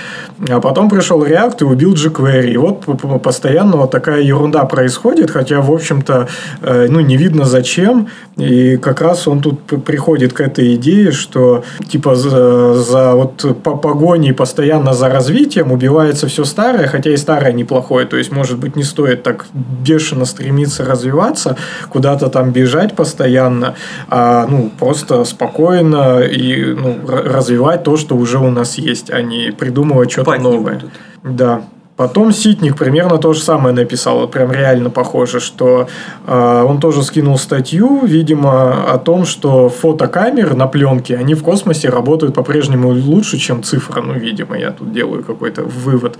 А 0.48 0.60
потом 0.60 0.90
пришел 0.90 1.24
React 1.24 1.56
и 1.60 1.64
убил 1.64 1.94
jQuery. 1.94 2.50
И 2.50 2.56
вот 2.56 2.84
постоянно 3.22 3.76
вот 3.76 3.90
такая 3.90 4.22
ерунда 4.22 4.64
происходит, 4.64 5.30
хотя, 5.30 5.60
в 5.60 5.70
общем-то, 5.72 6.28
э, 6.62 6.86
ну, 6.88 7.00
не 7.00 7.16
видно 7.16 7.44
зачем. 7.44 8.08
И 8.36 8.76
как 8.76 9.00
раз 9.00 9.28
он 9.28 9.40
тут 9.40 9.60
приходит 9.84 10.32
к 10.32 10.40
этой 10.40 10.74
идее, 10.74 11.12
что 11.12 11.64
типа 11.88 12.16
за, 12.16 12.74
за 12.74 13.12
вот 13.14 13.62
по 13.62 13.76
погоне 13.76 14.34
постоянно 14.34 14.94
за 14.94 15.08
развитием 15.08 15.70
убивается 15.70 16.26
все 16.26 16.44
старое, 16.44 16.88
хотя 16.88 17.10
и 17.10 17.16
старое 17.16 17.52
неплохое. 17.52 18.06
То 18.06 18.16
есть 18.16 18.31
может 18.32 18.58
быть, 18.58 18.76
не 18.76 18.82
стоит 18.82 19.22
так 19.22 19.46
бешено 19.52 20.24
стремиться 20.24 20.84
развиваться, 20.84 21.56
куда-то 21.88 22.28
там 22.28 22.50
бежать 22.50 22.96
постоянно, 22.96 23.74
а 24.08 24.46
ну, 24.46 24.70
просто 24.78 25.24
спокойно 25.24 26.20
и 26.20 26.74
ну, 26.74 26.98
развивать 27.06 27.84
то, 27.84 27.96
что 27.96 28.16
уже 28.16 28.38
у 28.38 28.50
нас 28.50 28.78
есть, 28.78 29.10
а 29.10 29.22
не 29.22 29.52
придумывать 29.52 30.10
что-то 30.10 30.38
новое. 30.38 30.82
Да. 31.22 31.62
Потом 31.96 32.32
Ситник 32.32 32.78
примерно 32.78 33.18
то 33.18 33.34
же 33.34 33.40
самое 33.40 33.74
написал, 33.74 34.26
прям 34.26 34.50
реально 34.50 34.88
похоже, 34.88 35.40
что 35.40 35.88
э, 36.26 36.64
он 36.66 36.80
тоже 36.80 37.02
скинул 37.02 37.36
статью, 37.36 38.00
видимо, 38.06 38.90
о 38.90 38.96
том, 38.96 39.26
что 39.26 39.68
фотокамеры 39.68 40.54
на 40.54 40.66
пленке, 40.66 41.16
они 41.16 41.34
в 41.34 41.42
космосе 41.42 41.90
работают 41.90 42.34
по-прежнему 42.34 42.88
лучше, 42.88 43.36
чем 43.36 43.62
цифра, 43.62 44.00
ну, 44.00 44.14
видимо, 44.14 44.58
я 44.58 44.70
тут 44.70 44.92
делаю 44.92 45.22
какой-то 45.22 45.64
вывод. 45.64 46.16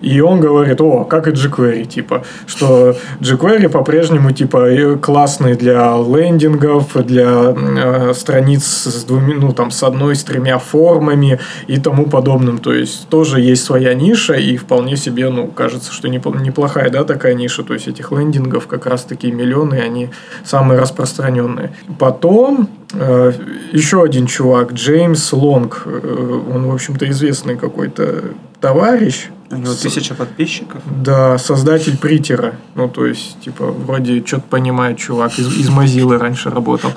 И 0.00 0.20
он 0.22 0.40
говорит, 0.40 0.80
о, 0.80 1.04
как 1.04 1.28
и 1.28 1.32
jQuery, 1.32 1.84
типа, 1.84 2.24
что 2.46 2.96
jQuery 3.20 3.68
по-прежнему, 3.68 4.30
типа, 4.30 4.96
классный 5.02 5.54
для 5.54 5.96
лендингов, 5.98 6.96
для 7.04 7.54
э, 7.54 8.14
страниц 8.14 8.64
с 8.64 9.04
двумя, 9.04 9.34
ну, 9.36 9.52
там, 9.52 9.70
с 9.70 9.82
одной, 9.82 10.16
с 10.16 10.24
тремя 10.24 10.58
формами 10.58 11.38
и 11.66 11.78
тому 11.78 12.06
подобным, 12.06 12.56
то 12.56 12.72
есть 12.72 13.08
тоже 13.08 13.40
есть 13.40 13.64
своя 13.64 13.92
ниша 13.92 14.32
и 14.34 14.56
вполне 14.56 14.96
себе 14.96 15.09
себе, 15.10 15.28
ну, 15.28 15.48
кажется, 15.48 15.92
что 15.92 16.08
неплохая, 16.08 16.90
да, 16.90 17.04
такая 17.04 17.34
ниша, 17.34 17.62
то 17.62 17.74
есть 17.74 17.88
этих 17.88 18.12
лендингов 18.12 18.66
как 18.66 18.86
раз 18.86 19.04
такие 19.04 19.32
миллионы, 19.32 19.74
они 19.74 20.10
самые 20.44 20.78
распространенные. 20.78 21.72
Потом 21.98 22.68
э, 22.92 23.32
еще 23.72 24.02
один 24.02 24.26
чувак, 24.26 24.72
Джеймс 24.72 25.32
Лонг, 25.32 25.82
э, 25.84 26.40
он, 26.54 26.66
в 26.66 26.74
общем-то, 26.74 27.08
известный 27.10 27.56
какой-то 27.56 28.24
товарищ. 28.60 29.28
У 29.50 29.56
него 29.56 29.74
тысяча 29.74 30.14
подписчиков. 30.14 30.80
Да, 30.86 31.36
создатель 31.38 31.98
притера. 31.98 32.54
Ну, 32.76 32.88
то 32.88 33.04
есть, 33.04 33.40
типа, 33.40 33.66
вроде 33.66 34.24
что-то 34.24 34.44
понимает 34.48 34.98
чувак, 34.98 35.36
из, 35.40 35.48
из 35.58 35.68
Mozilla 35.70 36.18
раньше 36.18 36.50
работал. 36.50 36.90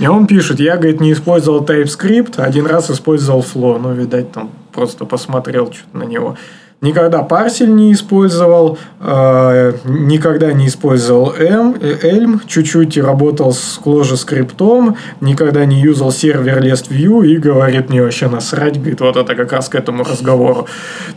И 0.00 0.06
он 0.08 0.26
пишет, 0.26 0.58
я, 0.58 0.76
говорит, 0.76 1.00
не 1.00 1.12
использовал 1.12 1.64
TypeScript, 1.64 2.40
один 2.40 2.66
раз 2.66 2.90
использовал 2.90 3.42
Flow. 3.42 3.78
Ну, 3.78 3.92
видать, 3.92 4.32
там 4.32 4.50
просто 4.72 5.04
посмотрел 5.04 5.72
что-то 5.72 5.98
на 5.98 6.02
него. 6.02 6.36
Никогда 6.82 7.22
парсель 7.22 7.72
не 7.72 7.92
использовал, 7.92 8.76
э, 8.98 9.72
никогда 9.84 10.52
не 10.52 10.66
использовал 10.66 11.32
M, 11.32 11.74
Elm, 11.74 12.40
чуть-чуть 12.44 12.98
работал 12.98 13.52
с 13.52 13.78
Clojure 13.82 14.16
скриптом, 14.16 14.96
никогда 15.20 15.64
не 15.64 15.80
юзал 15.80 16.10
сервер 16.10 16.58
Lest 16.58 16.90
View 16.90 17.24
и 17.24 17.36
говорит 17.36 17.88
мне 17.88 18.02
вообще 18.02 18.26
насрать, 18.26 18.80
говорит, 18.80 19.00
вот 19.00 19.16
это 19.16 19.36
как 19.36 19.52
раз 19.52 19.68
к 19.68 19.76
этому 19.76 20.02
разговору 20.02 20.66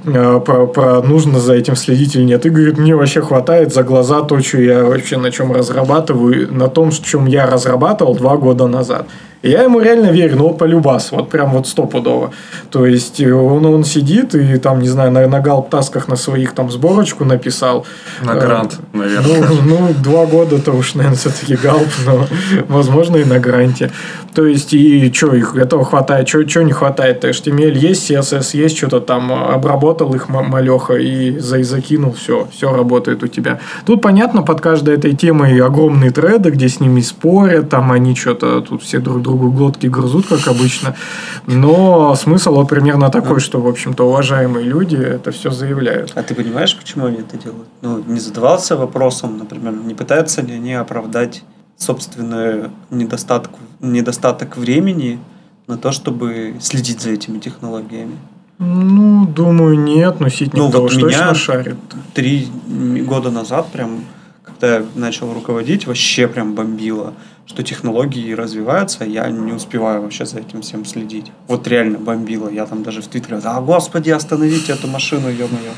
э, 0.06 0.40
про, 0.46 0.68
про 0.68 1.02
нужно 1.02 1.40
за 1.40 1.56
этим 1.56 1.76
следить 1.76 2.16
или 2.16 2.26
нет. 2.26 2.46
И 2.46 2.50
говорит, 2.50 2.78
мне 2.78 2.96
вообще 2.96 3.22
хватает 3.22 3.74
за 3.74 3.82
глаза 3.82 4.22
то, 4.22 4.40
что 4.42 4.62
я 4.62 4.84
вообще 4.84 5.18
на 5.18 5.32
чем 5.32 5.52
разрабатываю, 5.52 6.54
на 6.54 6.68
том, 6.68 6.92
чем 6.92 7.26
я 7.26 7.48
разрабатывал 7.48 8.14
два 8.14 8.38
года 8.38 8.68
назад. 8.68 9.08
И 9.46 9.52
я 9.52 9.62
ему 9.62 9.80
реально 9.80 10.08
верю, 10.08 10.38
ну, 10.38 10.54
полюбас, 10.56 11.12
вот 11.12 11.30
прям 11.30 11.52
вот 11.52 11.68
стопудово. 11.68 12.32
То 12.72 12.88
есть, 12.88 13.22
э, 13.22 13.32
он, 13.32 13.64
он 13.68 13.84
сидит 13.84 14.34
и 14.34 14.58
там, 14.58 14.80
не 14.80 14.88
знаю, 14.88 15.12
на, 15.12 15.28
на 15.28 15.40
галп-тасках 15.40 16.08
на 16.08 16.16
своих 16.16 16.54
там 16.54 16.72
сборочку 16.72 17.26
написал. 17.26 17.86
На 18.24 18.32
э, 18.32 18.40
грант, 18.40 18.80
э, 18.94 18.98
наверное. 18.98 19.48
Ну, 19.48 19.62
ну, 19.64 19.94
два 20.04 20.26
года-то 20.26 20.72
уж, 20.72 20.96
наверное, 20.96 21.18
все-таки 21.18 21.56
галп, 21.58 21.90
но, 22.08 22.26
возможно, 22.68 23.18
и 23.18 23.24
на 23.24 23.38
гранте. 23.38 23.92
То 24.34 24.48
есть, 24.48 24.74
и 24.74 25.14
что, 25.14 25.36
их 25.36 25.56
этого 25.56 25.86
хватает, 25.86 26.28
что 26.28 26.64
не 26.64 26.74
хватает? 26.74 27.24
HTML 27.24 27.78
есть, 27.78 28.10
CSS 28.10 28.58
есть, 28.58 28.76
что-то 28.76 29.00
там 29.00 29.32
обработал 29.32 30.14
их 30.16 30.28
малеха 30.28 30.96
и 30.96 31.38
за, 31.38 31.64
закинул, 31.64 32.14
все, 32.14 32.48
все 32.52 32.76
работает 32.76 33.24
у 33.24 33.28
тебя. 33.28 33.60
Тут, 33.86 34.02
понятно, 34.02 34.42
под 34.42 34.60
каждой 34.60 34.96
этой 34.96 35.16
темой 35.16 35.62
огромные 35.62 36.10
треды, 36.10 36.50
где 36.50 36.68
с 36.68 36.80
ними 36.80 37.02
спорят, 37.02 37.70
там 37.70 37.92
они 37.92 38.16
что-то 38.16 38.62
тут 38.62 38.82
все 38.82 39.00
друг 39.00 39.22
друга 39.22 39.35
другу 39.36 39.52
глотки 39.52 39.88
грызут, 39.88 40.28
как 40.28 40.48
обычно. 40.48 40.96
Но 41.48 42.16
смысл 42.16 42.56
вот 42.56 42.70
примерно 42.70 43.10
такой, 43.10 43.40
что, 43.40 43.62
в 43.62 43.68
общем-то, 43.68 44.08
уважаемые 44.08 44.66
люди 44.66 44.96
это 44.96 45.32
все 45.32 45.52
заявляют. 45.52 46.12
А 46.16 46.24
ты 46.24 46.36
понимаешь, 46.36 46.76
почему 46.78 47.06
они 47.06 47.18
это 47.18 47.38
делают? 47.38 47.68
Ну, 47.82 48.04
не 48.08 48.20
задавался 48.20 48.76
вопросом, 48.76 49.38
например, 49.38 49.74
не 49.74 49.94
пытаются 49.94 50.42
ли 50.42 50.54
они 50.54 50.74
оправдать 50.74 51.44
собственную 51.78 52.72
недостаток, 52.90 53.52
недостаток 53.82 54.58
времени 54.58 55.20
на 55.68 55.78
то, 55.78 55.92
чтобы 55.92 56.56
следить 56.62 57.02
за 57.02 57.10
этими 57.10 57.40
технологиями? 57.40 58.18
Ну, 58.58 59.28
думаю, 59.28 59.78
нет, 59.78 60.22
но 60.22 60.30
ситник 60.30 60.56
ну, 60.56 60.70
вот 60.70 60.96
меня 60.96 61.34
шарит. 61.34 61.76
Три 62.14 62.48
года 63.06 63.30
назад, 63.30 63.68
прям, 63.74 64.06
когда 64.44 64.78
я 64.78 64.86
начал 64.96 65.34
руководить, 65.34 65.88
вообще 65.88 66.28
прям 66.28 66.54
бомбило 66.54 67.14
что 67.46 67.64
технологии 67.64 68.34
развиваются, 68.34 69.06
я 69.06 69.30
не 69.30 69.54
успеваю 69.54 70.02
вообще 70.02 70.26
за 70.26 70.40
этим 70.40 70.62
всем 70.62 70.86
следить. 70.86 71.32
Вот 71.48 71.68
реально 71.68 72.00
бомбило. 72.00 72.50
Я 72.50 72.66
там 72.66 72.84
даже 72.84 73.02
в 73.02 73.08
Твиттере, 73.08 73.38
да, 73.38 73.62
господи, 73.62 74.10
остановите 74.10 74.74
эту 74.74 74.88
машину, 74.88 75.30
ё-моё. 75.30 75.72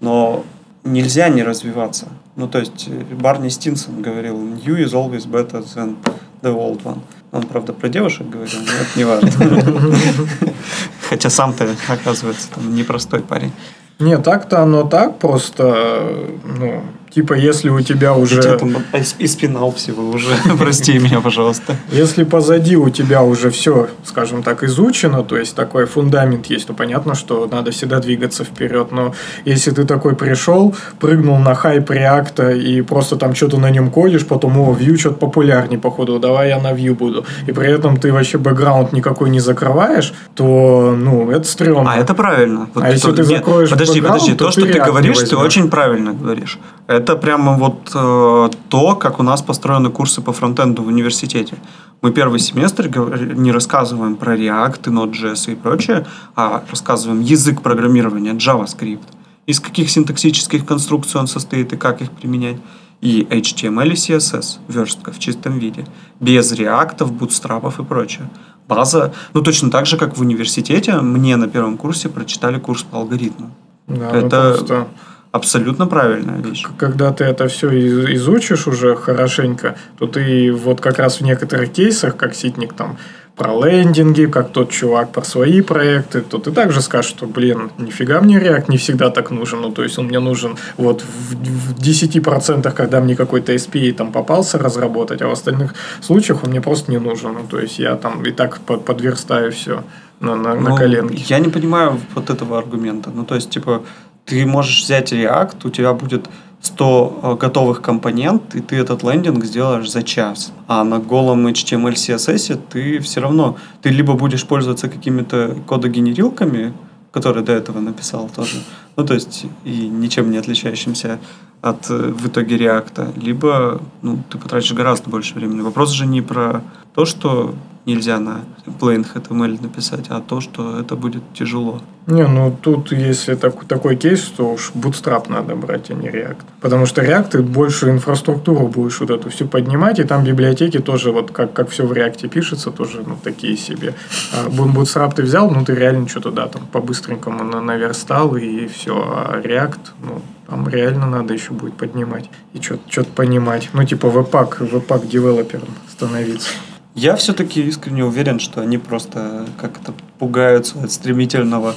Но 0.00 0.44
нельзя 0.84 1.28
не 1.28 1.42
развиваться. 1.42 2.08
Ну, 2.36 2.46
то 2.46 2.58
есть, 2.58 2.88
э, 2.88 3.14
Барни 3.14 3.48
Стинсон 3.48 4.02
говорил, 4.02 4.36
new 4.36 4.76
is 4.76 4.92
always 4.92 5.26
better 5.26 5.64
than 5.74 5.96
the 6.42 6.54
old 6.54 6.82
one. 6.82 7.00
Он, 7.32 7.42
правда, 7.42 7.72
про 7.72 7.88
девушек 7.88 8.28
говорил, 8.28 8.60
но 8.60 8.72
это 8.72 8.98
не 8.98 9.04
важно. 9.04 9.30
Хотя 11.08 11.30
сам-то, 11.30 11.66
оказывается, 11.88 12.48
там 12.54 12.74
непростой 12.74 13.20
парень. 13.20 13.52
Не, 13.98 14.18
так-то 14.18 14.60
оно 14.60 14.84
так, 14.84 15.18
просто, 15.18 16.34
ну, 16.44 16.82
Типа, 17.14 17.34
если 17.34 17.68
у 17.68 17.80
тебя 17.80 18.12
уже... 18.12 18.42
Я 18.42 18.56
там 18.56 18.76
испинал 19.20 19.70
всего 19.72 20.10
уже. 20.10 20.34
Прости 20.58 20.98
меня, 20.98 21.20
пожалуйста. 21.20 21.76
Если 21.92 22.24
позади 22.24 22.76
у 22.76 22.88
тебя 22.90 23.22
уже 23.22 23.50
все, 23.50 23.88
скажем 24.04 24.42
так, 24.42 24.64
изучено, 24.64 25.22
то 25.22 25.36
есть 25.36 25.54
такой 25.54 25.86
фундамент 25.86 26.46
есть, 26.46 26.66
то 26.66 26.74
понятно, 26.74 27.14
что 27.14 27.48
надо 27.50 27.70
всегда 27.70 28.00
двигаться 28.00 28.42
вперед. 28.42 28.90
Но 28.90 29.14
если 29.44 29.70
ты 29.70 29.84
такой 29.84 30.16
пришел, 30.16 30.74
прыгнул 30.98 31.38
на 31.38 31.54
хайп 31.54 31.88
реакта 31.90 32.50
и 32.50 32.82
просто 32.82 33.14
там 33.14 33.34
что-то 33.36 33.58
на 33.58 33.70
нем 33.70 33.92
кодишь, 33.92 34.26
потом, 34.26 34.58
о, 34.58 34.74
Vue 34.74 34.96
что-то 34.96 35.16
популярнее, 35.16 35.78
походу, 35.78 36.18
давай 36.18 36.48
я 36.48 36.58
на 36.58 36.72
Vue 36.72 36.94
буду. 36.94 37.24
И 37.46 37.52
при 37.52 37.70
этом 37.70 37.96
ты 37.96 38.12
вообще 38.12 38.38
бэкграунд 38.38 38.92
никакой 38.92 39.30
не 39.30 39.38
закрываешь, 39.38 40.12
то, 40.34 40.96
ну, 40.98 41.30
это 41.30 41.46
стрёмно. 41.46 41.92
А 41.92 41.96
это 41.96 42.12
правильно. 42.14 42.68
Вот 42.74 42.82
а 42.82 42.90
если 42.90 43.12
ты 43.12 43.22
закроешь 43.22 43.70
Подожди, 43.70 44.00
подожди, 44.00 44.34
то, 44.34 44.50
что 44.50 44.62
ты 44.62 44.80
говоришь, 44.80 45.18
ты 45.18 45.36
очень 45.36 45.70
правильно 45.70 46.12
говоришь. 46.12 46.58
Это 46.86 47.16
прямо 47.16 47.56
вот 47.56 47.90
э, 47.94 48.50
то, 48.68 48.96
как 48.96 49.18
у 49.18 49.22
нас 49.22 49.40
построены 49.40 49.90
курсы 49.90 50.20
по 50.20 50.32
фронтенду 50.32 50.82
в 50.82 50.88
университете. 50.88 51.56
Мы 52.02 52.12
первый 52.12 52.38
семестр 52.38 52.88
не 53.34 53.52
рассказываем 53.52 54.16
про 54.16 54.36
React, 54.36 54.82
Node.js 54.84 55.52
и 55.52 55.54
прочее, 55.54 56.06
а 56.36 56.62
рассказываем 56.70 57.22
язык 57.22 57.62
программирования, 57.62 58.32
JavaScript, 58.32 59.06
из 59.46 59.60
каких 59.60 59.90
синтаксических 59.90 60.66
конструкций 60.66 61.18
он 61.18 61.26
состоит 61.26 61.72
и 61.72 61.76
как 61.78 62.02
их 62.02 62.10
применять, 62.10 62.56
и 63.00 63.26
HTML 63.30 63.88
и 63.88 63.94
CSS, 63.94 64.58
верстка 64.68 65.10
в 65.10 65.18
чистом 65.18 65.58
виде, 65.58 65.86
без 66.20 66.52
реактов, 66.52 67.12
бутстрапов 67.12 67.80
и 67.80 67.84
прочее. 67.84 68.28
База, 68.68 69.14
ну 69.32 69.40
точно 69.40 69.70
так 69.70 69.86
же, 69.86 69.96
как 69.96 70.18
в 70.18 70.20
университете, 70.20 71.00
мне 71.00 71.36
на 71.36 71.48
первом 71.48 71.78
курсе 71.78 72.10
прочитали 72.10 72.58
курс 72.58 72.82
по 72.82 72.98
алгоритму. 72.98 73.50
Да, 73.86 74.10
ну, 74.12 74.18
Это... 74.18 74.50
Ну, 74.50 74.56
просто 74.56 74.86
абсолютно 75.34 75.86
правильная 75.86 76.40
вещь. 76.40 76.64
Когда 76.78 77.12
ты 77.12 77.24
это 77.24 77.48
все 77.48 77.68
изучишь 78.14 78.68
уже 78.68 78.94
хорошенько, 78.94 79.74
то 79.98 80.06
ты 80.06 80.52
вот 80.52 80.80
как 80.80 80.98
раз 81.00 81.20
в 81.20 81.24
некоторых 81.24 81.72
кейсах, 81.72 82.16
как 82.16 82.34
Ситник 82.34 82.72
там 82.72 82.96
про 83.36 83.52
лендинги, 83.66 84.26
как 84.26 84.50
тот 84.50 84.70
чувак 84.70 85.10
про 85.10 85.24
свои 85.24 85.60
проекты, 85.60 86.20
то 86.20 86.38
ты 86.38 86.52
также 86.52 86.80
скажешь, 86.80 87.10
что, 87.10 87.26
блин, 87.26 87.72
нифига 87.78 88.20
мне 88.20 88.38
React 88.38 88.66
не 88.68 88.76
всегда 88.76 89.10
так 89.10 89.32
нужен. 89.32 89.60
Ну, 89.60 89.72
то 89.72 89.82
есть, 89.82 89.98
он 89.98 90.06
мне 90.06 90.20
нужен 90.20 90.56
вот 90.76 91.02
в, 91.02 91.34
в 91.34 91.80
10%, 91.80 92.72
когда 92.72 93.00
мне 93.00 93.16
какой-то 93.16 93.52
SPA 93.52 93.92
там 93.92 94.12
попался 94.12 94.58
разработать, 94.58 95.20
а 95.20 95.26
в 95.26 95.32
остальных 95.32 95.74
случаях 96.00 96.44
он 96.44 96.50
мне 96.50 96.60
просто 96.60 96.92
не 96.92 96.98
нужен. 96.98 97.32
Ну, 97.32 97.46
то 97.50 97.58
есть, 97.58 97.80
я 97.80 97.96
там 97.96 98.24
и 98.24 98.30
так 98.30 98.60
под, 98.60 98.84
подверстаю 98.84 99.50
все 99.50 99.82
на, 100.20 100.36
на, 100.36 100.54
ну, 100.54 100.70
на 100.70 100.76
коленке. 100.76 101.24
Я 101.26 101.40
не 101.40 101.48
понимаю 101.48 101.98
вот 102.14 102.30
этого 102.30 102.56
аргумента. 102.56 103.10
Ну, 103.12 103.24
то 103.24 103.34
есть, 103.34 103.50
типа, 103.50 103.82
ты 104.24 104.46
можешь 104.46 104.84
взять 104.84 105.12
React, 105.12 105.56
у 105.64 105.70
тебя 105.70 105.92
будет 105.92 106.28
100 106.62 107.20
э, 107.22 107.34
готовых 107.36 107.82
компонент, 107.82 108.54
и 108.54 108.60
ты 108.60 108.76
этот 108.76 109.02
лендинг 109.02 109.44
сделаешь 109.44 109.90
за 109.90 110.02
час. 110.02 110.52
А 110.66 110.84
на 110.84 110.98
голом 110.98 111.46
HTML, 111.46 111.92
CSS 111.92 112.60
ты 112.70 112.98
все 113.00 113.20
равно, 113.20 113.56
ты 113.82 113.90
либо 113.90 114.14
будешь 114.14 114.46
пользоваться 114.46 114.88
какими-то 114.88 115.56
кодогенерилками, 115.66 116.72
которые 117.12 117.44
до 117.44 117.52
этого 117.52 117.80
написал 117.80 118.30
тоже, 118.34 118.56
ну, 118.96 119.04
то 119.04 119.14
есть, 119.14 119.46
и 119.64 119.88
ничем 119.88 120.30
не 120.30 120.38
отличающимся 120.38 121.18
от 121.60 121.90
э, 121.90 122.12
в 122.12 122.28
итоге 122.28 122.56
реакта, 122.56 123.12
либо 123.16 123.80
ну, 124.02 124.18
ты 124.28 124.38
потратишь 124.38 124.72
гораздо 124.72 125.10
больше 125.10 125.34
времени. 125.34 125.62
Вопрос 125.62 125.90
же 125.90 126.06
не 126.06 126.22
про 126.22 126.62
то, 126.94 127.04
что 127.04 127.54
нельзя 127.86 128.18
на 128.18 128.40
plain 128.80 129.06
HTML 129.14 129.62
написать, 129.62 130.06
а 130.08 130.20
то, 130.20 130.40
что 130.40 130.78
это 130.78 130.96
будет 130.96 131.22
тяжело. 131.34 131.80
Не, 132.06 132.26
ну 132.26 132.54
тут 132.60 132.92
если 132.92 133.34
так, 133.34 133.64
такой 133.64 133.96
кейс, 133.96 134.20
то 134.36 134.52
уж 134.52 134.72
Bootstrap 134.74 135.30
надо 135.30 135.54
брать, 135.56 135.90
а 135.90 135.94
не 135.94 136.08
React. 136.08 136.44
Потому 136.60 136.86
что 136.86 137.02
React 137.02 137.30
ты 137.30 137.42
больше 137.42 137.90
инфраструктуру 137.90 138.68
будешь 138.68 139.00
вот 139.00 139.10
эту 139.10 139.30
всю 139.30 139.46
поднимать, 139.48 139.98
и 139.98 140.04
там 140.04 140.24
библиотеки 140.24 140.80
тоже, 140.80 141.12
вот 141.12 141.30
как, 141.30 141.52
как 141.52 141.70
все 141.70 141.86
в 141.86 141.92
React 141.92 142.28
пишется, 142.28 142.70
тоже 142.70 143.02
ну, 143.06 143.16
такие 143.22 143.56
себе. 143.56 143.94
А 144.34 144.48
Bootstrap 144.48 145.14
ты 145.14 145.22
взял, 145.22 145.50
ну 145.50 145.64
ты 145.64 145.74
реально 145.74 146.08
что-то, 146.08 146.30
да, 146.30 146.46
там 146.48 146.62
по-быстренькому 146.72 147.44
наверстал, 147.44 148.36
и 148.36 148.66
все. 148.66 148.83
А 148.92 149.40
React, 149.40 149.80
ну, 150.02 150.22
там 150.46 150.68
реально 150.68 151.06
надо 151.06 151.34
еще 151.34 151.52
будет 151.52 151.74
поднимать 151.74 152.30
и 152.52 152.60
что-то 152.60 153.10
понимать. 153.14 153.70
Ну, 153.72 153.84
типа 153.84 154.10
веб-пак, 154.10 154.60
веб-пак 154.60 155.08
девелопером 155.08 155.68
становиться. 155.90 156.50
Я 156.94 157.16
все-таки 157.16 157.60
искренне 157.62 158.04
уверен, 158.04 158.38
что 158.38 158.60
они 158.60 158.78
просто 158.78 159.46
как-то 159.60 159.92
пугаются 160.18 160.78
от 160.80 160.92
стремительного, 160.92 161.74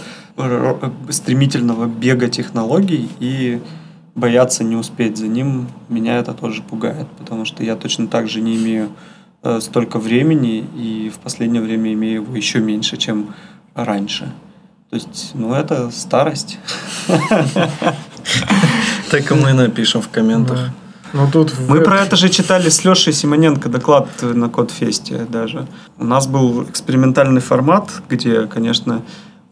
стремительного 1.10 1.88
бега 1.88 2.30
технологий 2.30 3.10
и 3.20 3.60
боятся 4.14 4.64
не 4.64 4.76
успеть 4.76 5.18
за 5.18 5.28
ним. 5.28 5.70
Меня 5.90 6.20
это 6.20 6.34
тоже 6.34 6.62
пугает, 6.62 7.08
потому 7.18 7.46
что 7.46 7.64
я 7.64 7.76
точно 7.76 8.08
так 8.08 8.28
же 8.28 8.42
не 8.42 8.58
имею 8.58 8.90
э, 9.42 9.60
столько 9.60 9.98
времени 9.98 10.66
и 10.76 11.10
в 11.10 11.20
последнее 11.20 11.64
время 11.64 11.94
имею 11.94 12.22
его 12.22 12.36
еще 12.36 12.60
меньше, 12.60 12.98
чем 12.98 13.34
раньше. 13.74 14.32
То 14.98 15.10
есть, 15.10 15.32
ну, 15.34 15.54
это 15.54 15.92
старость. 15.92 16.58
Так 19.10 19.32
и 19.32 19.36
мы 19.36 19.54
напишем 19.54 20.02
в 20.02 20.10
комментах. 20.10 20.60
Ну, 21.14 21.30
тут 21.32 21.54
Мы 21.70 21.80
про 21.80 22.02
это 22.02 22.18
же 22.18 22.28
читали 22.28 22.68
с 22.68 22.84
Лешей 22.84 23.14
Симоненко 23.14 23.70
доклад 23.70 24.10
на 24.22 24.50
Кодфесте 24.50 25.26
даже. 25.30 25.66
У 25.98 26.04
нас 26.04 26.28
был 26.28 26.64
экспериментальный 26.64 27.40
формат, 27.40 27.90
где, 28.10 28.48
конечно, 28.48 29.04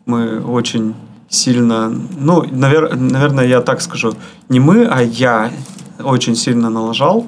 мы 0.06 0.42
очень 0.42 0.94
сильно, 1.30 1.90
ну, 1.90 2.44
навер, 2.52 2.98
наверное, 2.98 3.48
я 3.48 3.62
так 3.62 3.82
скажу, 3.82 4.14
не 4.50 4.60
мы, 4.60 4.86
а 4.86 5.02
я 5.02 5.52
очень 6.04 6.36
сильно 6.36 6.70
налажал, 6.70 7.26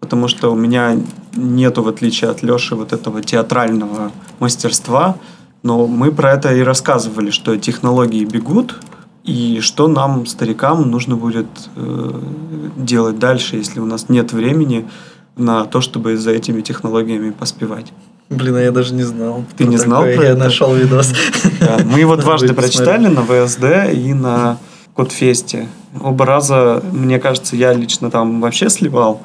потому 0.00 0.28
что 0.28 0.50
у 0.50 0.56
меня 0.56 0.96
нету, 1.36 1.82
в 1.82 1.88
отличие 1.88 2.30
от 2.30 2.42
Леши, 2.42 2.74
вот 2.74 2.94
этого 2.94 3.22
театрального 3.22 4.10
мастерства, 4.38 5.16
но 5.62 5.86
мы 5.86 6.12
про 6.12 6.32
это 6.32 6.54
и 6.54 6.60
рассказывали, 6.60 7.30
что 7.30 7.56
технологии 7.56 8.24
бегут, 8.24 8.76
и 9.24 9.60
что 9.60 9.88
нам, 9.88 10.26
старикам, 10.26 10.90
нужно 10.90 11.16
будет 11.16 11.46
э, 11.76 12.10
делать 12.76 13.18
дальше, 13.18 13.56
если 13.56 13.80
у 13.80 13.84
нас 13.84 14.08
нет 14.08 14.32
времени 14.32 14.88
на 15.36 15.64
то, 15.64 15.80
чтобы 15.80 16.16
за 16.16 16.30
этими 16.30 16.62
технологиями 16.62 17.30
поспевать. 17.30 17.92
Блин, 18.30 18.56
а 18.56 18.60
я 18.60 18.72
даже 18.72 18.94
не 18.94 19.04
знал. 19.04 19.44
Ты 19.56 19.64
не 19.64 19.76
знал 19.76 20.02
такое. 20.02 20.16
про 20.16 20.24
я 20.24 20.30
это? 20.32 20.44
нашел 20.44 20.74
видос. 20.74 21.12
Да, 21.60 21.78
мы 21.84 22.00
его 22.00 22.16
дважды 22.16 22.54
прочитали 22.54 23.08
на 23.08 23.22
ВСД 23.22 23.92
и 23.92 24.14
на 24.14 24.58
Кодфесте. 24.94 25.68
Оба 26.00 26.24
раза, 26.24 26.82
мне 26.92 27.18
кажется, 27.18 27.56
я 27.56 27.72
лично 27.72 28.10
там 28.10 28.40
вообще 28.40 28.70
сливал. 28.70 29.22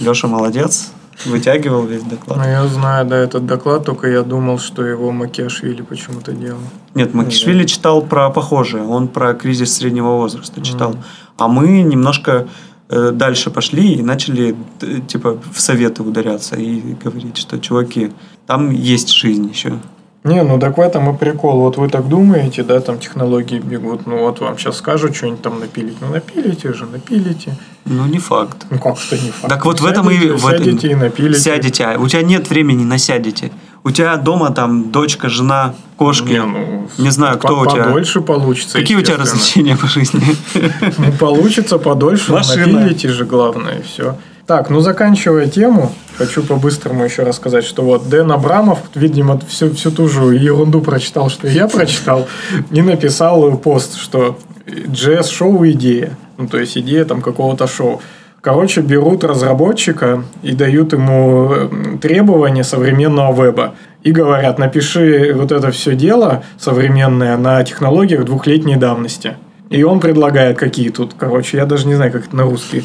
Леша 0.00 0.26
молодец, 0.26 0.90
вытягивал 1.24 1.86
весь 1.86 2.02
доклад. 2.02 2.38
Ну, 2.38 2.44
я 2.44 2.66
знаю, 2.66 3.06
да, 3.06 3.16
этот 3.16 3.46
доклад, 3.46 3.84
только 3.84 4.08
я 4.08 4.22
думал, 4.22 4.58
что 4.58 4.84
его 4.84 5.12
Макиашвили 5.12 5.82
почему-то 5.82 6.32
делал. 6.32 6.60
Нет, 6.94 7.14
Макиашвили 7.14 7.62
да. 7.62 7.68
читал 7.68 8.02
про 8.02 8.30
похожее, 8.30 8.84
он 8.84 9.08
про 9.08 9.34
кризис 9.34 9.74
среднего 9.74 10.16
возраста 10.16 10.60
читал. 10.60 10.92
Mm. 10.92 10.98
А 11.38 11.48
мы 11.48 11.82
немножко 11.82 12.48
э, 12.88 13.10
дальше 13.12 13.50
пошли 13.50 13.94
и 13.94 14.02
начали 14.02 14.54
э, 14.80 15.00
типа 15.06 15.38
в 15.52 15.60
советы 15.60 16.02
ударяться 16.02 16.56
и 16.56 16.94
говорить, 17.02 17.36
что 17.38 17.58
чуваки, 17.58 18.12
там 18.46 18.70
есть 18.70 19.10
жизнь 19.10 19.48
еще. 19.48 19.78
Не, 20.26 20.42
ну 20.42 20.58
так 20.58 20.76
в 20.76 20.80
этом 20.80 21.14
и 21.14 21.16
прикол. 21.16 21.60
Вот 21.60 21.76
вы 21.76 21.88
так 21.88 22.08
думаете, 22.08 22.64
да, 22.64 22.80
там 22.80 22.98
технологии 22.98 23.60
бегут. 23.60 24.06
Ну 24.06 24.18
вот 24.18 24.40
вам 24.40 24.58
сейчас 24.58 24.78
скажут 24.78 25.14
что-нибудь 25.14 25.42
там 25.42 25.60
напилить. 25.60 25.98
Ну 26.00 26.08
напилите 26.08 26.72
же, 26.72 26.84
напилите. 26.86 27.56
Ну 27.84 28.06
не 28.06 28.18
факт. 28.18 28.66
Ну 28.68 28.78
как 28.78 28.98
что 28.98 29.16
не 29.16 29.30
факт? 29.30 29.48
Так 29.48 29.64
вот 29.64 29.80
в 29.80 29.86
этом 29.86 30.10
и... 30.10 30.30
В 30.30 30.40
сядете 30.40 30.90
и 30.90 30.94
напилите. 30.96 31.40
Сядете. 31.40 31.84
А 31.84 31.98
у 31.98 32.08
тебя 32.08 32.22
нет 32.22 32.50
времени 32.50 32.82
на 32.82 32.98
сядете. 32.98 33.52
У 33.84 33.92
тебя 33.92 34.16
дома 34.16 34.50
там 34.50 34.90
дочка, 34.90 35.28
жена, 35.28 35.76
кошки. 35.96 36.32
Не, 36.32 36.42
ну, 36.42 36.88
не 36.98 37.10
знаю, 37.10 37.38
кто 37.38 37.60
у 37.60 37.66
тебя. 37.66 37.84
Подольше 37.84 38.20
получится. 38.20 38.78
Какие 38.78 38.96
у 38.96 39.02
тебя 39.02 39.18
развлечения 39.18 39.76
по 39.76 39.86
жизни? 39.86 40.24
Ну 40.98 41.12
получится 41.12 41.78
подольше. 41.78 42.32
Напилите 42.32 43.08
же 43.10 43.24
главное, 43.24 43.78
и 43.78 43.82
все. 43.82 44.16
Так, 44.46 44.70
ну 44.70 44.78
заканчивая 44.78 45.48
тему, 45.48 45.90
хочу 46.16 46.44
по-быстрому 46.44 47.04
еще 47.04 47.24
рассказать, 47.24 47.64
что 47.64 47.82
вот 47.82 48.08
Дэн 48.08 48.30
Абрамов, 48.30 48.78
видимо, 48.94 49.40
всю, 49.48 49.74
всю 49.74 49.90
ту 49.90 50.08
же 50.08 50.36
ерунду 50.36 50.80
прочитал, 50.80 51.30
что 51.30 51.48
я 51.48 51.66
прочитал, 51.66 52.28
и 52.70 52.80
написал 52.80 53.56
пост, 53.58 53.96
что 53.96 54.38
JS-шоу 54.66 55.68
идея. 55.72 56.16
Ну, 56.38 56.46
то 56.46 56.58
есть 56.58 56.78
идея 56.78 57.04
там 57.04 57.22
какого-то 57.22 57.66
шоу. 57.66 58.00
Короче, 58.40 58.82
берут 58.82 59.24
разработчика 59.24 60.22
и 60.44 60.52
дают 60.52 60.92
ему 60.92 61.52
э, 61.52 61.98
требования 62.00 62.62
современного 62.62 63.46
веба. 63.46 63.74
И 64.04 64.12
говорят, 64.12 64.60
напиши 64.60 65.32
вот 65.34 65.50
это 65.50 65.72
все 65.72 65.96
дело 65.96 66.44
современное 66.56 67.36
на 67.36 67.64
технологиях 67.64 68.24
двухлетней 68.24 68.76
давности. 68.76 69.36
И 69.68 69.82
он 69.82 69.98
предлагает 69.98 70.58
какие 70.58 70.90
тут, 70.90 71.14
короче, 71.18 71.56
я 71.56 71.66
даже 71.66 71.88
не 71.88 71.94
знаю, 71.94 72.12
как 72.12 72.26
это 72.26 72.36
на 72.36 72.44
русский. 72.44 72.84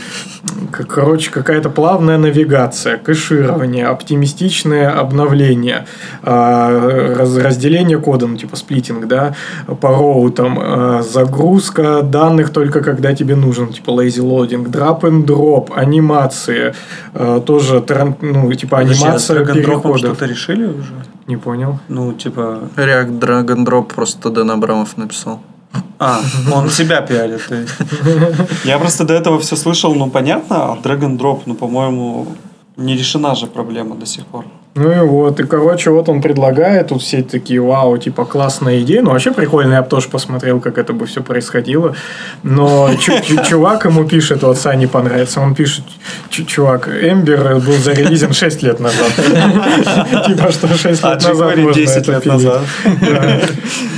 Короче, 0.72 1.30
какая-то 1.30 1.70
плавная 1.70 2.18
навигация, 2.18 2.98
кэширование, 2.98 3.86
оптимистичное 3.86 4.90
обновление, 4.90 5.86
а, 6.24 7.18
разделение 7.18 8.00
кода, 8.00 8.26
ну, 8.26 8.36
типа 8.36 8.56
сплитинг, 8.56 9.08
да, 9.08 9.36
по 9.80 9.90
роутам, 9.90 10.58
а, 10.60 11.04
загрузка 11.04 12.02
данных 12.02 12.50
только 12.50 12.82
когда 12.82 13.14
тебе 13.14 13.36
нужен, 13.36 13.68
типа 13.68 13.92
lazy 13.92 14.24
loading, 14.24 14.66
drop 14.66 15.02
and 15.02 15.26
drop, 15.26 15.72
анимации, 15.76 16.74
а, 17.14 17.42
тоже, 17.42 17.84
ну, 18.22 18.52
типа 18.54 18.80
анимация 18.80 19.46
переходов. 19.46 20.00
что-то 20.00 20.26
решили 20.26 20.66
уже? 20.66 20.94
Не 21.28 21.38
понял. 21.38 21.80
Ну, 21.88 22.14
типа... 22.14 22.64
React 22.76 23.20
Drag 23.20 23.46
and 23.46 23.66
Drop 23.66 23.94
просто 23.94 24.32
Дэн 24.32 24.50
Абрамов 24.52 24.98
написал. 24.98 25.40
А, 26.00 26.22
он 26.52 26.70
себя 26.70 27.02
пиарит. 27.02 27.42
Я 28.66 28.80
просто 28.80 29.04
до 29.04 29.14
этого 29.14 29.40
все 29.40 29.56
слышал, 29.56 29.94
ну 29.96 30.10
понятно, 30.10 30.72
а 30.72 30.78
Drag 30.84 31.00
and 31.00 31.18
Drop, 31.18 31.42
ну 31.46 31.54
по-моему, 31.56 32.28
не 32.78 32.98
решена 32.98 33.36
же 33.36 33.48
проблема 33.48 33.96
до 33.96 34.06
сих 34.06 34.26
пор. 34.26 34.46
Ну 34.74 34.90
и 34.90 35.00
вот, 35.00 35.38
и 35.42 35.44
короче, 35.44 35.90
вот 35.90 36.08
он 36.08 36.22
предлагает, 36.22 36.88
тут 36.88 37.02
все 37.02 37.22
такие, 37.24 37.60
вау, 37.60 37.98
типа, 37.98 38.24
классная 38.24 38.80
идея, 38.80 39.02
ну 39.02 39.12
вообще 39.12 39.32
прикольно, 39.32 39.74
я 39.74 39.82
бы 39.82 39.90
тоже 39.90 40.08
посмотрел, 40.08 40.62
как 40.62 40.78
это 40.78 40.94
бы 40.94 41.06
все 41.08 41.22
происходило, 41.22 41.94
но 42.44 42.90
чувак 43.50 43.84
ему 43.84 44.06
пишет, 44.06 44.44
вот 44.44 44.58
Сане 44.58 44.88
понравится, 44.88 45.42
он 45.42 45.56
пишет, 45.56 45.84
чувак, 46.30 46.88
Эмбер 46.88 47.56
был 47.56 47.74
зарелизен 47.74 48.32
6 48.32 48.64
лет 48.64 48.80
назад, 48.80 49.12
типа, 50.28 50.52
что 50.54 50.68
6 50.70 51.04
лет 51.04 51.24
назад 51.24 51.58
можно 51.58 51.74
10 51.74 52.08
лет 52.08 52.26
назад. 52.26 52.62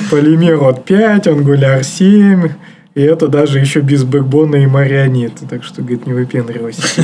Полимер 0.09 0.73
5, 0.73 1.27
Angular 1.27 1.83
7, 1.83 2.49
и 2.95 3.01
это 3.01 3.27
даже 3.27 3.59
еще 3.59 3.79
без 3.81 4.03
бэкбона 4.03 4.57
и 4.57 4.67
марионеты. 4.67 5.45
Так 5.49 5.63
что, 5.63 5.81
говорит, 5.81 6.05
не 6.05 6.13
выпендривайся. 6.13 7.03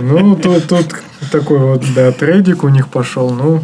Ну, 0.00 0.36
тут, 0.36 0.68
тут 0.68 0.86
такой 1.32 1.58
вот, 1.58 1.82
да, 1.94 2.12
трейдик 2.12 2.64
у 2.64 2.68
них 2.68 2.88
пошел. 2.88 3.30
Ну, 3.30 3.60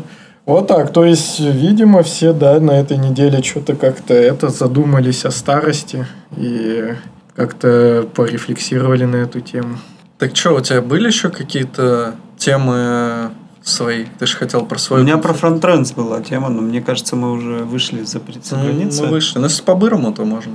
вот 0.47 0.69
так. 0.69 0.93
То 0.93 1.05
есть, 1.05 1.39
видимо, 1.39 2.03
все, 2.03 2.33
да, 2.33 2.59
на 2.61 2.73
этой 2.81 2.97
неделе 2.97 3.43
что-то 3.43 3.75
как-то 3.75 4.15
это 4.15 4.49
задумались 4.49 5.25
о 5.25 5.31
старости. 5.31 6.07
И 6.37 6.95
как-то 7.37 8.09
порефлексировали 8.15 9.05
на 9.05 9.17
эту 9.17 9.41
тему. 9.41 9.79
Так 10.19 10.37
что, 10.37 10.55
у 10.55 10.61
тебя 10.61 10.81
были 10.81 11.09
еще 11.09 11.31
какие-то 11.31 12.15
темы 12.39 13.31
свои? 13.63 14.07
Ты 14.19 14.27
же 14.27 14.37
хотел 14.37 14.65
про 14.67 14.77
У 14.77 14.79
свою... 14.79 15.05
меня 15.05 15.19
про 15.19 15.33
фронтрендс 15.33 15.93
была 15.93 16.21
тема, 16.21 16.49
но 16.49 16.63
мне 16.63 16.81
кажется, 16.81 17.17
мы 17.17 17.33
уже 17.33 17.65
вышли 17.65 18.03
за 18.03 18.21
пределы 18.21 18.45
Ну, 18.51 18.65
границы. 18.65 19.03
Мы 19.03 19.09
вышли. 19.11 19.39
Ну, 19.39 19.45
если 19.45 19.63
по-бырому, 19.63 20.13
то 20.13 20.25
можно. 20.25 20.53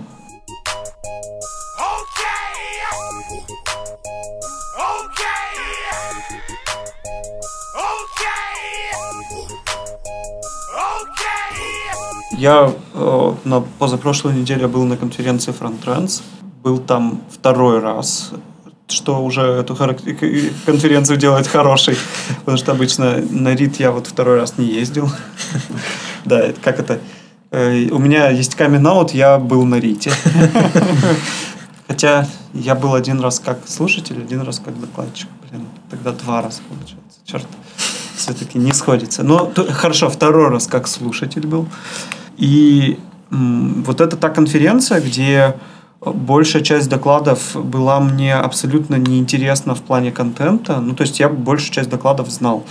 Я 12.48 12.72
э, 12.94 13.34
на 13.44 13.60
позапрошлой 13.60 14.34
неделе 14.34 14.68
был 14.68 14.86
на 14.86 14.96
конференции 14.96 15.54
Fronttrends. 15.54 16.22
Был 16.64 16.78
там 16.78 17.22
второй 17.30 17.82
раз, 17.82 18.32
что 18.88 19.22
уже 19.22 19.42
эту 19.42 19.76
конференцию 19.76 21.18
делает 21.18 21.48
хорошей. 21.48 21.98
Потому 22.40 22.58
что 22.58 22.72
обычно 22.72 23.18
на 23.30 23.54
РИД 23.54 23.82
я 23.82 23.92
вот 23.92 24.08
второй 24.08 24.40
раз 24.40 24.58
не 24.58 24.66
ездил. 24.66 25.10
Да, 26.26 26.54
как 26.64 26.80
это? 26.80 27.00
Э, 27.52 27.90
У 27.92 28.00
меня 28.00 28.30
есть 28.30 28.56
камин 28.56 28.88
я 29.14 29.40
был 29.40 29.66
на 29.66 29.76
РИТе. 29.80 30.12
Хотя 31.88 32.28
я 32.54 32.76
был 32.76 32.94
один 32.94 33.20
раз 33.20 33.42
как 33.42 33.60
слушатель, 33.68 34.22
один 34.22 34.42
раз 34.42 34.60
как 34.60 34.80
докладчик. 34.80 35.28
Блин, 35.50 35.66
тогда 35.90 36.12
два 36.14 36.42
раза 36.42 36.62
получается. 36.70 37.20
Черт, 37.26 37.48
все-таки 38.18 38.58
не 38.60 38.74
сходится. 38.74 39.24
Но 39.24 39.46
то- 39.46 39.72
хорошо, 39.72 40.10
второй 40.10 40.50
раз 40.50 40.68
как 40.68 40.88
слушатель 40.88 41.48
был. 41.48 41.68
И 42.38 43.00
м, 43.32 43.84
вот 43.84 44.02
это 44.02 44.18
та 44.18 44.30
конференция, 44.30 45.00
где 45.02 45.56
большая 46.02 46.64
часть 46.64 46.90
докладов 46.90 47.56
была 47.56 48.00
мне 48.00 48.36
абсолютно 48.36 48.96
неинтересна 48.96 49.74
в 49.76 49.82
плане 49.82 50.12
контента. 50.12 50.80
Ну, 50.80 50.94
то 50.96 51.02
есть 51.04 51.20
я 51.20 51.30
большую 51.30 51.72
часть 51.74 51.90
докладов 51.90 52.30
знал. 52.30 52.64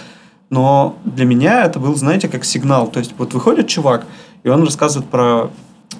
Но 0.51 0.97
для 1.05 1.25
меня 1.25 1.65
это 1.65 1.81
был, 1.81 1.95
знаете, 1.97 2.29
как 2.29 2.45
сигнал. 2.45 2.87
То 2.87 3.01
есть 3.01 3.15
вот 3.19 3.35
выходит 3.35 3.67
чувак, 3.67 4.07
и 4.45 4.49
он 4.49 4.63
рассказывает 4.65 5.11
про 5.11 5.51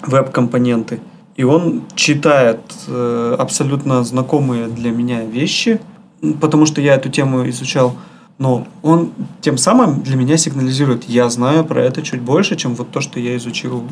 веб-компоненты. 0.03 0.99
И 1.35 1.43
он 1.43 1.83
читает 1.95 2.59
э, 2.87 3.35
абсолютно 3.37 4.03
знакомые 4.03 4.67
для 4.67 4.91
меня 4.91 5.23
вещи, 5.23 5.79
потому 6.41 6.65
что 6.65 6.81
я 6.81 6.95
эту 6.95 7.09
тему 7.09 7.47
изучал. 7.49 7.95
Но 8.39 8.67
он 8.83 9.13
тем 9.41 9.57
самым 9.57 10.03
для 10.03 10.15
меня 10.15 10.37
сигнализирует, 10.37 11.05
я 11.05 11.27
знаю 11.29 11.65
про 11.65 11.81
это 11.81 12.03
чуть 12.03 12.21
больше, 12.21 12.55
чем 12.55 12.75
вот 12.75 12.91
то, 12.91 13.01
что 13.01 13.19
я 13.19 13.35
изучил 13.35 13.83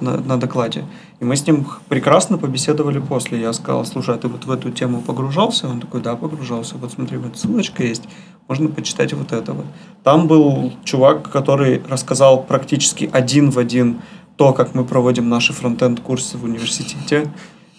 на, 0.00 0.18
на 0.18 0.38
докладе. 0.38 0.84
И 1.18 1.24
мы 1.24 1.34
с 1.34 1.46
ним 1.46 1.66
прекрасно 1.88 2.36
побеседовали 2.36 2.98
после. 2.98 3.40
Я 3.40 3.54
сказал, 3.54 3.86
слушай, 3.86 4.14
а 4.14 4.18
ты 4.18 4.28
вот 4.28 4.44
в 4.44 4.50
эту 4.50 4.70
тему 4.70 5.00
погружался? 5.00 5.66
Он 5.66 5.80
такой, 5.80 6.02
да, 6.02 6.14
погружался. 6.14 6.76
Вот 6.76 6.92
смотри, 6.92 7.16
вот 7.16 7.38
ссылочка 7.38 7.82
есть, 7.82 8.02
можно 8.48 8.68
почитать 8.68 9.14
вот 9.14 9.32
это 9.32 9.54
вот. 9.54 9.66
Там 10.02 10.26
был 10.26 10.72
чувак, 10.84 11.30
который 11.30 11.82
рассказал 11.88 12.42
практически 12.42 13.08
один 13.10 13.50
в 13.50 13.58
один 13.58 14.00
то, 14.36 14.52
как 14.52 14.74
мы 14.74 14.84
проводим 14.84 15.30
наши 15.30 15.54
фронтенд-курсы 15.54 16.36
в 16.36 16.44
университете. 16.44 17.30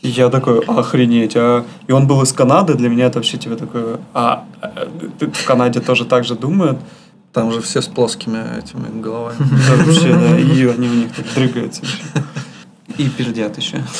И 0.02 0.10
я 0.10 0.30
такой, 0.30 0.60
охренеть. 0.60 1.36
А... 1.36 1.66
И 1.88 1.92
он 1.92 2.08
был 2.08 2.22
из 2.22 2.32
Канады, 2.32 2.76
для 2.76 2.90
меня 2.90 3.06
это 3.06 3.20
вообще 3.20 3.38
тебе 3.38 3.56
такое, 3.56 4.00
а, 4.14 4.46
а, 4.62 4.88
в 5.20 5.46
Канаде 5.46 5.80
тоже 5.80 6.06
так 6.06 6.24
же 6.24 6.36
думают? 6.36 6.80
Там 7.34 7.52
же 7.52 7.62
все 7.62 7.82
с 7.82 7.88
плоскими 7.88 8.40
этими 8.58 9.02
головами. 9.02 9.38
Да, 9.40 9.76
вообще, 9.86 10.14
да, 10.14 10.40
и 10.40 10.66
они 10.68 10.88
у 10.88 10.94
них 10.94 11.16
так 11.16 11.26
дрыгаются. 11.36 11.84
И 12.98 13.10
пердят 13.10 13.58
еще. 13.58 13.84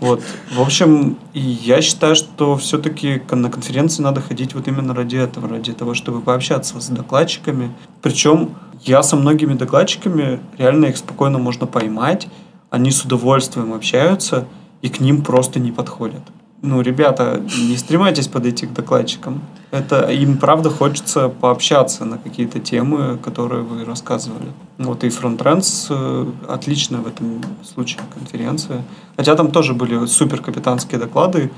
Вот. 0.00 0.22
В 0.52 0.60
общем, 0.60 1.16
я 1.32 1.80
считаю, 1.80 2.16
что 2.16 2.56
все-таки 2.56 3.22
на 3.30 3.50
конференции 3.50 4.02
надо 4.02 4.20
ходить 4.20 4.54
вот 4.54 4.68
именно 4.68 4.94
ради 4.94 5.16
этого, 5.16 5.48
ради 5.48 5.72
того, 5.72 5.94
чтобы 5.94 6.20
пообщаться 6.20 6.78
с 6.80 6.88
докладчиками. 6.88 7.72
Причем 8.02 8.50
я 8.84 9.02
со 9.02 9.16
многими 9.16 9.54
докладчиками, 9.54 10.40
реально 10.58 10.86
их 10.86 10.96
спокойно 10.96 11.38
можно 11.38 11.66
поймать, 11.66 12.28
они 12.76 12.90
с 12.90 13.04
удовольствием 13.04 13.72
общаются, 13.72 14.44
и 14.82 14.88
к 14.88 15.00
ним 15.00 15.22
просто 15.22 15.58
не 15.60 15.72
подходят. 15.72 16.22
Ну, 16.62 16.82
ребята, 16.82 17.42
не 17.68 17.76
стремайтесь 17.76 18.28
подойти 18.28 18.66
к 18.66 18.72
докладчикам. 18.72 19.40
Это 19.70 20.10
им, 20.10 20.38
правда, 20.38 20.70
хочется 20.70 21.28
пообщаться 21.28 22.04
на 22.04 22.18
какие-то 22.18 22.60
темы, 22.60 23.18
которые 23.22 23.62
вы 23.62 23.84
рассказывали. 23.84 24.48
Вот 24.78 25.04
и 25.04 25.08
Frontrends 25.08 25.86
э, 25.90 26.26
отличная 26.48 27.00
в 27.00 27.06
этом 27.06 27.42
случае 27.64 28.00
конференция. 28.14 28.82
Хотя 29.16 29.34
там 29.34 29.50
тоже 29.50 29.74
были 29.74 30.06
супер 30.06 30.40
капитанские 30.42 31.00
доклады, 31.00 31.50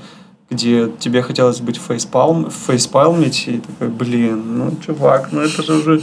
где 0.49 0.89
тебе 0.99 1.21
хотелось 1.21 1.61
быть 1.61 1.77
фейспалм, 1.77 2.49
фейспалмить, 2.49 3.47
и 3.47 3.59
такой, 3.59 3.87
блин, 3.87 4.57
ну, 4.57 4.71
чувак, 4.85 5.29
ну 5.31 5.41
это 5.41 5.63
же 5.63 5.73
уже, 5.73 6.01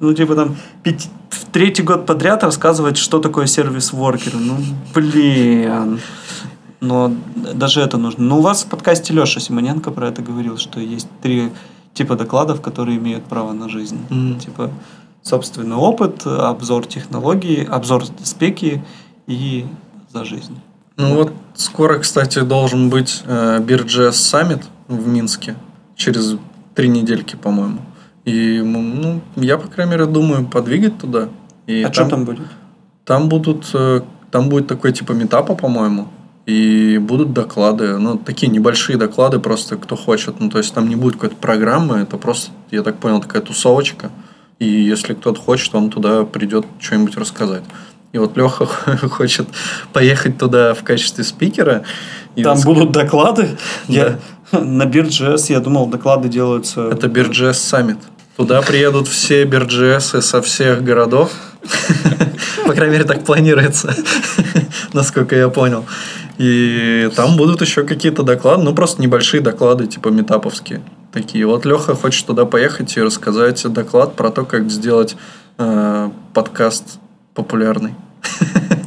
ну, 0.00 0.14
типа 0.14 0.34
там, 0.34 0.56
пяти- 0.82 1.08
в 1.30 1.44
третий 1.52 1.82
год 1.82 2.06
подряд 2.06 2.42
рассказывать, 2.42 2.96
что 2.96 3.18
такое 3.18 3.46
сервис-воркер. 3.46 4.34
Ну, 4.34 4.56
блин. 4.94 6.00
Но 6.80 7.12
даже 7.34 7.80
это 7.80 7.98
нужно. 7.98 8.24
Но 8.24 8.38
у 8.38 8.40
вас 8.40 8.64
в 8.64 8.66
подкасте 8.66 9.12
Леша 9.12 9.40
Симоненко 9.40 9.90
про 9.90 10.08
это 10.08 10.22
говорил, 10.22 10.56
что 10.56 10.80
есть 10.80 11.08
три 11.22 11.50
типа 11.92 12.16
докладов, 12.16 12.60
которые 12.62 12.98
имеют 12.98 13.24
право 13.24 13.52
на 13.52 13.68
жизнь. 13.68 13.98
Мгм. 14.08 14.38
Типа 14.38 14.70
собственный 15.22 15.76
опыт, 15.76 16.26
обзор 16.26 16.86
технологий, 16.86 17.62
обзор 17.62 18.04
спеки 18.24 18.82
и 19.26 19.66
за 20.12 20.24
жизнь. 20.24 20.58
Ну 20.96 21.14
вот 21.14 21.32
скоро, 21.54 21.98
кстати, 21.98 22.40
должен 22.40 22.90
быть 22.90 23.22
э, 23.26 23.60
BeerJS 23.60 24.10
Summit 24.10 24.64
в 24.88 25.06
Минске. 25.06 25.56
Через 25.96 26.36
три 26.74 26.88
недельки, 26.88 27.36
по-моему. 27.36 27.80
И 28.30 28.58
м, 28.58 29.00
ну, 29.00 29.20
я, 29.36 29.58
по 29.58 29.66
крайней 29.66 29.92
мере, 29.92 30.06
думаю 30.06 30.46
подвигать 30.46 30.98
туда. 30.98 31.28
И 31.66 31.82
а 31.82 31.92
что 31.92 32.08
там 32.08 32.24
будет? 32.24 32.46
Там 33.04 33.28
будут, 33.28 33.68
э, 33.74 34.02
там 34.30 34.48
будет 34.48 34.68
такой 34.68 34.92
типа 34.92 35.12
метапа, 35.12 35.56
по-моему, 35.56 36.06
и 36.46 36.98
будут 36.98 37.32
доклады, 37.32 37.98
ну, 37.98 38.16
такие 38.16 38.48
небольшие 38.48 38.96
доклады, 38.96 39.40
просто 39.40 39.76
кто 39.76 39.96
хочет. 39.96 40.38
Ну, 40.38 40.48
то 40.48 40.58
есть 40.58 40.72
там 40.72 40.88
не 40.88 40.94
будет 40.94 41.14
какой-то 41.14 41.36
программы, 41.36 41.98
это 41.98 42.18
просто, 42.18 42.52
я 42.70 42.82
так 42.82 42.98
понял, 42.98 43.20
такая 43.20 43.42
тусовочка. 43.42 44.10
И 44.60 44.68
если 44.68 45.14
кто-то 45.14 45.40
хочет, 45.40 45.74
он 45.74 45.90
туда 45.90 46.24
придет 46.24 46.66
что-нибудь 46.78 47.16
рассказать. 47.16 47.64
И 48.12 48.18
вот 48.18 48.36
Леха 48.36 48.66
хочет 49.10 49.48
поехать 49.92 50.38
туда 50.38 50.74
в 50.74 50.84
качестве 50.84 51.24
спикера. 51.24 51.82
И 52.36 52.44
Там 52.44 52.56
вот 52.56 52.64
будут 52.64 52.92
доклады? 52.92 53.56
Я, 53.88 54.18
на 54.52 54.84
BeerJS 54.84 55.52
я 55.52 55.58
думал, 55.58 55.88
доклады 55.88 56.28
делаются... 56.28 56.82
Это 56.82 57.08
BeerJS 57.08 57.50
Summit. 57.50 57.98
Туда 58.40 58.62
приедут 58.62 59.06
все 59.06 59.44
BeerJS 59.44 60.22
со 60.22 60.40
всех 60.40 60.82
городов. 60.82 61.30
По 62.66 62.72
крайней 62.72 62.94
мере, 62.94 63.04
так 63.04 63.22
планируется, 63.22 63.94
насколько 64.94 65.36
я 65.36 65.50
понял. 65.50 65.84
И 66.38 67.10
там 67.16 67.36
будут 67.36 67.60
еще 67.60 67.84
какие-то 67.84 68.22
доклады, 68.22 68.62
ну 68.62 68.74
просто 68.74 69.02
небольшие 69.02 69.42
доклады, 69.42 69.86
типа 69.86 70.08
метаповские. 70.08 70.80
Такие. 71.12 71.44
Вот 71.44 71.66
Леха 71.66 71.94
хочет 71.94 72.24
туда 72.24 72.46
поехать 72.46 72.96
и 72.96 73.02
рассказать 73.02 73.62
доклад 73.70 74.16
про 74.16 74.30
то, 74.30 74.46
как 74.46 74.70
сделать 74.70 75.16
э, 75.58 76.08
подкаст 76.32 76.98
популярный. 77.34 77.94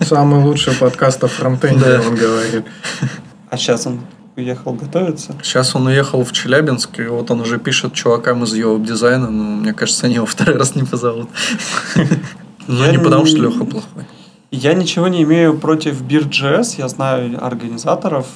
Самый 0.02 0.44
лучший 0.44 0.74
подкаст 0.74 1.24
о 1.26 1.28
фронтенде, 1.28 2.00
Да. 2.00 2.02
он 2.02 2.16
говорит. 2.16 2.66
А 3.52 3.58
сейчас 3.58 3.86
он 3.86 4.00
уехал 4.36 4.74
готовиться? 4.74 5.36
Сейчас 5.42 5.76
он 5.76 5.88
уехал 5.88 6.24
в 6.24 6.32
Челябинск, 6.32 7.00
и 7.00 7.08
вот 7.08 7.32
он 7.32 7.42
уже 7.42 7.60
пишет 7.60 7.94
чувакам 7.94 8.44
из 8.44 8.54
его 8.54 8.78
дизайна, 8.78 9.30
но 9.30 9.44
мне 9.44 9.74
кажется, 9.74 10.06
они 10.06 10.16
его 10.16 10.26
второй 10.28 10.58
раз 10.58 10.76
не 10.76 10.84
позовут. 10.84 11.30
Но 12.68 12.86
Я 12.86 12.92
не 12.92 13.00
потому, 13.00 13.26
что 13.26 13.38
Леха 13.38 13.66
плохой. 13.66 14.06
Я 14.52 14.74
ничего 14.74 15.08
не 15.08 15.24
имею 15.24 15.58
против 15.58 16.02
BeerJS. 16.02 16.76
Я 16.78 16.88
знаю 16.88 17.44
организаторов. 17.44 18.28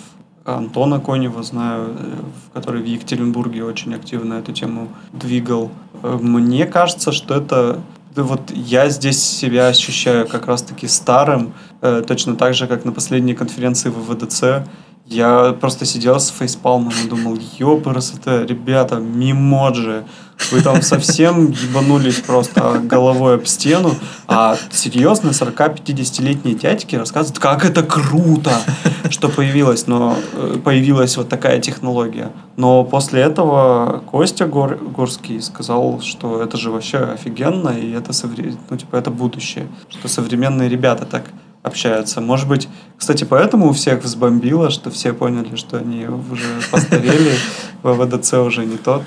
Антона 0.46 1.00
Конева 1.00 1.44
знаю, 1.44 1.96
который 2.54 2.82
в 2.82 2.86
Екатеринбурге 2.86 3.64
очень 3.64 3.94
активно 3.94 4.36
эту 4.36 4.52
тему 4.52 4.88
двигал. 5.14 5.70
Мне 6.02 6.66
кажется, 6.66 7.12
что 7.12 7.36
это... 7.36 7.82
Вот 8.16 8.50
я 8.52 8.90
здесь 8.90 9.22
себя 9.22 9.68
ощущаю 9.68 10.28
как 10.28 10.48
раз-таки 10.48 10.88
старым, 10.88 11.54
э, 11.82 12.02
точно 12.08 12.36
так 12.36 12.56
же, 12.56 12.66
как 12.66 12.84
на 12.84 12.92
последней 12.92 13.36
конференции 13.36 13.90
в 13.90 14.12
ВДЦ. 14.12 14.68
Я 15.10 15.54
просто 15.54 15.86
сидел 15.86 16.20
с 16.20 16.30
фейспалмом 16.30 16.92
и 17.04 17.08
думал, 17.08 17.38
ёпрст, 17.58 18.28
ребята, 18.28 18.98
мимоджи, 18.98 20.04
вы 20.52 20.62
там 20.62 20.82
совсем 20.82 21.52
ебанулись 21.52 22.20
просто 22.20 22.82
головой 22.84 23.36
об 23.36 23.46
стену, 23.46 23.96
а 24.28 24.58
серьезно 24.70 25.30
40-50-летние 25.30 26.56
дядьки 26.56 26.98
рассказывают, 26.98 27.40
как 27.40 27.64
это 27.64 27.84
круто, 27.84 28.52
что 29.10 29.30
появилось, 29.30 29.88
но 29.88 30.18
э, 30.34 30.58
появилась 30.64 31.16
вот 31.16 31.30
такая 31.30 31.60
технология. 31.60 32.32
Но 32.58 32.84
после 32.84 33.22
этого 33.22 34.04
Костя 34.12 34.46
Гор- 34.46 34.78
Горский 34.78 35.42
сказал, 35.42 36.02
что 36.02 36.42
это 36.42 36.58
же 36.58 36.70
вообще 36.70 36.98
офигенно, 36.98 37.70
и 37.70 37.92
это 37.92 38.12
ну, 38.70 38.78
типа, 38.78 38.98
это 38.98 39.10
будущее. 39.10 39.68
Что 39.90 40.10
современные 40.10 40.68
ребята 40.68 41.06
так 41.06 41.24
общаются. 41.64 42.22
Может 42.22 42.48
быть, 42.48 42.68
кстати, 42.98 43.24
поэтому 43.24 43.70
у 43.70 43.74
всех 43.74 44.04
взбомбило, 44.04 44.70
что 44.70 44.90
все 44.90 45.14
поняли, 45.14 45.56
что 45.56 45.78
они 45.78 46.06
уже 46.08 46.62
постарели, 46.72 47.34
ВВДЦ 47.84 48.34
уже 48.34 48.66
не 48.66 48.78
тот. 48.78 49.04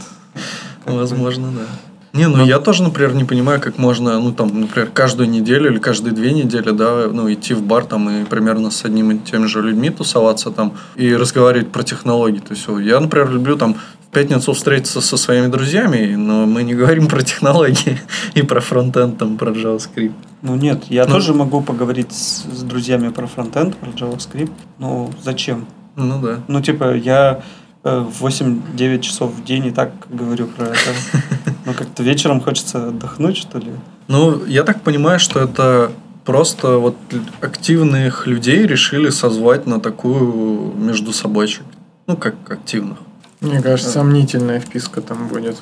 Возможно, 0.85 1.51
да. 1.53 1.67
Не, 2.13 2.27
ну 2.27 2.45
я 2.45 2.59
тоже, 2.59 2.83
например, 2.83 3.15
не 3.15 3.25
понимаю, 3.25 3.61
как 3.61 3.79
можно, 3.79 4.19
ну 4.19 4.33
там, 4.33 4.61
например, 4.61 4.91
каждую 4.93 5.31
неделю 5.31 5.71
или 5.71 5.79
каждые 5.79 6.13
две 6.13 6.33
недели, 6.33 6.71
да, 6.71 7.09
ну 7.13 7.33
идти 7.33 7.55
в 7.55 7.63
бар 7.63 7.85
там 7.85 8.11
и 8.11 8.25
примерно 8.25 8.71
с 8.71 8.85
одними 8.85 9.15
и 9.15 9.19
теми 9.19 9.47
же 9.47 9.63
людьми 9.63 9.91
тусоваться 9.91 10.51
там 10.51 10.73
и 10.97 11.15
разговаривать 11.15 11.71
про 11.71 11.83
технологии. 11.85 12.41
То 12.41 12.55
есть 12.55 12.67
я, 12.85 12.99
например, 12.99 13.31
люблю 13.31 13.57
там 13.57 13.75
в 13.75 14.13
пятницу 14.13 14.53
встретиться 14.55 15.01
со 15.01 15.17
своими 15.17 15.47
друзьями, 15.47 16.17
но 16.17 16.47
мы 16.47 16.65
не 16.65 16.75
говорим 16.75 17.07
про 17.07 17.23
технологии 17.23 18.01
и 18.35 18.43
про 18.43 18.61
фронтенд, 18.61 19.17
там, 19.19 19.37
про 19.37 19.53
JavaScript. 19.53 20.13
Ну 20.43 20.57
нет, 20.57 20.85
я 20.89 21.07
Ну. 21.07 21.13
тоже 21.13 21.33
могу 21.33 21.61
поговорить 21.61 22.11
с, 22.13 22.43
с 22.45 22.63
друзьями 22.65 23.11
про 23.11 23.29
фронтенд, 23.29 23.77
про 23.77 23.91
JavaScript. 23.91 24.51
Ну, 24.79 25.13
зачем? 25.23 25.67
Ну 25.95 26.21
да. 26.21 26.41
Ну, 26.49 26.61
типа, 26.61 26.97
я 26.97 27.43
8-9 27.83 29.01
часов 29.01 29.33
в 29.33 29.45
день 29.45 29.67
и 29.67 29.71
так 29.71 29.93
говорю 30.09 30.47
про 30.47 30.67
это. 30.67 30.77
Ну, 31.67 31.75
как-то 31.75 32.03
вечером 32.03 32.41
хочется 32.41 32.89
отдохнуть, 32.89 33.37
что 33.37 33.59
ли. 33.59 33.71
Ну, 34.09 34.45
я 34.47 34.65
так 34.65 34.81
понимаю, 34.81 35.21
что 35.21 35.41
это 35.41 35.93
просто 36.25 36.79
вот 36.79 36.97
активных 37.41 38.27
людей 38.27 38.67
решили 38.67 39.11
созвать 39.11 39.67
на 39.67 39.79
такую 39.79 40.73
между 40.75 41.13
собойчик. 41.13 41.65
Ну, 42.07 42.17
как 42.17 42.35
активных. 42.51 42.99
Мне 43.41 43.63
кажется, 43.63 43.91
сомнительная 43.93 44.61
вписка 44.61 45.01
там 45.01 45.29
будет. 45.29 45.57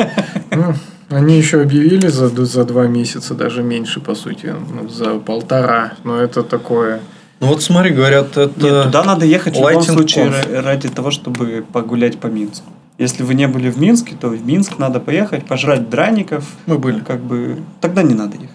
Ну, 0.50 0.74
Они 1.10 1.38
еще 1.38 1.60
объявили 1.60 2.08
за, 2.08 2.28
за 2.28 2.64
два 2.64 2.86
месяца, 2.86 3.34
даже 3.34 3.62
меньше, 3.62 4.00
по 4.00 4.14
сути, 4.14 4.54
ну, 4.74 4.88
за 4.88 5.18
полтора. 5.18 5.94
Но 6.04 6.20
это 6.20 6.42
такое... 6.42 7.00
Ну 7.40 7.48
вот 7.48 7.62
смотри, 7.62 7.90
говорят, 7.90 8.36
это... 8.36 8.50
Нет, 8.56 8.84
туда 8.84 9.04
надо 9.04 9.26
ехать 9.26 9.56
в 9.56 9.60
любом 9.60 9.82
случае 9.82 10.26
Conf. 10.26 10.60
ради 10.62 10.88
того, 10.88 11.10
чтобы 11.10 11.64
погулять 11.72 12.18
по 12.18 12.28
Минску. 12.28 12.70
Если 12.98 13.22
вы 13.22 13.34
не 13.34 13.46
были 13.46 13.68
в 13.68 13.78
Минске, 13.78 14.16
то 14.18 14.28
в 14.28 14.46
Минск 14.46 14.78
надо 14.78 15.00
поехать, 15.00 15.44
пожрать 15.44 15.90
драников. 15.90 16.44
Мы 16.64 16.78
были. 16.78 17.00
Как 17.00 17.20
бы 17.20 17.58
тогда 17.80 18.02
не 18.02 18.14
надо 18.14 18.36
ехать. 18.36 18.50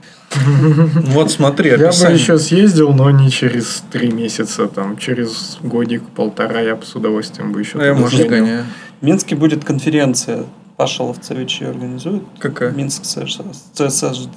Вот 1.09 1.29
смотри, 1.29 1.71
Я 1.71 1.77
бы 1.77 2.13
еще 2.13 2.39
съездил, 2.39 2.93
но 2.93 3.11
не 3.11 3.29
через 3.29 3.83
три 3.91 4.11
месяца, 4.11 4.67
там, 4.67 4.97
через 4.97 5.59
годик-полтора 5.61 6.61
я 6.61 6.75
бы 6.75 6.85
с 6.85 6.95
удовольствием 6.95 7.51
бы 7.51 7.59
еще 7.59 7.77
Ну, 7.77 7.83
я, 7.83 7.93
может. 7.93 8.19
В 8.19 9.05
Минске 9.05 9.35
будет 9.35 9.65
конференция. 9.65 10.45
Паша 10.81 11.03
Ловцевич 11.03 11.61
ее 11.61 11.69
организует. 11.69 12.23
Какая? 12.39 12.71
Минск 12.71 13.03
CSS, 13.03 13.55
CSS, 13.75 14.29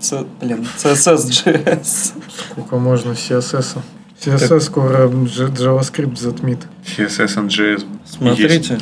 Ц- 0.00 0.24
блин, 0.40 0.66
CSS.js. 0.78 2.12
Сколько 2.52 2.76
можно 2.78 3.10
CSS? 3.10 3.76
-а? 3.76 3.82
CSS 4.18 4.60
скоро 4.60 5.08
J- 5.10 5.48
JavaScript 5.48 6.16
затмит. 6.18 6.60
CSS 6.86 7.36
and 7.36 7.48
JS. 7.48 7.84
Смотрите, 8.06 8.78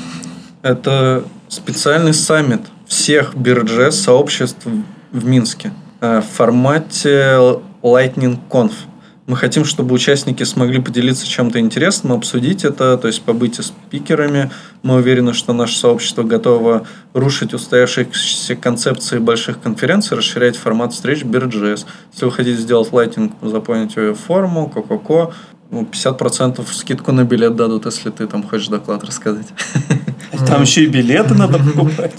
это 0.63 1.25
специальный 1.49 2.15
саммит 2.15 2.61
всех 2.87 3.35
биржес 3.35 4.01
сообществ 4.01 4.69
в 5.11 5.25
Минске 5.25 5.73
э, 6.01 6.21
в 6.21 6.37
формате 6.37 7.35
Lightning 7.83 8.39
Conf. 8.49 8.75
Мы 9.29 9.37
хотим, 9.37 9.67
чтобы 9.67 9.95
участники 9.95 10.43
смогли 10.43 10.81
поделиться 10.81 11.27
чем-то 11.27 11.61
интересным, 11.61 12.15
обсудить 12.15 12.65
это, 12.65 12.97
то 12.97 13.09
есть 13.09 13.21
побыть 13.21 13.63
спикерами. 13.63 14.51
Мы 14.83 14.95
уверены, 14.95 15.35
что 15.35 15.53
наше 15.53 15.77
сообщество 15.77 16.23
готово 16.23 16.87
рушить 17.13 17.53
устоявшиеся 17.53 18.57
концепции 18.57 19.19
больших 19.19 19.61
конференций, 19.61 20.17
расширять 20.17 20.57
формат 20.57 20.95
встреч 20.95 21.25
BirJS. 21.25 21.85
Если 22.15 22.25
вы 22.25 22.33
хотите 22.33 22.57
сделать 22.57 22.89
Lightning, 22.89 23.31
заполните 23.43 24.01
ее 24.01 24.15
форму, 24.15 24.67
ко-ко-ко. 24.71 25.35
Ну, 25.71 25.83
50% 25.83 26.67
скидку 26.73 27.13
на 27.13 27.25
билет 27.25 27.55
дадут, 27.55 27.85
если 27.85 28.09
ты 28.09 28.27
там 28.27 28.43
хочешь 28.43 28.69
доклад 28.69 29.05
рассказать. 29.05 29.49
Там 30.47 30.63
еще 30.63 30.85
и 30.85 30.87
билеты 30.87 31.35
надо 31.35 31.59
покупать. 31.59 32.15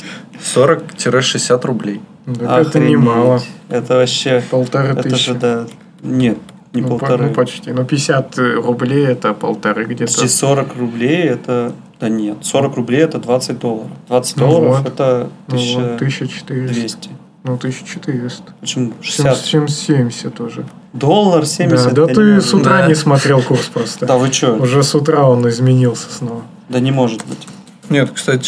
40-60 0.56 1.66
рублей. 1.66 2.02
Так 2.26 2.68
это 2.68 2.80
немало. 2.80 3.42
Это 3.68 3.96
вообще... 3.96 4.44
Полторы 4.52 4.90
Это 4.90 5.02
тысячи. 5.02 5.26
же, 5.26 5.34
да... 5.34 5.68
Нет, 6.04 6.38
не 6.74 6.82
ну, 6.82 6.88
по- 6.90 6.98
полторы. 7.00 7.28
ну, 7.28 7.34
почти. 7.34 7.72
Ну, 7.72 7.84
50 7.84 8.38
рублей 8.38 9.06
это 9.08 9.34
полторы 9.34 9.86
где-то. 9.86 10.12
Почти 10.12 10.28
40 10.28 10.76
рублей 10.78 11.24
это... 11.24 11.74
Да 12.00 12.08
нет, 12.10 12.38
40 12.42 12.76
рублей 12.76 13.02
это 13.02 13.18
20 13.18 13.60
долларов. 13.60 13.92
20 14.08 14.38
Ну 14.38 14.48
долларов 14.48 14.78
вот. 14.80 14.88
это 14.88 15.30
Ну, 15.48 15.58
вот, 15.58 15.96
1200. 15.96 16.44
1400. 16.44 17.10
Ну, 17.44 17.54
1400. 17.56 18.44
Почему? 18.60 18.94
60. 19.02 19.38
60. 19.38 19.70
70 19.70 20.40
уже. 20.42 20.66
Доллар 20.94 21.46
70. 21.46 21.94
Да, 21.94 22.06
да 22.06 22.14
ты 22.14 22.42
с 22.42 22.54
утра 22.54 22.80
Да. 22.82 22.88
не 22.88 22.96
смотрел 22.96 23.42
курс 23.42 23.66
просто. 23.66 24.06
Да 24.06 24.18
вы 24.18 24.32
что? 24.32 24.54
Уже 24.56 24.84
с 24.84 24.94
утра 24.96 25.24
он 25.28 25.48
изменился 25.50 26.10
снова. 26.12 26.42
Да 26.70 26.80
не 26.80 26.92
может 26.92 27.26
быть. 27.26 27.48
Нет, 27.90 28.12
кстати, 28.14 28.46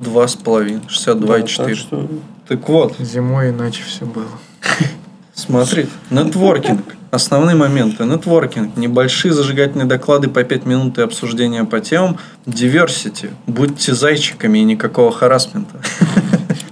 62,5, 0.00 0.80
62,4. 0.88 1.56
Да, 1.58 1.64
так 1.64 1.76
что- 1.76 2.08
Так 2.48 2.68
вот, 2.68 2.96
Зимой 2.98 3.50
иначе 3.50 3.82
все 3.84 4.04
было. 4.04 4.26
смотри, 5.34 5.86
нетворкинг. 6.10 6.96
Основные 7.16 7.56
моменты. 7.56 8.04
Нетворкинг. 8.04 8.76
Небольшие 8.76 9.32
зажигательные 9.32 9.86
доклады 9.86 10.28
по 10.28 10.44
5 10.44 10.66
минут 10.66 10.98
и 10.98 11.00
обсуждения 11.00 11.64
по 11.64 11.80
темам. 11.80 12.18
Diversity. 12.44 13.30
Будьте 13.46 13.94
зайчиками 13.94 14.58
и 14.58 14.64
никакого 14.64 15.10
харасмента. 15.10 15.80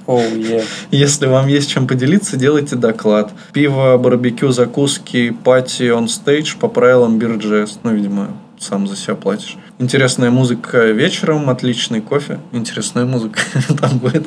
Оу, 0.07 0.21
е. 0.21 0.63
Если 0.91 1.27
вам 1.29 1.47
есть 1.47 1.71
чем 1.71 1.87
поделиться, 1.87 2.37
делайте 2.37 2.77
доклад. 2.77 3.33
Пиво, 3.55 3.97
барбекю, 3.97 4.53
закуски, 4.53 5.31
пати, 5.31 5.89
он 5.89 6.09
стейдж 6.09 6.57
по 6.61 6.69
правилам 6.69 7.19
BirJS. 7.19 7.79
Ну, 7.83 7.95
видимо, 7.95 8.29
сам 8.59 8.87
за 8.87 8.97
себя 8.97 9.15
платишь. 9.15 9.57
Интересная 9.79 10.31
музыка 10.31 10.85
вечером, 10.93 11.51
отличный 11.51 12.01
кофе. 12.01 12.39
Интересная 12.53 13.05
музыка 13.07 13.41
там 13.81 13.99
будет. 13.99 14.27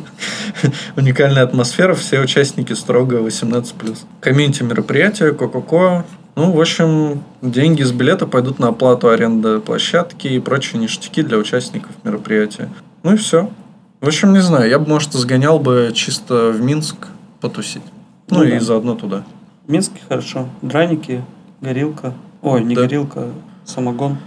Уникальная 0.98 1.44
атмосфера, 1.44 1.94
все 1.94 2.20
участники 2.20 2.74
строго 2.74 3.18
18+. 3.20 3.98
Комьюнити 4.20 4.64
мероприятия, 4.64 5.32
ко-ко-ко. 5.32 6.06
Ну, 6.36 6.52
в 6.52 6.60
общем, 6.60 7.24
деньги 7.42 7.82
с 7.82 7.92
билета 7.92 8.28
пойдут 8.28 8.60
на 8.60 8.68
оплату 8.68 9.10
аренды 9.10 9.60
площадки 9.60 10.28
и 10.28 10.40
прочие 10.40 10.82
ништяки 10.82 11.24
для 11.24 11.38
участников 11.38 11.92
мероприятия. 12.04 12.70
Ну 13.04 13.14
и 13.14 13.18
все. 13.18 13.50
В 14.02 14.08
общем, 14.08 14.34
не 14.34 14.42
знаю, 14.42 14.70
я 14.70 14.78
бы, 14.80 14.88
может, 14.88 15.14
сгонял 15.14 15.60
бы 15.60 15.92
чисто 15.96 16.52
в 16.52 16.62
Минск 16.62 17.08
потусить. 17.40 17.82
Ну, 18.30 18.40
Ну 18.40 18.44
и 18.44 18.52
да. 18.52 18.60
заодно 18.60 18.96
туда. 18.96 19.24
В 19.66 19.72
Минске 19.72 20.00
хорошо. 20.08 20.50
Драники, 20.62 21.24
горилка. 21.62 22.14
Ой, 22.42 22.64
не 22.64 22.76
Да. 22.76 22.82
горилка, 22.82 23.30
самогон. 23.66 24.18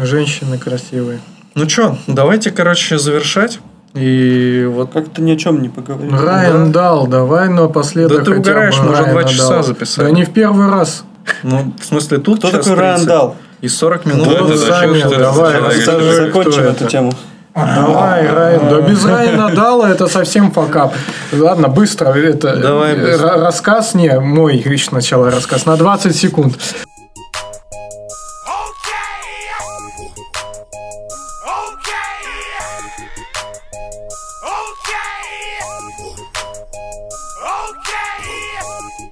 Женщины 0.00 0.58
красивые. 0.58 1.20
Ну 1.54 1.68
что, 1.68 1.98
давайте, 2.06 2.50
короче, 2.50 2.98
завершать. 2.98 3.58
И 3.94 4.68
вот 4.70 4.92
Как-то 4.92 5.20
ни 5.20 5.32
о 5.32 5.36
чем 5.36 5.62
не 5.62 5.68
поговорили. 5.68 6.14
Райан 6.14 6.70
дал, 6.70 7.08
давай 7.08 7.48
напоследок 7.48 8.18
Да 8.18 8.24
ты 8.24 8.38
угораешь, 8.38 8.78
мы 8.78 8.92
уже 8.92 9.04
два 9.04 9.24
часа 9.24 9.48
Далла. 9.48 9.62
записали. 9.64 10.06
Да 10.06 10.12
не 10.12 10.24
в 10.24 10.32
первый 10.32 10.70
раз. 10.70 11.04
Ну, 11.42 11.74
в 11.78 11.84
смысле, 11.84 12.18
тут 12.18 12.38
Кто 12.38 12.50
такой 12.50 12.74
Райан 12.74 12.96
30 12.96 13.08
Дал? 13.08 13.36
И 13.60 13.68
40 13.68 14.06
минут. 14.06 14.26
Вот 14.26 14.50
это 14.50 14.58
сами, 14.58 15.02
давай, 15.18 15.60
расскажи, 15.60 16.26
Закончим 16.26 16.62
эту 16.62 16.86
тему. 16.86 17.12
Давай, 17.54 18.28
Райан. 18.28 18.68
Да 18.68 18.80
без 18.82 19.04
Райана 19.04 19.50
Дала 19.50 19.90
это 19.90 20.06
совсем 20.06 20.52
факап. 20.52 20.94
Ладно, 21.32 21.68
быстро. 21.68 22.10
Это 22.10 22.56
Давай 22.56 22.94
э, 22.94 23.00
быстро. 23.00 23.40
рассказ, 23.40 23.94
не, 23.94 24.18
мой 24.20 24.64
сначала 24.78 25.30
рассказ, 25.30 25.66
на 25.66 25.76
20 25.76 26.14
секунд. 26.14 26.58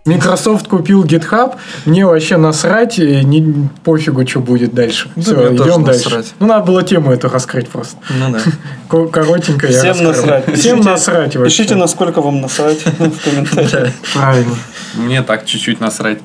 Microsoft 0.08 0.68
купил 0.68 1.04
GitHub, 1.04 1.54
мне 1.84 2.04
вообще 2.06 2.36
насрать, 2.36 2.98
и 2.98 3.24
не, 3.24 3.68
пофигу, 3.84 4.26
что 4.26 4.40
будет 4.40 4.74
дальше. 4.74 5.10
Да 5.16 5.22
Все, 5.22 5.54
идем 5.54 5.84
дальше. 5.84 6.04
насрать. 6.04 6.34
Ну, 6.40 6.46
надо 6.46 6.64
было 6.66 6.82
тему 6.82 7.12
эту 7.12 7.28
раскрыть 7.28 7.68
просто. 7.68 7.96
Ну 8.18 8.30
да. 8.32 8.40
Ко- 8.88 9.06
Коротенько 9.08 9.66
я 9.66 9.78
Всем 9.78 9.88
раскрыл. 10.06 10.08
насрать. 10.12 10.58
Всем 10.58 10.78
Пишите- 10.78 10.90
насрать 10.90 11.36
вообще. 11.36 11.56
Пишите, 11.56 11.74
насколько 11.74 12.20
вам 12.20 12.40
насрать 12.40 12.78
в 12.98 13.24
комментариях. 13.24 13.92
Правильно. 14.14 14.54
Мне 14.94 15.22
так 15.22 15.44
чуть-чуть 15.46 15.80
насрать. 15.80 16.18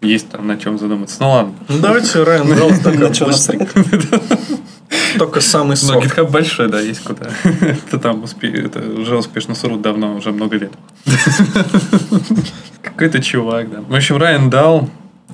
Есть 0.00 0.28
там 0.30 0.46
на 0.46 0.56
чем 0.56 0.78
задуматься. 0.78 1.16
Ну 1.20 1.30
ладно. 1.30 1.54
Ну 1.68 1.78
давайте 1.80 2.22
Райан 2.22 2.48
На 2.98 3.12
чё 3.14 3.26
насрать? 3.26 3.68
Только 5.18 5.40
самый 5.40 5.70
Но 5.70 5.76
сок. 5.76 6.04
GitHub 6.04 6.30
большой, 6.30 6.68
да, 6.68 6.80
есть 6.80 7.02
куда. 7.02 7.30
Это 7.44 7.98
там 7.98 8.22
успе- 8.24 8.66
это 8.66 8.80
уже 9.00 9.16
успешно 9.16 9.54
срут 9.54 9.82
давно, 9.82 10.16
уже 10.16 10.32
много 10.32 10.56
лет. 10.56 10.72
Какой-то 12.82 13.22
чувак, 13.22 13.70
да. 13.70 13.80
В 13.80 13.94
общем, 13.94 14.16
Райан 14.16 14.50
Дал, 14.50 14.88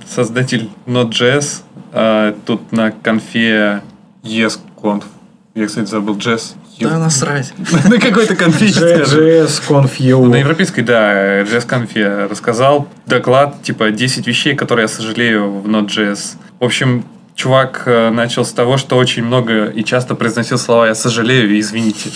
создатель 0.09 0.71
Node.js, 0.87 1.63
а, 1.93 2.37
тут 2.47 2.73
на 2.73 2.91
конфе 2.91 3.83
ESConf, 4.23 5.05
я, 5.55 5.67
кстати, 5.67 5.89
забыл, 5.89 6.17
JS, 6.17 6.55
Да 6.81 6.99
насрать. 6.99 7.53
На 7.89 7.99
какой-то 7.99 8.35
скажем. 8.35 9.21
JS 9.21 9.63
Conf.eu. 9.69 10.25
Ну, 10.25 10.31
На 10.31 10.37
европейской, 10.37 10.81
да, 10.83 11.43
JS 11.43 11.89
я 11.95 12.27
рассказал 12.29 12.89
доклад, 13.07 13.63
типа 13.63 13.93
10 13.93 14.27
вещей, 14.27 14.57
которые 14.57 14.85
я 14.85 14.89
сожалею 14.89 15.61
в 15.61 15.69
Node.js. 15.69 16.37
В 16.59 16.65
общем, 16.65 17.05
чувак 17.35 17.83
э, 17.87 18.11
начал 18.11 18.45
с 18.45 18.53
того, 18.53 18.77
что 18.77 18.97
очень 18.97 19.25
много 19.25 19.67
и 19.67 19.85
часто 19.85 20.15
произносил 20.15 20.59
слова 20.59 20.87
«я 20.87 20.95
сожалею» 20.95 21.51
и 21.51 21.61
«извините». 21.61 22.11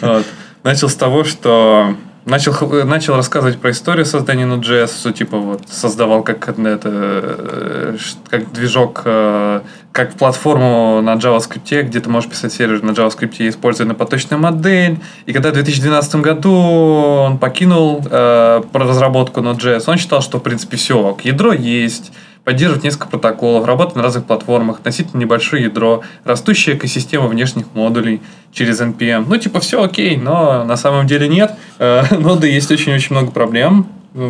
Начал 0.62 0.90
с 0.90 0.94
того, 0.94 1.24
что 1.24 1.96
начал, 2.26 2.52
х- 2.52 2.84
начал 2.84 3.16
рассказывать 3.16 3.58
про 3.58 3.70
историю 3.70 4.04
создания 4.04 4.44
Node.js, 4.44 5.00
что 5.00 5.12
типа 5.12 5.38
вот 5.38 5.62
создавал 5.68 6.22
как 6.22 6.48
это, 6.48 6.80
э, 6.84 7.96
как 8.28 8.52
движок, 8.52 9.02
э, 9.04 9.60
как 9.92 10.14
платформу 10.14 11.00
на 11.02 11.14
JavaScript, 11.14 11.82
где 11.82 12.00
ты 12.00 12.08
можешь 12.08 12.30
писать 12.30 12.52
сервер 12.52 12.82
на 12.82 12.90
JavaScript, 12.90 13.48
используя 13.48 13.86
напоточную 13.86 14.40
модель. 14.40 14.98
И 15.26 15.32
когда 15.32 15.50
в 15.50 15.54
2012 15.54 16.16
году 16.16 16.52
он 16.52 17.38
покинул 17.38 18.02
э, 18.10 18.62
разработку 18.72 19.40
Node.js, 19.40 19.84
он 19.86 19.96
считал, 19.96 20.22
что 20.22 20.38
в 20.38 20.42
принципе 20.42 20.76
все, 20.76 21.16
ядро 21.22 21.52
есть, 21.52 22.12
поддерживает 22.44 22.84
несколько 22.84 23.08
протоколов, 23.08 23.66
работает 23.66 23.96
на 23.96 24.02
разных 24.02 24.24
платформах, 24.24 24.78
относительно 24.78 25.20
небольшое 25.20 25.64
ядро, 25.64 26.02
растущая 26.24 26.74
экосистема 26.74 27.26
внешних 27.26 27.66
модулей 27.74 28.22
через 28.52 28.80
NPM. 28.80 29.26
Ну, 29.28 29.36
типа, 29.36 29.60
все 29.60 29.82
окей, 29.82 30.16
но 30.16 30.64
на 30.64 30.76
самом 30.76 31.06
деле 31.06 31.28
нет. 31.28 31.52
Э, 31.78 32.02
Ноды 32.18 32.48
есть 32.48 32.70
очень-очень 32.70 33.14
много 33.14 33.30
проблем. 33.30 33.86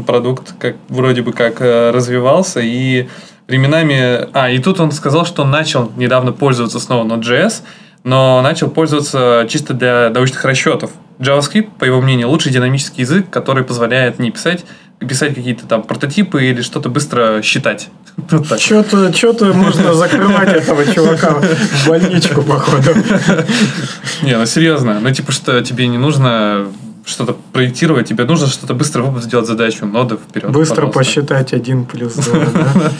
Продукт 0.06 0.54
как 0.58 0.76
вроде 0.88 1.22
бы 1.22 1.32
как 1.32 1.60
э, 1.60 1.90
развивался, 1.90 2.60
и 2.60 3.08
временами... 3.48 4.28
А, 4.32 4.50
и 4.50 4.58
тут 4.58 4.80
он 4.80 4.92
сказал, 4.92 5.24
что 5.24 5.44
начал 5.44 5.90
недавно 5.96 6.32
пользоваться 6.32 6.78
снова 6.80 7.06
Node.js, 7.06 7.62
но 8.04 8.40
начал 8.42 8.70
пользоваться 8.70 9.46
чисто 9.48 9.74
для 9.74 10.10
научных 10.10 10.44
расчетов. 10.44 10.90
JavaScript, 11.18 11.70
по 11.78 11.84
его 11.84 12.00
мнению, 12.00 12.28
лучший 12.30 12.52
динамический 12.52 13.02
язык, 13.02 13.28
который 13.28 13.64
позволяет 13.64 14.18
не 14.18 14.30
писать, 14.30 14.64
писать 15.00 15.34
какие-то 15.34 15.66
там 15.66 15.82
прототипы 15.82 16.44
или 16.44 16.62
что-то 16.62 16.88
быстро 16.88 17.42
считать. 17.42 17.88
Что-то, 18.58 19.12
что-то 19.14 19.52
можно 19.52 19.94
закрывать 19.94 20.52
этого 20.52 20.84
чувака 20.84 21.40
в 21.40 21.88
больничку, 21.88 22.42
походу. 22.42 22.94
Не, 24.22 24.36
ну 24.36 24.46
серьезно. 24.46 25.00
Ну, 25.00 25.10
типа, 25.10 25.32
что 25.32 25.62
тебе 25.62 25.86
не 25.86 25.96
нужно 25.96 26.66
что-то 27.10 27.36
проектировать, 27.52 28.08
тебе 28.08 28.24
нужно 28.24 28.46
что-то 28.46 28.74
быстро 28.74 29.12
сделать 29.20 29.46
задачу, 29.46 29.86
ноды 29.86 30.16
вперед. 30.16 30.50
Быстро 30.50 30.86
пожалуйста. 30.86 30.98
посчитать 30.98 31.52
1 31.52 31.84
плюс 31.84 32.14
2, 32.14 32.38
да? 32.54 32.90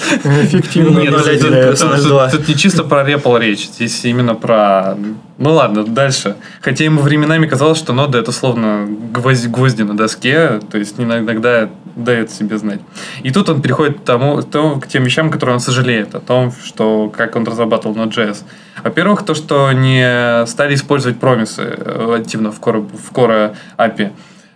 Эффективно. 0.45 0.99
Нет, 1.01 1.15
тут- 1.15 1.25
плюс 1.25 2.49
не 2.49 2.55
чисто 2.57 2.85
про 2.85 3.03
REPL 3.09 3.41
речь, 3.41 3.69
здесь 3.69 4.05
именно 4.05 4.35
про... 4.35 4.97
Ну 5.39 5.53
ладно, 5.55 5.85
дальше. 5.85 6.37
Хотя 6.61 6.85
ему 6.85 7.01
временами 7.01 7.47
казалось, 7.47 7.79
что 7.79 7.93
нода 7.93 8.19
это 8.19 8.31
словно 8.33 8.87
гвозди, 9.13 9.83
на 9.83 9.97
доске, 9.97 10.61
то 10.71 10.77
есть 10.77 10.97
иногда 10.99 11.71
дает 11.97 12.31
себе 12.31 12.59
знать. 12.59 12.81
И 13.23 13.31
тут 13.31 13.49
он 13.49 13.63
переходит 13.63 14.01
к, 14.01 14.05
тому, 14.05 14.37
к 14.39 14.51
тому- 14.51 14.81
к 14.81 14.87
тем 14.87 15.05
вещам, 15.05 15.31
которые 15.31 15.55
он 15.55 15.61
сожалеет, 15.61 16.15
о 16.15 16.21
том, 16.21 16.53
что 16.65 17.09
как 17.15 17.37
он 17.37 17.45
разрабатывал 17.47 17.97
Node.js. 17.97 18.39
Во-первых, 18.85 19.25
то, 19.25 19.35
что 19.35 19.73
не 19.73 20.47
стали 20.47 20.75
использовать 20.75 21.19
промисы 21.19 21.63
э, 21.63 22.17
активно 22.21 22.51
в 22.53 22.61
Core, 22.61 22.87
в 22.97 23.13
Core 23.13 23.55
API. 23.79 24.11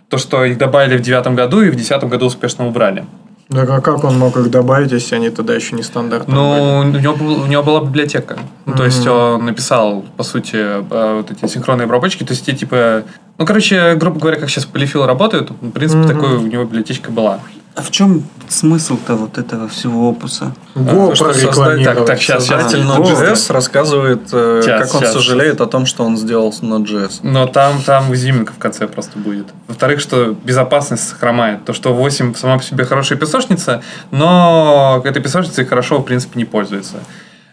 То, 0.09 0.17
что 0.17 0.43
их 0.45 0.57
добавили 0.57 0.97
в 0.97 1.01
девятом 1.01 1.35
году 1.35 1.61
и 1.61 1.69
в 1.69 1.75
десятом 1.75 2.09
году 2.09 2.25
успешно 2.27 2.67
убрали. 2.67 3.05
Так 3.49 3.69
а 3.69 3.79
как 3.79 4.03
он 4.03 4.17
мог 4.17 4.37
их 4.37 4.49
добавить, 4.49 4.91
если 4.91 5.15
они 5.15 5.29
тогда 5.29 5.53
еще 5.53 5.75
не 5.75 5.83
стандартные 5.83 6.35
Ну, 6.35 6.79
у 6.79 6.83
него, 6.83 7.15
был- 7.15 7.43
у 7.43 7.45
него 7.45 7.61
была 7.61 7.81
библиотека. 7.81 8.37
Ну, 8.65 8.73
то 8.73 8.85
есть 8.85 9.05
он 9.05 9.45
написал, 9.45 10.03
по 10.17 10.23
сути, 10.23 10.55
э, 10.57 11.15
вот 11.17 11.31
эти 11.31 11.45
синхронные 11.51 11.85
обработчики. 11.85 12.23
То 12.23 12.33
есть, 12.33 12.45
те, 12.45 12.53
типа... 12.53 13.03
Ну, 13.37 13.45
короче, 13.45 13.95
грубо 13.95 14.19
говоря, 14.19 14.39
как 14.39 14.49
сейчас 14.49 14.65
полифилы 14.65 15.05
работают, 15.05 15.51
в 15.51 15.71
принципе, 15.71 15.99
Мгм. 16.03 16.07
такой 16.07 16.37
у 16.37 16.47
него 16.47 16.63
библиотечка 16.63 17.11
была. 17.11 17.39
А 17.75 17.81
в 17.81 17.91
чем 17.91 18.23
смысл-то 18.47 19.15
вот 19.15 19.37
этого 19.37 19.67
всего 19.67 20.09
опуса? 20.09 20.53
А, 20.75 20.79
Го 20.79 21.09
то, 21.09 21.15
что 21.15 21.33
создать- 21.33 21.83
так, 21.83 22.05
так, 22.05 22.21
щас. 22.21 22.45
Создатель 22.45 22.79
А, 22.81 22.97
Node.js 22.99 23.51
рассказывает, 23.51 24.29
э, 24.31 24.61
Щас, 24.63 24.81
как 24.81 24.95
он 24.95 25.01
щас, 25.01 25.13
сожалеет 25.13 25.59
о 25.59 25.65
том, 25.65 25.85
что 25.85 26.05
он 26.05 26.17
сделал 26.17 26.53
с 26.53 26.61
Node.js. 26.61 27.19
Но 27.23 27.47
там, 27.47 27.81
там 27.81 28.13
изюминка 28.13 28.53
в 28.53 28.57
конце 28.57 28.87
просто 28.87 29.19
будет. 29.19 29.47
Во-вторых, 29.67 29.99
что 29.99 30.33
безопасность 30.45 31.11
хромает. 31.19 31.65
То, 31.65 31.73
что 31.73 31.93
8 31.93 32.33
сама 32.35 32.57
по 32.57 32.63
себе 32.63 32.85
хорошая 32.85 33.17
песочница, 33.17 33.81
но 34.11 35.01
этой 35.03 35.21
песочницей 35.21 35.65
хорошо, 35.65 35.99
в 35.99 36.03
принципе, 36.03 36.39
не 36.39 36.45
пользуется. 36.45 36.95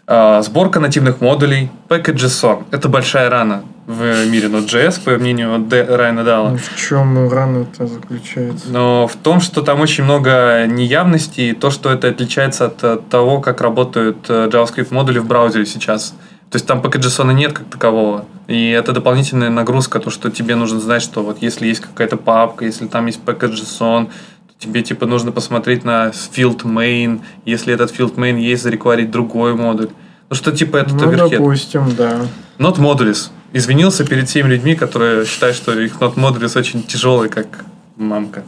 А, 0.07 0.41
Сборка 0.43 0.79
нативных 0.79 1.21
модулей, 1.21 1.71
package.json. 1.89 2.65
Это 2.71 2.89
большая 2.89 3.29
рана 3.29 3.63
в 3.87 4.27
мире 4.27 4.49
Node.js, 4.49 5.01
по 5.05 5.11
мнению 5.19 5.59
Д- 5.59 5.85
Райана 5.97 6.23
Дала. 6.25 6.51
Ну, 6.51 6.57
В 6.57 6.77
чем 6.77 7.29
рана-то 7.29 7.87
заключается? 7.87 8.69
Но 8.71 9.07
в 9.09 9.17
том, 9.17 9.41
что 9.41 9.63
там 9.63 9.81
очень 9.81 10.05
много 10.05 10.67
неявностей, 10.69 11.51
и 11.51 11.53
то, 11.53 11.71
что 11.71 11.91
это 11.91 12.09
отличается 12.09 12.67
от 12.67 13.09
того, 13.09 13.41
как 13.41 13.61
работают 13.61 14.27
э, 14.29 14.49
JavaScript 14.53 14.89
модули 14.95 15.19
в 15.19 15.27
браузере 15.27 15.67
сейчас. 15.67 16.15
То 16.51 16.57
есть 16.57 16.67
там 16.67 16.81
package.json 16.81 17.33
нет 17.33 17.55
как 17.55 17.67
такового. 17.67 18.27
И 18.47 18.71
это 18.71 18.93
дополнительная 18.93 19.51
нагрузка, 19.51 19.99
то, 19.99 20.11
что 20.11 20.31
тебе 20.31 20.55
нужно 20.55 20.81
знать, 20.81 21.03
что 21.03 21.23
вот 21.23 21.39
если 21.41 21.67
есть 21.67 21.81
какая-то 21.81 22.17
папка, 22.19 22.67
если 22.67 22.87
там 22.87 23.07
есть 23.07 23.21
package.json, 23.25 24.07
то 24.07 24.55
тебе 24.59 24.83
типа 24.83 25.07
нужно 25.07 25.33
посмотреть 25.33 25.85
на 25.85 26.09
field 26.11 26.63
main, 26.63 27.21
если 27.47 27.75
этот 27.75 27.91
field 27.99 28.15
main 28.17 28.39
есть, 28.39 28.63
зарекварить 28.63 29.11
другой 29.11 29.55
модуль. 29.55 29.89
Ну 30.31 30.37
что 30.37 30.53
типа 30.53 30.77
это 30.79 30.95
Ну, 30.95 31.29
допустим, 31.29 31.95
да. 31.97 32.21
Not 32.59 32.77
modules. 32.79 33.31
Извинился 33.53 34.05
перед 34.05 34.29
теми 34.29 34.49
людьми, 34.49 34.75
которые 34.75 35.27
считают, 35.27 35.57
что 35.57 35.79
их 35.79 35.97
not 36.01 36.15
modules 36.15 36.59
очень 36.59 36.83
тяжелый, 36.83 37.29
как 37.29 37.65
мамка. 37.97 38.45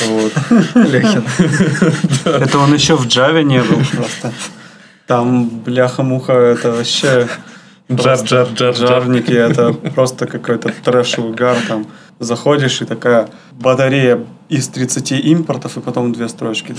Вот. 0.00 0.32
Лехин. 0.74 1.24
Это 2.24 2.58
он 2.58 2.74
еще 2.74 2.96
в 2.96 3.06
Java 3.06 3.42
не 3.42 3.62
был 3.62 3.80
просто. 3.92 4.32
Там 5.06 5.48
бляха-муха, 5.48 6.32
это 6.32 6.72
вообще... 6.72 7.28
Джар, 7.90 8.20
джар, 8.22 8.48
джар, 8.54 8.74
джар. 8.74 8.88
Жарники, 8.88 9.32
это 9.32 9.72
просто 9.72 10.26
какой-то 10.26 10.72
трэш 10.84 11.18
и 11.18 11.20
угар. 11.22 11.56
Там 11.66 11.86
заходишь, 12.18 12.82
и 12.82 12.84
такая 12.84 13.30
батарея 13.52 14.26
из 14.50 14.68
30 14.68 15.12
импортов, 15.12 15.78
и 15.78 15.80
потом 15.80 16.12
две 16.12 16.28
строчки. 16.28 16.74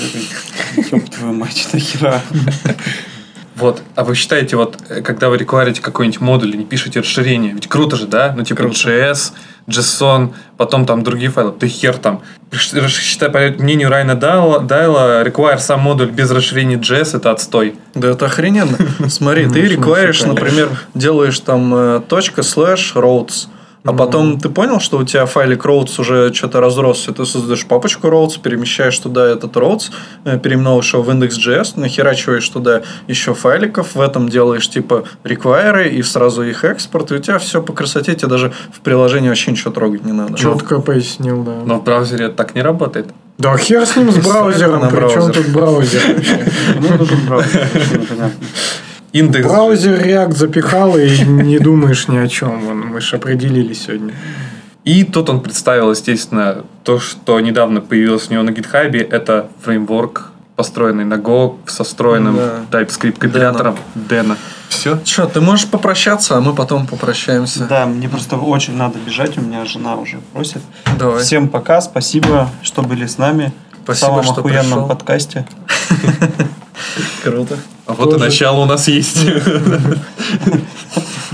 Ёб 0.91 1.09
твою 1.09 1.33
мать, 1.33 1.67
нахера? 1.73 2.21
Вот. 3.59 3.81
А 3.95 4.03
вы 4.03 4.15
считаете, 4.15 4.55
вот, 4.55 4.77
э, 4.89 5.01
когда 5.01 5.29
вы 5.29 5.37
рекварите 5.37 5.81
какой-нибудь 5.81 6.21
модуль 6.21 6.55
и 6.55 6.57
не 6.57 6.65
пишете 6.65 7.01
расширение, 7.01 7.53
ведь 7.53 7.67
круто 7.67 7.95
же, 7.97 8.07
да? 8.07 8.33
Ну, 8.35 8.43
типа 8.43 8.61
JS, 8.63 9.33
JSON, 9.67 10.33
потом 10.57 10.85
там 10.85 11.03
другие 11.03 11.29
файлы. 11.29 11.51
Ты 11.51 11.67
хер 11.67 11.97
там. 11.97 12.21
Считай, 12.53 13.29
по 13.29 13.39
мнению 13.61 13.89
Райна 13.89 14.15
Дайла, 14.15 14.59
Дайла, 14.61 15.23
require 15.23 15.59
сам 15.59 15.81
модуль 15.81 16.09
без 16.09 16.31
расширения 16.31 16.77
JS 16.77 17.17
это 17.17 17.31
отстой. 17.31 17.75
Да 17.93 18.09
это 18.09 18.25
охрененно. 18.25 18.77
Смотри, 19.09 19.45
Ну, 19.49 19.53
ты 19.53 19.77
конечно. 19.77 20.29
например, 20.29 20.69
делаешь 20.95 21.39
там 21.39 21.73
э, 21.75 22.01
точка 22.07 22.43
слэш 22.43 22.93
roads, 22.95 23.47
а 23.85 23.93
потом 23.93 24.39
ты 24.39 24.49
понял, 24.49 24.79
что 24.79 24.97
у 24.97 25.03
тебя 25.03 25.25
файлик 25.25 25.65
roads 25.65 25.99
уже 26.01 26.33
что-то 26.33 26.59
разросся, 26.59 27.13
ты 27.13 27.25
создаешь 27.25 27.65
папочку 27.65 28.07
roads, 28.07 28.39
перемещаешь 28.41 28.97
туда 28.99 29.27
этот 29.27 29.55
roads, 29.55 29.91
э, 30.25 30.37
переименовываешь 30.37 30.93
его 30.93 31.03
в 31.03 31.09
index.js, 31.09 31.79
нахерачиваешь 31.79 32.47
туда 32.49 32.81
еще 33.07 33.33
файликов, 33.33 33.95
в 33.95 34.01
этом 34.01 34.27
делаешь 34.27 34.69
типа 34.69 35.05
реквайры 35.23 35.89
и 35.89 36.03
сразу 36.03 36.43
их 36.43 36.65
экспорт, 36.65 37.11
и 37.11 37.15
у 37.15 37.19
тебя 37.19 37.39
все 37.39 37.61
по 37.61 37.71
красоте, 37.71 38.15
тебе 38.15 38.27
даже 38.27 38.51
в 38.73 38.81
приложении 38.81 39.29
вообще 39.29 39.51
ничего 39.51 39.71
трогать 39.71 40.05
не 40.05 40.11
надо. 40.11 40.37
Четко 40.37 40.81
пояснил, 40.81 41.43
да. 41.43 41.61
Но 41.65 41.79
в 41.79 41.83
браузере 41.83 42.25
это 42.25 42.35
так 42.35 42.55
не 42.55 42.61
работает. 42.61 43.07
Да 43.37 43.57
хер 43.57 43.85
с 43.85 43.95
ним, 43.95 44.11
с 44.11 44.17
браузером. 44.27 44.89
Причем 44.89 45.07
браузер. 45.07 45.33
тут 45.33 45.47
браузер? 45.53 46.01
Ну, 46.81 46.97
нужен 46.97 47.25
браузер. 47.25 47.67
Индекс. 49.11 49.47
Браузер 49.47 49.99
React 49.99 50.35
запихал 50.35 50.97
и 50.97 51.19
не 51.25 51.59
думаешь 51.59 52.07
ни 52.07 52.17
о 52.17 52.27
чем. 52.27 52.89
Мы 52.89 53.01
же 53.01 53.15
определили 53.15 53.73
сегодня. 53.73 54.13
И 54.85 55.03
тут 55.03 55.29
он 55.29 55.41
представил, 55.41 55.91
естественно, 55.91 56.63
то, 56.83 56.99
что 56.99 57.39
недавно 57.39 57.81
появилось 57.81 58.29
у 58.29 58.33
него 58.33 58.43
на 58.43 58.51
GitHub, 58.51 58.95
это 58.97 59.49
фреймворк, 59.63 60.31
построенный 60.55 61.05
на 61.05 61.15
Go 61.15 61.57
со 61.67 61.83
встроенным 61.83 62.37
Да. 62.37 62.81
TypeScript 62.81 63.17
компилятором 63.19 63.77
Dena. 63.95 64.37
Все. 64.69 64.99
Че, 65.03 65.25
ты 65.25 65.41
можешь 65.41 65.67
попрощаться, 65.67 66.37
а 66.37 66.41
мы 66.41 66.53
потом 66.53 66.87
попрощаемся. 66.87 67.65
Да, 67.67 67.85
мне 67.85 68.07
просто 68.07 68.37
очень 68.37 68.75
надо 68.75 68.97
бежать, 69.05 69.37
у 69.37 69.41
меня 69.41 69.65
жена 69.65 69.95
уже 69.95 70.19
просит. 70.33 70.61
Давай. 70.97 71.21
Всем 71.23 71.49
пока, 71.49 71.81
спасибо, 71.81 72.49
что 72.61 72.81
были 72.81 73.05
с 73.05 73.17
нами. 73.17 73.51
Спасибо, 73.95 74.21
в 74.21 74.23
самом 74.23 74.23
что 74.23 74.33
охуенном 74.41 74.65
пришел. 74.65 74.87
подкасте. 74.87 75.47
Круто. 77.23 77.57
А 77.85 77.93
вот 77.93 78.13
и 78.13 78.17
начало 78.17 78.59
у 78.61 78.65
нас 78.65 78.87
есть. 78.87 79.17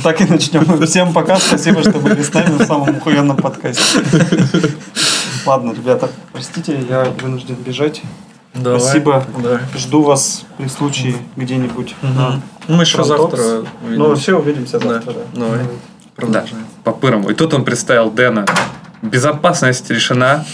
Так 0.03 0.22
и 0.22 0.26
начнем. 0.26 0.86
Всем 0.86 1.14
пока, 1.14 1.38
спасибо, 1.38 1.82
что 1.82 1.94
были 1.94 2.22
с 2.22 2.32
нами 2.32 2.57
в 2.60 2.65
самом 2.68 2.95
охуенном 2.98 3.38
подкасте. 3.38 3.99
Ладно, 5.48 5.72
ребята, 5.72 6.10
простите, 6.32 6.80
я 6.88 7.06
вынужден 7.22 7.56
бежать. 7.56 8.03
Давай. 8.53 8.80
Спасибо. 8.80 9.26
Да. 9.41 9.61
Жду 9.76 10.03
вас 10.03 10.44
при 10.60 10.68
случае 10.68 11.15
где-нибудь. 11.38 11.95
на 12.03 12.40
Мы 12.68 12.84
еще 12.84 13.03
завтра 13.03 13.41
Ну, 13.41 13.65
увидимся. 13.88 14.22
все, 14.22 14.38
увидимся 14.40 14.80
Да. 14.80 14.90
завтра. 14.90 15.14
да. 15.34 15.40
Давай. 15.40 15.60
Продолжаем. 16.15 16.65
по 16.84 16.91
пырому. 16.91 17.32
И 17.32 17.34
тут 17.34 17.56
он 17.56 17.65
представил 17.65 18.11
Дэна. 18.11 18.45
Безопасность 19.02 19.90
решена. 19.90 20.46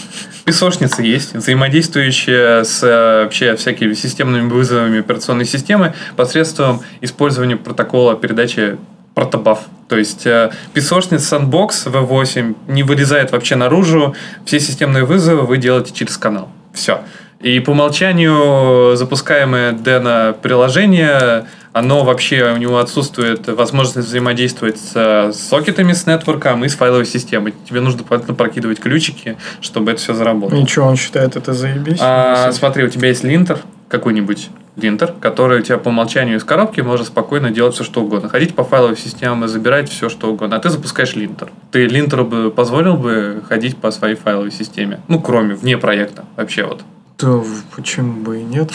Песочница 0.44 1.02
есть, 1.02 1.34
взаимодействующая 1.34 2.64
с 2.64 2.82
э, 2.82 3.22
вообще 3.24 3.54
всякими 3.54 3.94
системными 3.94 4.48
вызовами 4.48 4.98
операционной 4.98 5.44
системы 5.44 5.94
посредством 6.16 6.82
использования 7.00 7.56
протокола 7.56 8.16
передачи 8.16 8.76
протобаф. 9.14 9.60
То 9.88 9.96
есть 9.96 10.26
э, 10.26 10.50
песочница 10.74 11.36
Sandbox 11.36 11.86
V8 11.86 12.56
не 12.68 12.82
вылезает 12.82 13.30
вообще 13.30 13.56
наружу. 13.56 14.16
Все 14.44 14.58
системные 14.58 15.04
вызовы 15.04 15.42
вы 15.42 15.58
делаете 15.58 15.92
через 15.94 16.16
канал. 16.16 16.48
Все. 16.72 17.02
И 17.40 17.58
по 17.60 17.70
умолчанию 17.70 18.96
запускаемое 18.96 19.72
Дэна 19.72 20.34
приложение, 20.40 21.46
оно 21.72 22.04
вообще, 22.04 22.52
у 22.52 22.56
него 22.56 22.78
отсутствует 22.78 23.48
возможность 23.48 24.08
взаимодействовать 24.08 24.78
с 24.78 25.32
сокетами, 25.32 25.92
с 25.92 26.06
нетворком 26.06 26.64
и 26.64 26.68
с 26.68 26.74
файловой 26.74 27.06
системой. 27.06 27.54
Тебе 27.68 27.80
нужно 27.80 28.04
поэтому 28.08 28.36
прокидывать 28.36 28.78
ключики, 28.80 29.36
чтобы 29.60 29.92
это 29.92 30.00
все 30.00 30.14
заработало. 30.14 30.60
И 30.60 30.66
что, 30.66 30.82
он 30.82 30.96
считает 30.96 31.36
это 31.36 31.52
заебись? 31.52 31.98
А, 32.00 32.52
смотри, 32.52 32.84
у 32.84 32.88
тебя 32.88 33.08
есть 33.08 33.24
линтер 33.24 33.58
какой-нибудь, 33.88 34.48
линтер, 34.76 35.14
который 35.20 35.60
у 35.60 35.62
тебя 35.62 35.78
по 35.78 35.88
умолчанию 35.88 36.38
из 36.38 36.44
коробки 36.44 36.80
может 36.80 37.08
спокойно 37.08 37.50
делать 37.50 37.74
все, 37.74 37.84
что 37.84 38.02
угодно. 38.02 38.28
Ходить 38.28 38.54
по 38.54 38.64
файловой 38.64 38.96
системе, 38.96 39.48
забирать 39.48 39.90
все, 39.90 40.08
что 40.08 40.30
угодно. 40.30 40.56
А 40.56 40.60
ты 40.60 40.70
запускаешь 40.70 41.14
линтер. 41.14 41.50
Ты 41.70 41.86
линтеру 41.86 42.24
бы 42.24 42.50
позволил 42.50 42.96
бы 42.96 43.42
ходить 43.48 43.76
по 43.76 43.90
своей 43.90 44.14
файловой 44.14 44.50
системе? 44.50 45.00
Ну, 45.08 45.20
кроме, 45.20 45.54
вне 45.54 45.76
проекта. 45.76 46.24
Вообще 46.36 46.64
вот. 46.64 46.82
Да, 47.22 47.40
почему 47.76 48.24
бы 48.24 48.40
и 48.40 48.42
нет? 48.42 48.70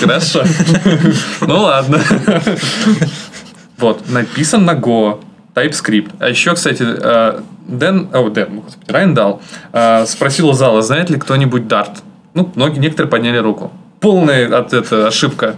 Хорошо. 0.00 0.42
Ну 1.42 1.60
ладно. 1.60 2.00
Вот, 3.76 4.08
написан 4.08 4.64
на 4.64 4.72
Go. 4.72 5.22
TypeScript. 5.54 6.12
А 6.18 6.28
еще, 6.28 6.54
кстати, 6.54 6.82
э, 6.82 7.40
Дэн, 7.66 8.08
о, 8.12 8.28
Дэн, 8.28 8.60
господи, 8.60 8.90
Райан 8.90 9.14
дал, 9.14 9.40
э, 9.72 10.04
спросил 10.06 10.48
у 10.48 10.52
зала, 10.52 10.82
знает 10.82 11.10
ли 11.10 11.18
кто-нибудь 11.18 11.62
Dart. 11.62 11.98
Ну, 12.34 12.50
многие, 12.56 12.80
некоторые 12.80 13.10
подняли 13.10 13.38
руку. 13.38 13.70
Полная 14.04 14.54
от 14.54 14.74
это 14.74 15.08
ошибка. 15.08 15.56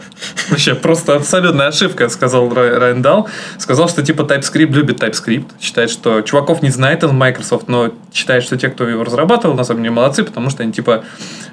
Вообще, 0.51 0.77
просто 0.77 1.16
абсолютная 1.16 1.66
ошибка, 1.66 2.09
сказал 2.09 2.48
Рай- 2.55 2.78
Райан 2.78 3.02
Дал. 3.02 3.28
Сказал, 3.59 3.89
что 3.89 4.05
типа 4.05 4.23
TypeScript 4.23 4.70
любит 4.70 5.02
TypeScript. 5.02 5.47
Считает, 5.60 5.90
что 5.90 6.20
чуваков 6.20 6.62
не 6.62 6.70
знает 6.70 7.02
он 7.02 7.16
Microsoft, 7.16 7.66
но 7.66 7.90
считает, 8.14 8.44
что 8.44 8.56
те, 8.56 8.68
кто 8.68 8.89
его 8.89 9.02
разрабатывал, 9.02 9.56
на 9.56 9.64
самом 9.64 9.82
деле 9.82 9.97
молодцы, 9.97 10.23
потому 10.23 10.51
что 10.51 10.62
они 10.62 10.70
типа 10.70 11.02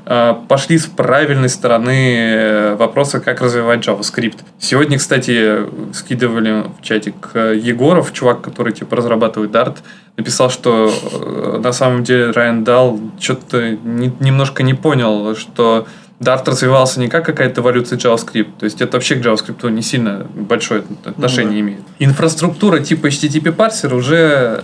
э, 0.06 0.36
пошли 0.48 0.78
с 0.78 0.86
правильной 0.86 1.50
стороны 1.50 2.16
э, 2.16 2.76
вопроса, 2.76 3.20
как 3.20 3.42
развивать 3.42 3.88
JavaScript. 3.88 4.38
Сегодня, 4.60 5.00
кстати, 5.00 5.62
скидывали 5.94 6.66
в 6.80 6.84
чатик 6.84 7.32
э, 7.34 7.56
Егоров, 7.60 8.14
чувак, 8.14 8.42
который 8.42 8.72
типа 8.72 8.98
разрабатывает 8.98 9.50
Dart, 9.50 9.78
написал, 10.16 10.52
что 10.52 10.94
э, 11.12 11.60
на 11.64 11.74
самом 11.74 12.04
деле 12.04 12.30
Райан 12.30 12.64
Дал 12.64 13.00
что-то 13.20 13.72
немножко 13.72 14.62
не 14.62 14.76
понял, 14.76 15.36
что 15.36 15.88
Dart 16.20 16.44
развивался 16.46 17.00
не 17.00 17.08
как 17.08 17.26
какая-то 17.26 17.62
эволюция 17.62 17.98
JavaScript. 17.98 18.52
То 18.60 18.66
есть 18.66 18.82
это 18.82 18.98
вообще 18.98 19.16
к 19.16 19.20
JavaScript 19.20 19.70
не 19.70 19.82
сильно 19.82 20.28
большое 20.36 20.84
отношение 21.06 21.60
имеет. 21.60 21.82
Инфраструктура 22.00 22.80
типа 22.80 23.08
HTTP 23.08 23.52
парсера 23.52 23.96
уже 23.96 24.64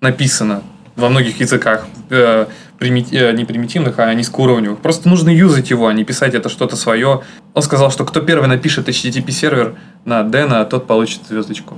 написана 0.00 0.62
во 0.96 1.08
многих 1.08 1.40
языках. 1.40 1.86
Э, 2.10 2.46
примити- 2.78 3.14
э, 3.14 3.32
не 3.32 3.44
примитивных, 3.44 3.98
а 3.98 4.12
низкоуровневых. 4.14 4.80
Просто 4.80 5.08
нужно 5.08 5.30
юзать 5.30 5.70
его, 5.70 5.86
а 5.86 5.92
не 5.92 6.04
писать 6.04 6.34
это 6.34 6.48
что-то 6.48 6.76
свое. 6.76 7.22
Он 7.54 7.62
сказал, 7.62 7.90
что 7.90 8.04
кто 8.04 8.20
первый 8.20 8.48
напишет 8.48 8.88
HTTP 8.88 9.30
сервер 9.30 9.74
на 10.04 10.22
Дэна, 10.22 10.64
тот 10.64 10.86
получит 10.86 11.20
звездочку. 11.28 11.76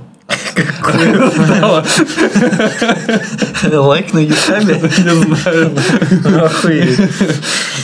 Лайк 3.71 4.13
на 4.13 4.19
ютубе? 4.19 4.75
Не 4.97 5.35
знаю. 5.35 5.71
Охуеть. 6.45 6.99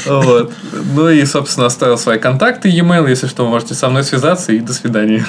Вот. 0.06 0.52
Ну 0.96 1.10
и, 1.10 1.26
собственно, 1.26 1.68
оставил 1.68 1.98
свои 1.98 2.20
контакты, 2.20 2.70
e-mail, 2.70 3.10
если 3.10 3.28
что, 3.28 3.48
можете 3.48 3.74
со 3.76 3.90
мной 3.90 4.04
связаться, 4.04 4.52
и 4.54 4.60
до 4.60 4.74
свидания. 4.74 5.26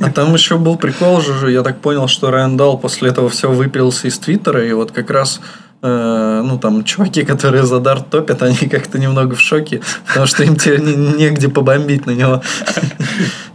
А 0.00 0.10
там 0.10 0.32
еще 0.34 0.56
был 0.58 0.76
прикол 0.76 1.20
же, 1.20 1.50
я 1.50 1.62
так 1.62 1.80
понял, 1.80 2.08
что 2.08 2.30
Райан 2.30 2.56
Дал 2.56 2.78
после 2.78 3.10
этого 3.10 3.28
все 3.28 3.50
выпилился 3.50 4.08
из 4.08 4.18
Твиттера, 4.18 4.64
и 4.64 4.72
вот 4.72 4.92
как 4.92 5.10
раз 5.10 5.40
э, 5.82 6.42
ну, 6.44 6.58
там, 6.58 6.84
чуваки, 6.84 7.24
которые 7.24 7.64
за 7.64 7.80
Дарт 7.80 8.10
топят, 8.10 8.42
они 8.42 8.56
как-то 8.56 8.98
немного 8.98 9.34
в 9.34 9.40
шоке, 9.40 9.80
потому 10.06 10.26
что 10.26 10.44
им 10.44 10.56
теперь 10.56 10.80
не- 10.80 10.96
негде 10.96 11.48
побомбить 11.48 12.06
на 12.06 12.12
него. 12.12 12.42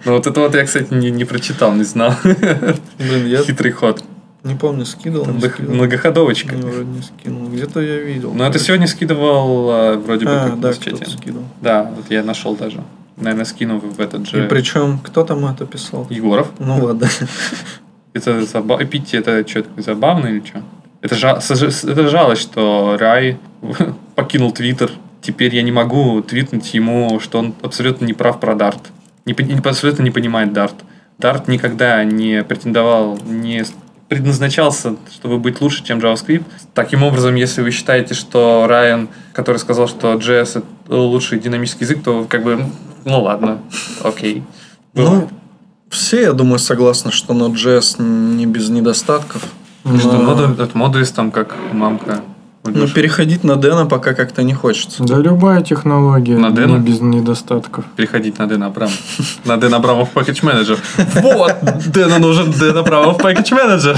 Ну 0.06 0.14
вот 0.14 0.28
это 0.28 0.40
вот 0.40 0.56
я, 0.56 0.64
кстати, 0.65 0.94
не, 0.94 1.10
не 1.11 1.26
прочитал, 1.26 1.74
не 1.74 1.84
знал. 1.84 2.14
Блин, 2.24 3.26
я 3.28 3.44
Хитрый 3.44 3.72
ход. 3.72 4.03
не 4.44 4.56
помню, 4.56 4.86
скидывал, 4.86 5.26
не 5.26 5.34
Мног- 5.34 5.53
скидывал. 5.53 5.76
Многоходовочка. 5.76 6.56
Не, 6.56 6.61
вроде 6.61 6.86
не 6.86 7.02
скинул. 7.02 7.48
Где-то 7.49 7.82
я 7.82 7.98
видел. 7.99 8.34
Ну, 8.34 8.44
это 8.44 8.60
сегодня 8.60 8.88
скидывал 8.88 9.69
а, 9.69 9.98
вроде 9.98 10.26
бы 10.26 10.32
А, 10.32 10.49
как 10.49 10.60
да, 10.60 10.72
в 10.72 10.80
чате. 10.80 11.06
скидывал. 11.06 11.45
Да, 11.61 11.91
вот 11.95 12.06
я 12.10 12.24
нашел 12.24 12.56
даже. 12.56 12.84
Наверное, 13.18 13.45
скинул 13.45 13.80
в 13.80 13.99
этот 13.99 14.28
же... 14.30 14.45
И 14.45 14.48
причем, 14.48 14.99
кто 14.99 15.24
там 15.24 15.44
это 15.45 15.65
писал? 15.65 16.06
Егоров. 16.10 16.52
Ну 16.60 16.84
ладно. 16.86 17.10
Это 18.14 18.45
заба... 18.45 18.82
Эпити, 18.82 19.15
это 19.15 19.48
что, 19.48 19.65
забавно 19.78 20.28
или 20.28 20.44
что? 20.45 20.61
Это, 21.02 21.15
жа... 21.15 21.40
это 21.40 22.07
жалость, 22.10 22.41
что 22.44 22.95
Рай 22.99 23.38
покинул 24.15 24.52
Твиттер. 24.52 24.91
Теперь 25.22 25.53
я 25.56 25.61
не 25.64 25.72
могу 25.72 26.22
твитнуть 26.22 26.74
ему, 26.74 27.19
что 27.19 27.40
он 27.40 27.53
абсолютно 27.61 28.06
не 28.06 28.14
прав 28.14 28.40
про 28.40 28.56
Дарт. 28.56 28.80
Не, 29.34 29.60
абсолютно 29.60 30.04
не 30.04 30.12
понимает 30.12 30.54
Дарт. 30.54 30.76
Дарт 31.20 31.48
никогда 31.48 32.04
не 32.04 32.44
претендовал, 32.44 33.18
не 33.26 33.66
предназначался, 34.08 34.95
чтобы 35.14 35.38
быть 35.38 35.60
лучше, 35.62 35.84
чем 35.84 35.99
JavaScript. 35.99 36.45
Таким 36.74 37.04
образом, 37.04 37.36
если 37.36 37.62
вы 37.62 37.72
считаете, 37.72 38.14
что 38.14 38.66
Райан, 38.68 39.10
который 39.34 39.58
сказал, 39.58 39.88
что 39.88 40.14
JS 40.14 40.60
это 40.60 40.95
лучший 40.95 41.40
динамический 41.40 41.86
язык, 41.86 42.04
то 42.04 42.26
как 42.30 42.44
бы, 42.44 42.66
ну 43.04 43.22
ладно, 43.22 43.60
окей. 44.04 44.44
Ну, 44.94 45.30
все, 45.90 46.22
я 46.22 46.34
думаю, 46.34 46.60
согласны, 46.60 47.12
что 47.12 47.34
Node.js 47.34 48.02
не 48.02 48.45
без 48.45 48.70
недостатков. 48.70 49.44
Что 49.99 50.14
Но- 50.14 50.24
модуль- 50.24 50.62
от 50.62 50.76
модулис 50.76 51.12
там 51.12 51.32
как 51.32 51.56
мамка. 51.72 52.22
У 52.68 52.72
Но 52.72 52.81
Лёши. 52.81 52.94
переходить 52.94 53.44
на 53.44 53.56
Дэна 53.56 53.85
пока 53.85 54.14
как-то 54.14 54.44
не 54.44 54.53
хочется. 54.53 55.03
Да 55.03 55.18
любая 55.18 55.61
технология 55.61 56.38
На 56.38 56.52
Дэна? 56.52 56.77
без 56.77 56.99
недостатков. 57.02 57.85
переходить 57.95 58.38
на 58.39 58.48
Дэн 58.48 58.64
Абрамов. 58.64 58.98
На 59.45 59.57
Дэн 59.57 59.73
Абрамов 59.73 60.10
Package 60.14 60.41
Manager. 60.44 60.77
Вот! 61.22 61.56
Дэну 61.91 62.19
нужен 62.19 62.52
Дэн 62.52 62.77
Абрамов 62.77 63.18
Package 63.18 63.52
Manager. 63.52 63.98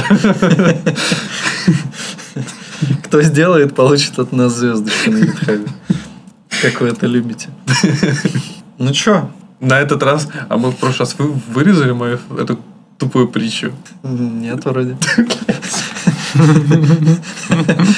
Кто 3.04 3.22
сделает, 3.22 3.76
получит 3.76 4.20
от 4.20 4.32
нас 4.32 4.54
звездочку 4.56 5.12
на 5.12 5.20
гитхабе. 5.22 5.68
Как 6.62 6.82
вы 6.82 6.88
это 6.90 7.08
любите. 7.08 7.50
Ну 8.78 8.92
чё? 8.94 9.30
На 9.60 9.80
этот 9.80 10.04
раз, 10.04 10.28
а 10.48 10.58
мы 10.58 10.70
в 10.72 10.76
прошлый 10.78 11.00
раз 11.00 11.16
вы 11.18 11.34
вырезали 11.54 11.92
мою 11.92 12.20
эту 12.40 12.60
тупую 12.98 13.28
притчу. 13.28 13.72
Нет, 14.04 14.64
вроде. 14.66 14.98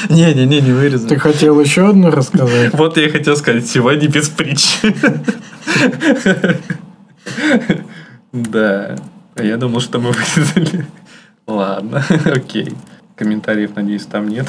Не-не-не, 0.10 0.46
не 0.62 0.62
Ты 0.62 0.74
вырезали. 0.74 1.16
хотел 1.16 1.60
еще 1.60 1.90
одну 1.90 2.12
рассказать? 2.12 2.74
Вот 2.74 2.98
я 2.98 3.06
и 3.06 3.10
хотел 3.10 3.36
сказать, 3.36 3.68
сегодня 3.68 4.08
без 4.08 4.30
притч. 4.30 4.80
Да. 8.32 8.96
А 9.36 9.44
я 9.44 9.58
думал, 9.58 9.80
что 9.82 10.00
мы 10.00 10.12
вырезали. 10.12 10.86
Ладно, 11.48 12.04
окей. 12.26 12.74
Комментариев, 13.16 13.76
надеюсь, 13.76 14.06
там 14.06 14.28
нет. 14.28 14.48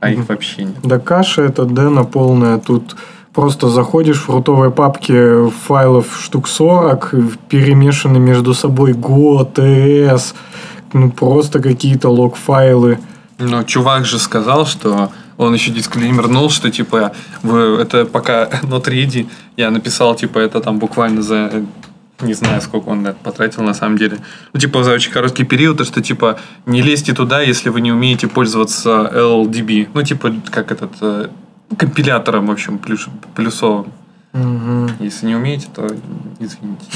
А 0.00 0.10
их 0.10 0.28
вообще 0.28 0.64
нет. 0.64 0.76
Да 0.82 0.98
каша 0.98 1.42
это 1.42 1.64
Дэна 1.64 2.04
полная. 2.04 2.58
Тут 2.58 2.96
просто 3.32 3.68
заходишь 3.68 4.22
в 4.22 4.30
рутовой 4.30 4.70
папке 4.70 5.48
файлов 5.66 6.18
штук 6.20 6.48
40, 6.48 7.14
перемешаны 7.48 8.18
между 8.18 8.54
собой 8.54 8.92
Go, 8.92 9.50
TS, 9.52 10.34
ну 10.92 11.10
просто 11.10 11.60
какие-то 11.60 12.08
лог-файлы. 12.08 12.98
Ну, 13.38 13.64
чувак 13.64 14.04
же 14.04 14.18
сказал, 14.18 14.66
что 14.66 15.10
он 15.36 15.54
еще 15.54 15.72
дисклеймернул, 15.72 16.50
что 16.50 16.70
типа 16.70 17.12
вы 17.42 17.58
это 17.80 18.04
пока 18.04 18.48
not 18.62 18.84
ready. 18.84 19.28
Я 19.56 19.70
написал, 19.70 20.14
типа, 20.14 20.38
это 20.38 20.60
там 20.60 20.78
буквально 20.78 21.22
за 21.22 21.50
э, 21.52 21.64
не 22.20 22.34
знаю, 22.34 22.60
сколько 22.62 22.88
он 22.88 23.06
это 23.06 23.18
потратил 23.22 23.62
на 23.62 23.74
самом 23.74 23.98
деле. 23.98 24.18
Ну, 24.52 24.60
типа, 24.60 24.84
за 24.84 24.92
очень 24.92 25.12
короткий 25.12 25.44
период, 25.44 25.80
и 25.80 25.84
что, 25.84 26.00
типа, 26.00 26.38
не 26.66 26.82
лезьте 26.82 27.12
туда, 27.12 27.40
если 27.40 27.68
вы 27.68 27.80
не 27.80 27.92
умеете 27.92 28.28
пользоваться 28.28 29.10
LLDB. 29.12 29.88
Ну, 29.92 30.02
типа, 30.02 30.32
как 30.50 30.70
этот, 30.72 30.92
э, 31.00 31.28
компилятором, 31.76 32.46
в 32.46 32.50
общем, 32.50 32.78
плюс, 32.78 33.08
плюсовым. 33.34 33.86
Мгм. 34.32 34.90
Если 35.00 35.26
не 35.26 35.36
умеете, 35.36 35.68
то 35.74 35.86
извините. 36.38 36.86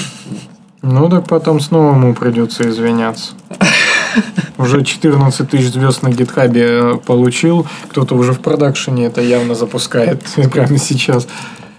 Ну 0.83 1.09
так 1.09 1.27
потом 1.27 1.61
снова 1.61 1.95
ему 1.95 2.15
придется 2.15 2.69
извиняться. 2.69 3.33
Уже 4.59 4.85
14 4.85 5.51
тысяч 5.51 5.73
звезд 5.73 6.03
на 6.03 6.11
гитхабе 6.11 6.67
э, 6.67 6.97
получил. 6.97 7.67
Кто-то 7.91 8.15
уже 8.15 8.33
в 8.33 8.41
продакшене 8.41 9.07
это 9.07 9.21
явно 9.21 9.55
запускает 9.55 10.23
прямо 10.53 10.79
сейчас. 10.79 11.29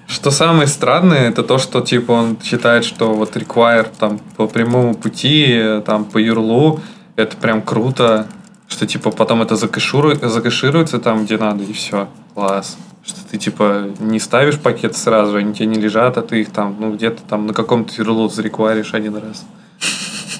Что 0.07 0.31
самое 0.31 0.67
странное, 0.67 1.29
это 1.29 1.43
то, 1.43 1.57
что 1.57 1.81
типа 1.81 2.11
он 2.11 2.37
считает, 2.41 2.85
что 2.85 3.13
вот 3.13 3.35
require 3.35 3.87
там 3.99 4.19
по 4.37 4.47
прямому 4.47 4.93
пути, 4.93 5.81
там 5.85 6.05
по 6.05 6.17
юрлу, 6.17 6.79
это 7.15 7.35
прям 7.35 7.61
круто, 7.61 8.27
что 8.69 8.85
типа 8.85 9.11
потом 9.11 9.41
это 9.41 9.55
закэширует, 9.55 10.21
закэшируется 10.21 10.99
там, 10.99 11.25
где 11.25 11.37
надо, 11.37 11.63
и 11.63 11.73
все. 11.73 12.07
Класс. 12.35 12.77
Что 13.07 13.21
ты 13.31 13.37
типа 13.37 13.85
не 13.99 14.19
ставишь 14.19 14.59
пакет 14.59 14.97
сразу, 14.97 15.37
они 15.37 15.53
тебе 15.53 15.67
не 15.67 15.79
лежат, 15.79 16.17
а 16.17 16.21
ты 16.21 16.41
их 16.41 16.51
там, 16.51 16.75
ну, 16.77 16.93
где-то 16.93 17.21
там 17.23 17.47
на 17.47 17.53
каком-то 17.53 17.93
тирлот 17.93 18.33
зарекваришь 18.33 18.93
один 18.93 19.15
раз. 19.15 19.45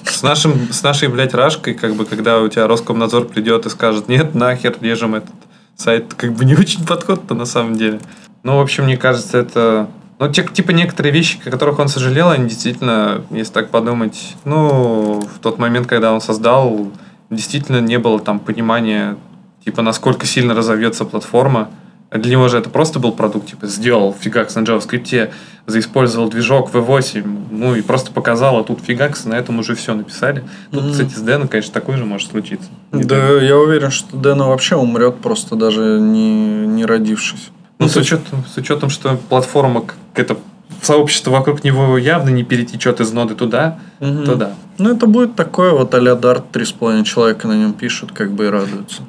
С, 0.04 0.22
нашим, 0.22 0.70
с 0.70 0.82
нашей, 0.82 1.08
блядь, 1.08 1.32
рашкой, 1.32 1.72
как 1.72 1.94
бы, 1.94 2.04
когда 2.04 2.40
у 2.40 2.48
тебя 2.48 2.66
Роскомнадзор 2.66 3.24
придет 3.24 3.64
и 3.64 3.70
скажет, 3.70 4.08
нет, 4.08 4.34
нахер, 4.34 4.76
режем 4.82 5.14
этот 5.14 5.34
сайт, 5.76 6.12
как 6.12 6.34
бы 6.34 6.44
не 6.44 6.56
очень 6.56 6.84
подход-то 6.84 7.34
на 7.34 7.46
самом 7.46 7.76
деле. 7.76 8.00
Ну, 8.42 8.58
в 8.58 8.60
общем, 8.60 8.84
мне 8.84 8.98
кажется, 8.98 9.38
это... 9.38 9.88
Ну, 10.18 10.30
те- 10.30 10.46
типа 10.46 10.72
некоторые 10.72 11.12
вещи, 11.12 11.40
о 11.46 11.50
которых 11.50 11.78
он 11.78 11.88
сожалел, 11.88 12.28
они 12.28 12.50
действительно, 12.50 13.22
если 13.30 13.52
так 13.52 13.70
подумать, 13.70 14.34
ну, 14.44 15.20
в 15.20 15.38
тот 15.38 15.58
момент, 15.58 15.86
когда 15.86 16.12
он 16.12 16.20
создал, 16.20 16.90
действительно 17.30 17.80
не 17.80 17.98
было 17.98 18.20
там 18.20 18.40
понимания, 18.40 19.16
типа, 19.64 19.80
насколько 19.80 20.26
сильно 20.26 20.54
разовьется 20.54 21.06
платформа. 21.06 21.70
Для 22.10 22.30
него 22.32 22.48
же 22.48 22.56
это 22.56 22.70
просто 22.70 22.98
был 22.98 23.12
продукт, 23.12 23.48
типа, 23.50 23.66
сделал 23.66 24.16
фигакс 24.18 24.54
на 24.54 24.60
JavaScript, 24.60 25.30
заиспользовал 25.66 26.30
движок 26.30 26.70
V8, 26.72 27.48
ну 27.50 27.74
и 27.76 27.82
просто 27.82 28.12
показал, 28.12 28.58
а 28.58 28.64
тут 28.64 28.80
фигакс, 28.80 29.26
на 29.26 29.34
этом 29.34 29.58
уже 29.58 29.74
все 29.74 29.92
написали. 29.94 30.42
Тут, 30.70 30.84
Мгм. 30.84 30.92
кстати, 30.92 31.14
с 31.14 31.20
Deno, 31.20 31.48
конечно, 31.48 31.72
такое 31.74 31.98
же 31.98 32.06
может 32.06 32.30
случиться. 32.30 32.68
Не 32.92 33.04
Да, 33.04 33.38
я 33.42 33.58
уверен, 33.58 33.90
что 33.90 34.16
Deno 34.16 34.48
вообще 34.48 34.76
умрет, 34.76 35.16
просто 35.16 35.54
даже 35.54 36.00
не, 36.00 36.66
не 36.66 36.86
родившись. 36.86 37.50
Ну, 37.78 37.88
с 37.88 37.96
учетом, 37.96 38.42
с 38.52 38.56
учетом, 38.56 38.88
что 38.88 39.18
платформа, 39.28 39.82
как 39.82 39.96
это 40.14 40.38
сообщество 40.80 41.30
вокруг 41.32 41.62
него 41.62 41.98
явно 41.98 42.30
не 42.30 42.42
перетечет 42.44 43.00
из 43.00 43.12
ноды 43.12 43.34
туда, 43.34 43.78
Мгм. 44.00 44.24
то 44.24 44.34
да. 44.34 44.52
Ну, 44.78 44.94
это 44.94 45.06
будет 45.06 45.36
такое 45.36 45.72
вот 45.72 45.92
а-ля 45.94 46.12
Dart, 46.12 46.44
3,5 46.52 47.04
человека 47.04 47.46
на 47.48 47.52
нем 47.56 47.74
пишут, 47.74 48.12
как 48.12 48.32
бы 48.32 48.46
и 48.46 48.48
радуются. 48.48 49.02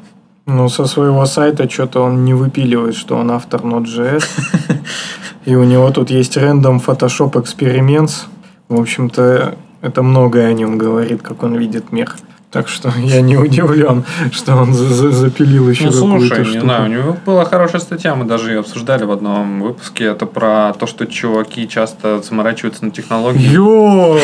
Ну, 0.52 0.68
со 0.68 0.88
своего 0.88 1.26
сайта 1.26 1.70
что-то 1.70 2.02
он 2.02 2.26
не 2.26 2.34
выпиливает, 2.34 2.96
что 2.96 3.18
он 3.18 3.30
автор 3.30 3.62
Node.js. 3.62 4.24
И 5.46 5.56
у 5.56 5.64
него 5.64 5.92
тут 5.92 6.10
есть 6.10 6.38
Random 6.38 6.84
Photoshop 6.84 7.34
Experiments. 7.34 8.24
В 8.68 8.80
общем-то, 8.80 9.56
это 9.82 10.02
многое 10.02 10.48
о 10.48 10.54
нем 10.54 10.80
говорит, 10.80 11.22
как 11.22 11.44
он 11.44 11.56
видит 11.56 11.92
мир. 11.92 12.16
Так 12.52 12.68
что 12.68 12.92
я 12.98 13.22
не 13.22 13.38
удивлен, 13.38 14.04
что 14.32 14.56
он 14.56 14.74
за- 14.74 14.88
за- 14.94 15.12
запилил 15.12 15.70
еще 15.70 15.86
Ну, 15.86 15.92
какую-то 15.92 16.20
слушай, 16.28 16.40
не 16.40 16.46
штуку. 16.46 16.66
знаю, 16.66 16.84
у 16.86 16.88
него 16.88 17.18
была 17.26 17.46
хорошая 17.46 17.80
статья, 17.80 18.16
мы 18.16 18.26
даже 18.26 18.52
ее 18.52 18.60
обсуждали 18.62 19.04
в 19.04 19.12
одном 19.12 19.62
выпуске. 19.62 20.06
Это 20.06 20.26
про 20.26 20.74
то, 20.74 20.88
что 20.88 21.06
чуваки 21.06 21.68
часто 21.68 22.22
заморачиваются 22.24 22.86
на 22.86 22.92
технологии. 22.92 23.48
Йо! 23.54 24.18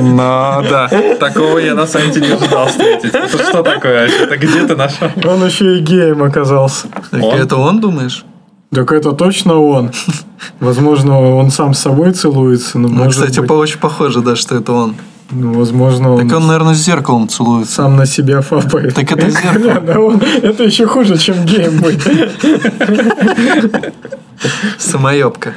Ну, 0.00 0.62
да. 0.70 0.88
Такого 1.18 1.58
я 1.58 1.74
на 1.74 1.86
сайте 1.86 2.20
не 2.20 2.28
ожидал 2.32 2.66
встретить. 2.66 3.14
Это 3.14 3.28
что 3.28 3.62
такое? 3.62 4.08
Это 4.08 4.36
где 4.36 4.66
ты 4.66 4.76
нашел? 4.76 5.08
Он 5.24 5.44
еще 5.44 5.78
и 5.78 5.80
геем 5.80 6.22
оказался. 6.22 6.88
Это 7.12 7.56
он, 7.56 7.80
думаешь? 7.80 8.24
Так 8.74 8.90
это 8.92 9.12
точно 9.12 9.58
он. 9.60 9.90
Возможно, 10.60 11.20
он 11.36 11.50
сам 11.50 11.74
с 11.74 11.78
собой 11.80 12.12
целуется, 12.12 12.78
но 12.78 12.88
Ну, 12.88 13.10
кстати, 13.10 13.40
быть, 13.40 13.48
по- 13.48 13.54
очень 13.54 13.78
похоже, 13.78 14.20
да, 14.22 14.34
что 14.36 14.56
это 14.56 14.72
он. 14.72 14.94
ну, 15.30 15.52
возможно, 15.52 16.14
он, 16.14 16.26
Так 16.28 16.36
он, 16.38 16.46
наверное, 16.46 16.74
с 16.74 16.78
зеркалом 16.78 17.28
целуется. 17.28 17.74
сам 17.74 17.96
на 17.96 18.06
себя 18.06 18.40
фапает. 18.40 18.94
Так 18.94 19.12
это 19.12 19.30
зеркало. 19.30 19.80
Да 19.80 20.00
он- 20.00 20.22
это 20.42 20.64
еще 20.64 20.86
хуже, 20.86 21.18
чем 21.18 21.44
гейм 21.44 21.78
будет. 21.80 22.02
Самоебка. 24.78 25.52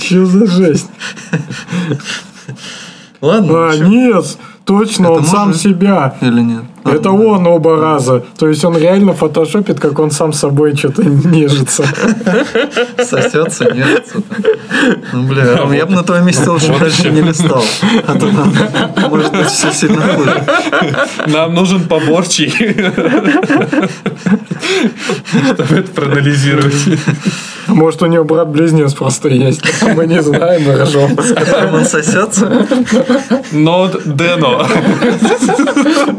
Че 0.00 0.26
за 0.26 0.46
жесть? 0.46 0.90
Ладно, 3.20 3.70
А, 3.70 3.76
нет, 3.76 4.24
точно, 4.64 5.04
Это 5.06 5.12
он 5.14 5.24
сам 5.24 5.54
себя. 5.54 6.16
Или 6.20 6.40
нет? 6.42 6.64
Это 6.92 7.10
он 7.10 7.46
оба 7.46 7.80
раза. 7.80 8.22
То 8.38 8.48
есть 8.48 8.64
он 8.64 8.76
реально 8.76 9.12
фотошопит, 9.12 9.80
как 9.80 9.98
он 9.98 10.10
сам 10.10 10.32
собой 10.32 10.76
что-то 10.76 11.04
нежится. 11.04 11.84
Сосется, 12.98 13.64
нежится. 13.72 14.22
Ну, 15.12 15.22
бля, 15.22 15.44
я 15.74 15.86
бы 15.86 15.94
на 15.94 16.02
твоем 16.02 16.26
месте 16.26 16.48
лучше 16.48 16.74
дальше 16.78 17.10
не 17.10 17.22
листал. 17.22 17.64
А 18.06 18.12
то 18.12 18.28
там 18.28 18.52
может 19.10 19.32
быть 19.32 19.46
все 19.46 19.72
сильно 19.72 20.02
хуже. 20.02 20.44
Нам 21.26 21.54
нужен 21.54 21.86
поборчий. 21.88 22.50
Чтобы 25.54 25.76
это 25.76 25.90
проанализировать. 25.92 27.00
Может, 27.66 28.02
у 28.02 28.06
него 28.06 28.24
брат-близнец 28.24 28.94
просто 28.94 29.28
есть. 29.28 29.62
Мы 29.82 30.06
не 30.06 30.22
знаем, 30.22 30.62
мы 30.62 30.76
ржем. 30.76 31.16
Которым 31.16 31.74
он 31.74 31.84
сосется. 31.84 32.66
Но 33.52 33.90
Дэно. 34.04 34.66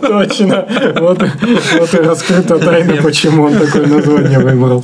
Точно. 0.01 0.56
Вот, 0.99 1.23
вот 1.79 1.93
и 1.93 1.97
раскрыта 1.97 2.57
тайна, 2.59 3.01
почему 3.01 3.43
он 3.43 3.57
такое 3.57 3.85
название 3.85 4.39
выбрал. 4.39 4.83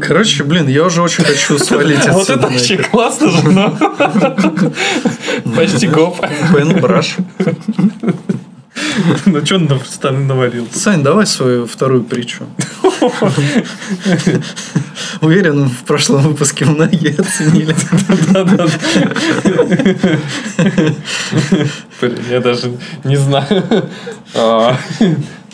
Короче, 0.00 0.44
блин, 0.44 0.68
я 0.68 0.84
уже 0.84 1.02
очень 1.02 1.24
хочу 1.24 1.58
свалить 1.58 2.06
Вот 2.08 2.20
отсюда. 2.22 2.32
это 2.34 2.52
вообще 2.52 2.76
классно 2.78 3.28
же, 3.28 3.50
но... 3.50 3.76
Почти 5.56 5.88
гоп. 5.88 6.20
Пенбраш. 6.54 7.16
Ну 9.26 9.44
что 9.44 9.56
он 9.56 9.66
на 9.66 9.78
стан 9.80 10.26
навалил? 10.26 10.68
Сань, 10.72 11.02
давай 11.02 11.26
свою 11.26 11.66
вторую 11.66 12.04
притчу. 12.04 12.44
Уверен, 15.20 15.68
в 15.68 15.84
прошлом 15.84 16.22
выпуске 16.22 16.64
многие 16.64 17.14
оценили. 17.18 17.74
Я 22.30 22.40
даже 22.40 22.72
не 23.04 23.16
знаю. 23.16 23.64
А, 24.34 24.76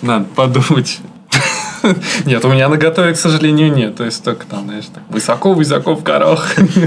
Надо 0.03 0.27
подумать. 0.35 0.99
Нет, 2.25 2.45
у 2.45 2.49
меня 2.49 2.69
на 2.69 2.77
готове, 2.77 3.15
к 3.15 3.19
сожалению, 3.19 3.73
нет. 3.73 3.97
То 3.97 4.05
есть 4.05 4.23
только 4.23 4.47
там, 4.47 4.65
знаешь, 4.65 4.85
так 4.93 5.03
высоко-высоко 5.09 5.95
в 5.95 6.03
горох. 6.03 6.47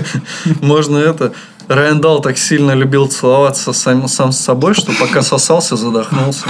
Можно 0.61 0.97
это... 0.97 1.33
Райан 1.67 2.01
Дал 2.01 2.21
так 2.21 2.37
сильно 2.39 2.71
любил 2.71 3.07
целоваться 3.07 3.73
сам, 3.73 4.07
сам 4.07 4.31
с 4.31 4.39
собой, 4.39 4.73
что 4.73 4.91
пока 4.99 5.21
сосался, 5.21 5.75
задохнулся. 5.75 6.45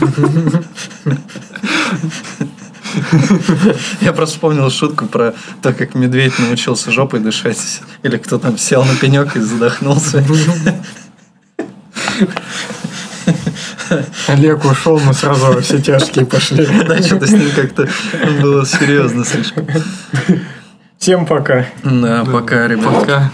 Я 4.02 4.12
просто 4.12 4.34
вспомнил 4.34 4.70
шутку 4.70 5.06
про 5.06 5.32
то, 5.62 5.72
как 5.72 5.94
медведь 5.94 6.38
научился 6.38 6.92
жопой 6.92 7.20
дышать. 7.20 7.80
Или 8.02 8.18
кто 8.18 8.38
там 8.38 8.58
сел 8.58 8.84
на 8.84 8.94
пенек 8.96 9.36
и 9.36 9.40
задохнулся. 9.40 10.22
Олег 14.28 14.64
ушел, 14.64 14.98
мы 14.98 15.12
сразу 15.14 15.52
во 15.52 15.60
все 15.60 15.80
тяжкие 15.80 16.26
пошли. 16.26 16.66
Да, 16.86 17.02
что-то 17.02 17.26
с 17.26 17.30
ним 17.30 17.50
как-то 17.54 17.88
было 18.40 18.66
серьезно 18.66 19.24
слишком. 19.24 19.66
Всем 20.98 21.26
пока. 21.26 21.66
Да, 21.84 22.24
пока, 22.24 22.66
ребят. 22.66 22.94
Пока. 22.94 23.30